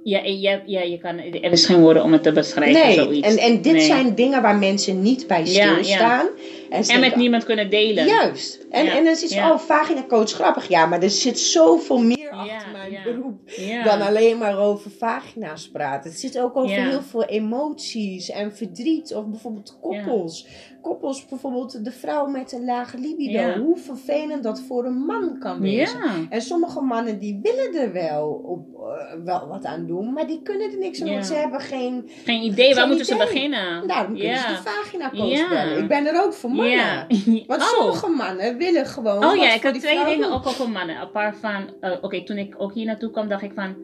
ja, 0.04 0.22
ja, 0.24 0.62
ja, 0.66 0.82
je 0.82 0.98
kan... 0.98 1.18
Er 1.20 1.52
is 1.52 1.66
geen 1.66 1.80
woorden 1.80 2.04
om 2.04 2.12
het 2.12 2.24
te 2.24 2.32
beschrijven, 2.32 2.82
Nee, 2.86 2.94
zoiets. 2.94 3.28
en, 3.28 3.38
en 3.38 3.62
dit 3.62 3.74
Nee. 3.74 3.82
zijn 3.86 4.16
dingen 4.16 4.42
waar 4.42 4.56
mensen 4.56 5.02
niet 5.02 5.28
bij 5.28 5.46
Ja, 5.46 5.72
stilstaan. 5.74 6.28
En, 6.70 6.84
ze 6.86 6.92
En 6.94 7.00
met 7.00 7.16
niemand 7.16 7.44
kunnen 7.44 7.70
delen. 7.70 8.06
Juist. 8.06 8.66
En, 8.70 8.86
Ja, 8.86 8.92
en 8.92 9.04
dan 9.04 9.14
het 9.14 9.32
ja. 9.34 9.52
oh, 9.52 9.60
vagina 9.60 10.04
coach 10.08 10.32
grappig. 10.32 10.68
Ja, 10.68 10.86
maar 10.86 11.02
er 11.02 11.10
zit 11.10 11.40
zoveel 11.40 11.98
meer 11.98 12.21
Ja, 12.32 12.56
achter 12.56 12.72
mijn 12.72 13.04
beroep 13.04 13.40
dan 13.84 14.02
alleen 14.02 14.38
maar 14.38 14.58
over 14.58 14.92
vagina's 14.92 15.70
praten. 15.72 16.10
Het 16.12 16.20
zit 16.20 16.40
ook 16.40 16.56
over 16.56 16.76
heel 16.76 17.02
veel 17.02 17.24
emoties 17.26 18.30
en 18.30 18.56
verdriet. 18.56 19.14
Of 19.16 19.26
bijvoorbeeld 19.26 19.78
koppels. 19.82 20.48
Koppels, 20.82 21.26
bijvoorbeeld 21.26 21.86
de 21.86 21.92
vrouw 21.92 22.26
met 22.28 22.52
een 22.52 22.66
lage 22.66 22.98
libido. 22.98 23.54
Hoe 23.62 23.78
vervelend 23.78 24.44
dat 24.44 24.62
voor 24.62 24.86
een 24.86 25.06
man 25.06 25.40
kan 25.40 25.60
wezen. 25.60 26.00
Ja. 26.00 26.12
En 26.30 26.42
sommige 26.42 26.82
mannen 26.82 27.20
die 27.20 27.40
willen 27.42 27.76
er 27.82 27.94
wel, 27.94 28.28
op, 28.30 28.68
eh, 28.76 29.14
wel 29.24 29.48
wat 29.48 29.66
aan 29.66 29.88
doen, 29.88 30.14
maar 30.14 30.28
die 30.28 30.42
kunnen 30.42 30.72
er 30.72 30.78
niks 30.78 31.02
aan, 31.02 31.10
want 31.10 31.26
ze 31.26 31.34
hebben 31.34 31.60
geen... 31.60 32.10
Geen 32.26 32.42
idee, 32.42 32.76
waar 32.76 32.88
moeten 32.88 33.06
ze 33.06 33.16
beginnen? 33.16 33.88
Daarom 33.88 34.18
kunnen 34.18 34.38
ze 34.38 34.48
de 34.48 34.70
vagina 34.70 35.10
bellen. 35.10 35.78
Ik 35.78 35.88
ben 35.88 36.06
er 36.06 36.24
ook 36.24 36.34
voor 36.34 36.52
mannen. 36.52 37.08
Want 37.48 37.62
Oh. 37.62 37.68
sommige 37.68 38.08
mannen 38.10 38.58
willen 38.58 38.86
gewoon. 38.86 39.26
Oh 39.26 39.36
ja, 39.36 39.54
ik 39.54 39.64
had 39.64 39.74
die 39.74 39.82
twee 39.82 40.06
dingen 40.06 40.30
doen. 40.30 40.32
ook 40.34 40.50
voor 40.50 40.70
mannen. 40.70 40.98
Apart 40.98 41.36
van, 41.42 41.70
eh, 41.82 41.92
oké, 42.02 42.21
toen 42.26 42.38
ik 42.38 42.56
ook 42.58 42.74
hier 42.74 42.86
naartoe 42.86 43.12
kwam, 43.12 43.28
dacht 43.28 43.44
ik 43.44 43.52
van, 43.56 43.76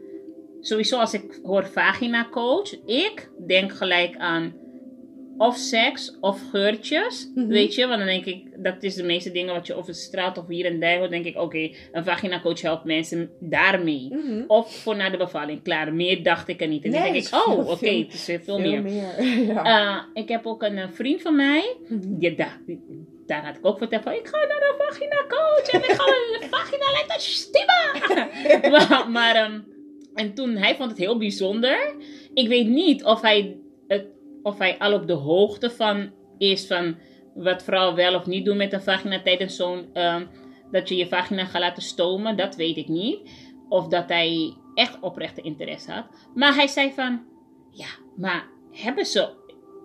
sowieso 0.60 0.98
als 0.98 1.14
ik 1.14 1.40
hoor 1.42 1.66
vagina 1.66 2.28
coach, 2.30 2.84
ik 2.86 3.30
denk 3.46 3.72
gelijk 3.72 4.16
aan 4.16 4.52
of 5.40 5.56
seks 5.56 6.16
of 6.20 6.42
geurtjes, 6.50 7.30
Mhm. 7.34 7.46
weet 7.46 7.74
je, 7.74 7.86
want 7.86 7.98
dan 7.98 8.06
denk 8.06 8.24
ik, 8.24 8.44
dat 8.56 8.82
is 8.82 8.94
de 8.94 9.02
meeste 9.02 9.30
dingen 9.30 9.54
wat 9.54 9.66
je 9.66 9.74
over 9.74 9.92
de 9.92 9.98
straat 9.98 10.38
of 10.38 10.46
hier 10.46 10.64
en 10.66 10.80
daar 10.80 10.98
hoort, 10.98 11.10
denk 11.10 11.24
ik, 11.24 11.36
oké, 11.40 11.70
een 11.92 12.04
vagina 12.04 12.40
coach 12.40 12.60
helpt 12.60 12.84
mensen 12.84 13.30
daarmee. 13.40 14.08
Mhm. 14.10 14.42
Of 14.46 14.74
voor 14.76 14.96
na 14.96 15.10
de 15.10 15.16
bevalling, 15.16 15.62
klaar, 15.62 15.94
meer 15.94 16.22
dacht 16.22 16.48
ik 16.48 16.60
er 16.60 16.68
niet. 16.68 16.84
En 16.84 16.90
Nee, 16.90 17.02
dan 17.02 17.12
denk 17.12 17.26
ik, 17.26 17.34
oh, 17.34 17.70
oké, 17.70 17.88
het 17.90 18.12
is 18.14 18.24
veel, 18.24 18.38
Veel 18.42 18.58
meer. 18.60 18.82
meer. 18.82 19.22
ja. 19.54 19.64
Eh, 20.14 20.22
ik 20.22 20.28
heb 20.28 20.46
ook 20.46 20.62
een 20.62 20.78
eh, 20.78 20.88
vriend 20.92 21.22
van 21.22 21.36
mij. 21.36 21.76
Mhm. 21.88 22.14
Ja, 22.18 22.58
daar, 23.28 23.44
had 23.46 23.56
ik 23.56 23.66
ook 23.66 23.78
verteld 23.78 24.02
van, 24.02 24.12
ik 24.12 24.28
ga 24.28 24.36
naar 24.36 24.46
de 24.46 24.74
vagina 24.78 25.24
coach 25.28 25.68
en 25.68 25.82
ik 25.82 25.90
ga 25.90 26.04
de 26.04 26.46
vagina 26.56 26.84
laten 26.92 27.20
stimmen. 27.20 28.70
maar, 28.72 29.10
maar 29.10 29.34
ehm, 29.34 29.60
en 30.14 30.34
toen, 30.34 30.56
hij 30.56 30.76
vond 30.76 30.90
het 30.90 30.98
heel 30.98 31.18
bijzonder. 31.18 31.94
Ik 32.34 32.48
weet 32.48 32.66
niet 32.66 33.04
of 33.04 33.20
hij, 33.20 33.58
het, 33.86 34.06
of 34.42 34.58
hij 34.58 34.78
al 34.78 34.92
op 34.92 35.06
de 35.06 35.12
hoogte 35.12 35.70
van 35.70 36.10
is 36.38 36.66
van 36.66 36.96
wat 37.34 37.62
vrouwen 37.62 37.94
wel 37.94 38.14
of 38.14 38.26
niet 38.26 38.44
doen 38.44 38.56
met 38.56 38.72
een 38.72 38.82
vagina 38.82 39.22
tijdens 39.22 39.56
zo'n, 39.56 39.88
ehm, 39.92 40.26
dat 40.70 40.88
je 40.88 40.96
je 40.96 41.08
vagina 41.08 41.44
gaat 41.44 41.60
laten 41.60 41.82
stomen. 41.82 42.36
Dat 42.36 42.56
weet 42.56 42.76
ik 42.76 42.88
niet. 42.88 43.30
Of 43.68 43.88
dat 43.88 44.08
hij 44.08 44.54
echt 44.74 45.00
oprechte 45.00 45.40
interesse 45.40 45.92
had. 45.92 46.06
Maar 46.34 46.54
hij 46.54 46.66
zei 46.66 46.92
van, 46.92 47.24
ja, 47.70 47.88
maar 48.16 48.48
hebben 48.70 49.06
ze 49.06 49.28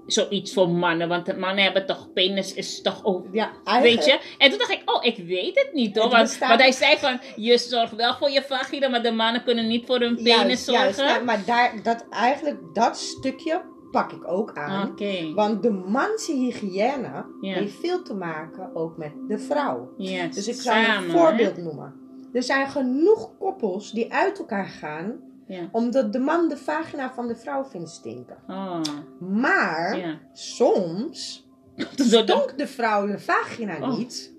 zoiets 0.05 0.53
voor 0.53 0.69
mannen. 0.69 1.07
Want 1.07 1.37
mannen 1.37 1.63
hebben 1.63 1.85
toch 1.85 2.13
penis, 2.13 2.53
is 2.53 2.81
toch 2.81 3.03
ook. 3.03 3.25
Ja, 3.31 3.51
Weet 3.81 4.05
je? 4.05 4.19
En 4.37 4.49
toen 4.49 4.59
dacht 4.59 4.71
ik, 4.71 4.81
oh, 4.85 5.03
ik 5.05 5.17
weet 5.17 5.55
het 5.55 5.69
niet 5.73 5.97
hoor. 5.97 6.15
Het 6.15 6.37
Want, 6.39 6.61
hij 6.61 6.71
zei 6.71 6.97
van, 6.97 7.19
je 7.35 7.57
zorgt 7.57 7.95
wel 7.95 8.13
voor 8.15 8.29
je 8.29 8.41
vagina, 8.41 8.87
maar 8.87 9.03
de 9.03 9.11
mannen 9.11 9.43
kunnen 9.43 9.67
niet 9.67 9.85
voor 9.85 9.99
hun 9.99 10.15
penis 10.15 10.35
Juist, 10.35 10.69
juist. 10.71 10.95
zorgen. 10.95 11.13
Nou, 11.13 11.25
maar 11.25 11.45
daar, 11.45 11.73
dat, 11.83 12.05
eigenlijk 12.09 12.59
dat 12.73 12.97
stukje 12.97 13.61
pak 13.91 14.11
ik 14.11 14.27
ook 14.27 14.53
aan. 14.53 14.95
Want 15.35 15.63
de 15.63 15.71
manse 15.71 16.31
hygiëne 16.33 17.25
Ja. 17.41 17.53
heeft 17.53 17.75
veel 17.79 18.01
te 18.03 18.13
maken 18.13 18.75
ook 18.75 18.97
met 18.97 19.11
de 19.27 19.39
vrouw. 19.39 19.93
Dus 19.97 20.47
ik 20.47 20.55
zal 20.55 20.73
samen, 20.73 20.95
een 20.97 21.03
hè? 21.11 21.17
voorbeeld 21.17 21.57
noemen. 21.57 21.93
Er 22.33 22.43
zijn 22.43 22.67
genoeg 22.67 23.37
koppels 23.39 23.91
die 23.91 24.13
uit 24.13 24.39
elkaar 24.39 24.65
gaan 24.67 25.19
Ja. 25.53 25.69
omdat 25.71 26.13
de 26.13 26.19
man 26.19 26.47
de 26.49 26.57
vagina 26.57 27.13
van 27.13 27.27
de 27.27 27.35
vrouw 27.35 27.65
vindt 27.65 27.89
stinken. 27.89 28.37
Oh, 28.47 28.81
Maar 29.19 29.97
ja. 29.97 30.19
soms 30.33 31.47
stonk 31.95 32.57
de 32.57 32.67
vrouw 32.67 33.07
de 33.07 33.19
vagina 33.19 33.77
Oh. 33.81 33.97
niet 33.97 34.31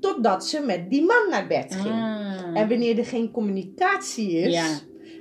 totdat 0.00 0.46
ze 0.46 0.60
met 0.60 0.90
die 0.90 1.04
man 1.04 1.26
naar 1.30 1.46
bed 1.46 1.74
ging. 1.74 1.94
Ah. 1.94 2.56
En 2.60 2.68
wanneer 2.68 2.98
er 2.98 3.06
geen 3.06 3.30
communicatie 3.30 4.30
is, 4.32 4.52
Ja. 4.54 4.66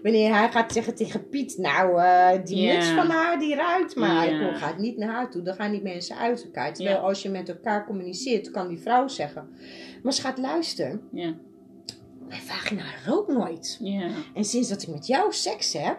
wanneer 0.03 0.33
hij 0.35 0.49
gaat 0.51 0.73
zeggen 0.73 0.95
tegen 0.95 1.29
Piet, 1.29 1.57
nou, 1.57 2.01
eh, 2.01 2.45
die 2.45 2.57
Ja. 2.61 2.73
muts 2.73 2.89
van 2.89 3.07
haar 3.09 3.39
die 3.39 3.55
ruikt, 3.55 3.95
maar 3.95 4.27
ik 4.27 4.55
gaat 4.57 4.77
niet 4.77 4.97
naar 4.97 5.09
haar 5.09 5.31
toe, 5.31 5.41
dan 5.41 5.55
gaan 5.55 5.71
die 5.71 5.81
mensen 5.81 6.17
uit 6.17 6.43
elkaar. 6.43 6.73
Terwijl 6.73 6.97
als 6.97 7.21
je 7.21 7.29
met 7.29 7.49
elkaar 7.49 7.85
communiceert, 7.85 8.51
kan 8.51 8.67
die 8.67 8.79
vrouw 8.79 9.07
zeggen, 9.07 9.49
maar 10.03 10.13
schat, 10.13 10.37
luister, 10.37 10.99
Ja. 11.11 11.33
Mijn 12.31 12.43
vagina 12.43 12.83
rookt 13.05 13.27
nooit. 13.27 13.77
Ja. 13.79 14.09
En 14.33 14.45
sinds 14.45 14.69
dat 14.69 14.81
ik 14.81 14.87
met 14.87 15.07
jou 15.07 15.33
seks 15.33 15.73
heb, 15.73 15.97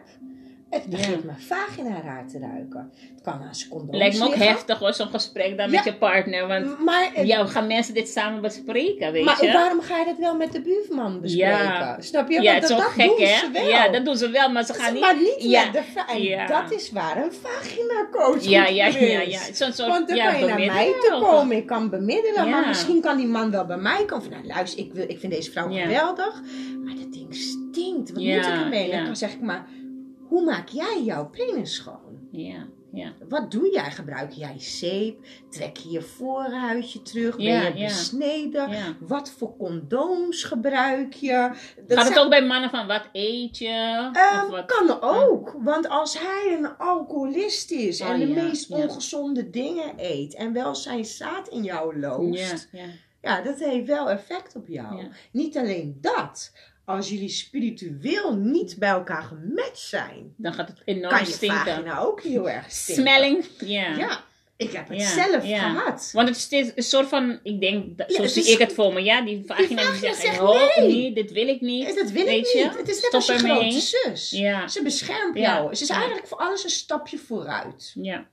het 0.81 0.87
begint 0.91 1.19
Ja. 1.21 1.25
mijn 1.27 1.41
vagina 1.41 2.01
raar 2.03 2.29
te 2.29 2.39
ruiken. 2.39 2.91
Het 3.15 3.23
kan 3.23 3.33
aan 3.33 3.51
condooms 3.71 3.97
Lijkt 3.99 4.19
me 4.19 4.25
ook 4.25 4.31
liggen. 4.31 4.49
heftig 4.49 4.79
hoor, 4.79 4.95
zo'n 4.95 5.09
gesprek 5.09 5.57
dan 5.57 5.71
Ja. 5.71 5.77
met 5.77 5.85
je 5.85 5.95
partner. 5.95 6.47
Want 6.47 6.79
Maar, 6.85 7.11
eh, 7.15 7.27
ja, 7.27 7.47
gaan 7.47 7.67
mensen 7.67 7.95
dit 7.95 8.09
samen 8.09 8.41
bespreken, 8.41 9.13
weet 9.13 9.25
maar 9.25 9.45
je? 9.45 9.53
waarom 9.53 9.81
ga 9.81 9.99
je 9.99 10.05
dat 10.05 10.19
wel 10.19 10.37
met 10.37 10.53
de 10.53 10.61
buurman 10.61 11.21
bespreken? 11.21 11.49
Ja. 11.49 11.97
Snap 12.01 12.29
je? 12.31 12.41
ja, 12.43 12.51
Want 12.53 12.55
het 12.55 12.63
is 12.63 12.69
dat, 12.69 12.79
dat 12.79 12.89
gek 12.89 13.07
doen 13.17 13.27
hè? 13.27 13.37
ze 13.39 13.51
wel. 13.53 13.69
Ja, 13.69 13.89
dat 13.89 14.05
doen 14.05 14.17
ze 14.17 14.31
wel, 14.31 14.51
maar 14.51 14.65
ze 14.65 14.75
gaan 14.75 14.93
niet... 14.93 15.03
Maar 15.03 15.17
niet 15.17 15.37
ja. 15.39 15.65
met 15.65 15.73
de. 15.73 15.81
En 16.13 16.23
Ja. 16.23 16.47
dat 16.47 16.73
is 16.73 16.91
waar 16.91 17.17
een 17.17 17.33
vagina-coach 17.33 18.45
Ja, 18.45 18.65
goed 18.65 18.75
ja, 18.75 18.87
ja, 18.87 19.21
ja. 19.21 19.39
Zo'n 19.53 19.73
soort, 19.73 19.89
Want 19.89 20.09
dan 20.09 20.17
ja, 20.17 20.31
kan 20.31 20.41
je 20.41 20.47
naar 20.47 20.59
mij 20.59 20.95
toe 21.01 21.13
ook. 21.15 21.23
komen. 21.23 21.57
Ik 21.57 21.67
kan 21.67 21.91
bemiddelen. 21.91 22.45
Ja. 22.45 22.51
Maar 22.51 22.67
misschien 22.67 23.01
kan 23.01 23.17
die 23.17 23.27
man 23.27 23.51
wel 23.51 23.65
bij 23.67 23.77
mij 23.77 24.05
komen. 24.05 24.23
Van, 24.25 24.33
nou, 24.33 24.47
luister, 24.47 24.79
ik, 24.85 24.93
wil, 24.93 25.05
ik 25.09 25.19
vind 25.19 25.33
deze 25.33 25.51
vrouw 25.51 25.71
Ja. 25.71 25.83
geweldig. 25.83 26.43
Maar 26.85 26.95
dat 26.95 27.13
ding 27.13 27.35
stinkt. 27.35 28.13
Wat 28.13 28.23
Ja, 28.23 28.37
moet 28.37 28.47
ik 28.47 28.53
ermee? 28.53 28.89
ja. 28.89 28.93
En 28.99 29.05
dan 29.05 29.17
zeg 29.17 29.33
ik 29.33 29.41
maar, 29.41 29.67
hoe 30.33 30.45
maak 30.45 30.69
jij 30.69 31.03
jouw 31.05 31.29
penis 31.29 31.75
schoon? 31.75 32.29
Ja, 32.31 32.67
ja. 32.93 33.13
Wat 33.29 33.51
doe 33.51 33.73
jij? 33.73 33.91
Gebruik 33.91 34.31
jij 34.33 34.55
zeep? 34.59 35.19
Trek 35.51 35.77
je 35.77 35.91
je 35.91 36.03
voorhuidje 36.03 37.03
terug? 37.03 37.37
Ben 37.37 37.45
Ja, 37.45 37.67
je 37.67 37.79
ja. 37.79 37.87
besneden? 37.87 38.97
Wat 39.01 39.31
voor 39.31 39.57
condooms 39.57 40.45
gebruik 40.45 41.13
je? 41.15 41.51
Dat 41.87 41.97
Gaat 41.97 42.05
het 42.05 42.13
zijn- 42.13 42.19
ook 42.25 42.31
bij 42.31 42.47
mannen 42.47 42.71
van 42.71 42.87
wat 42.87 43.09
eet 43.13 43.59
je? 43.59 44.11
Ehm, 44.13 44.45
of 44.45 44.51
wat? 44.51 44.67
kan 44.67 45.01
ook. 45.03 45.57
Want 45.63 45.89
als 45.89 46.19
hij 46.19 46.57
een 46.59 46.77
alcoholist 46.77 47.71
is 47.71 48.01
en 48.01 48.13
Oh, 48.13 48.19
de 48.19 48.29
ja, 48.29 48.43
meest 48.43 48.71
ongezonde 48.71 49.51
dingen 49.51 49.93
eet 49.97 50.35
en 50.35 50.53
wel 50.53 50.75
zijn 50.75 51.05
zaad 51.05 51.49
in 51.49 51.63
jou 51.63 51.99
loost, 52.01 52.69
ja. 52.73 52.85
ja. 53.23 53.41
dat 53.43 53.59
heeft 53.59 53.87
wel 53.87 54.11
effect 54.11 54.57
op 54.57 54.69
jou. 54.69 55.03
Niet 55.33 55.57
alleen 55.59 55.99
dat. 56.01 56.53
Als 56.85 57.09
jullie 57.09 57.29
spiritueel 57.29 58.37
niet 58.37 58.77
bij 58.79 58.89
elkaar 58.89 59.23
gematcht 59.23 59.79
zijn, 59.79 60.35
Dan 60.37 60.55
gaat 60.55 60.69
het 60.69 60.83
enorm 60.85 61.15
kan 61.15 61.25
je 61.27 61.33
stinken. 61.33 61.59
vagina 61.59 61.99
ook 61.99 62.23
heel 62.23 62.49
erg 62.51 62.71
stinken. 62.73 63.05
Smelling, 63.05 63.45
ja. 63.65 63.97
Ja, 63.97 64.25
ik 64.57 64.73
heb 64.73 64.89
het 64.89 65.03
zelf 65.03 65.45
gehad. 65.45 66.11
Want 66.13 66.29
het 66.29 66.37
is 66.37 66.43
steeds 66.43 66.71
een 66.75 66.83
soort 66.83 67.09
van, 67.09 67.41
ik 67.43 67.61
denk, 67.61 67.99
dat, 67.99 68.09
Ja, 68.11 68.17
zo 68.17 68.23
het 68.23 68.31
zie 68.31 68.43
is- 68.43 68.49
ik 68.53 68.59
het 68.59 68.73
voor 68.73 68.93
me. 68.93 69.03
Ja, 69.03 69.21
die 69.25 69.43
vagina, 69.47 69.91
die 69.91 70.01
zegt, 70.01 70.21
zegt 70.21 70.41
oh, 70.41 70.77
nee. 70.77 71.13
dit 71.13 71.33
wil 71.33 71.49
ik 71.49 71.61
niet. 71.61 71.95
Dat 71.97 72.11
wil 72.11 72.25
Weet 72.25 72.47
ik 72.47 72.53
je? 72.53 72.65
niet. 72.65 72.77
Het 72.79 72.89
is 72.89 72.95
net 72.95 73.05
Stop 73.05 73.15
als 73.15 73.27
je 73.27 73.39
grote 73.39 73.81
zus. 73.81 74.31
Ja, 74.31 74.69
Ze 74.69 74.83
beschermt 74.83 75.37
jou. 75.39 75.75
Ze 75.75 75.83
is 75.83 75.89
eigenlijk 75.91 76.27
voor 76.27 76.39
alles 76.39 76.65
een 76.65 76.71
stapje 76.71 77.19
vooruit. 77.19 77.93
ja, 77.95 78.27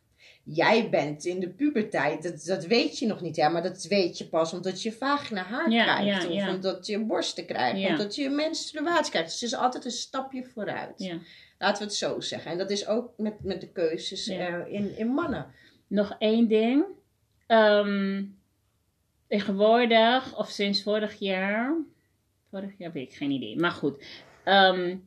Jij 0.51 0.89
bent 0.89 1.25
in 1.25 1.39
de 1.39 1.49
puberteit, 1.49 2.23
dat, 2.23 2.43
dat 2.45 2.65
weet 2.65 2.99
je 2.99 3.05
nog 3.07 3.21
niet, 3.21 3.35
hè, 3.35 3.49
maar 3.49 3.63
dat 3.63 3.83
weet 3.83 4.17
je 4.17 4.25
pas 4.27 4.53
omdat 4.53 4.81
je 4.81 4.91
vagina 4.93 5.43
haar 5.43 5.71
Ja, 5.71 5.83
krijgt. 5.83 6.23
ja, 6.23 6.27
of 6.29 6.33
ja. 6.33 6.53
omdat 6.53 6.85
je 6.87 6.99
borsten 6.99 7.45
krijgt. 7.45 7.79
Ja. 7.79 7.89
Omdat 7.89 8.15
je 8.15 8.29
menstruatie 8.29 9.11
krijgt. 9.11 9.31
Dus 9.31 9.41
het 9.41 9.51
is 9.51 9.57
altijd 9.57 9.85
een 9.85 9.91
stapje 9.91 10.45
vooruit. 10.53 10.93
ja. 11.03 11.17
Laten 11.57 11.77
we 11.77 11.83
het 11.83 11.95
zo 11.97 12.19
zeggen. 12.19 12.51
En 12.51 12.57
dat 12.57 12.69
is 12.69 12.87
ook 12.87 13.13
met, 13.17 13.43
met 13.43 13.61
de 13.61 13.67
keuzes 13.71 14.25
Ja. 14.25 14.37
eh, 14.65 14.73
in, 14.73 14.97
in 14.97 15.07
mannen. 15.07 15.45
Nog 15.87 16.15
één 16.19 16.47
ding. 16.47 16.83
Ehm, 17.47 18.23
tegenwoordig, 19.27 20.37
of 20.37 20.49
sinds 20.49 20.83
vorig 20.83 21.19
jaar, 21.19 21.75
vorig 22.49 22.71
jaar 22.77 22.91
weet 22.91 23.07
ik 23.11 23.15
geen 23.17 23.31
idee, 23.31 23.57
maar 23.59 23.71
goed. 23.71 24.03
Ehm, 24.43 24.97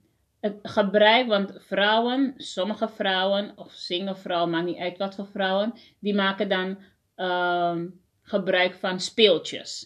het 0.43 0.59
gebruik, 0.63 1.27
want 1.27 1.53
vrouwen, 1.59 2.35
sommige 2.37 2.89
vrouwen, 2.89 3.53
of 3.57 3.73
single 3.73 4.17
vrouwen, 4.17 4.51
maakt 4.51 4.65
niet 4.65 4.79
uit 4.79 4.99
wat 4.99 5.15
voor 5.15 5.27
vrouwen, 5.27 5.75
die 5.99 6.15
maken 6.15 6.49
dan 6.49 6.79
ehm, 7.15 7.87
gebruik 8.23 8.75
van 8.75 9.01
speeltjes. 9.01 9.85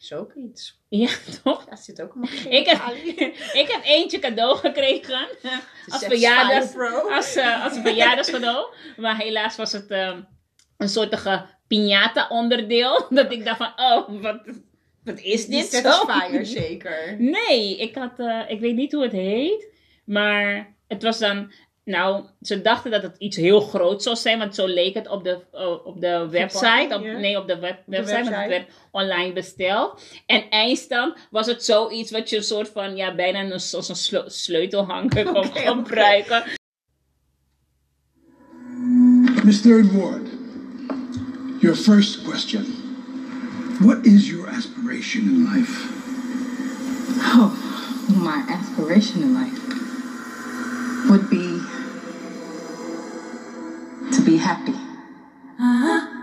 Is 0.00 0.12
ook 0.12 0.34
iets. 0.34 0.80
Ja, 0.88 1.08
toch? 1.42 1.64
Daar 1.64 1.78
zit 1.78 2.02
ook 2.02 2.12
allemaal 2.12 2.30
Ik 2.48 2.66
heb, 2.66 2.80
ik 3.62 3.68
heb 3.68 3.84
eentje 3.84 4.18
cadeau 4.18 4.56
gekregen. 4.56 5.28
Als 5.88 6.04
verjaardags, 6.04 6.74
als, 7.10 7.36
eh, 7.36 7.64
als 7.64 7.76
een 7.76 7.82
verjaardagscadeau. 7.82 8.74
Maar 8.96 9.16
helaas 9.16 9.56
was 9.56 9.72
het 9.72 9.90
ehm, 9.90 10.20
een 10.76 10.88
soortige 10.88 11.46
piñata 11.64 12.28
onderdeel. 12.28 13.06
Dat 13.10 13.32
ik 13.32 13.44
dacht 13.44 13.56
van, 13.56 13.72
oh, 13.76 14.22
wat, 14.22 14.40
wat 15.06 15.20
is 15.20 15.46
Die 15.46 15.56
dit 15.60 15.70
zo? 15.70 15.90
Satisfier 15.90 16.46
zeker. 16.62 17.16
Nee, 17.18 17.76
ik, 17.76 17.94
had, 17.94 18.18
eh, 18.18 18.40
ik 18.48 18.60
weet 18.60 18.74
niet 18.74 18.92
hoe 18.92 19.02
het 19.02 19.12
heet. 19.12 19.68
Maar 20.04 20.74
het 20.88 21.02
was 21.02 21.18
dan... 21.18 21.52
Nou, 21.84 22.24
ze 22.40 22.62
dachten 22.62 22.90
dat 22.90 23.02
het 23.02 23.16
iets 23.18 23.36
heel 23.36 23.60
groot 23.60 24.02
zou 24.02 24.16
zijn. 24.16 24.38
Want 24.38 24.54
zo 24.54 24.66
leek 24.66 24.94
het 24.94 25.08
op 25.08 25.24
de, 25.24 25.38
eh, 25.52 25.86
op 25.86 26.00
de 26.00 26.28
website. 26.30 26.94
Op. 26.94 27.02
Nee, 27.02 27.38
op 27.38 27.46
de 27.46 27.58
web, 27.58 27.82
website. 27.86 28.14
Want 28.14 28.28
website. 28.28 28.40
het 28.40 28.48
werd 28.48 28.70
online 28.90 29.32
besteld. 29.32 30.02
En 30.26 30.50
eindstand 30.50 31.18
was 31.30 31.46
het 31.46 31.64
zoiets 31.64 32.10
wat 32.10 32.30
je 32.30 32.36
een 32.36 32.42
soort 32.42 32.68
van... 32.68 32.96
Ja, 32.96 33.14
bijna 33.14 33.40
een, 33.40 33.60
zoals 33.60 33.88
een 33.88 33.96
sle- 33.96 34.28
sleutelhanger 34.30 35.24
kon 35.32 35.44
gebruiken. 35.44 36.44
Miss 39.44 39.60
Third 39.62 39.92
Ward, 39.92 40.26
your 41.60 41.76
first 41.76 42.24
question. 42.24 42.64
What 43.80 44.04
is 44.06 44.28
your 44.28 44.48
aspiration 44.48 44.75
in 44.90 45.44
life? 45.44 45.90
Oh, 47.18 47.50
my 48.22 48.38
aspiration 48.48 49.22
in 49.22 49.34
life 49.34 51.10
would 51.10 51.28
be 51.28 51.60
to 54.12 54.22
be 54.22 54.36
happy. 54.36 54.74
Mama 55.58 56.15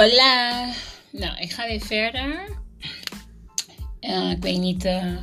Hola. 0.00 0.72
Nou, 1.10 1.36
ik 1.38 1.52
ga 1.52 1.66
weer 1.66 1.80
verder. 1.80 2.58
Eh, 4.00 4.30
ik 4.30 4.42
weet 4.42 4.58
niet 4.58 4.84
eh, 4.84 5.16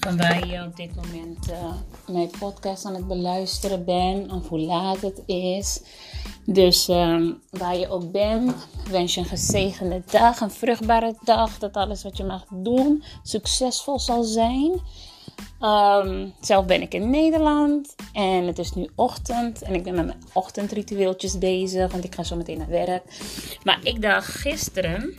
van 0.00 0.16
waar 0.16 0.46
je 0.46 0.64
op 0.64 0.76
dit 0.76 0.94
moment 0.94 1.50
eh, 1.50 1.72
mijn 2.06 2.30
podcast 2.38 2.84
aan 2.84 2.94
het 2.94 3.06
beluisteren 3.06 3.84
bent 3.84 4.32
of 4.32 4.48
hoe 4.48 4.58
laat 4.58 5.00
het 5.00 5.22
is. 5.26 5.82
Dus 6.44 6.88
ehm, 6.88 7.32
waar 7.50 7.76
je 7.76 7.88
ook 7.88 8.12
bent, 8.12 8.54
wens 8.90 9.14
je 9.14 9.20
een 9.20 9.26
gezegende 9.26 10.02
dag, 10.10 10.40
een 10.40 10.50
vruchtbare 10.50 11.14
dag. 11.24 11.58
Dat 11.58 11.76
alles 11.76 12.02
wat 12.02 12.16
je 12.16 12.24
mag 12.24 12.44
doen 12.50 13.02
succesvol 13.22 13.98
zal 13.98 14.22
zijn. 14.22 14.80
Ehm, 15.60 16.28
zelf 16.40 16.66
ben 16.66 16.82
ik 16.82 16.94
in 16.94 17.10
Nederland 17.10 17.94
en 18.12 18.46
het 18.46 18.58
is 18.58 18.72
nu 18.72 18.88
ochtend 18.94 19.62
en 19.62 19.74
ik 19.74 19.82
ben 19.82 19.94
met 19.94 20.06
mijn 20.06 20.22
ochtendritueeltjes 20.32 21.38
bezig, 21.38 21.92
want 21.92 22.04
ik 22.04 22.14
ga 22.14 22.22
zo 22.22 22.36
meteen 22.36 22.58
naar 22.58 22.68
werk. 22.68 23.02
Maar 23.64 23.78
ik 23.82 24.02
dacht 24.02 24.26
gisteren 24.26 25.14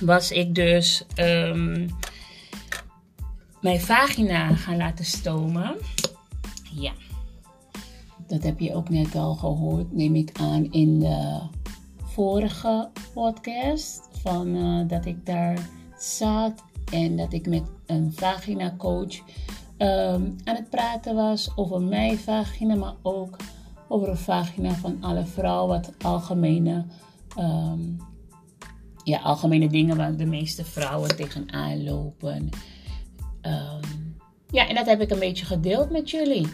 was 0.00 0.30
ik 0.30 0.54
dus 0.54 1.04
ehm, 1.14 1.88
mijn 3.60 3.80
vagina 3.80 4.54
gaan 4.54 4.76
laten 4.76 5.04
stomen. 5.04 5.76
Ja, 6.74 6.92
dat 8.26 8.42
heb 8.42 8.60
je 8.60 8.74
ook 8.74 8.88
net 8.88 9.14
al 9.14 9.34
gehoord, 9.34 9.92
neem 9.92 10.14
ik 10.14 10.30
aan 10.40 10.72
in 10.72 10.98
de 10.98 11.40
vorige 12.04 12.88
podcast. 13.14 14.08
Van 14.22 14.56
eh, 14.56 14.88
dat 14.88 15.06
ik 15.06 15.26
daar 15.26 15.68
zat 15.98 16.62
en 16.92 17.16
dat 17.16 17.32
ik 17.32 17.46
met 17.46 17.62
een 17.86 18.12
vagina 18.16 18.74
coach 18.78 19.18
ehm, 19.80 20.22
aan 20.44 20.54
het 20.54 20.70
praten 20.70 21.14
was 21.14 21.52
over 21.56 21.80
mijn 21.80 22.18
vagina, 22.18 22.74
maar 22.74 22.94
ook 23.02 23.36
over 23.88 24.08
een 24.08 24.16
vagina 24.16 24.72
van 24.72 24.96
alle 25.00 25.24
vrouwen, 25.24 25.68
wat 25.68 25.92
algemene, 26.02 26.84
ehm, 27.36 27.80
ja, 29.04 29.18
algemene 29.20 29.68
dingen 29.68 29.96
waar 29.96 30.16
de 30.16 30.26
meeste 30.26 30.64
vrouwen 30.64 31.16
tegenaan 31.16 31.84
lopen. 31.84 32.48
Ehm, 33.40 33.98
ja, 34.50 34.68
en 34.68 34.74
dat 34.74 34.86
heb 34.86 35.00
ik 35.00 35.10
een 35.10 35.18
beetje 35.18 35.44
gedeeld 35.44 35.90
met 35.90 36.10
jullie. 36.10 36.48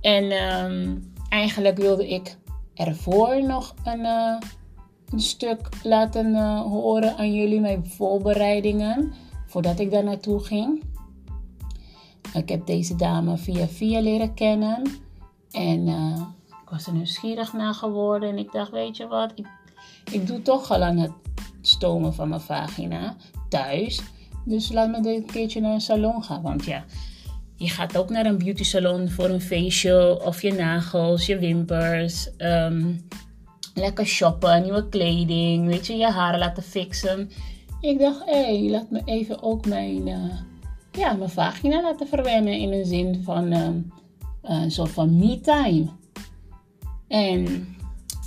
En 0.00 0.30
eigenlijk 1.28 1.76
wilde 1.76 2.08
ik 2.08 2.36
ervoor 2.74 3.42
nog 3.42 3.74
een, 3.84 4.04
eh, 4.04 4.36
stuk 5.14 5.68
laten 5.82 6.34
eh, 6.34 6.60
horen 6.60 7.16
aan 7.16 7.34
jullie, 7.34 7.60
mijn 7.60 7.86
voorbereidingen, 7.86 9.12
voordat 9.46 9.78
ik 9.78 9.90
daar 9.90 10.04
naartoe 10.04 10.40
ging. 10.40 10.82
Ik 12.36 12.48
heb 12.48 12.66
deze 12.66 12.96
dame 12.96 13.36
via 13.36 13.66
via 13.66 14.00
leren 14.00 14.34
kennen. 14.34 14.82
En 15.50 15.88
eh, 15.88 16.22
ik 16.48 16.70
was 16.70 16.86
er 16.86 16.92
nieuwsgierig 16.92 17.52
naar 17.52 17.74
geworden. 17.74 18.28
En 18.28 18.38
ik 18.38 18.52
dacht, 18.52 18.70
weet 18.70 18.96
je 18.96 19.06
wat, 19.06 19.32
ik, 19.34 19.46
ik 20.12 20.26
doe 20.26 20.42
toch 20.42 20.70
al 20.70 20.82
aan 20.82 20.96
het 20.96 21.12
stomen 21.60 22.14
van 22.14 22.28
mijn 22.28 22.40
vagina 22.40 23.16
thuis. 23.48 24.02
Dus 24.44 24.72
laat 24.72 24.88
me 24.88 25.14
een 25.14 25.26
keertje 25.26 25.60
naar 25.60 25.72
een 25.72 25.80
salon 25.80 26.22
gaan. 26.22 26.42
Want 26.42 26.64
ja, 26.64 26.84
je 27.56 27.68
gaat 27.68 27.96
ook 27.96 28.10
naar 28.10 28.26
een 28.26 28.38
beauty 28.38 28.64
salon 28.64 29.08
voor 29.08 29.28
een 29.28 29.40
facial 29.40 30.16
of 30.16 30.42
je 30.42 30.52
nagels, 30.52 31.26
je 31.26 31.38
wimpers. 31.38 32.36
ehm, 32.36 32.92
lekker 33.74 34.06
shoppen, 34.06 34.62
nieuwe 34.62 34.88
kleding, 34.88 35.66
weet 35.66 35.86
je, 35.86 35.96
je 35.96 36.10
haren 36.10 36.38
laten 36.38 36.62
fixen. 36.62 37.30
Ik 37.80 37.98
dacht, 37.98 38.24
hé, 38.24 38.58
hey, 38.58 38.70
laat 38.70 38.90
me 38.90 39.02
even 39.04 39.42
ook 39.42 39.66
mijn, 39.66 40.08
eh, 40.08 40.38
ja, 40.96 41.12
mijn 41.12 41.30
vagina 41.30 41.82
laten 41.82 42.08
verwennen 42.08 42.58
in 42.58 42.72
een 42.72 42.86
zin 42.86 43.22
van 43.24 43.52
ehm, 43.52 43.78
een 44.42 44.70
soort 44.70 44.90
van 44.90 45.18
me-time. 45.18 45.86
En 47.08 47.68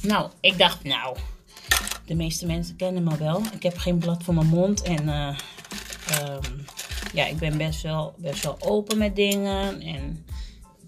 nou, 0.02 0.30
ik 0.40 0.58
dacht, 0.58 0.84
nou, 0.84 1.18
de 2.06 2.16
meeste 2.16 2.46
mensen 2.46 2.76
kennen 2.76 3.04
me 3.04 3.18
wel. 3.18 3.42
Ik 3.54 3.64
heb 3.64 3.78
geen 3.78 3.98
blad 3.98 4.24
voor 4.24 4.34
mijn 4.34 4.48
mond 4.48 4.82
en 4.82 5.10
eh, 5.10 5.38
ehm, 6.10 6.58
ja, 7.14 7.26
ik 7.26 7.38
ben 7.38 7.58
best 7.58 7.82
wel, 7.82 8.14
best 8.18 8.44
wel 8.44 8.58
open 8.60 8.98
met 8.98 9.16
dingen. 9.16 9.82
En 9.82 10.26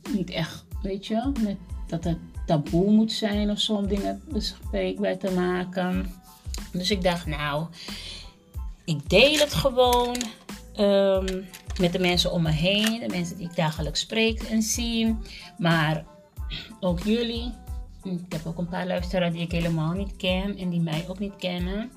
niet 0.09 0.29
echt, 0.29 0.65
weet 0.81 1.07
je, 1.07 1.31
met, 1.39 1.57
dat 1.87 2.03
het 2.03 2.17
taboe 2.45 2.91
moet 2.91 3.11
zijn 3.11 3.49
of 3.49 3.59
zo 3.59 3.73
om 3.73 3.87
dingen 3.87 4.21
bespreekbaar 4.29 5.17
te 5.17 5.31
maken. 5.31 6.13
Dus 6.71 6.91
ik 6.91 7.03
dacht, 7.03 7.25
nou, 7.25 7.65
ik 8.85 9.09
deel 9.09 9.37
het 9.37 9.53
gewoon 9.53 10.15
ehm, 10.75 11.43
met 11.79 11.91
de 11.91 11.99
mensen 11.99 12.31
om 12.31 12.41
me 12.41 12.51
heen. 12.51 12.99
De 12.99 13.07
mensen 13.07 13.37
die 13.37 13.49
ik 13.49 13.55
dagelijks 13.55 13.99
spreek 13.99 14.41
en 14.41 14.61
zie. 14.61 15.17
Maar 15.57 16.05
ook 16.79 16.99
jullie. 16.99 17.51
Ik 18.03 18.31
heb 18.33 18.45
ook 18.45 18.57
een 18.57 18.69
paar 18.69 18.87
luisteraars 18.87 19.33
die 19.33 19.41
ik 19.41 19.51
helemaal 19.51 19.91
niet 19.91 20.15
ken 20.15 20.57
en 20.57 20.69
die 20.69 20.81
mij 20.81 21.05
ook 21.07 21.19
niet 21.19 21.35
kennen. 21.35 21.91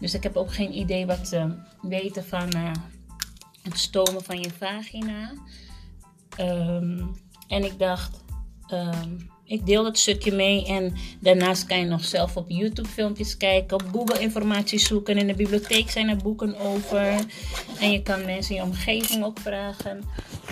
Dus 0.00 0.14
ik 0.14 0.22
heb 0.22 0.36
ook 0.36 0.54
geen 0.54 0.78
idee 0.78 1.06
wat 1.06 1.28
ze 1.28 1.54
weten 1.82 2.24
van 2.24 2.50
eh, 2.50 2.72
het 3.62 3.78
stomen 3.78 4.24
van 4.24 4.40
je 4.40 4.50
vagina. 4.50 5.32
Ehm, 6.36 7.06
en 7.48 7.64
ik 7.64 7.78
dacht, 7.78 8.24
ehm, 8.66 9.16
ik 9.48 9.66
deel 9.66 9.82
dat 9.82 9.98
stukje 9.98 10.32
mee. 10.32 10.66
En 10.66 10.94
daarnaast 11.20 11.66
kan 11.66 11.78
je 11.78 11.84
nog 11.84 12.04
zelf 12.04 12.36
op 12.36 12.44
YouTube 12.48 12.88
filmpjes 12.88 13.36
kijken, 13.36 13.76
op 13.76 13.84
Google 13.92 14.20
informatie 14.20 14.78
zoeken. 14.78 15.18
In 15.18 15.26
de 15.26 15.34
bibliotheek 15.34 15.90
zijn 15.90 16.08
er 16.08 16.16
boeken 16.16 16.58
over. 16.58 17.24
En 17.80 17.90
je 17.90 18.02
kan 18.02 18.24
mensen 18.24 18.54
in 18.54 18.60
je 18.60 18.66
omgeving 18.66 19.24
ook 19.24 19.38
vragen 19.38 20.04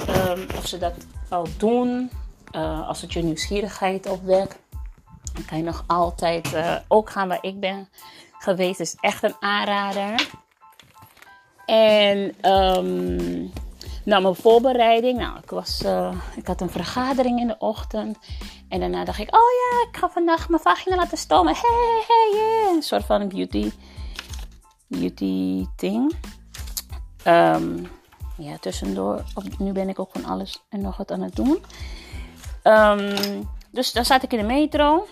ehm, 0.07 0.41
of 0.57 0.67
ze 0.67 0.79
dat 0.79 0.95
al 1.29 1.49
doen. 1.57 2.11
Eh, 2.51 2.89
als 2.89 3.01
het 3.01 3.13
je 3.13 3.23
nieuwsgierigheid 3.23 4.09
opwekt. 4.09 4.59
Dan 5.33 5.45
kan 5.45 5.59
je 5.59 5.65
nog 5.65 5.85
altijd 5.87 6.53
eh, 6.53 6.77
ook 6.89 7.11
gaan 7.11 7.29
waar 7.29 7.43
ik 7.43 7.61
ben 7.61 7.89
geweest. 8.39 8.81
Is 8.81 8.97
echt 9.01 9.23
een 9.23 9.37
aanrader. 9.41 10.29
En 11.67 12.35
ehm, 12.41 13.47
nou, 14.05 14.23
mijn 14.23 14.35
voorbereiding. 14.35 15.19
Nou, 15.19 15.39
ik, 15.39 15.51
was, 15.51 15.83
eh, 15.83 16.15
ik 16.37 16.47
had 16.47 16.61
een 16.61 16.71
vergadering 16.71 17.41
in 17.41 17.47
de 17.47 17.59
ochtend. 17.59 18.19
En 18.69 18.81
daarna 18.81 19.05
dacht 19.05 19.19
ik, 19.19 19.35
oh 19.35 19.41
ja, 19.41 19.89
ik 19.89 19.97
ga 19.97 20.09
vandaag 20.09 20.49
mijn 20.49 20.63
vagina 20.63 20.97
laten 20.97 21.19
stomen. 21.19 21.55
Hey, 21.55 22.05
hey, 22.07 22.41
yeah. 22.41 22.75
Een 22.75 22.83
soort 22.83 23.05
van 23.05 23.29
beauty, 23.29 23.71
beauty 24.87 25.67
thing. 25.77 26.17
Ehm, 27.23 27.85
ja, 28.37 28.59
tussendoor. 28.59 29.25
Nu 29.59 29.73
ben 29.73 29.89
ik 29.89 29.99
ook 29.99 30.11
van 30.13 30.25
alles 30.25 30.65
en 30.69 30.81
nog 30.81 30.97
wat 30.97 31.11
aan 31.11 31.23
het 31.23 31.37
doen. 31.37 31.59
Ehm, 32.63 33.43
dus 33.71 33.93
dan 33.93 34.05
zat 34.05 34.23
ik 34.23 34.33
in 34.33 34.39
de 34.39 34.45
metro. 34.45 35.07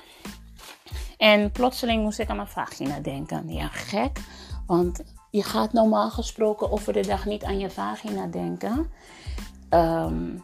En 1.17 1.53
plotseling 1.53 2.03
moest 2.03 2.19
ik 2.19 2.29
aan 2.29 2.37
mijn 2.37 2.49
vagina 2.49 3.01
denken. 3.01 3.53
Ja, 3.53 3.69
gek. 3.69 4.19
Want 4.67 5.03
je 5.31 5.43
gaat 5.43 5.73
normaal 5.73 6.11
gesproken 6.11 6.73
over 6.73 6.93
de 6.93 7.07
dag 7.07 7.27
niet 7.27 7.45
aan 7.45 7.59
je 7.59 7.71
vagina 7.71 8.27
denken. 8.27 8.93
Ehm, 9.69 10.37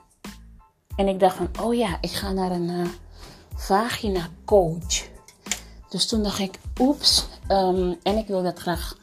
en 1.01 1.09
ik 1.09 1.20
dacht 1.20 1.36
van, 1.36 1.48
oh 1.60 1.74
ja, 1.74 1.98
ik 2.01 2.10
ga 2.10 2.32
naar 2.32 2.51
een 2.51 2.68
eh, 2.68 2.89
vagina 3.56 4.28
coach. 4.44 5.09
Dus 5.89 6.09
toen 6.09 6.22
dacht 6.22 6.39
ik, 6.39 6.59
oeps. 6.81 7.27
Ehm, 7.47 7.94
en 8.02 8.16
ik 8.16 8.27
wil 8.27 8.43
dat 8.43 8.59
graag 8.59 8.97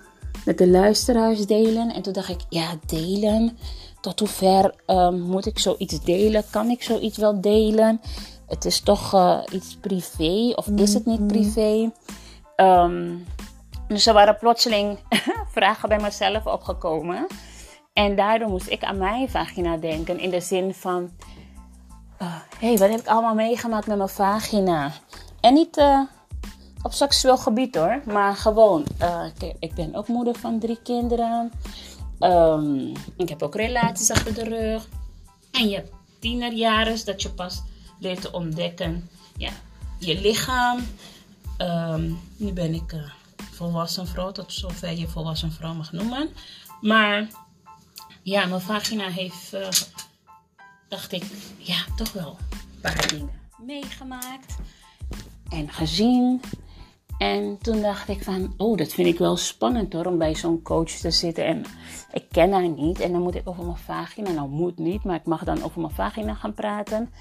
met 0.45 0.57
de 0.57 0.67
luisteraars 0.67 1.45
delen. 1.45 1.93
En 1.93 2.01
toen 2.01 2.13
dacht 2.13 2.29
ik, 2.29 2.41
ja, 2.49 2.75
delen. 2.85 3.57
Tot 4.01 4.19
hoever 4.19 4.75
um, 4.87 5.19
moet 5.19 5.45
ik 5.45 5.59
zoiets 5.59 6.03
delen? 6.03 6.43
Kan 6.49 6.69
ik 6.69 6.83
zoiets 6.83 7.17
wel 7.17 7.41
delen? 7.41 8.01
Het 8.47 8.65
is 8.65 8.79
toch 8.79 9.13
uh, 9.13 9.39
iets 9.51 9.75
privé 9.75 10.53
of 10.55 10.67
is 10.67 10.93
het 10.93 11.05
niet 11.05 11.27
privé? 11.27 11.91
Um, 12.55 13.25
dus 13.87 14.05
er 14.05 14.13
waren 14.13 14.37
plotseling 14.37 14.99
vragen 15.55 15.89
bij 15.89 15.99
mezelf 15.99 16.45
opgekomen. 16.45 17.27
En 17.93 18.15
daardoor 18.15 18.49
moest 18.49 18.69
ik 18.69 18.83
aan 18.83 18.97
mijn 18.97 19.29
vagina 19.29 19.77
denken 19.77 20.19
in 20.19 20.29
de 20.29 20.41
zin 20.41 20.73
van... 20.73 21.11
Hé, 22.17 22.67
hey, 22.67 22.77
wat 22.77 22.89
heb 22.89 22.99
ik 22.99 23.07
allemaal 23.07 23.35
meegemaakt 23.35 23.87
met 23.87 23.97
mijn 23.97 24.09
vagina? 24.09 24.91
En 25.39 25.53
niet 25.53 25.77
uh, 25.77 26.01
op 26.81 26.93
seksueel 26.93 27.37
gebied 27.37 27.75
hoor, 27.75 28.01
maar 28.05 28.35
gewoon. 28.35 28.85
Uh, 29.01 29.25
ik, 29.59 29.73
ben 29.73 29.95
ook 29.95 30.07
moeder 30.07 30.35
van 30.35 30.59
drie 30.59 30.79
kinderen. 30.83 31.51
Um, 32.19 32.91
ik 33.17 33.29
heb 33.29 33.43
ook 33.43 33.55
relaties 33.55 34.11
achter 34.11 34.33
de 34.33 34.43
rug. 34.43 34.87
En 35.51 35.69
je 35.69 35.75
hebt 35.75 35.91
tienerjaren 36.19 37.05
dat 37.05 37.21
je 37.21 37.29
pas 37.29 37.61
leert 37.99 38.21
te 38.21 38.31
ontdekken. 38.31 39.09
Ja, 39.37 39.51
je 39.99 40.21
lichaam. 40.21 40.87
Um, 41.57 42.19
nu 42.37 42.53
ben 42.53 42.73
ik 42.73 42.93
uh, 42.93 43.01
volwassen 43.51 44.07
vrouw, 44.07 44.31
tot 44.31 44.53
zover 44.53 44.97
je 44.97 45.07
volwassen 45.07 45.51
vrouw 45.51 45.73
mag 45.73 45.91
noemen. 45.91 46.29
Maar 46.81 47.27
ja, 48.21 48.45
mijn 48.45 48.61
vagina 48.61 49.09
heeft, 49.09 49.55
dacht 50.87 51.11
ik, 51.11 51.23
ja, 51.57 51.77
toch 51.95 52.13
wel 52.13 52.37
een 52.49 52.81
paar 52.81 53.07
dingen 53.07 53.29
meegemaakt 53.57 54.55
en 55.49 55.69
gezien. 55.69 56.41
En 57.17 57.57
toen 57.61 57.81
dacht 57.81 58.09
ik 58.09 58.23
van, 58.23 58.53
oh, 58.57 58.77
dat 58.77 58.93
vind 58.93 59.07
ik 59.07 59.17
wel 59.17 59.37
spannend 59.37 59.93
hoor, 59.93 60.05
om 60.05 60.17
bij 60.17 60.35
zo'n 60.35 60.61
coach 60.61 60.89
te 60.89 61.11
zitten. 61.11 61.45
En 61.45 61.65
ik 62.11 62.25
ken 62.31 62.51
haar 62.51 62.69
niet 62.69 62.99
en 62.99 63.11
dan 63.11 63.21
moet 63.21 63.35
ik 63.35 63.49
over 63.49 63.63
mijn 63.63 63.77
vagina, 63.77 64.31
nou 64.31 64.49
moet 64.49 64.77
niet, 64.77 65.03
maar 65.03 65.15
ik 65.15 65.25
mag 65.25 65.43
dan 65.43 65.63
over 65.63 65.81
mijn 65.81 65.93
vagina 65.93 66.33
gaan 66.33 66.53
praten. 66.53 67.13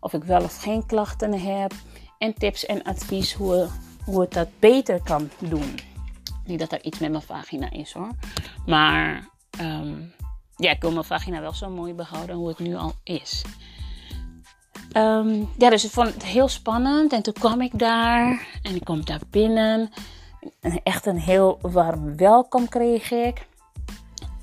Of 0.00 0.12
ik 0.12 0.24
wel 0.24 0.42
of 0.42 0.62
geen 0.62 0.86
klachten 0.86 1.40
heb. 1.40 1.72
En 2.18 2.34
tips 2.34 2.66
en 2.66 2.82
advies 2.82 3.34
hoe, 3.34 3.68
hoe 4.04 4.24
ik 4.24 4.32
dat 4.32 4.48
beter 4.58 5.02
kan 5.02 5.30
doen. 5.38 5.74
Niet 6.44 6.58
dat 6.58 6.72
er 6.72 6.84
iets 6.84 6.98
met 6.98 7.10
mijn 7.10 7.22
vagina 7.22 7.70
is 7.70 7.92
hoor. 7.92 8.10
Maar 8.66 9.28
um, 9.60 10.12
ja, 10.60 10.70
ik 10.70 10.80
wil 10.80 10.92
mijn 10.92 11.04
vagina 11.04 11.40
wel 11.40 11.54
zo 11.54 11.68
mooi 11.68 11.94
behouden 11.94 12.36
hoe 12.36 12.48
het 12.48 12.58
nu 12.58 12.76
al 12.76 12.92
is. 13.02 13.42
Um, 14.96 15.48
ja, 15.58 15.70
dus 15.70 15.84
ik 15.84 15.90
vond 15.90 16.14
het 16.14 16.24
heel 16.24 16.48
spannend. 16.48 17.12
En 17.12 17.22
toen 17.22 17.32
kwam 17.32 17.60
ik 17.60 17.78
daar 17.78 18.46
en 18.62 18.74
ik 18.74 18.84
kom 18.84 19.04
daar 19.04 19.20
binnen. 19.30 19.90
En 20.60 20.80
echt 20.82 21.06
een 21.06 21.18
heel 21.18 21.58
warm 21.60 22.16
welkom 22.16 22.68
kreeg 22.68 23.10
ik. 23.10 23.46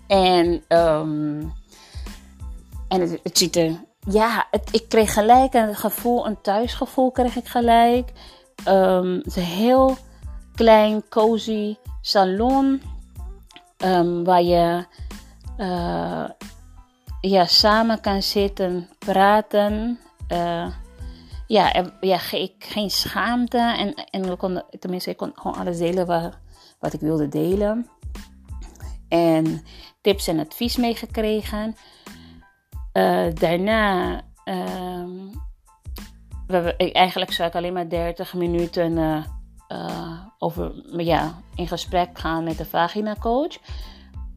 En, 0.07 0.64
um, 0.68 1.53
en 2.88 3.02
het, 3.02 3.38
ziet 3.38 3.56
er. 3.56 3.72
Ja, 4.10 4.48
ik 4.72 4.89
kreeg 4.89 5.14
gelijk 5.14 5.53
een 5.53 5.76
gevoel, 5.76 6.27
een 6.27 6.41
thuisgevoel 6.41 7.11
kreeg 7.11 7.35
ik 7.35 7.48
gelijk. 7.48 8.11
Um, 8.68 9.14
het 9.14 9.26
is 9.26 9.35
een 9.35 9.41
heel 9.41 9.98
klein, 10.56 11.03
cozy 11.10 11.76
salon. 12.02 12.81
waar 14.23 14.44
je 14.44 14.85
uh, 15.57 16.25
ja, 17.21 17.45
samen 17.45 18.01
kan 18.01 18.23
zitten, 18.23 18.89
praten. 18.99 19.99
Uh, 20.31 20.67
ja, 21.47 21.85
ja, 22.01 22.19
ik, 22.31 22.53
geen 22.59 22.89
schaamte. 22.89 23.57
En, 23.57 23.93
en 23.93 24.29
we 24.29 24.35
konden, 24.35 24.65
tenminste, 24.79 25.09
ik 25.09 25.17
kon 25.17 25.31
gewoon 25.35 25.57
alles 25.57 25.77
delen 25.77 26.05
wat, 26.05 26.38
wat 26.79 26.93
ik 26.93 26.99
wilde 26.99 27.27
delen. 27.27 27.88
En 29.09 29.63
tips 30.01 30.27
en 30.27 30.39
advies 30.39 30.77
meegekregen. 30.77 31.75
Uh, 32.93 33.34
daarna, 33.34 34.21
we, 36.47 36.75
eigenlijk 36.75 37.31
zou 37.31 37.49
ik 37.49 37.55
alleen 37.55 37.73
maar 37.73 37.89
30 37.89 38.34
minuten 38.34 39.25
over, 40.38 40.71
ja, 40.97 41.41
in 41.55 41.67
gesprek 41.67 42.19
gaan 42.19 42.43
met 42.43 42.57
de 42.57 42.65
vagina 42.65 43.15
coach. 43.19 43.57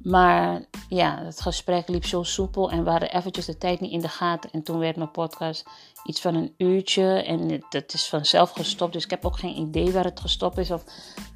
Maar 0.02 0.62
ja, 0.88 1.18
het 1.24 1.40
gesprek 1.40 1.88
liep 1.88 2.04
zo 2.04 2.22
soepel 2.22 2.70
en 2.70 2.84
we 2.84 2.90
hadden 2.90 3.14
eventjes 3.14 3.44
de 3.44 3.58
tijd 3.58 3.80
niet 3.80 3.92
in 3.92 4.00
de 4.00 4.08
gaten. 4.08 4.50
En 4.50 4.62
toen 4.62 4.78
werd 4.78 4.96
mijn 4.96 5.10
podcast 5.10 5.64
iets 6.04 6.20
van 6.20 6.34
een 6.34 6.54
uurtje 6.56 7.22
en 7.22 7.62
het, 7.68 7.94
is 7.94 8.08
vanzelf 8.08 8.50
gestopt. 8.50 8.92
Dus 8.92 9.04
ik 9.04 9.10
heb 9.10 9.24
ook 9.24 9.38
geen 9.38 9.56
idee 9.56 9.92
waar 9.92 10.04
het 10.04 10.20
gestopt 10.20 10.58
is 10.58 10.70
of 10.70 10.84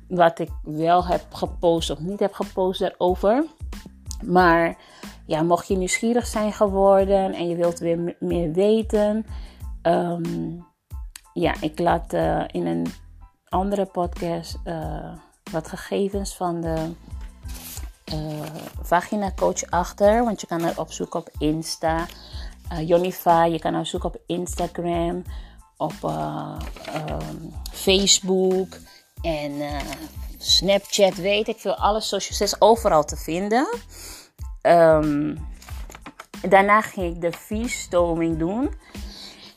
wat 0.08 0.38
ik 0.38 0.50
wel 0.62 1.06
heb 1.06 1.24
gepost 1.32 1.90
of 1.90 1.98
niet 1.98 2.20
heb 2.20 2.32
gepost 2.32 2.80
daarover. 2.80 3.44
Maar 4.24 4.76
ja, 5.26 5.42
mocht 5.42 5.68
je 5.68 5.76
nieuwsgierig 5.76 6.26
zijn 6.26 6.52
geworden 6.52 7.32
en 7.32 7.48
je 7.48 7.56
wilt 7.56 7.78
weer 7.78 8.16
meer 8.18 8.52
weten. 8.52 9.26
Um, 9.82 10.66
ja, 11.32 11.54
ik 11.60 11.78
laat 11.78 12.14
uh, 12.14 12.44
in 12.46 12.66
een 12.66 12.86
andere 13.48 13.84
podcast 13.84 14.58
uh, 14.64 15.12
wat 15.52 15.68
gegevens 15.68 16.36
van 16.36 16.60
de 16.60 16.92
uh, 18.12 18.40
vagina 18.82 19.32
coach 19.36 19.70
achter. 19.70 20.24
Want 20.24 20.40
je 20.40 20.46
kan 20.46 20.60
haar 20.62 20.78
opzoeken 20.78 21.20
op 21.20 21.28
Insta. 21.38 22.06
Uh, 22.72 22.88
je 23.52 23.58
kan 23.58 23.74
haar 23.74 23.86
zoeken 23.86 24.08
op 24.08 24.20
Instagram, 24.26 25.22
op 25.76 25.94
uh, 26.04 26.56
um, 27.08 27.54
Facebook 27.72 28.76
en 29.22 29.52
Snapchat, 30.38 31.14
weet 31.14 31.48
ik 31.48 31.58
veel. 31.58 31.74
Alle 31.74 32.00
socials 32.00 32.40
is 32.40 32.60
overal 32.60 33.04
te 33.04 33.16
vinden. 33.16 33.68
Um, 34.62 35.48
daarna 36.48 36.80
ging 36.80 37.14
ik 37.14 37.20
de 37.20 37.32
viestoming 37.32 38.38
doen. 38.38 38.74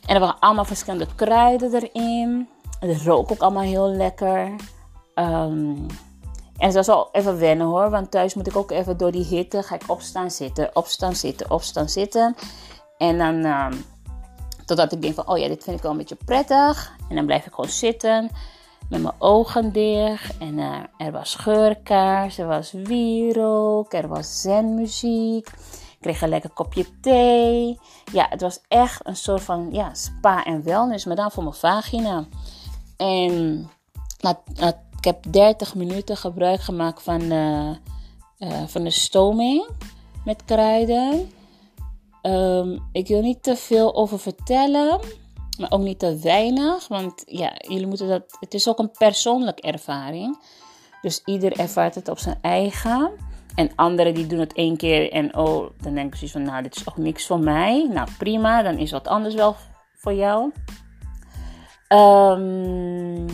En 0.06 0.16
er 0.16 0.20
waren 0.20 0.40
allemaal 0.40 0.66
verschillende 0.66 1.08
kruiden 1.16 1.74
erin. 1.74 2.50
Het 2.80 3.02
rook 3.02 3.32
ook 3.32 3.42
allemaal 3.42 3.64
heel 3.64 3.90
lekker. 3.90 4.56
Um, 5.16 5.86
en 6.58 6.72
dat 6.72 6.74
was 6.74 6.90
al 6.90 7.10
even 7.12 7.40
wennen 7.40 7.68
hoor, 7.68 7.90
want 7.90 8.12
thuis 8.12 8.34
moet 8.34 8.48
ik 8.48 8.56
ook 8.56 8.72
even 8.72 8.98
door 8.98 9.12
die 9.12 9.26
hitte, 9.26 9.64
ga 9.64 9.76
ik 9.76 9.84
opstaan 9.88 10.32
zitten, 10.32 10.70
opstaan 10.74 11.16
zitten, 11.16 11.52
opstaan 11.52 11.90
zitten. 11.90 12.36
En 12.98 13.18
dan, 13.18 13.36
uh, 13.36 13.68
totdat 14.66 14.92
ik 14.92 15.02
denk 15.02 15.16
van, 15.16 15.28
oh 15.28 15.38
ja, 15.38 15.48
dit 15.48 15.64
vind 15.64 15.76
ik 15.78 15.82
wel 15.82 15.92
een 15.92 15.98
beetje 15.98 16.18
prettig. 16.26 16.96
En 17.10 17.16
dan 17.16 17.26
blijf 17.26 17.46
ik 17.46 17.54
gewoon 17.54 17.70
zitten 17.70 18.30
met 18.90 19.02
mijn 19.02 19.14
ogen 19.18 19.72
dicht. 19.72 20.38
En 20.38 20.58
uh, 20.58 20.76
er 20.98 21.12
was 21.12 21.36
geurkaars, 21.36 22.38
er 22.38 22.48
was 22.48 22.72
wierook, 22.72 23.94
er 23.94 24.08
was 24.08 24.42
zenmuziek. 24.42 25.48
Ik 25.48 26.04
kreeg 26.04 26.22
een 26.22 26.30
lekker 26.30 26.50
kopje 26.50 27.00
thee. 27.02 27.80
Ja, 28.12 28.28
het 28.30 28.42
was 28.42 28.62
echt 28.68 29.08
een 29.08 29.16
soort 29.16 29.44
van 29.44 29.70
ja, 29.72 29.94
spa 29.94 30.46
en 30.46 30.64
wellness, 30.64 31.06
maar 31.06 31.16
dan 31.16 31.32
voor 31.32 31.44
mijn 31.44 31.56
vagina. 31.56 32.26
En 32.98 33.70
na 34.20 34.42
ik 34.98 35.04
heb 35.04 35.18
30 35.30 35.76
minuten 35.76 36.18
gebruik 36.18 36.62
gemaakt 36.62 37.04
van, 37.04 37.22
uh, 37.22 37.70
uh, 38.40 38.64
van 38.68 38.84
de 38.84 38.90
stoming 38.90 39.68
met 40.26 40.46
kruiden. 40.46 41.32
Um, 42.22 42.88
ik 42.92 43.08
wil 43.08 43.22
niet 43.22 43.44
te 43.44 43.56
veel 43.56 43.96
over 43.96 44.20
vertellen, 44.20 45.00
maar 45.60 45.72
ook 45.72 45.82
niet 45.82 46.00
te 46.00 46.18
weinig. 46.18 46.88
Want 46.88 47.24
ja, 47.26 47.54
jullie 47.68 47.88
moeten 47.88 48.08
dat. 48.08 48.24
Het 48.40 48.54
is 48.54 48.68
ook 48.68 48.80
een 48.80 48.92
persoonlijke 48.92 49.62
ervaring. 49.62 50.40
Dus 51.02 51.22
ieder 51.26 51.60
ervaart 51.60 51.96
het 51.96 52.10
op 52.10 52.20
zijn 52.20 52.38
eigen. 52.42 53.12
En 53.56 53.72
anderen 53.76 54.14
die 54.14 54.28
doen 54.28 54.40
het 54.40 54.54
één 54.54 54.78
keer 54.78 55.12
en 55.12 55.36
oh, 55.36 55.70
dan 55.82 55.94
denken 55.94 56.20
ze 56.20 56.30
van, 56.30 56.42
nou, 56.42 56.64
dit 56.64 56.76
is 56.76 56.84
toch 56.84 56.98
niks 56.98 57.26
voor 57.26 57.40
mij. 57.40 57.88
Nou, 57.94 58.08
prima, 58.18 58.62
dan 58.62 58.78
is 58.78 58.92
wat 58.92 59.08
anders 59.08 59.36
wel 59.36 59.56
voor 59.94 60.14
jou. 60.14 60.52
Um, 61.90 63.26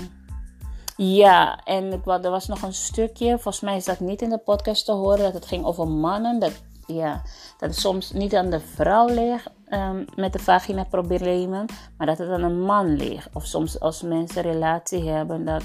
ja, 1.04 1.64
en 1.64 2.02
er 2.06 2.30
was 2.30 2.48
nog 2.48 2.62
een 2.62 2.74
stukje, 2.74 3.30
volgens 3.30 3.60
mij 3.60 3.76
is 3.76 3.86
dat 3.86 4.00
niet 4.00 4.22
in 4.22 4.30
de 4.30 4.38
podcast 4.38 4.86
te 4.86 4.92
horen, 4.92 5.20
dat 5.20 5.34
het 5.34 5.46
ging 5.46 5.66
over 5.66 5.88
mannen. 5.88 6.40
Dat, 6.40 6.64
ja, 6.88 7.22
dat 7.58 7.70
het 7.70 7.80
soms 7.80 8.12
niet 8.12 8.36
aan 8.36 8.50
de 8.50 8.60
vrouw 8.60 9.08
ligt 9.08 9.50
um, 9.70 10.06
met 10.16 10.34
de 10.34 10.40
vagina-problemen, 10.40 11.66
maar 11.98 12.08
dat 12.08 12.18
het 12.18 12.30
aan 12.30 12.44
een 12.44 12.62
man 12.62 12.96
ligt. 12.96 13.30
Of 13.34 13.46
soms 13.46 13.80
als 13.80 14.02
mensen 14.02 14.46
een 14.46 14.52
relatie 14.52 15.10
hebben, 15.10 15.46
dat 15.46 15.64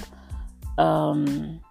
um, 0.75 1.61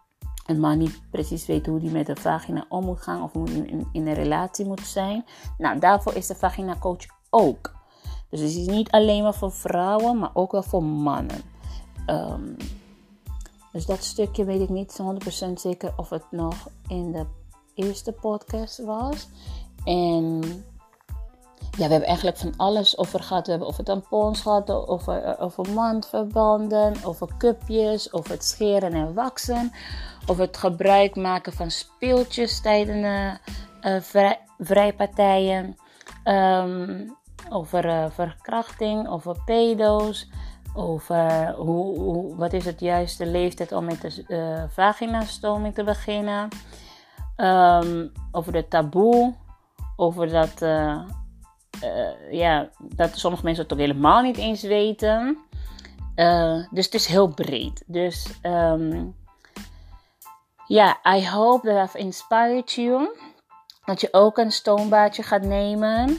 een 0.46 0.60
man 0.60 0.78
niet 0.78 1.00
precies 1.10 1.46
weet 1.46 1.66
hoe 1.66 1.80
hij 1.80 1.90
met 1.90 2.06
de 2.06 2.16
vagina 2.16 2.64
om 2.68 2.84
moet 2.84 3.02
gaan 3.02 3.22
of 3.22 3.32
hoe 3.32 3.48
in, 3.48 3.88
in 3.92 4.06
een 4.06 4.14
relatie 4.14 4.66
moet 4.66 4.86
zijn. 4.86 5.24
Nou, 5.58 5.78
daarvoor 5.78 6.14
is 6.14 6.26
de 6.26 6.34
vagina-coach 6.34 7.06
ook. 7.30 7.76
Dus 8.30 8.40
het 8.40 8.50
is 8.50 8.66
niet 8.66 8.90
alleen 8.90 9.22
maar 9.22 9.34
voor 9.34 9.52
vrouwen, 9.52 10.18
maar 10.18 10.30
ook 10.32 10.52
wel 10.52 10.62
voor 10.62 10.84
mannen. 10.84 11.40
Um, 12.06 12.56
dus 13.72 13.86
dat 13.86 14.04
stukje 14.04 14.44
weet 14.44 14.60
ik 14.60 14.68
niet 14.68 15.00
100% 15.48 15.52
zeker 15.52 15.92
of 15.96 16.10
het 16.10 16.24
nog 16.30 16.68
in 16.86 17.12
de 17.12 17.26
eerste 17.74 18.12
podcast 18.12 18.78
was. 18.78 19.28
En 19.84 20.40
ja, 21.78 21.84
we 21.84 21.90
hebben 21.90 22.08
eigenlijk 22.08 22.38
van 22.38 22.56
alles 22.56 22.98
over 22.98 23.22
gehad. 23.22 23.44
We 23.44 23.50
hebben 23.50 23.68
over 23.68 23.84
tampons 23.84 24.40
gehad, 24.40 24.70
over, 24.70 25.22
eh, 25.22 25.42
over 25.42 25.72
mandverbanden, 25.72 26.94
over 27.04 27.28
cupjes, 27.38 28.12
over 28.12 28.30
het 28.30 28.44
scheren 28.44 28.92
en 28.92 29.14
waksen. 29.14 29.72
Over 30.26 30.44
het 30.44 30.56
gebruik 30.56 31.16
maken 31.16 31.52
van 31.52 31.70
speeltjes 31.70 32.60
tijdens 32.60 33.38
uh, 33.82 34.00
vrij, 34.00 34.40
vrijpartijen. 34.58 35.76
Um, 36.24 37.16
over 37.50 38.12
verkrachting, 38.12 39.08
over 39.08 39.36
pedo's 39.44 40.28
over 40.74 41.52
hoe, 41.52 41.98
hoe, 41.98 42.36
wat 42.36 42.52
is 42.52 42.64
het 42.64 42.80
juiste 42.80 43.26
leeftijd 43.26 43.72
om 43.72 43.84
met 43.84 44.00
de 44.00 44.24
uh, 44.28 44.62
vaginastoming 44.68 45.74
te 45.74 45.84
beginnen. 45.84 46.48
Um, 47.36 48.12
over 48.32 48.52
de 48.52 48.68
taboe 48.68 49.34
over 49.96 50.28
dat, 50.28 50.62
eh, 50.62 51.00
eh, 51.80 52.32
ja, 52.32 52.70
dat 52.78 53.18
sommige 53.18 53.44
mensen 53.44 53.62
het 53.62 53.72
ook 53.72 53.78
helemaal 53.78 54.22
niet 54.22 54.36
eens 54.36 54.62
weten. 54.62 55.38
Dus 56.70 56.84
het 56.84 56.94
is 56.94 57.06
heel 57.06 57.28
breed. 57.28 57.82
Dus 57.86 58.38
um, 58.42 59.16
ja, 60.66 60.98
I 61.16 61.28
hope 61.28 61.68
that 61.68 61.88
I've 61.88 61.98
inspired 61.98 62.72
you. 62.72 63.08
Dat 63.84 64.00
je 64.00 64.08
ook 64.10 64.38
een 64.38 64.52
stoombaadje 64.52 65.22
gaat 65.22 65.42
nemen. 65.42 66.18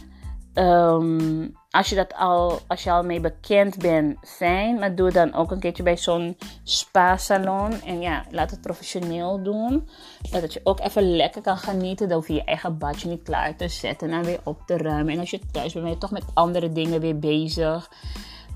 Um, 0.53 1.58
als 1.71 1.89
je 1.89 1.95
dat 1.95 2.13
al, 2.13 2.59
als 2.67 2.83
je 2.83 2.91
al 2.91 3.03
mee 3.03 3.19
bekend 3.19 3.77
bent, 3.77 4.17
fijn. 4.21 4.79
Maar 4.79 4.95
doe 4.95 5.11
dan 5.11 5.33
ook 5.33 5.51
een 5.51 5.59
keertje 5.59 5.83
bij 5.83 5.97
zo'n 5.97 6.37
spa-salon. 6.63 7.81
En 7.81 8.01
ja, 8.01 8.25
laat 8.31 8.51
het 8.51 8.61
professioneel 8.61 9.43
doen. 9.43 9.89
Dat 10.31 10.53
je 10.53 10.61
ook 10.63 10.79
even 10.79 11.15
lekker 11.15 11.41
kan 11.41 11.57
genieten. 11.57 12.07
Dan 12.07 12.17
hoef 12.17 12.27
je 12.27 12.33
je 12.33 12.43
eigen 12.43 12.77
badje 12.77 13.09
niet 13.09 13.23
klaar 13.23 13.55
te 13.55 13.67
zetten 13.67 14.11
en 14.11 14.23
weer 14.23 14.39
op 14.43 14.61
te 14.65 14.77
ruimen. 14.77 15.13
En 15.13 15.19
als 15.19 15.29
je 15.29 15.39
thuis 15.51 15.73
bent, 15.73 15.85
ben 15.85 15.93
je 15.93 15.99
toch 15.99 16.11
met 16.11 16.25
andere 16.33 16.71
dingen 16.71 17.01
weer 17.01 17.19
bezig. 17.19 17.91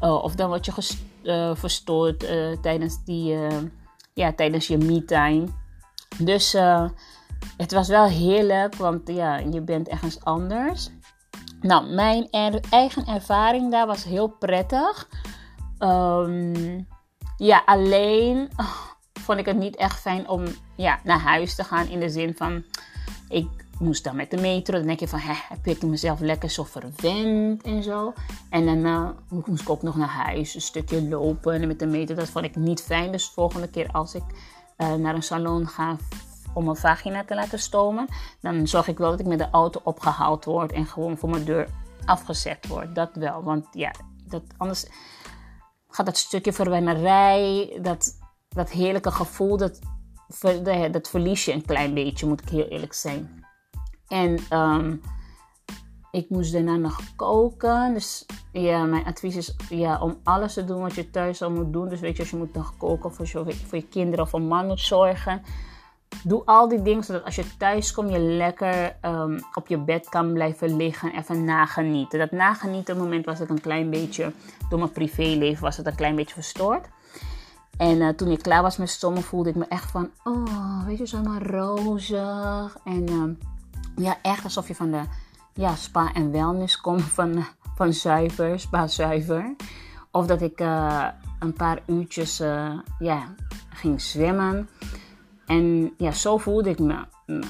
Uh, 0.02 0.23
of 0.23 0.35
dan 0.35 0.48
word 0.48 0.65
je 0.65 0.95
uh, 1.23 1.56
verstoord 1.56 2.23
uh, 2.23 2.57
tijdens, 2.61 3.03
die, 3.03 3.38
ja, 4.14 4.34
tijdens 4.34 4.68
je 4.68 4.77
me-time. 4.77 5.48
Dus 6.18 6.52
het 7.57 7.72
was 7.72 7.88
wel 7.88 8.06
heerlijk, 8.06 8.76
want 8.76 9.07
ja, 9.07 9.38
je 9.38 9.61
bent 9.61 9.88
ergens 9.88 10.23
anders. 10.23 10.90
Nou, 11.64 11.94
mijn 11.94 12.27
eigen 12.69 13.06
ervaring 13.06 13.72
daar 13.72 13.88
was 13.88 14.03
heel 14.03 14.27
prettig. 14.27 15.10
Um, 15.80 16.88
ja, 17.38 17.64
alleen 17.65 18.49
vond 19.26 19.40
ik 19.40 19.45
het 19.45 19.57
niet 19.57 19.76
echt 19.76 19.99
fijn 19.99 20.30
om 20.30 20.44
ja, 20.76 20.99
naar 21.03 21.19
huis 21.19 21.56
te 21.56 21.64
gaan. 21.64 21.88
In 21.88 21.99
de 21.99 22.10
zin 22.10 22.35
van, 22.35 22.64
ik 23.30 23.48
moest 23.80 24.03
dan 24.03 24.15
met 24.15 24.31
de 24.31 24.38
metro. 24.38 24.77
Dan 24.77 24.88
denk 24.88 24.99
je 24.99 25.07
van, 25.07 25.19
hè, 25.19 25.34
heb 25.49 25.68
ik 25.68 25.84
mezelf 25.84 26.19
lekker 26.19 26.49
zo 26.49 26.64
verwend 26.64 27.64
en 27.64 27.84
zo. 27.84 28.14
En 28.49 28.65
dan 28.65 29.15
moest 29.45 29.61
ik 29.61 29.69
ook 29.69 29.81
nog 29.81 29.95
naar 29.95 30.07
huis, 30.07 30.56
een 30.56 30.61
stukje 30.61 31.07
lopen 31.07 31.53
en 31.61 31.68
met 31.68 31.80
de 31.80 31.88
metro. 31.88 32.15
Dat 32.15 32.30
vond 32.30 32.45
ik 32.45 32.56
niet 32.56 32.81
fijn. 32.81 33.11
Dus 33.11 33.26
de 33.26 33.34
volgende 33.34 33.69
keer 33.69 33.90
als 33.91 34.15
ik 34.15 34.23
uh, 34.77 34.94
naar 34.94 35.15
een 35.15 35.23
salon 35.23 35.68
ga 35.68 35.98
om 36.53 36.63
mijn 36.63 36.75
vagina 36.75 37.23
te 37.23 37.35
laten 37.35 37.59
stomen, 37.59 38.07
dan 38.41 38.67
zorg 38.67 38.88
ik 38.88 38.97
wel 38.97 39.09
dat 39.09 39.19
ik 39.19 39.25
met 39.25 39.38
de 39.38 39.49
auto 39.51 39.81
opgehaald 39.84 40.45
word 40.45 40.71
en 40.71 40.85
gewoon 40.85 41.17
voor 41.17 41.30
mijn 41.30 41.43
deur 41.43 41.67
afgezet 42.05 42.67
word. 42.67 42.95
Dat 42.95 43.09
wel, 43.13 43.43
want 43.43 43.65
ja, 43.71 43.91
dat, 44.27 44.43
anders 44.57 44.88
gaat 45.88 46.05
dat 46.05 46.17
stukje 46.17 46.53
verwennerij, 46.53 47.77
dat, 47.81 48.19
dat 48.49 48.69
heerlijke 48.69 49.11
gevoel, 49.11 49.57
dat, 49.57 49.80
dat 50.91 51.09
verlies 51.09 51.45
je 51.45 51.53
een 51.53 51.65
klein 51.65 51.93
beetje, 51.93 52.27
moet 52.27 52.41
ik 52.41 52.49
heel 52.49 52.67
eerlijk 52.67 52.93
zijn. 52.93 53.45
En 54.07 54.57
um, 54.59 55.01
ik 56.13 56.30
moest 56.30 56.51
daarna 56.51 56.75
nog 56.75 56.99
koken. 57.15 57.93
Dus 57.93 58.25
ja, 58.51 58.84
mijn 58.84 59.05
advies 59.05 59.35
is 59.35 59.55
ja, 59.69 59.99
om 60.01 60.19
alles 60.23 60.53
te 60.53 60.65
doen 60.65 60.81
wat 60.81 60.93
je 60.93 61.09
thuis 61.09 61.41
al 61.41 61.51
moet 61.51 61.73
doen. 61.73 61.89
Dus 61.89 61.99
weet 61.99 62.15
je, 62.15 62.21
als 62.21 62.31
je 62.31 62.38
moet 62.38 62.53
nog 62.53 62.77
koken 62.77 63.13
voor 63.13 63.25
je, 63.25 63.55
voor 63.55 63.77
je 63.77 63.88
kinderen 63.88 64.25
of 64.25 64.34
een 64.34 64.47
man 64.47 64.67
moet 64.67 64.80
zorgen 64.80 65.41
Doe 66.23 66.41
al 66.45 66.68
die 66.68 66.81
dingen 66.81 67.03
zodat 67.03 67.26
als 67.26 67.35
je 67.35 67.57
thuis 67.57 67.91
komt, 67.91 68.11
je 68.11 68.19
lekker 68.19 68.95
um, 69.06 69.40
op 69.53 69.68
je 69.68 69.77
bed 69.77 70.10
kan 70.10 70.34
blijven 70.34 70.76
liggen. 70.76 71.15
Even 71.15 71.44
nagenieten. 71.44 72.19
Dat 72.19 72.31
nagenieten 72.31 72.98
moment 72.98 73.26
was 73.26 73.40
het 73.40 73.49
een 73.49 73.61
klein 73.61 73.90
beetje, 73.90 74.31
door 74.69 74.80
mijn 74.80 74.91
privéleven 74.91 75.64
was 75.64 75.77
het 75.77 75.85
een 75.85 75.95
klein 75.95 76.15
beetje 76.15 76.34
verstoord. 76.34 76.88
En 77.77 77.98
uh, 77.98 78.10
toen 78.10 78.31
ik 78.31 78.41
klaar 78.41 78.61
was 78.61 78.77
met 78.77 78.90
stommen, 78.90 79.23
voelde 79.23 79.49
ik 79.49 79.56
me 79.56 79.65
echt 79.65 79.91
van, 79.91 80.10
oh, 80.23 80.85
weet 80.85 80.98
je, 80.98 81.07
zo 81.07 81.22
maar 81.22 81.41
rozig. 81.41 82.77
En 82.84 83.10
um, 83.10 83.38
ja, 83.95 84.18
echt 84.22 84.44
alsof 84.44 84.68
je 84.68 84.76
van 84.76 84.91
de 84.91 85.02
ja, 85.53 85.76
spa 85.76 86.14
en 86.14 86.31
wellness 86.31 86.81
komt 86.81 87.03
van, 87.18 87.45
van 87.76 87.94
zuiver, 87.94 88.60
spa 88.60 88.88
zuiver. 88.88 89.56
Of 90.11 90.26
dat 90.26 90.41
ik 90.41 90.61
uh, 90.61 91.07
een 91.40 91.53
paar 91.53 91.81
uurtjes 91.85 92.41
uh, 92.41 92.80
ja, 92.99 93.23
ging 93.69 94.02
zwemmen. 94.02 94.69
En 95.45 95.94
ja, 95.98 96.11
zo 96.11 96.38
voelde 96.38 96.70
ik 96.70 96.80
me. 96.80 97.06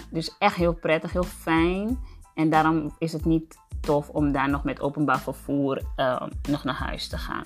Dus 0.09 0.35
echt 0.39 0.55
heel 0.55 0.73
prettig, 0.73 1.11
heel 1.11 1.23
fijn. 1.23 1.99
En 2.35 2.49
daarom 2.49 2.95
is 2.97 3.13
het 3.13 3.25
niet 3.25 3.57
tof 3.81 4.09
om 4.09 4.31
daar 4.31 4.49
nog 4.49 4.63
met 4.63 4.81
openbaar 4.81 5.19
vervoer 5.19 5.81
uh, 5.97 6.21
nog 6.49 6.63
naar 6.63 6.75
huis 6.75 7.07
te 7.07 7.17
gaan. 7.17 7.45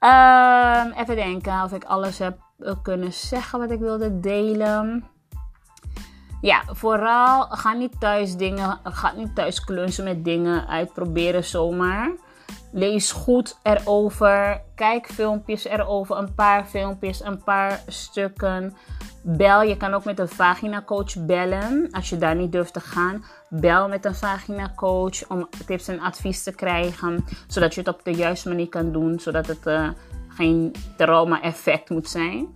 Uh, 0.00 0.98
even 1.00 1.16
denken 1.16 1.62
of 1.62 1.72
ik 1.72 1.84
alles 1.84 2.18
heb 2.18 2.38
kunnen 2.82 3.12
zeggen 3.12 3.58
wat 3.58 3.70
ik 3.70 3.78
wilde 3.78 4.20
delen. 4.20 5.04
Ja, 6.40 6.62
vooral 6.66 7.42
ga 7.42 7.72
niet 7.72 8.00
thuis 8.00 8.36
dingen, 8.36 8.80
ga 8.82 9.12
niet 9.16 9.34
thuis 9.34 9.64
klunsen 9.64 10.04
met 10.04 10.24
dingen 10.24 10.68
uitproberen 10.68 11.44
zomaar. 11.44 12.12
Lees 12.72 13.12
goed 13.12 13.58
erover. 13.62 14.62
Kijk 14.74 15.06
filmpjes 15.06 15.64
erover. 15.64 16.16
Een 16.16 16.34
paar 16.34 16.64
filmpjes, 16.64 17.24
een 17.24 17.42
paar 17.42 17.82
stukken. 17.86 18.76
Bel, 19.22 19.62
je 19.62 19.76
kan 19.76 19.94
ook 19.94 20.04
met 20.04 20.18
een 20.18 20.28
vagina 20.28 20.82
coach 20.82 21.26
bellen. 21.26 21.88
Als 21.90 22.08
je 22.08 22.18
daar 22.18 22.36
niet 22.36 22.52
durft 22.52 22.72
te 22.72 22.80
gaan, 22.80 23.24
bel 23.48 23.88
met 23.88 24.04
een 24.04 24.14
vagina 24.14 24.72
coach 24.76 25.28
om 25.28 25.48
tips 25.66 25.88
en 25.88 26.00
advies 26.00 26.42
te 26.42 26.54
krijgen. 26.54 27.24
Zodat 27.46 27.74
je 27.74 27.80
het 27.80 27.88
op 27.88 28.04
de 28.04 28.14
juiste 28.14 28.48
manier 28.48 28.68
kan 28.68 28.92
doen. 28.92 29.20
Zodat 29.20 29.46
het 29.46 29.66
uh, 29.66 29.88
geen 30.28 30.74
trauma-effect 30.96 31.90
moet 31.90 32.08
zijn. 32.08 32.38
Uh, 32.38 32.50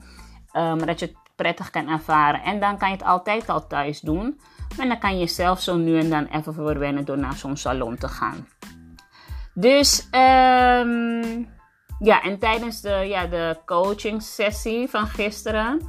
maar 0.53 0.87
dat 0.87 1.01
je 1.01 1.07
het 1.07 1.17
prettig 1.37 1.71
kan 1.71 1.89
ervaren. 1.89 2.43
En 2.43 2.61
dan 2.61 2.79
kan 2.79 2.89
je 2.89 2.97
het 2.97 3.05
altijd 3.05 3.49
al 3.49 3.67
thuis 3.67 4.01
doen. 4.01 4.41
Maar 4.77 4.89
dan 4.89 4.99
kan 4.99 5.19
je 5.19 5.27
zelf 5.27 5.61
zo 5.61 5.77
nu 5.77 5.99
en 5.99 6.11
dan 6.11 6.27
even 6.27 6.55
verwennen 6.55 7.05
door 7.05 7.19
naar 7.19 7.35
zo'n 7.35 7.57
salon 7.57 7.97
te 7.97 8.09
gaan. 8.09 8.47
Dus 9.59 10.03
um, 10.05 11.49
ja, 11.99 12.23
en 12.23 12.39
tijdens 12.39 12.81
de, 12.81 12.91
ja, 12.91 13.27
de 13.27 13.57
coaching 13.65 14.23
sessie 14.23 14.89
van 14.89 15.07
gisteren 15.07 15.81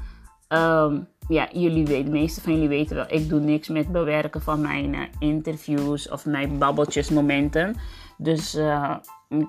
Um, 0.50 1.08
ja, 1.28 1.48
jullie 1.52 1.86
weten, 1.86 2.06
de 2.06 2.12
meeste 2.12 2.42
van 2.42 2.54
jullie 2.54 2.68
weten 2.68 2.96
wel, 2.96 3.06
ik 3.08 3.30
doe 3.30 3.40
niks 3.40 3.68
met 3.68 3.92
bewerken 3.92 4.42
van 4.42 4.62
mijn 4.62 4.94
uh, 4.94 5.02
interviews 5.20 6.10
of 6.10 6.26
mijn 6.26 6.58
babbeltjesmomenten. 6.58 7.76
Dus 8.18 8.56
uh, 8.56 8.96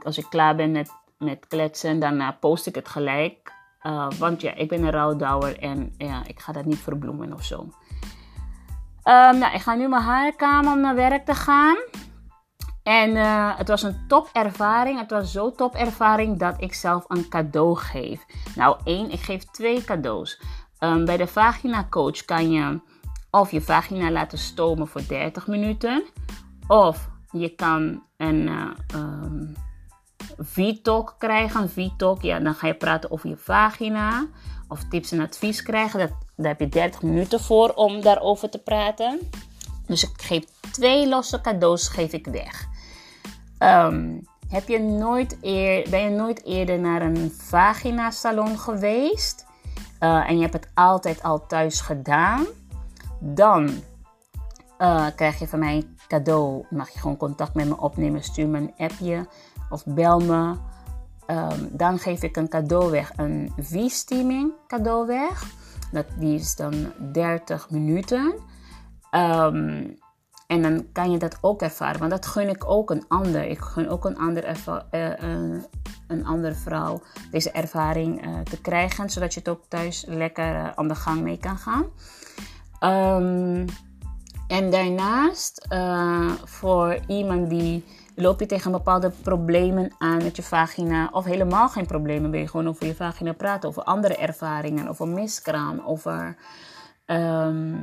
als 0.02 0.18
ik 0.18 0.26
klaar 0.30 0.56
ben 0.56 0.70
met, 0.70 0.90
met 1.18 1.46
kletsen, 1.48 1.98
dan 1.98 2.38
post 2.40 2.66
ik 2.66 2.74
het 2.74 2.88
gelijk. 2.88 3.52
want 4.18 4.40
ja, 4.40 4.54
ik 4.54 4.68
ben 4.68 4.82
een 4.82 4.90
rouwdouwer 4.90 5.58
en 5.58 5.94
ja, 5.98 6.22
ik 6.26 6.40
ga 6.40 6.52
dat 6.52 6.64
niet 6.64 6.78
verbloemen 6.78 7.32
of 7.32 7.44
zo. 7.44 7.58
Um, 9.04 9.38
nou, 9.38 9.54
ik 9.54 9.60
ga 9.60 9.74
nu 9.74 9.88
mijn 9.88 10.02
haar 10.02 10.36
kamer 10.36 10.72
om 10.72 10.80
naar 10.80 10.94
werk 10.94 11.24
te 11.24 11.34
gaan. 11.34 11.76
En 12.88 13.10
uh, 13.10 13.56
het 13.56 13.68
was 13.68 13.82
een 13.82 14.04
topervaring. 14.06 14.98
Het 14.98 15.10
was 15.10 15.32
zo 15.32 15.52
topervaring 15.52 16.38
dat 16.38 16.54
ik 16.58 16.74
zelf 16.74 17.04
een 17.08 17.28
cadeau 17.28 17.76
geef. 17.76 18.24
Nou, 18.54 18.76
één, 18.84 19.10
ik 19.10 19.20
geef 19.20 19.44
twee 19.44 19.84
cadeaus. 19.84 20.40
Um, 20.80 21.04
bij 21.04 21.16
de 21.16 21.26
vagina 21.26 21.86
coach 21.90 22.24
kan 22.24 22.50
je 22.50 22.80
of 23.30 23.50
je 23.50 23.60
vagina 23.60 24.10
laten 24.10 24.38
stomen 24.38 24.88
voor 24.88 25.06
30 25.08 25.46
minuten. 25.46 26.04
Of 26.68 27.08
je 27.30 27.48
kan 27.48 28.02
een 28.16 28.48
uh, 28.48 28.70
um, 28.94 29.54
V-talk 30.38 31.14
krijgen. 31.18 31.70
V-talk, 31.70 32.22
ja, 32.22 32.38
dan 32.38 32.54
ga 32.54 32.66
je 32.66 32.74
praten 32.74 33.10
over 33.10 33.28
je 33.28 33.36
vagina. 33.36 34.26
Of 34.68 34.84
tips 34.84 35.12
en 35.12 35.20
advies 35.20 35.62
krijgen. 35.62 35.98
Dat, 35.98 36.12
daar 36.36 36.48
heb 36.48 36.60
je 36.60 36.68
30 36.68 37.02
minuten 37.02 37.40
voor 37.40 37.68
om 37.68 38.00
daarover 38.00 38.50
te 38.50 38.58
praten. 38.58 39.18
Dus 39.86 40.02
ik 40.02 40.22
geef 40.22 40.44
twee 40.72 41.08
losse 41.08 41.40
cadeaus 41.40 41.88
geef 41.88 42.12
ik 42.12 42.26
weg. 42.26 42.76
Um, 43.58 44.20
heb 44.48 44.68
je 44.68 44.78
nooit 44.78 45.38
eer, 45.40 45.90
ben 45.90 46.00
je 46.00 46.10
nooit 46.10 46.44
eerder 46.44 46.78
naar 46.78 47.02
een 47.02 47.32
vagina 47.36 48.10
salon 48.10 48.58
geweest? 48.58 49.46
uh, 50.00 50.28
en 50.28 50.36
je 50.36 50.40
hebt 50.40 50.52
het 50.52 50.68
altijd 50.74 51.22
al 51.22 51.46
thuis 51.46 51.80
gedaan, 51.80 52.46
dan 53.18 53.70
uh, 54.78 55.06
krijg 55.16 55.38
je 55.38 55.48
van 55.48 55.58
mij 55.58 55.74
een 55.74 55.98
cadeau. 56.08 56.64
Mag 56.70 56.90
je 56.90 56.98
gewoon 56.98 57.16
contact 57.16 57.54
met 57.54 57.68
me 57.68 57.76
opnemen, 57.76 58.22
stuur 58.22 58.48
me 58.48 58.58
een 58.58 58.74
appje 58.76 59.26
of 59.70 59.84
bel 59.86 60.20
me. 60.20 60.54
Um, 61.26 61.68
dan 61.70 61.98
geef 61.98 62.22
ik 62.22 62.36
een 62.36 62.48
cadeau 62.48 62.90
weg, 62.90 63.12
een 63.16 63.52
V-steaming 63.56 64.52
cadeau 64.66 65.06
weg. 65.06 65.44
Dat, 65.92 66.06
die 66.18 66.34
is 66.34 66.56
dan 66.56 66.92
30 67.12 67.70
minuten. 67.70 68.34
Um, 69.10 69.98
en 70.48 70.62
dan 70.62 70.86
kan 70.92 71.10
je 71.10 71.18
dat 71.18 71.38
ook 71.40 71.62
ervaren. 71.62 71.98
Want 71.98 72.10
dat 72.10 72.26
gun 72.26 72.48
ik 72.48 72.70
ook 72.70 72.90
een 72.90 73.04
ander. 73.08 73.44
Ik 73.44 73.58
gun 73.58 73.88
ook 73.88 74.04
een 74.04 74.18
ander 74.18 74.56
uh, 74.90 75.10
een 76.06 76.26
andere 76.26 76.54
vrouw 76.54 77.02
deze 77.30 77.50
ervaring 77.50 78.26
uh, 78.26 78.38
te 78.40 78.60
krijgen. 78.60 79.10
Zodat 79.10 79.34
je 79.34 79.40
het 79.40 79.48
ook 79.48 79.62
thuis 79.68 80.04
lekker 80.06 80.74
aan 80.74 80.88
de 80.88 80.94
gang 80.94 81.20
mee 81.20 81.38
kan 81.38 81.58
gaan. 81.58 81.84
Um, 83.22 83.64
en 84.46 84.70
daarnaast, 84.70 85.66
voor 86.44 86.98
iemand 87.06 87.50
die 87.50 87.84
loop 88.14 88.40
je 88.40 88.46
tegen 88.46 88.70
bepaalde 88.70 89.10
problemen 89.22 89.94
aan 89.98 90.16
met 90.16 90.36
je 90.36 90.42
vagina. 90.42 91.08
Of 91.12 91.24
helemaal 91.24 91.68
geen 91.68 91.86
problemen, 91.86 92.30
ben 92.30 92.40
je 92.40 92.48
gewoon 92.48 92.68
over 92.68 92.86
je 92.86 92.94
vagina 92.94 93.32
praten. 93.32 93.68
Over 93.68 93.82
andere 93.82 94.16
ervaringen, 94.16 94.88
over 94.88 95.08
miskraam, 95.08 95.80
over 95.84 96.36
Ehm, 97.08 97.74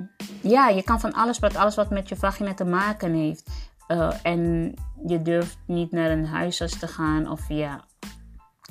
ja, 0.41 0.68
je 0.68 0.84
kan 0.84 0.99
van 0.99 1.14
alles 1.14 1.39
wat, 1.39 1.56
alles 1.56 1.76
wat 1.76 1.89
met 1.89 2.10
je 2.10 2.15
vagina 2.15 2.53
te 2.53 2.65
maken 2.65 3.14
heeft. 3.14 3.49
Uh, 3.88 4.14
en 4.23 4.73
je 5.07 5.22
durft 5.22 5.57
niet 5.65 5.91
naar 5.91 6.11
een 6.11 6.26
huisarts 6.26 6.80
te 6.80 6.88
gaan 6.88 7.30
of 7.30 7.49
ja, 7.49 7.84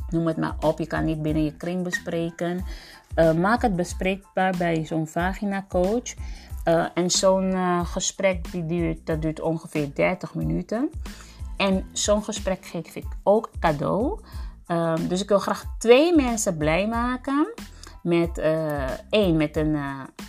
noem 0.09 0.26
het 0.26 0.36
maar 0.36 0.56
op. 0.60 0.78
Je 0.78 0.86
kan 0.86 1.05
niet 1.05 1.22
binnen 1.22 1.44
je 1.44 1.56
kring 1.56 1.82
bespreken. 1.82 2.64
Uh, 3.16 3.32
maak 3.32 3.62
het 3.62 3.76
bespreekbaar 3.76 4.55
bij 4.56 4.85
zo'n 4.85 5.06
vagina 5.06 5.64
coach. 5.68 6.14
Uh, 6.68 6.86
en 6.94 7.10
zo'n 7.10 7.86
gesprek 7.86 8.52
die 8.52 8.66
duurt, 8.66 9.06
dat 9.06 9.22
duurt 9.22 9.40
ongeveer 9.40 9.94
30 9.94 10.35
minuten. 10.35 10.90
En 11.56 11.86
zo'n 11.93 12.24
gesprek 12.24 12.66
geef 12.66 12.94
ik 12.94 13.06
ook 13.22 13.51
cadeau. 13.60 14.20
Um, 14.68 15.09
dus 15.09 15.22
ik 15.22 15.28
wil 15.28 15.39
graag 15.39 15.64
twee 15.78 16.16
mensen 16.16 16.56
blij 16.56 16.89
maken. 16.89 17.52
Met 18.05 18.39
uh, 18.39 18.90
één 19.10 19.36
met 19.36 19.56
een, 19.56 19.74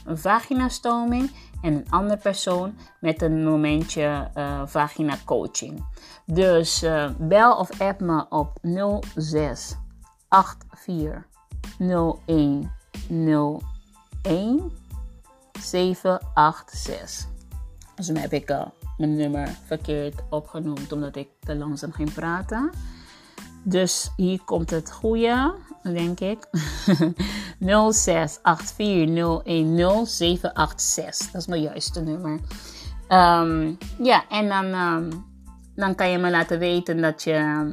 een 0.06 0.18
vaginastoming 0.18 1.32
en 1.62 1.74
een 1.74 1.86
andere 1.90 2.20
persoon 2.20 2.76
met 3.00 3.22
een 3.22 3.44
momentje 3.44 4.30
vagina 4.66 5.18
coaching. 5.26 5.86
Dus 6.26 6.86
bel 7.18 7.58
of 7.58 7.82
app 7.82 8.02
me 8.02 8.26
op 8.30 8.58
06 9.16 9.78
84 10.70 11.26
01 11.88 12.72
01 14.22 14.72
786. 15.60 17.34
Dus 17.96 18.08
dan 18.08 18.16
heb 18.16 18.34
ik 18.34 18.50
uh, 18.50 18.66
mijn 18.98 19.16
nummer 19.16 19.48
verkeerd 19.66 20.24
opgenoemd 20.30 20.92
omdat 20.92 21.16
ik 21.16 21.30
te 21.40 21.56
langzaam 21.56 21.92
ging 21.92 22.14
praten. 22.14 22.70
Dus 23.64 24.12
hier 24.16 24.42
komt 24.46 24.70
het 24.70 24.92
goede, 24.92 25.54
denk 25.94 26.20
ik. 26.20 26.46
0684010786. 27.60 27.72
Dat 31.32 31.42
is 31.42 31.48
mijn 31.48 31.62
juiste 31.62 32.02
nummer. 32.02 32.40
Um, 33.10 33.78
ja, 33.98 34.24
en 34.30 34.48
dan, 34.48 34.66
um, 34.66 35.26
dan 35.76 35.96
kan 35.96 36.10
je 36.10 36.18
me 36.18 36.30
laten 36.30 36.60
weten 36.60 37.02
dat 37.02 37.24
je 37.24 37.70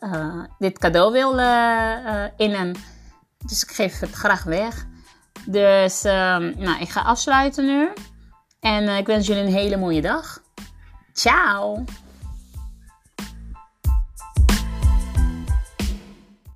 uh, 0.00 0.44
dit 0.58 0.78
cadeau 0.78 1.12
wil 1.12 1.38
uh, 1.38 1.94
uh, 2.06 2.24
innen. 2.36 2.74
Dus 3.46 3.62
ik 3.62 3.70
geef 3.70 3.98
het 3.98 4.12
graag 4.12 4.42
weg. 4.42 4.86
Dus 5.46 6.04
um, 6.04 6.54
nou, 6.58 6.80
ik 6.80 6.88
ga 6.88 7.00
afsluiten 7.00 7.66
nu. 7.66 7.88
En 8.60 8.88
ik 8.88 9.06
wens 9.06 9.26
jullie 9.26 9.42
een 9.42 9.52
hele 9.52 9.76
mooie 9.76 10.00
dag. 10.00 10.42
Ciao! 11.12 11.84